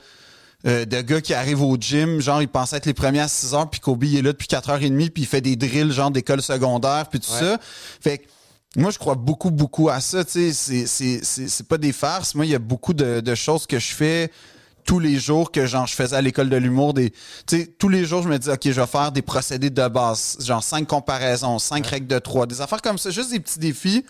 euh, 0.67 0.83
de 0.83 1.01
gars 1.01 1.21
qui 1.21 1.33
arrivent 1.33 1.61
au 1.61 1.77
gym, 1.79 2.19
genre, 2.19 2.41
ils 2.41 2.47
pensaient 2.49 2.75
être 2.77 2.87
les 2.87 2.93
premiers 2.93 3.21
à 3.21 3.27
6 3.29 3.53
heures, 3.53 3.69
puis 3.69 3.79
Kobe, 3.79 4.03
il 4.03 4.17
est 4.17 4.21
là 4.21 4.33
depuis 4.33 4.47
4h30, 4.47 5.11
puis 5.11 5.23
il 5.23 5.27
fait 5.27 5.39
des 5.41 5.55
drills, 5.55 5.91
genre, 5.93 6.11
d'école 6.11 6.41
secondaire, 6.41 7.05
puis 7.09 7.19
tout 7.21 7.31
Ouais. 7.31 7.39
ça. 7.39 7.57
Fait 8.01 8.17
que, 8.17 8.25
moi, 8.75 8.91
je 8.91 8.99
crois 8.99 9.15
beaucoup, 9.15 9.51
beaucoup 9.51 9.89
à 9.89 9.99
ça, 10.01 10.23
tu 10.25 10.51
sais. 10.53 10.85
C'est- 10.85 11.63
pas 11.63 11.77
des 11.77 11.93
farces. 11.93 12.35
Moi, 12.35 12.45
il 12.45 12.51
y 12.51 12.55
a 12.55 12.59
beaucoup 12.59 12.93
de, 12.93 13.19
de 13.21 13.35
choses 13.35 13.65
que 13.67 13.79
je 13.79 13.93
fais 13.93 14.31
tous 14.85 14.99
les 14.99 15.17
jours 15.17 15.51
que 15.51 15.65
genre 15.65 15.87
je 15.87 15.95
faisais 15.95 16.15
à 16.15 16.21
l'école 16.21 16.47
de 16.47 16.57
l'humour 16.57 16.93
des 16.93 17.09
tu 17.09 17.17
sais 17.57 17.65
tous 17.79 17.89
les 17.89 18.05
jours 18.05 18.21
je 18.21 18.29
me 18.29 18.37
dis 18.37 18.49
OK 18.51 18.59
je 18.65 18.69
vais 18.79 18.85
faire 18.85 19.11
des 19.11 19.23
procédés 19.23 19.71
de 19.71 19.87
base 19.87 20.37
genre 20.41 20.63
cinq 20.63 20.87
comparaisons 20.87 21.57
cinq 21.57 21.87
règles 21.87 22.05
de 22.05 22.19
trois 22.19 22.45
des 22.45 22.61
affaires 22.61 22.83
comme 22.83 22.99
ça 22.99 23.09
juste 23.09 23.31
des 23.31 23.39
petits 23.39 23.57
défis 23.57 24.05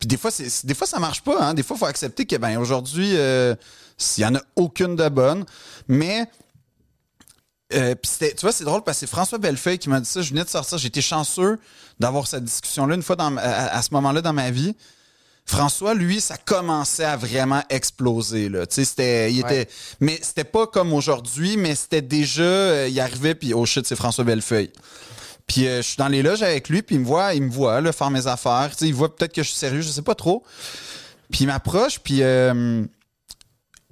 puis 0.00 0.08
des 0.08 0.16
fois 0.16 0.32
c'est 0.32 0.66
des 0.66 0.74
fois 0.74 0.88
ça 0.88 0.98
marche 0.98 1.22
pas 1.22 1.40
hein 1.40 1.54
des 1.54 1.62
fois 1.62 1.76
faut 1.76 1.86
accepter 1.86 2.26
que 2.26 2.34
ben 2.34 2.58
aujourd'hui 2.58 3.12
euh, 3.14 3.54
s'il 3.96 4.24
y 4.24 4.26
en 4.26 4.34
a 4.34 4.40
aucune 4.56 4.96
de 4.96 5.08
bonne 5.08 5.44
mais 5.86 6.26
euh, 7.74 7.94
c'était- 8.02 8.34
tu 8.34 8.42
vois, 8.42 8.52
c'est 8.52 8.64
drôle 8.64 8.82
parce 8.82 8.96
que 8.98 9.00
c'est 9.06 9.10
François 9.10 9.38
Bellefeuille 9.38 9.78
qui 9.78 9.88
m'a 9.88 10.00
dit 10.00 10.08
ça. 10.08 10.22
Je 10.22 10.30
venais 10.30 10.44
de 10.44 10.48
sortir. 10.48 10.78
J'étais 10.78 11.00
chanceux 11.02 11.58
d'avoir 12.00 12.26
cette 12.26 12.44
discussion-là 12.44 12.94
une 12.94 13.02
fois 13.02 13.16
dans, 13.16 13.36
à, 13.36 13.40
à 13.76 13.82
ce 13.82 13.88
moment-là 13.92 14.22
dans 14.22 14.32
ma 14.32 14.50
vie. 14.50 14.74
François, 15.46 15.94
lui, 15.94 16.20
ça 16.20 16.36
commençait 16.36 17.04
à 17.04 17.16
vraiment 17.16 17.62
exploser. 17.70 18.50
Là. 18.50 18.66
Tu 18.66 18.74
sais, 18.76 18.84
c'était, 18.84 19.32
il 19.32 19.42
Ouais. 19.42 19.60
était, 19.62 19.70
mais 20.00 20.18
c'était 20.22 20.44
pas 20.44 20.66
comme 20.66 20.92
aujourd'hui, 20.92 21.56
mais 21.56 21.74
c'était 21.74 22.02
déjà, 22.02 22.42
euh, 22.42 22.88
il 22.90 23.00
arrivait 23.00 23.34
puis 23.34 23.54
oh 23.54 23.64
shit, 23.64 23.86
c'est 23.86 23.96
François 23.96 24.24
Bellefeuille. 24.24 24.70
Puis 25.46 25.66
euh, 25.66 25.78
je 25.78 25.86
suis 25.88 25.96
dans 25.96 26.08
les 26.08 26.22
loges 26.22 26.42
avec 26.42 26.68
lui, 26.68 26.82
puis 26.82 26.96
il 26.96 27.00
me 27.00 27.06
voit, 27.06 27.32
il 27.32 27.42
me 27.42 27.50
voit 27.50 27.80
là, 27.80 27.92
faire 27.92 28.10
mes 28.10 28.26
affaires. 28.26 28.68
Tu 28.72 28.78
sais, 28.80 28.88
il 28.88 28.94
voit 28.94 29.14
peut-être 29.16 29.32
que 29.32 29.42
je 29.42 29.48
suis 29.48 29.56
sérieux, 29.58 29.80
je 29.80 29.88
sais 29.88 30.02
pas 30.02 30.14
trop. 30.14 30.44
Puis 31.30 31.44
il 31.44 31.46
m'approche, 31.46 31.98
puis 32.00 32.22
euh, 32.22 32.84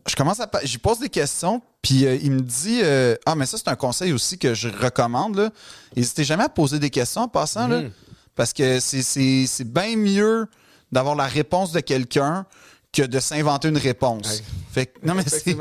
je 0.07 0.15
commence 0.17 0.41
à, 0.41 0.49
j'y 0.65 0.79
pose 0.79 0.99
des 0.99 1.09
questions, 1.09 1.61
puis 1.83 2.07
euh, 2.07 2.17
il 2.23 2.31
me 2.31 2.41
dit, 2.41 2.81
euh, 2.83 3.17
ah 3.27 3.35
mais 3.35 3.47
ça 3.47 3.57
c'est 3.59 3.69
un 3.69 3.77
conseil 3.77 4.13
aussi 4.13 4.39
que 4.39 4.55
je 4.55 4.69
recommande 4.69 5.37
là. 5.37 5.51
N'hésitez 5.97 6.25
jamais 6.25 6.45
à 6.45 6.49
poser 6.49 6.79
des 6.79 6.91
questions 6.91 7.23
en 7.23 7.29
passant 7.29 7.69
là, 7.69 7.83
Mhm. 7.83 7.91
parce 8.35 8.53
que 8.53 8.79
c'est 8.81 9.65
bien 9.65 9.97
mieux 9.97 10.47
d'avoir 10.93 11.15
la 11.17 11.27
réponse 11.27 11.73
de 11.73 11.81
quelqu'un 11.81 12.47
que 12.97 13.03
de 13.07 13.21
s'inventer 13.21 13.69
une 13.69 13.77
réponse. 13.77 14.27
Ouais. 14.39 14.45
Fait 14.73 14.87
que, 14.87 15.07
non 15.07 15.15
mais 15.15 15.23
c'est 15.27 15.55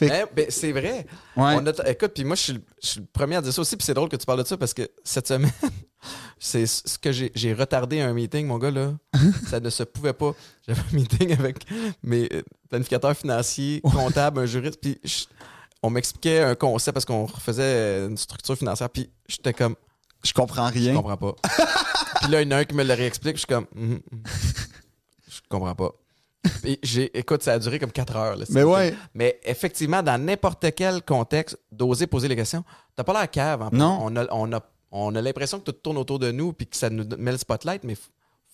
Mais, 0.00 0.24
ben, 0.34 0.46
c'est 0.48 0.72
vrai. 0.72 1.06
Ouais. 1.36 1.56
On 1.56 1.66
a- 1.66 1.90
écoute, 1.90 2.12
puis 2.14 2.24
moi, 2.24 2.34
je 2.36 2.42
suis, 2.42 2.52
le- 2.54 2.62
je 2.82 2.86
suis 2.88 3.00
le 3.00 3.06
premier 3.12 3.36
à 3.36 3.42
dire 3.42 3.52
ça 3.52 3.60
aussi, 3.60 3.76
puis 3.76 3.84
c'est 3.84 3.94
drôle 3.94 4.08
que 4.08 4.16
tu 4.16 4.24
parles 4.26 4.42
de 4.42 4.46
ça 4.48 4.56
parce 4.56 4.72
que 4.74 4.88
cette 5.04 5.28
semaine, 5.28 5.50
c'est 6.38 6.66
ce 6.66 6.98
que 6.98 7.12
j'ai 7.12 7.30
j'ai 7.34 7.52
retardé 7.52 8.00
un 8.00 8.12
meeting, 8.12 8.46
mon 8.46 8.58
gars, 8.58 8.70
là. 8.70 8.92
ça 9.48 9.60
ne 9.60 9.68
se 9.70 9.82
pouvait 9.82 10.12
pas. 10.12 10.32
J'avais 10.66 10.80
un 10.80 10.94
meeting 10.96 11.32
avec 11.32 11.64
mes 12.02 12.28
euh, 12.32 12.42
planificateurs 12.70 13.14
financiers, 13.16 13.80
comptables, 13.82 14.40
un 14.40 14.46
juriste, 14.46 14.78
puis 14.80 14.98
je- 15.04 15.24
on 15.82 15.90
m'expliquait 15.90 16.40
un 16.40 16.54
concept 16.54 16.94
parce 16.94 17.04
qu'on 17.04 17.26
refaisait 17.26 18.06
une 18.06 18.16
structure 18.16 18.56
financière, 18.56 18.90
puis 18.90 19.10
j'étais 19.28 19.52
comme, 19.52 19.76
Je 20.24 20.32
comprends 20.32 20.68
je 20.68 20.74
rien. 20.74 20.94
comprends 20.94 21.16
pas. 21.16 21.34
puis 22.22 22.30
là, 22.30 22.42
il 22.42 22.48
y 22.48 22.48
en 22.48 22.56
a 22.56 22.60
un 22.60 22.64
qui 22.64 22.74
me 22.74 22.82
le 22.82 22.94
réexplique, 22.94 23.34
puis 23.36 23.44
je 23.46 23.46
suis 23.46 23.54
comme, 23.54 23.66
Mhm, 23.74 24.00
mhm. 24.10 24.22
je 25.30 25.40
comprends 25.48 25.74
pas. 25.74 25.90
Et 26.64 26.78
écoute, 27.14 27.42
ça 27.42 27.54
a 27.54 27.58
duré 27.58 27.78
comme 27.78 27.92
4 27.92 28.16
heures. 28.16 28.36
là, 28.36 28.44
Mais 28.50 28.62
ouais. 28.62 28.94
Mais 29.14 29.38
effectivement, 29.44 30.02
dans 30.02 30.20
n'importe 30.22 30.64
quel 30.76 31.02
contexte, 31.02 31.58
d'oser 31.72 32.06
poser 32.06 32.28
les 32.28 32.36
questions, 32.36 32.64
t'as 32.96 33.04
pas 33.04 33.12
l'air 33.12 33.30
cave. 33.30 33.62
en 33.62 33.70
plus. 33.70 33.78
Non. 33.78 33.98
On 34.02 34.16
a, 34.16 34.26
on 34.30 34.52
a, 34.52 34.60
on 34.90 35.14
a 35.14 35.20
l'impression 35.22 35.58
que 35.60 35.64
tout 35.64 35.72
tourne 35.72 35.98
autour 35.98 36.18
de 36.18 36.30
nous 36.30 36.52
puis 36.52 36.66
que 36.66 36.76
ça 36.76 36.90
nous 36.90 37.04
met 37.18 37.32
le 37.32 37.38
spotlight, 37.38 37.84
mais 37.84 37.96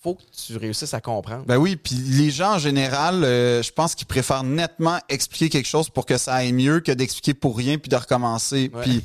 faut 0.01 0.15
que 0.15 0.23
tu 0.45 0.55
réussisses 0.57 0.93
à 0.93 1.01
comprendre. 1.01 1.45
Ben 1.45 1.57
oui, 1.57 1.75
puis 1.77 1.95
les 1.95 2.29
gens 2.29 2.55
en 2.55 2.59
général, 2.59 3.23
euh, 3.23 3.63
je 3.63 3.71
pense 3.71 3.95
qu'ils 3.95 4.05
préfèrent 4.05 4.43
nettement 4.43 4.99
expliquer 5.09 5.49
quelque 5.49 5.67
chose 5.67 5.89
pour 5.89 6.05
que 6.05 6.17
ça 6.17 6.35
aille 6.35 6.53
mieux 6.53 6.79
que 6.79 6.91
d'expliquer 6.91 7.33
pour 7.33 7.57
rien 7.57 7.77
puis 7.79 7.89
de 7.89 7.95
recommencer. 7.95 8.69
Ouais. 8.73 8.81
Puis 8.83 9.03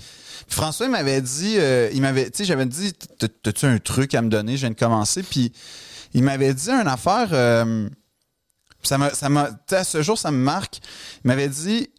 François 0.49 0.87
il 0.87 0.93
m'avait 0.93 1.23
dit, 1.23 1.55
euh, 1.57 1.89
il 1.95 2.03
m'avait, 2.03 2.27
tu 2.31 2.39
sais, 2.39 2.45
j'avais 2.45 2.67
dit, 2.67 2.93
T'as- 3.19 3.29
t'as-tu 3.29 3.65
un 3.67 3.79
truc 3.79 4.15
à 4.15 4.21
me 4.21 4.29
donner? 4.29 4.57
Je 4.57 4.61
viens 4.63 4.71
de 4.71 4.75
commencer, 4.79 5.23
puis 5.23 5.53
il 6.13 6.23
m'avait 6.23 6.53
dit 6.53 6.69
une 6.69 6.89
affaire. 6.89 7.29
euh, 7.33 7.89
ça 8.83 8.99
ça 9.15 9.29
à 9.71 9.85
ce 9.85 10.03
jour, 10.03 10.19
ça 10.19 10.31
me 10.31 10.39
marque. 10.39 10.79
Il 11.25 11.29
m'avait 11.29 11.49
dit, 11.49 11.91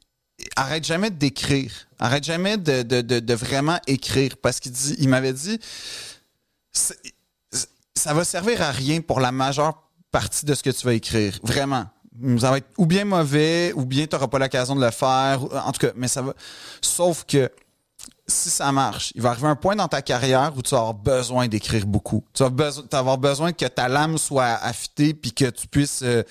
arrête 0.56 0.84
jamais 0.84 1.10
d'écrire, 1.10 1.72
arrête 1.99 2.24
jamais 2.24 2.58
de, 2.58 2.82
de, 2.82 3.02
de, 3.02 3.34
vraiment 3.34 3.80
écrire, 3.88 4.38
parce 4.38 4.60
qu'il 4.60 4.72
dit, 4.72 4.95
il 4.99 5.10
m'avait 5.10 5.34
dit, 5.34 5.60
ça 6.72 8.14
va 8.14 8.24
servir 8.24 8.62
à 8.62 8.72
rien 8.72 9.02
pour 9.02 9.20
la 9.20 9.32
majeure 9.32 9.82
partie 10.12 10.45
de 10.45 10.53
ce 10.53 10.64
que 10.64 10.70
tu 10.70 10.86
vas 10.86 10.94
écrire. 10.94 11.40
Vraiment. 11.44 11.86
Ça 12.40 12.52
va 12.52 12.58
être 12.58 12.68
ou 12.78 12.86
bien 12.86 13.06
mauvais, 13.06 13.72
ou 13.74 13.86
bien 13.86 14.06
tu 14.06 14.16
n'auras 14.16 14.28
pas 14.28 14.40
l'occasion 14.40 14.76
de 14.76 14.84
le 14.84 14.91
faire. 14.91 15.41
En 15.66 15.72
tout 15.72 15.88
cas, 15.88 15.94
mais 15.95 16.08
ça 16.08 16.22
va. 16.22 16.34
Sauf 16.82 17.24
que 17.26 17.49
si 18.32 18.49
ça 18.49 18.72
marche, 18.72 19.12
il 19.16 19.22
va 19.22 19.30
arriver 19.32 19.48
un 19.48 19.56
point 19.56 19.76
dans 19.76 19.88
ta 19.88 20.02
carrière 20.02 20.53
où 20.56 20.62
tu 20.62 20.72
vas 20.72 20.80
avoir 20.80 20.94
besoin 20.94 21.48
d'écrire 21.48 21.86
beaucoup. 21.86 22.24
Tu 22.34 22.44
vas 22.44 22.49
avoir 22.91 23.18
besoin 23.18 23.52
que 23.52 23.66
ta 23.66 23.88
lame 23.88 24.18
soit 24.18 24.56
affûtée, 24.62 25.14
puis 25.14 25.32
que 25.32 25.45
tu 25.49 25.68
puisses 25.68 26.02
euh, 26.03 26.24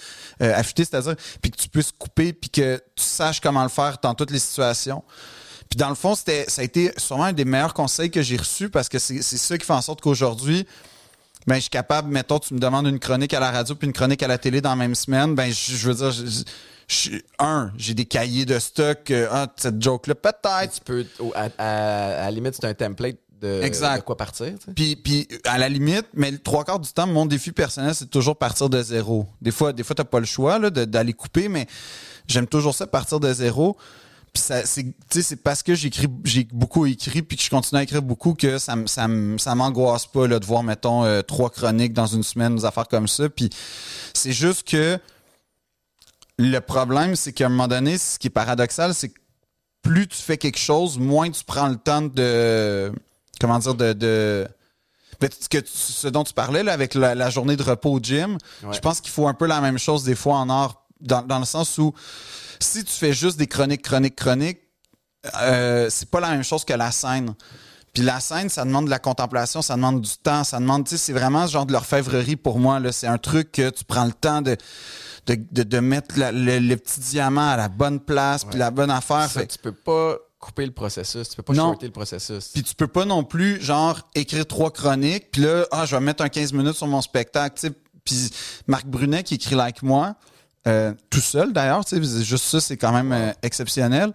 euh, 0.43 0.55
affûter, 0.55 0.85
c'est-à-dire, 0.85 1.15
puis 1.41 1.51
que 1.51 1.57
tu 1.57 1.69
puisses 1.69 1.93
couper, 1.93 2.33
puis 2.33 2.51
que 2.51 2.77
tu 2.97 3.05
saches 3.05 3.41
comment 3.41 3.63
le 3.63 3.69
faire 3.69 3.99
dans 4.03 4.15
toutes 4.15 4.31
les 4.31 4.39
situations. 4.39 5.03
Puis 5.69 5.77
dans 5.77 5.89
le 5.89 5.95
fond, 5.95 6.17
ça 6.17 6.33
a 6.59 6.63
été 6.63 6.93
sûrement 6.97 7.25
un 7.25 7.33
des 7.33 7.45
meilleurs 7.45 7.75
conseils 7.75 8.11
que 8.11 8.23
j'ai 8.23 8.37
reçus 8.37 8.71
parce 8.71 8.89
que 8.89 8.99
c'est, 8.99 9.23
ça 9.23 9.57
qui 9.57 9.65
fait 9.65 9.73
en 9.73 9.81
sorte 9.81 10.01
qu'aujourd'hui, 10.01 10.67
ben, 11.47 11.55
je 11.55 11.61
suis 11.61 11.71
capable, 11.71 12.11
mettons, 12.11 12.41
tu 12.41 12.55
me 12.55 12.59
demandes 12.59 12.89
une 12.89 12.99
chronique 12.99 13.33
à 13.35 13.41
la 13.41 13.53
radio 13.53 13.77
puis 13.77 13.87
une 13.87 13.93
chronique 13.93 14.23
à 14.23 14.29
la 14.29 14.37
télé 14.37 14.61
dans 14.61 14.71
la 14.71 14.77
même 14.77 14.97
semaine, 14.97 15.37
ben, 15.37 15.53
je, 15.53 15.89
veux 15.89 15.95
dire, 15.95 16.13
je- 16.91 17.19
un, 17.39 17.71
j'ai 17.77 17.95
des 17.95 18.05
cahiers 18.05 18.45
de 18.45 18.59
stock, 18.59 19.13
ah, 19.31 19.47
cette 19.57 19.81
joke-là, 19.81 20.15
peut-être. 20.17 20.75
Tu 20.75 20.81
peux, 20.85 21.07
à, 21.37 21.49
à- 21.59 22.23
à 22.23 22.25
la 22.25 22.31
limite, 22.33 22.55
c'est 22.57 22.67
un 22.67 22.75
template 22.75 23.17
de, 23.41 23.63
Exact. 23.63 23.99
de 23.99 24.03
quoi 24.03 24.17
partir. 24.17 24.47
tu 24.59 24.67
sais. 24.67 24.73
Puis, 24.75 24.97
puis, 24.97 25.29
à 25.45 25.57
la 25.57 25.69
limite, 25.69 26.07
mais 26.15 26.31
le 26.33 26.39
trois 26.39 26.65
quarts 26.65 26.81
du 26.81 26.91
temps, 26.93 27.07
mon 27.07 27.27
défi 27.27 27.53
personnel, 27.53 27.95
c'est 27.95 28.11
toujours 28.11 28.37
partir 28.37 28.69
de 28.69 28.83
zéro. 28.83 29.27
Des 29.41 29.53
fois, 29.53 29.73
des 29.73 29.83
fois, 29.85 29.95
t'as 29.95 30.05
pas 30.05 30.19
le 30.21 30.27
choix 30.27 30.59
d'aller 30.69 31.13
couper, 31.13 31.49
mais 31.49 31.67
j'aime 32.27 32.47
toujours 32.49 32.75
ça, 32.75 32.87
partir 32.89 33.21
de 33.21 33.33
zéro. 33.33 33.77
Puis 34.33 34.43
ça, 34.43 34.67
c'est, 34.67 34.83
tu 34.85 34.93
sais, 35.11 35.23
c'est 35.23 35.37
parce 35.43 35.63
que 35.63 35.75
j'écris, 35.75 36.07
j'ai 36.25 36.47
beaucoup 36.53 36.87
écrit, 36.87 37.23
puis 37.23 37.37
que 37.37 37.43
je 37.43 37.51
continue 37.51 37.81
à 37.81 37.83
écrire 37.83 38.03
beaucoup 38.03 38.35
que 38.35 38.59
ça, 38.59 38.75
ça, 38.87 39.07
ça 39.39 39.55
m'angoisse 39.55 40.07
pas 40.07 40.27
là, 40.29 40.39
de 40.39 40.45
voir, 40.47 40.63
mettons, 40.63 41.05
euh, 41.05 41.23
trois 41.23 41.51
chroniques 41.51 41.93
dans 41.95 42.07
une 42.07 42.23
semaine, 42.23 42.55
des 42.57 42.65
affaires 42.65 42.87
comme 42.89 43.09
ça. 43.09 43.29
Puis 43.29 43.49
c'est 44.13 44.33
juste 44.33 44.69
que 44.69 44.99
le 46.49 46.61
problème, 46.61 47.17
c'est 47.17 47.33
qu'à 47.33 47.47
un 47.47 47.49
moment 47.51 47.69
donné, 47.69 47.99
ce 47.99 48.19
qui 48.19 48.29
est 48.29 48.31
paradoxal, 48.31 48.95
c'est 48.95 49.09
que 49.11 49.19
plus 49.83 50.07
tu 50.09 50.17
fais 50.17 50.37
quelque 50.39 50.59
chose, 50.59 50.99
moins 50.99 51.31
tu 51.31 51.45
prends 51.45 51.69
le 51.69 51.77
temps 51.77 52.03
de. 52.03 52.93
Comment 53.41 53.59
dire, 53.59 53.75
de. 53.75 53.93
de 53.93 54.49
ce 55.21 55.49
que 55.49 55.59
tu- 55.59 55.71
ce 55.73 56.09
dont 56.09 56.25
tu 56.25 56.33
parlais 56.35 56.63
là, 56.63 56.73
avec 56.73 56.95
la, 56.95 57.15
la 57.15 57.31
journée 57.31 57.57
de 57.57 57.63
repos 57.63 57.93
au 57.93 58.01
gym, 58.01 58.39
Ouais. 58.63 58.75
je 58.75 58.79
pense 58.81 59.01
qu'il 59.01 59.11
faut 59.11 59.29
un 59.29 59.35
peu 59.35 59.47
la 59.47 59.61
même 59.61 59.79
chose 59.79 60.03
des 60.05 60.15
fois 60.15 60.37
en 60.37 60.49
art, 60.51 60.87
dans, 61.01 61.23
dans 61.23 61.39
le 61.39 61.45
sens 61.45 61.77
où 61.79 61.93
si 62.59 62.85
tu 62.85 62.93
fais 62.93 63.13
juste 63.13 63.39
des 63.39 63.47
chroniques, 63.47 63.83
chroniques, 63.83 64.17
chroniques, 64.17 64.61
euh, 65.43 65.89
c'est 65.91 66.11
pas 66.11 66.21
la 66.21 66.31
même 66.31 66.45
chose 66.45 66.65
que 66.65 66.73
la 66.75 66.91
scène. 66.91 67.35
Puis 67.93 68.03
la 68.03 68.21
scène, 68.21 68.49
ça 68.49 68.65
demande 68.65 68.85
de 68.85 68.91
la 68.91 68.99
contemplation, 69.01 69.63
ça 69.63 69.75
demande 69.75 70.01
du 70.01 70.11
temps, 70.23 70.45
ça 70.45 70.61
demande, 70.61 70.85
tu 70.85 70.91
sais, 70.91 70.97
c'est 70.97 71.13
vraiment 71.13 71.47
ce 71.47 71.53
genre 71.53 71.67
de 71.67 71.73
l'orfèvrerie 71.73 72.37
pour 72.37 72.59
moi. 72.61 72.81
C'est 72.93 73.07
un 73.09 73.19
truc 73.19 73.51
que 73.53 73.69
tu 73.71 73.85
prends 73.85 74.05
le 74.05 74.13
temps 74.13 74.43
de, 74.43 74.57
de, 75.37 75.45
de, 75.53 75.63
de 75.63 75.79
mettre 75.81 76.19
la- 76.19 76.33
le, 76.33 76.59
le 76.59 76.77
petit 76.77 77.01
diamant 77.01 77.51
à 77.51 77.57
la 77.57 77.69
bonne 77.69 78.01
place, 78.01 78.45
puis 78.45 78.59
la 78.59 78.71
bonne 78.71 78.91
affaire. 78.91 79.29
Ça, 79.29 79.41
Fait- 79.41 79.47
tu 79.47 79.59
peux 79.59 79.73
pas 79.73 80.17
couper 80.39 80.65
le 80.65 80.73
processus, 80.73 81.29
tu 81.29 81.37
peux 81.37 81.43
pas 81.43 81.55
shorter 81.55 81.87
le 81.87 81.93
processus. 81.93 82.49
puis 82.49 82.63
tu 82.63 82.75
peux 82.75 82.87
pas 82.89 83.05
non 83.05 83.25
plus, 83.25 83.61
genre, 83.61 84.09
écrire 84.15 84.47
trois 84.47 84.71
chroniques, 84.71 85.31
puis 85.33 85.43
là, 85.43 85.67
ah, 85.71 85.85
je 85.87 85.95
vais 85.95 86.01
mettre 86.01 86.23
un 86.25 86.29
15 86.29 86.53
minutes 86.53 86.77
sur 86.77 86.87
mon 86.87 87.03
spectacle. 87.03 87.71
Puis 88.05 88.31
Marc 88.67 88.87
Brunet 88.87 89.23
qui 89.23 89.35
écrit 89.35 89.55
Like 89.55 89.83
Moi, 89.83 90.15
euh, 90.67 90.95
tout 91.11 91.21
seul 91.21 91.53
d'ailleurs, 91.53 91.83
juste 91.91 92.45
ça, 92.45 92.61
c'est 92.61 92.77
quand 92.79 92.93
même 92.93 93.13
euh, 93.13 93.33
exceptionnel. 93.43 94.13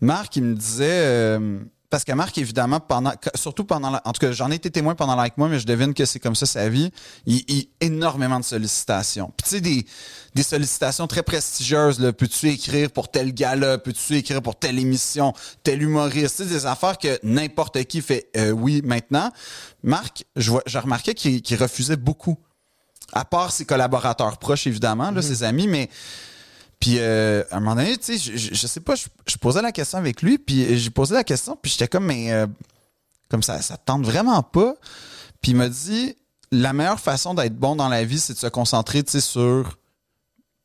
Marc, 0.00 0.34
il 0.36 0.42
me 0.42 0.54
disait, 0.56 0.84
euh, 0.90 1.60
parce 1.92 2.04
que 2.04 2.12
Marc, 2.12 2.38
évidemment, 2.38 2.80
pendant, 2.80 3.12
surtout 3.34 3.64
pendant, 3.64 3.90
la- 3.90 4.00
en 4.06 4.12
tout 4.12 4.20
cas, 4.26 4.32
j'en 4.32 4.50
ai 4.50 4.54
été 4.54 4.70
témoin 4.70 4.94
pendant 4.94 5.14
Like 5.14 5.36
Moi, 5.36 5.48
mais 5.50 5.58
je 5.60 5.66
devine 5.66 5.92
que 5.92 6.06
c'est 6.06 6.18
comme 6.18 6.34
ça 6.34 6.46
sa 6.46 6.70
vie, 6.70 6.90
il, 7.26 7.44
il 7.48 7.68
énormément 7.82 8.40
de 8.40 8.44
sollicitations. 8.44 9.30
Puis 9.36 9.44
tu 9.44 9.50
sais, 9.50 9.60
des, 9.60 9.86
des 10.34 10.42
sollicitations 10.42 11.06
très 11.06 11.22
prestigieuses, 11.22 12.00
là, 12.00 12.14
peux-tu 12.14 12.48
écrire 12.48 12.90
pour 12.90 13.10
tel 13.10 13.34
gala, 13.34 13.76
peux-tu 13.76 14.16
écrire 14.16 14.40
pour 14.40 14.58
telle 14.58 14.78
émission, 14.78 15.34
tel 15.64 15.82
humoriste, 15.82 16.38
tu 16.38 16.44
sais, 16.44 16.48
des 16.48 16.64
affaires 16.64 16.96
que 16.96 17.18
n'importe 17.22 17.84
qui 17.84 18.00
fait 18.00 18.30
euh, 18.38 18.52
oui 18.52 18.80
maintenant. 18.82 19.30
Marc, 19.82 20.24
je, 20.34 20.50
vois, 20.50 20.62
je 20.64 20.78
remarquais 20.78 21.12
qu'il 21.12 21.42
qu'il 21.42 21.58
refusait 21.58 21.96
beaucoup. 21.96 22.38
À 23.12 23.26
part 23.26 23.52
ses 23.52 23.66
collaborateurs 23.66 24.38
proches, 24.38 24.66
évidemment, 24.66 25.10
là, 25.10 25.20
ses 25.20 25.42
amis, 25.42 25.68
mais 25.68 25.90
puis 26.82 26.96
euh, 26.98 27.44
à 27.52 27.58
un 27.58 27.60
moment 27.60 27.76
donné, 27.76 27.96
tu 27.96 28.18
sais, 28.18 28.36
je, 28.36 28.54
je, 28.54 28.66
sais 28.66 28.80
pas, 28.80 28.96
je, 28.96 29.06
je 29.28 29.36
posais 29.36 29.62
la 29.62 29.70
question 29.70 29.98
avec 29.98 30.20
lui, 30.20 30.36
puis 30.36 30.76
j'ai 30.76 30.90
posé 30.90 31.14
la 31.14 31.22
question, 31.22 31.56
puis 31.62 31.70
j'étais 31.70 31.86
comme, 31.86 32.06
mais 32.06 32.32
euh, 32.32 32.48
comme 33.30 33.44
ça, 33.44 33.62
ça 33.62 33.76
te 33.76 33.84
tente 33.84 34.04
vraiment 34.04 34.42
pas? 34.42 34.74
Puis 35.40 35.52
il 35.52 35.56
m'a 35.56 35.68
dit, 35.68 36.16
la 36.50 36.72
meilleure 36.72 36.98
façon 36.98 37.34
d'être 37.34 37.54
bon 37.56 37.76
dans 37.76 37.88
la 37.88 38.02
vie, 38.04 38.18
c'est 38.18 38.32
de 38.32 38.38
se 38.38 38.48
concentrer, 38.48 39.04
tu 39.04 39.12
sais, 39.12 39.20
sur 39.20 39.78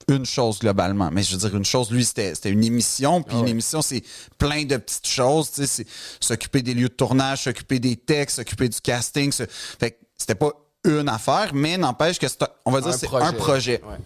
une 0.07 0.25
chose 0.25 0.57
globalement. 0.57 1.11
Mais 1.11 1.21
je 1.21 1.33
veux 1.33 1.37
dire, 1.47 1.55
une 1.55 1.65
chose, 1.65 1.91
lui, 1.91 2.03
c'était 2.03 2.33
une 2.49 2.63
émission, 2.63 3.21
puis 3.21 3.35
Ah 3.37 3.41
une 3.41 3.47
émission, 3.49 3.83
c'est 3.83 4.01
plein 4.39 4.63
de 4.65 4.77
petites 4.77 5.05
choses, 5.07 5.51
tu 5.51 5.67
sais, 5.67 5.67
c'est 5.67 5.87
s'occuper 6.19 6.63
des 6.63 6.73
lieux 6.73 6.89
de 6.89 6.93
tournage, 6.95 7.43
s'occuper 7.43 7.79
des 7.79 7.95
textes, 7.95 8.37
s'occuper 8.37 8.69
du 8.69 8.81
casting. 8.81 9.31
Fait 9.31 9.91
que 9.91 9.97
c'était 10.17 10.33
pas 10.33 10.49
une 10.83 11.09
affaire, 11.09 11.51
mais 11.53 11.77
n'empêche 11.77 12.17
que 12.17 12.27
c'est, 12.27 12.41
un- 12.41 12.49
on 12.65 12.71
va 12.71 12.81
dire, 12.81 12.93
c'est 12.95 13.05
un 13.13 13.33
projet. 13.33 13.83
Ouais. 13.87 13.97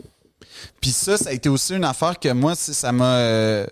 Puis 0.81 0.91
ça, 0.91 1.17
ça 1.17 1.29
a 1.29 1.33
été 1.33 1.49
aussi 1.49 1.75
une 1.75 1.85
affaire 1.85 2.19
que 2.19 2.29
moi, 2.31 2.55
ça 2.55 2.91
m'a 2.91 3.15
euh, 3.15 3.65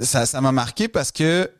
ça, 0.00 0.26
ça 0.26 0.40
m'a 0.40 0.52
marqué 0.52 0.88
parce 0.88 1.12
que 1.12 1.50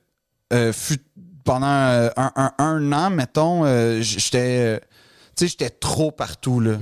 euh, 0.52 0.72
fut- 0.72 1.02
pendant 1.44 1.66
euh, 1.66 2.08
un, 2.16 2.32
un- 2.36 2.52
un 2.58 2.92
an, 2.92 3.10
mettons, 3.10 3.64
euh, 3.64 4.00
j'étais 4.02 4.80
tu 5.36 5.44
sais, 5.44 5.48
j'étais 5.50 5.68
trop 5.68 6.10
partout 6.10 6.60
là. 6.60 6.78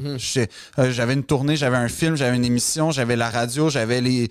Euh, 0.78 0.90
j'avais 0.92 1.14
une 1.14 1.24
tournée, 1.24 1.56
j'avais 1.56 1.76
un 1.76 1.88
film, 1.88 2.14
j'avais 2.16 2.36
une 2.36 2.44
émission, 2.44 2.92
j'avais 2.92 3.16
la 3.16 3.28
radio, 3.28 3.68
j'avais 3.68 4.00
les, 4.00 4.28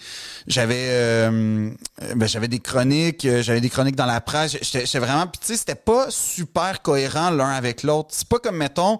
j'avais, 0.48 0.88
euh, 0.92 1.70
ben, 2.16 2.26
j'avais 2.26 2.48
des 2.48 2.60
chroniques, 2.60 3.28
j'avais 3.42 3.60
des 3.60 3.70
chroniques 3.70 3.98
dans 3.98 4.06
la 4.06 4.22
presse. 4.22 4.54
J'étais 4.62 4.86
j'étais 4.86 5.00
vraiment, 5.00 5.28
puis 5.28 5.40
tu 5.42 5.48
sais, 5.48 5.58
c'était 5.58 5.76
pas 5.76 6.08
super 6.10 6.82
cohérent 6.82 7.32
l'un 7.32 7.50
avec 7.50 7.84
l'autre. 7.84 8.10
C'est 8.14 8.28
pas 8.30 8.40
comme 8.40 8.56
mettons, 8.56 8.98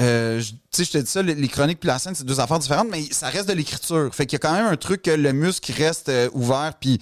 euh, 0.00 0.40
je- 0.40 0.50
tu 0.52 0.58
sais, 0.72 0.84
je 0.84 0.90
te 0.92 0.98
dis 0.98 1.10
ça, 1.10 1.22
les, 1.22 1.48
chroniques 1.48 1.80
puis 1.80 1.88
la 1.88 1.98
scène, 1.98 2.14
c'est 2.14 2.24
deux 2.24 2.40
affaires 2.40 2.58
différentes, 2.58 2.88
mais 2.90 3.02
ça 3.10 3.28
reste 3.28 3.48
de 3.48 3.52
l'écriture. 3.54 4.10
Fait 4.14 4.26
qu'il 4.26 4.34
y 4.34 4.40
a 4.40 4.48
quand 4.48 4.52
même 4.54 4.66
un 4.66 4.76
truc 4.76 5.02
que 5.02 5.10
le 5.10 5.32
muscle 5.32 5.72
reste 5.72 6.08
euh, 6.08 6.28
ouvert, 6.32 6.72
puis 6.80 7.00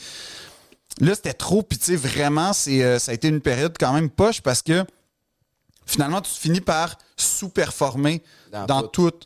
là, 1.01 1.15
c'était 1.15 1.35
trop, 1.35 1.63
puis 1.63 1.79
tu 1.79 1.85
sais, 1.87 1.97
vraiment, 1.97 2.53
c'est, 2.53 2.83
euh, 2.83 2.99
ça 2.99 3.13
a 3.13 3.15
été 3.15 3.29
une 3.29 3.41
période 3.41 3.75
quand 3.79 3.93
même 3.93 4.09
poche 4.11 4.41
parce 4.41 4.63
que 4.63 4.85
finalement, 5.87 6.21
tu 6.21 6.31
finis 6.31 6.61
par 6.61 6.97
sous-performer 7.17 8.23
Dans 8.53 8.67
dans, 8.67 8.83
tout. 8.83 9.11
tout. 9.11 9.19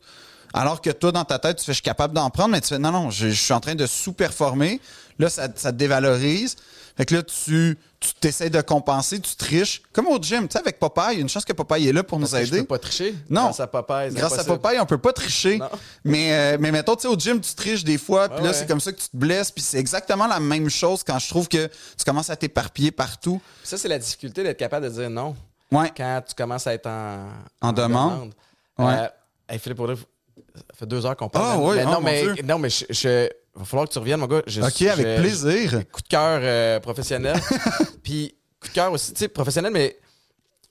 Alors 0.53 0.81
que 0.83 0.91
toi, 0.91 1.13
dans 1.13 1.25
ta 1.25 1.39
tête, 1.39 1.59
tu 1.59 1.65
fais, 1.65 1.73
je 1.73 1.77
suis 1.77 1.83
capable 1.83 2.13
d'en 2.13 2.29
prendre, 2.29 2.51
mais 2.51 2.61
tu 2.61 2.69
fais, 2.69 2.79
non, 2.79 2.91
non, 2.91 3.11
je, 3.11 3.29
je 3.29 3.41
suis 3.41 3.53
en 3.53 3.61
train 3.61 3.77
de 3.77 3.87
sous-performer. 3.87 4.81
Là, 5.21 5.31
ça, 5.31 5.49
ça 5.55 5.71
te 5.71 5.77
dévalorise. 5.77 6.57
Fait 6.97 7.05
que 7.07 7.15
là, 7.15 7.23
tu, 7.23 7.79
tu 8.01 8.15
t'essayes 8.21 8.51
de 8.51 8.61
compenser, 8.61 9.21
tu 9.21 9.35
triches. 9.37 9.83
Comme 9.93 10.07
au 10.09 10.19
gym, 10.21 10.49
tu 10.49 10.53
sais, 10.53 10.59
avec 10.59 10.79
Popeye, 10.79 11.19
une 11.21 11.29
chance 11.29 11.45
que 11.45 11.53
Popeye 11.53 11.89
est 11.89 11.93
là 11.93 12.03
pour 12.03 12.19
nous 12.19 12.27
Parce 12.29 12.43
aider. 12.47 12.59
peux 12.61 12.67
pas 12.67 12.79
tricher. 12.79 13.15
Non. 13.29 13.45
Grâce 13.45 13.61
à 13.61 13.67
Popeye. 13.67 14.11
Grâce 14.13 14.33
à 14.33 14.35
impossible. 14.41 14.59
Popeye, 14.61 14.81
on 14.81 14.87
peut 14.87 14.99
pas 14.99 15.13
tricher. 15.13 15.59
Non. 15.59 15.69
Mais, 16.05 16.33
euh, 16.33 16.57
mais 16.61 16.71
mettons, 16.73 16.97
tu 16.97 17.03
sais, 17.03 17.09
au 17.09 17.17
gym, 17.19 17.41
tu 17.41 17.55
triches 17.55 17.85
des 17.85 17.99
fois, 17.99 18.29
puis 18.29 18.39
Ouais, 18.39 18.45
là, 18.45 18.51
ouais. 18.51 18.55
c'est 18.57 18.67
comme 18.67 18.81
ça 18.81 18.93
que 18.93 18.99
tu 19.01 19.09
te 19.09 19.17
blesses, 19.17 19.51
puis 19.51 19.63
c'est 19.63 19.79
exactement 19.79 20.27
la 20.27 20.41
même 20.41 20.69
chose 20.69 21.03
quand 21.07 21.19
je 21.19 21.29
trouve 21.29 21.49
que 21.49 21.67
tu 21.67 22.05
commences 22.05 22.31
à 22.31 22.37
t'éparpiller 22.37 22.91
partout. 22.91 23.41
Ça, 23.65 23.79
c'est 23.79 23.89
la 23.89 23.99
difficulté 23.99 24.43
d'être 24.43 24.59
capable 24.59 24.87
de 24.87 24.91
dire 24.93 25.11
non 25.11 25.37
Ouais. 25.73 25.93
quand 25.97 26.23
tu 26.29 26.35
commences 26.35 26.67
à 26.67 26.75
être 26.75 26.87
en, 26.87 27.29
En 27.61 27.73
demande. 27.73 28.33
Ouais. 28.79 28.93
Euh, 28.99 29.09
hey, 29.49 29.59
Philippe, 29.59 29.79
ça 29.79 30.63
fait 30.75 30.87
deux 30.87 31.07
heures 31.07 31.17
qu'on 31.17 31.29
parle. 31.29 31.47
Ah 31.53 31.57
de- 31.57 31.63
oui, 31.63 31.77
mais 31.77 31.85
oh, 31.87 31.91
non, 31.91 32.01
mais, 32.01 32.23
Dieu. 32.23 32.35
non, 32.45 32.59
mais 32.59 32.71
je, 32.71 32.85
je- 32.91 33.29
va 33.55 33.65
falloir 33.65 33.89
que 33.89 33.93
tu 33.93 33.99
reviennes, 33.99 34.21
mon 34.21 34.27
gars. 34.27 34.43
Je- 34.47 34.61
OK, 34.63 34.83
avec 34.83 35.07
je- 35.07 35.21
plaisir. 35.21 35.71
Coup 35.93 36.03
de 36.03 36.09
cœur 36.09 36.41
euh, 36.43 36.81
professionnel. 36.81 37.37
Puis, 38.03 38.35
coup 38.61 38.69
de 38.69 38.73
cœur 38.75 38.93
aussi, 38.93 39.13
tu 39.13 39.19
sais, 39.19 39.29
professionnel, 39.29 39.73
mais 39.73 39.99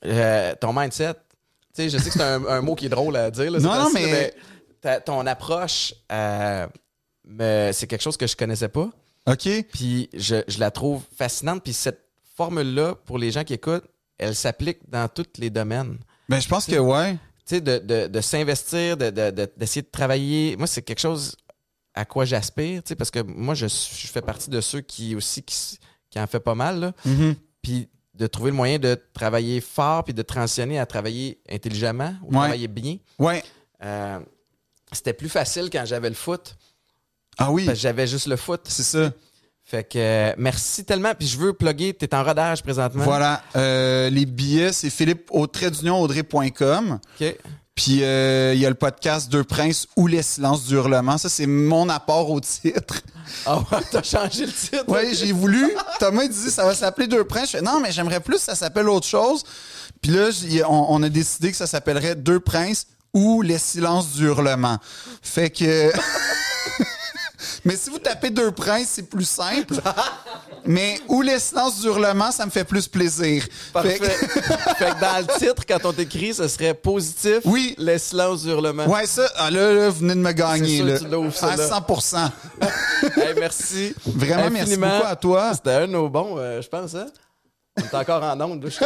euh, 0.04 0.54
ton 0.60 0.72
mindset. 0.72 1.14
Tu 1.14 1.82
sais, 1.84 1.88
je 1.90 1.98
sais 1.98 2.10
que 2.10 2.16
c'est 2.16 2.22
un, 2.22 2.44
un 2.46 2.60
mot 2.62 2.74
qui 2.74 2.86
est 2.86 2.90
drôle 2.90 3.16
à 3.16 3.30
dire. 3.30 3.50
Là, 3.50 3.58
Non, 3.60 3.74
non, 3.74 3.90
mais- 3.92 4.34
ta- 4.80 5.00
ton 5.00 5.26
approche, 5.26 5.94
euh, 6.10 6.66
c'est 7.72 7.86
quelque 7.86 8.02
chose 8.02 8.16
que 8.16 8.26
je 8.26 8.36
connaissais 8.36 8.68
pas. 8.68 8.88
OK. 9.26 9.48
Puis, 9.72 10.08
je, 10.14 10.36
je 10.48 10.58
la 10.58 10.70
trouve 10.70 11.02
fascinante. 11.16 11.62
Puis, 11.62 11.72
cette 11.74 12.00
formule-là, 12.36 12.94
pour 13.04 13.18
les 13.18 13.30
gens 13.30 13.44
qui 13.44 13.54
écoutent, 13.54 13.84
elle 14.18 14.34
s'applique 14.34 14.78
dans 14.88 15.08
tous 15.08 15.26
les 15.38 15.50
domaines. 15.50 15.98
Ben, 16.28 16.40
je 16.40 16.48
pense 16.48 16.66
que 16.66 16.76
ouais. 16.76 17.12
Tu 17.46 17.56
sais, 17.56 17.60
de, 17.60 17.78
de, 17.78 18.06
de 18.06 18.20
s'investir, 18.20 18.96
de- 18.96 19.10
de- 19.10 19.30
de- 19.30 19.50
d'essayer 19.56 19.82
de, 19.82 19.88
travailler. 19.90 20.56
Moi, 20.56 20.66
c'est 20.66 20.82
quelque 20.82 21.00
chose 21.00 21.36
à 21.94 22.04
quoi 22.04 22.24
j'aspire, 22.24 22.82
tu 22.82 22.88
sais, 22.90 22.94
parce 22.94 23.10
que 23.10 23.20
moi, 23.20 23.54
je, 23.54 23.66
je 23.66 24.06
fais 24.06 24.22
partie 24.22 24.48
de 24.50 24.60
ceux 24.60 24.80
qui 24.80 25.14
aussi 25.16 25.42
qui, 25.42 25.78
qui 26.10 26.20
en 26.20 26.26
fait 26.26 26.40
pas 26.40 26.54
mal, 26.54 26.78
là. 26.80 26.92
Mhm. 27.04 27.34
Puis 27.62 27.88
de 28.14 28.26
trouver 28.26 28.50
le 28.50 28.56
moyen 28.56 28.78
de 28.78 28.98
travailler 29.14 29.60
fort, 29.60 30.04
puis 30.04 30.12
de 30.14 30.22
transitionner 30.22 30.78
à 30.78 30.86
travailler 30.86 31.40
intelligemment 31.50 32.14
ou 32.22 32.32
Ouais. 32.32 32.38
travailler 32.40 32.68
bien. 32.68 32.98
Ouais. 33.18 33.42
Euh, 33.82 34.18
c'était 34.92 35.12
plus 35.14 35.28
facile 35.28 35.70
quand 35.72 35.84
j'avais 35.86 36.08
le 36.10 36.14
foot, 36.14 36.56
Ah 37.38 37.50
oui, 37.50 37.64
parce 37.64 37.78
que 37.78 37.82
j'avais 37.82 38.06
juste 38.06 38.26
le 38.26 38.36
foot. 38.36 38.62
c'est 38.64 38.82
ça. 38.82 39.10
Fait 39.62 39.84
que 39.88 39.98
euh, 39.98 40.34
merci 40.36 40.84
tellement. 40.84 41.14
Puis 41.14 41.28
je 41.28 41.38
veux 41.38 41.52
plugger, 41.52 41.94
t'es 41.94 42.12
en 42.14 42.24
rodage 42.24 42.62
présentement. 42.62 43.04
Voilà. 43.04 43.42
Euh, 43.56 44.10
les 44.10 44.26
billets, 44.26 44.72
c'est 44.72 44.90
philippe 44.90 45.28
au 45.30 45.46
trait 45.46 45.70
d'union 45.70 46.00
audrey.com. 46.02 46.98
OK. 47.20 47.36
Puis 47.74 48.02
euh, 48.02 48.52
il 48.54 48.60
y 48.60 48.66
a 48.66 48.68
le 48.68 48.74
podcast 48.74 49.30
Deux 49.30 49.44
Princes 49.44 49.86
ou 49.96 50.06
Les 50.06 50.22
silences 50.22 50.64
du 50.66 50.74
hurlement. 50.74 51.16
Ça, 51.18 51.28
c'est 51.28 51.46
mon 51.46 51.88
apport 51.88 52.30
au 52.30 52.40
titre. 52.40 53.00
Ah 53.46 53.58
ouais, 53.58 53.78
t'as 53.90 54.02
changé 54.02 54.46
le 54.46 54.52
titre. 54.52 54.84
Oui, 54.88 55.14
j'ai 55.14 55.32
voulu. 55.32 55.72
Thomas 55.98 56.26
disait 56.26 56.50
ça 56.50 56.64
va 56.64 56.74
s'appeler 56.74 57.06
Deux 57.06 57.24
Princes. 57.24 57.52
Je 57.52 57.58
fais, 57.58 57.62
non, 57.62 57.80
mais 57.80 57.92
j'aimerais 57.92 58.20
plus 58.20 58.36
que 58.36 58.42
ça 58.42 58.54
s'appelle 58.54 58.88
autre 58.88 59.06
chose. 59.06 59.44
Puis 60.02 60.10
là, 60.12 60.30
on, 60.68 60.86
on 60.88 61.02
a 61.02 61.08
décidé 61.08 61.50
que 61.50 61.56
ça 61.56 61.66
s'appellerait 61.66 62.16
Deux 62.16 62.40
Princes 62.40 62.86
ou 63.14 63.42
Les 63.42 63.58
silences 63.58 64.12
du 64.12 64.26
hurlement. 64.26 64.78
Fait 65.22 65.50
que. 65.50 65.92
mais 67.64 67.76
si 67.76 67.90
vous 67.90 67.98
tapez 67.98 68.30
Deux 68.30 68.50
Princes, 68.50 68.88
c'est 68.92 69.08
plus 69.08 69.28
simple. 69.28 69.74
mais 70.64 71.00
ou 71.08 71.22
Les 71.22 71.38
silences 71.38 71.80
du 71.80 71.86
hurlement, 71.86 72.30
ça 72.30 72.46
me 72.46 72.50
fait 72.50 72.64
plus 72.64 72.88
plaisir. 72.88 73.44
Parfait. 73.72 73.90
Fait 73.90 73.98
que- 73.98 74.42
fait 74.78 74.90
que 74.94 75.00
dans 75.00 75.18
le 75.26 75.38
titre, 75.38 75.62
quand 75.66 75.84
on 75.84 75.92
t'écrit, 75.92 76.34
ce 76.34 76.48
serait 76.48 76.74
positif. 76.74 77.40
Oui. 77.44 77.74
Les 77.78 77.98
silences 77.98 78.42
du 78.44 78.50
hurlement. 78.50 78.86
Ouais, 78.86 79.06
ça, 79.06 79.28
ah, 79.36 79.50
là, 79.50 79.72
là, 79.72 79.88
vous 79.88 80.00
venez 80.00 80.14
de 80.14 80.20
me 80.20 80.32
gagner. 80.32 80.76
sûr 80.78 80.86
là. 80.86 80.98
tu 80.98 81.36
ça, 81.36 81.52
à 81.52 81.56
là. 81.56 81.68
100 81.68 82.32
Hey, 83.16 83.34
merci. 83.38 83.94
Vraiment, 84.06 84.50
merci 84.50 84.76
beaucoup 84.76 85.06
à 85.06 85.16
toi. 85.16 85.52
C'était 85.54 85.70
un 85.70 85.86
de 85.86 85.92
nos 85.92 86.08
bons, 86.08 86.36
euh, 86.38 86.60
je 86.62 86.68
pense, 86.68 86.94
hein? 86.94 87.06
On 87.78 87.82
est 87.82 87.94
encore 87.94 88.22
en 88.24 88.40
onde, 88.40 88.66
je 88.68 88.84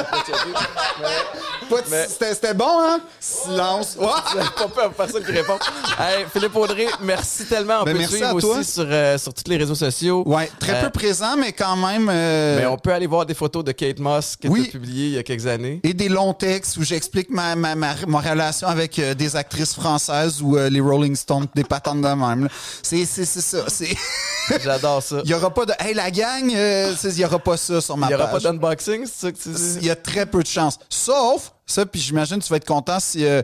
Mais- 1.91 2.07
C'était 2.07 2.35
c'était 2.35 2.53
bon, 2.55 2.67
hein? 2.69 3.01
Silence. 3.19 3.97
J'ai 3.99 4.39
pas 4.63 4.69
peur, 4.69 4.93
personne 4.93 5.25
qui 5.25 5.33
répond. 5.33 5.57
Hey, 5.99 6.27
Philippe 6.31 6.55
Audrey, 6.55 6.87
merci 7.01 7.47
tellement. 7.47 7.81
On 7.81 7.85
Ben, 7.85 7.93
peut 7.93 7.99
merci 8.01 8.17
suivre 8.17 8.37
à 8.37 8.41
toi. 8.41 8.59
aussi 8.59 8.71
sur, 8.71 8.85
euh, 8.87 9.17
sur 9.17 9.33
tous 9.33 9.45
les 9.51 9.57
réseaux 9.57 9.75
sociaux. 9.75 10.23
Ouais, 10.27 10.51
très 10.61 10.75
Euh, 10.77 10.83
peu 10.83 10.91
présent, 10.91 11.35
mais 11.39 11.53
quand 11.53 11.77
même. 11.77 12.09
euh, 12.13 12.59
Mais 12.61 12.67
on 12.67 12.77
peut 12.77 12.93
aller 12.93 13.07
voir 13.07 13.25
des 13.25 13.33
photos 13.33 13.65
de 13.65 13.73
Kate 13.73 13.99
Moss 13.99 14.37
Oui. 14.45 14.65
tu 14.65 14.69
as 14.69 14.73
publiées 14.73 15.07
il 15.07 15.13
y 15.15 15.19
a 15.19 15.23
quelques 15.23 15.47
années. 15.47 15.81
Et 15.83 15.95
des 15.95 16.11
longs 16.11 16.35
textes 16.35 16.77
où 16.77 16.83
j'explique 16.85 17.31
ma, 17.31 17.57
ma, 17.57 17.75
ma, 17.75 17.95
ma 18.07 18.21
relation 18.21 18.69
avec 18.69 18.99
euh, 18.99 19.15
des 19.15 19.35
actrices 19.35 19.73
françaises 19.75 20.43
ou 20.43 20.57
euh, 20.59 20.69
les 20.69 20.81
Rolling 20.81 21.17
Stones, 21.17 21.47
des 21.55 21.65
patentes 21.65 22.03
de 22.03 22.09
même. 22.09 22.49
C'est 22.83 23.07
ça. 23.07 23.59
J'adore 24.63 25.03
ça. 25.03 25.17
Il 25.25 25.31
y 25.31 25.35
aura 25.35 25.49
pas 25.53 25.65
de. 25.65 25.73
Hey, 25.79 25.95
la 25.95 26.11
gang, 26.11 26.53
euh, 26.55 26.95
il 27.03 27.19
y 27.19 27.25
aura 27.25 27.39
pas 27.39 27.57
ça 27.57 27.81
sur 27.81 27.97
ma 27.97 28.07
Il 28.07 28.09
n'y 28.11 28.15
aura 28.15 28.27
pas 28.27 28.33
page. 28.33 28.43
D'unboxing, 28.87 29.07
c'est 29.07 29.27
ça 29.27 29.33
que 29.33 29.39
tu 29.39 29.79
Il 29.81 29.87
y 29.87 29.91
a 29.91 29.97
très 29.97 30.27
peu 30.27 30.43
de 30.43 30.47
chance. 30.49 30.79
Sauf, 30.89 31.53
ça, 31.67 31.87
puis 31.87 32.01
j'imagine 32.01 32.39
que 32.39 32.45
tu 32.45 32.51
vas 32.51 32.57
être 32.57 32.67
content 32.67 33.01
si 33.01 33.25
euh, 33.25 33.43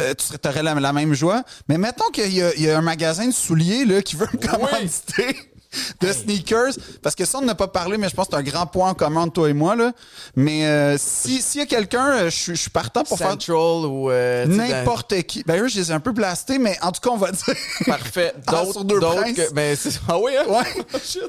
euh, 0.00 0.14
tu 0.14 0.48
aurais 0.48 0.62
la, 0.62 0.74
la 0.74 0.92
même 0.92 1.14
joie. 1.14 1.42
Mais 1.68 1.78
mettons 1.78 2.08
qu'il 2.12 2.32
y, 2.32 2.42
a- 2.42 2.54
il 2.54 2.62
y 2.62 2.70
a 2.70 2.78
un 2.78 2.82
magasin 2.82 3.26
de 3.26 3.32
souliers 3.32 3.84
là, 3.84 4.00
qui 4.02 4.16
veut 4.16 4.28
me 4.32 4.38
commanditer 4.46 5.36
de 6.00 6.10
sneakers. 6.12 6.72
Parce 7.02 7.14
que 7.14 7.26
ça, 7.26 7.38
on 7.38 7.42
n'a 7.42 7.54
pas 7.54 7.68
parlé, 7.68 7.98
mais 7.98 8.08
je 8.08 8.14
pense 8.14 8.28
que 8.28 8.32
c'est 8.36 8.40
un 8.40 8.42
grand 8.42 8.66
point 8.66 8.88
en 8.88 8.94
commun 8.94 9.22
entre 9.22 9.34
toi 9.34 9.50
et 9.50 9.52
moi. 9.52 9.76
Là. 9.76 9.92
Mais 10.34 10.64
euh, 10.66 10.96
si- 10.98 11.42
s'il 11.42 11.60
y 11.60 11.64
a 11.64 11.66
quelqu'un, 11.66 12.06
euh, 12.10 12.24
je 12.30 12.36
suis- 12.36 12.56
je 12.56 12.60
suis 12.62 12.70
partant 12.70 13.04
pour 13.04 13.18
faire 13.18 13.32
Central 13.32 13.84
ou... 13.84 14.10
euh, 14.10 14.44
sais, 14.46 14.50
dans- 14.50 14.56
n'importe 14.56 15.22
qui. 15.24 15.42
Ben 15.46 15.62
eux, 15.62 15.68
je 15.68 15.78
les 15.78 15.90
ai 15.90 15.94
un 15.94 16.00
peu 16.00 16.12
blastés, 16.12 16.58
mais 16.58 16.78
en 16.80 16.90
tout 16.90 17.02
cas, 17.02 17.10
on 17.10 17.18
va 17.18 17.32
dire. 17.32 17.54
Parfait. 17.86 18.32
Ah, 18.46 18.64
D'autres, 18.64 18.84
deux 18.84 18.98
d'autres 18.98 19.34
que... 19.34 19.74
C'est... 19.76 20.00
Ah 20.08 20.18
oui, 20.18 20.32
hein? 20.38 20.44
Ouais. 20.48 21.00
Shit. 21.04 21.20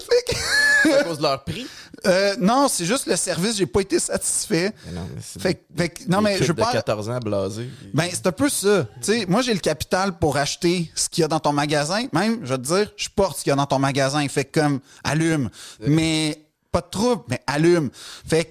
C'est 0.83 0.93
à 0.93 1.03
cause 1.03 1.17
de 1.17 1.23
leur 1.23 1.43
prix. 1.43 1.67
Euh, 2.05 2.35
non, 2.39 2.67
c'est 2.67 2.85
juste 2.85 3.05
le 3.07 3.15
service, 3.15 3.57
j'ai 3.57 3.65
pas 3.65 3.81
été 3.81 3.99
satisfait. 3.99 4.73
Mais 4.85 4.91
non, 4.93 5.07
mais 5.13 5.21
Fait, 5.21 5.65
fait 5.75 6.07
non, 6.07 6.21
je 6.39 6.47
de 6.47 6.53
pas. 6.53 6.71
14 6.71 7.09
ans 7.09 7.19
blasés. 7.19 7.69
Ben, 7.93 8.07
c'est 8.11 8.27
un 8.27 8.31
peu 8.31 8.49
ça. 8.49 8.87
Tu 9.01 9.19
sais, 9.19 9.25
moi, 9.27 9.41
j'ai 9.41 9.53
le 9.53 9.59
capital 9.59 10.17
pour 10.17 10.37
acheter 10.37 10.91
ce 10.95 11.09
qu'il 11.09 11.21
y 11.21 11.25
a 11.25 11.27
dans 11.27 11.39
ton 11.39 11.53
magasin. 11.53 12.05
Même, 12.13 12.39
je 12.43 12.49
vais 12.49 12.57
te 12.57 12.63
dire, 12.63 12.91
je 12.95 13.09
porte 13.09 13.37
ce 13.37 13.43
qu'il 13.43 13.51
y 13.51 13.53
a 13.53 13.55
dans 13.55 13.65
ton 13.65 13.79
magasin. 13.79 14.27
Fait 14.27 14.45
comme, 14.45 14.79
allume. 15.03 15.49
Mais, 15.81 16.45
pas 16.71 16.81
de 16.81 16.89
trouble, 16.89 17.23
mais 17.29 17.41
allume. 17.47 17.89
Fait 18.27 18.45
que, 18.45 18.49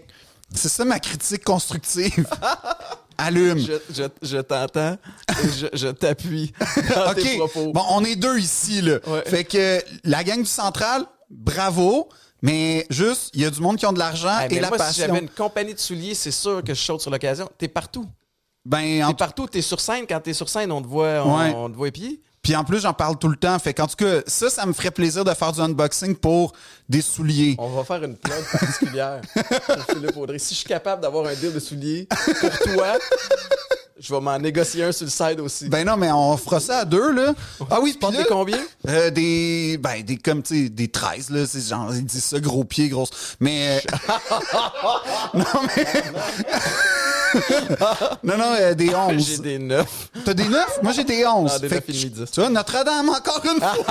c'est 0.55 0.69
ça 0.69 0.85
ma 0.85 0.99
critique 0.99 1.45
constructive. 1.45 2.27
allume. 3.19 3.59
Je, 3.59 3.73
je, 3.95 4.05
je 4.23 4.39
t'entends 4.39 4.97
et 5.43 5.49
je, 5.61 5.67
je 5.73 5.89
t'appuie 5.89 6.53
tes 6.75 6.81
OK. 6.81 7.37
propos. 7.39 7.73
Bon, 7.73 7.83
on 7.91 8.05
est 8.05 8.17
deux 8.17 8.39
ici, 8.39 8.81
là. 8.81 8.99
Ouais. 9.07 9.23
Fait 9.27 9.45
que, 9.45 9.83
la 10.05 10.23
gang 10.25 10.39
du 10.39 10.47
Central, 10.49 11.05
bravo. 11.31 12.09
Mais 12.43 12.87
juste, 12.91 13.31
il 13.35 13.41
y 13.43 13.45
a 13.45 13.51
du 13.51 13.61
monde 13.61 13.77
qui 13.77 13.87
ont 13.87 13.93
de 13.93 13.99
l'argent 13.99 14.39
Hey, 14.41 14.55
et 14.57 14.61
la 14.61 14.69
moi, 14.69 14.79
si 14.79 15.01
j'avais 15.01 15.19
une 15.19 15.29
compagnie 15.29 15.75
de 15.75 15.79
souliers, 15.79 16.15
c'est 16.15 16.31
sûr 16.31 16.63
que 16.63 16.73
je 16.75 16.81
saute 16.81 17.01
sur 17.01 17.11
l'occasion. 17.11 17.49
T'es 17.59 17.69
partout. 17.69 18.07
Ben, 18.65 19.03
en 19.05 19.09
T'es 19.09 19.17
partout. 19.17 19.47
T'es 19.47 19.63
sur 19.63 19.81
scène. 19.81 20.05
Quand 20.09 20.21
t'es 20.21 20.33
sur 20.35 20.49
scène, 20.49 20.71
on 20.73 20.81
te 20.83 20.87
voit, 20.87 21.23
on, 21.25 21.39
Ouais. 21.39 21.53
on 21.55 21.71
te 21.71 21.77
voit 21.77 21.91
pieds. 21.91 22.21
Puis 22.41 22.55
en 22.55 22.65
plus, 22.65 22.81
j'en 22.81 22.93
parle 22.95 23.19
tout 23.19 23.29
le 23.29 23.37
temps. 23.37 23.59
Fait 23.59 23.75
qu'en 23.75 23.87
tout 23.89 23.97
cas, 23.97 24.21
ça, 24.27 24.49
ça 24.49 24.65
me 24.67 24.73
ferait 24.73 24.91
plaisir 24.93 25.25
de 25.25 25.35
faire 25.35 25.53
du 25.53 25.61
unboxing 25.61 26.15
pour 26.15 26.53
des 26.89 27.03
souliers. 27.03 27.57
On 27.59 27.69
va 27.69 27.83
faire 27.85 28.03
une 28.05 28.17
plug 28.17 28.43
particulière 28.53 29.21
pour 29.67 29.85
Philippe 29.97 30.17
Audrey. 30.17 30.39
Si 30.39 30.55
je 30.55 30.61
suis 30.61 30.69
capable 30.69 31.03
d'avoir 31.03 31.27
un 31.27 31.35
deal 31.35 31.53
de 31.53 31.59
souliers 31.59 32.07
pour 32.41 32.59
toi, 32.61 32.97
je 34.01 34.15
vais 34.15 34.21
m'en 34.21 34.39
négocier 34.39 34.85
un 34.85 34.93
sur 34.93 35.07
le 35.07 35.11
side 35.11 35.41
aussi. 35.41 35.69
Ben 35.69 35.85
non, 35.85 35.97
mais 35.97 36.11
on 36.11 36.37
fera 36.37 36.61
ça 36.61 36.79
à 36.79 36.85
deux, 36.85 37.13
là. 37.13 37.35
Ah 37.71 37.79
oui, 37.81 37.99
tu 38.01 38.11
des 38.11 38.25
combien? 38.29 38.59
euh, 38.89 39.11
des, 39.11 39.79
ben, 39.79 40.03
des, 40.03 40.17
comme, 40.17 40.43
tu 40.43 40.65
sais, 40.65 40.69
des 40.69 40.89
13, 40.89 41.31
là. 41.31 41.47
C'est 41.47 41.61
genre, 41.61 41.95
ils 41.95 42.05
disent 42.05 42.25
ça, 42.25 42.41
gros 42.41 42.65
pieds, 42.65 42.89
grosse. 42.89 43.37
Mais, 43.41 43.79
euh, 43.79 43.81
non, 45.35 45.45
mais, 45.77 45.85
non, 48.25 48.37
non, 48.39 48.55
euh, 48.61 48.75
des 48.75 48.95
11. 48.95 49.27
J'ai 49.27 49.39
des 49.39 49.59
neufs. 49.59 50.09
T'as 50.25 50.35
des 50.35 50.49
9? 50.49 50.79
Moi, 50.83 50.93
j'ai 50.93 51.05
des 51.05 51.27
11. 51.27 51.51
Ah, 51.55 51.59
des 51.59 51.69
Fait 51.69 51.75
neuf 51.77 51.87
que, 51.87 51.93
et 51.93 51.95
demi, 51.95 52.11
dix. 52.11 52.31
Tu 52.31 52.41
vois, 52.41 52.51
Notre-Dame, 52.51 53.09
encore 53.09 53.43
une 53.45 53.61
fois. 53.61 53.75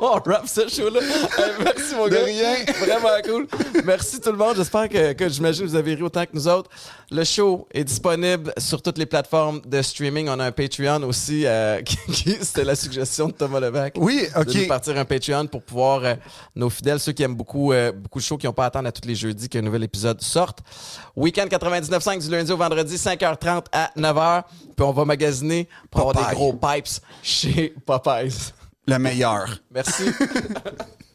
on 0.00 0.20
rap 0.30 0.46
ce 0.46 0.68
show-là. 0.68 1.00
Hey, 1.02 1.52
merci, 1.62 1.94
mon 1.94 2.06
De 2.06 2.10
gars. 2.14 2.24
rien. 2.24 2.54
Vraiment 2.80 3.08
cool. 3.24 3.46
Merci 3.84 4.20
tout 4.20 4.30
le 4.32 4.38
monde. 4.38 4.56
J'espère 4.56 4.88
que, 4.88 5.12
que 5.12 5.28
j'imagine 5.28 5.64
que 5.64 5.70
vous 5.70 5.76
avez 5.76 5.94
ri 5.94 6.02
autant 6.02 6.24
que 6.24 6.30
nous 6.32 6.48
autres. 6.48 6.70
Le 7.10 7.22
show 7.24 7.68
est 7.72 7.84
disponible 7.84 8.52
sur 8.58 8.82
toutes 8.82 8.98
les 8.98 9.06
plateformes 9.06 9.60
de 9.64 9.80
streaming. 9.82 10.28
On 10.28 10.40
a 10.40 10.46
un 10.46 10.52
Patreon 10.52 11.02
aussi. 11.04 11.46
euh, 11.46 11.82
qui, 11.82 11.96
qui- 12.12 12.36
C'était 12.40 12.64
la 12.64 12.74
suggestion 12.74 13.28
de 13.28 13.32
Thomas 13.32 13.60
Levac. 13.60 13.94
Oui, 13.98 14.26
De 14.34 14.40
OK. 14.40 14.54
nous 14.54 14.66
partir 14.66 14.96
un 14.98 15.04
Patreon 15.04 15.46
pour 15.46 15.62
pouvoir, 15.62 16.04
euh, 16.04 16.14
nos 16.54 16.70
fidèles, 16.70 17.00
ceux 17.00 17.12
qui 17.12 17.22
aiment 17.22 17.36
beaucoup, 17.36 17.72
euh, 17.72 17.92
beaucoup 17.92 18.18
de 18.18 18.24
shows, 18.24 18.38
qui 18.38 18.46
n'ont 18.46 18.52
pas 18.52 18.64
à 18.64 18.66
attendre 18.68 18.88
à 18.88 18.92
tous 18.92 19.06
les 19.06 19.14
jeudis 19.14 19.48
qu'un 19.48 19.62
nouvel 19.62 19.84
épisode 19.84 20.20
sorte. 20.22 20.60
Week-end 21.16 21.46
99.5 21.46 22.22
du 22.24 22.30
lundi 22.30 22.52
au 22.52 22.56
vendredi, 22.56 22.96
5h30 22.96 23.66
à 23.72 23.90
9h. 23.96 24.42
Puis 24.76 24.84
on 24.84 24.92
va 24.92 25.04
magasiner 25.04 25.68
pour 25.90 26.10
avoir 26.10 26.28
des 26.28 26.34
gros 26.34 26.52
pipes 26.52 26.88
chez 27.22 27.74
Popeyes. 27.84 28.52
Le 28.86 28.98
meilleur. 28.98 29.48
Merci. 29.70 30.04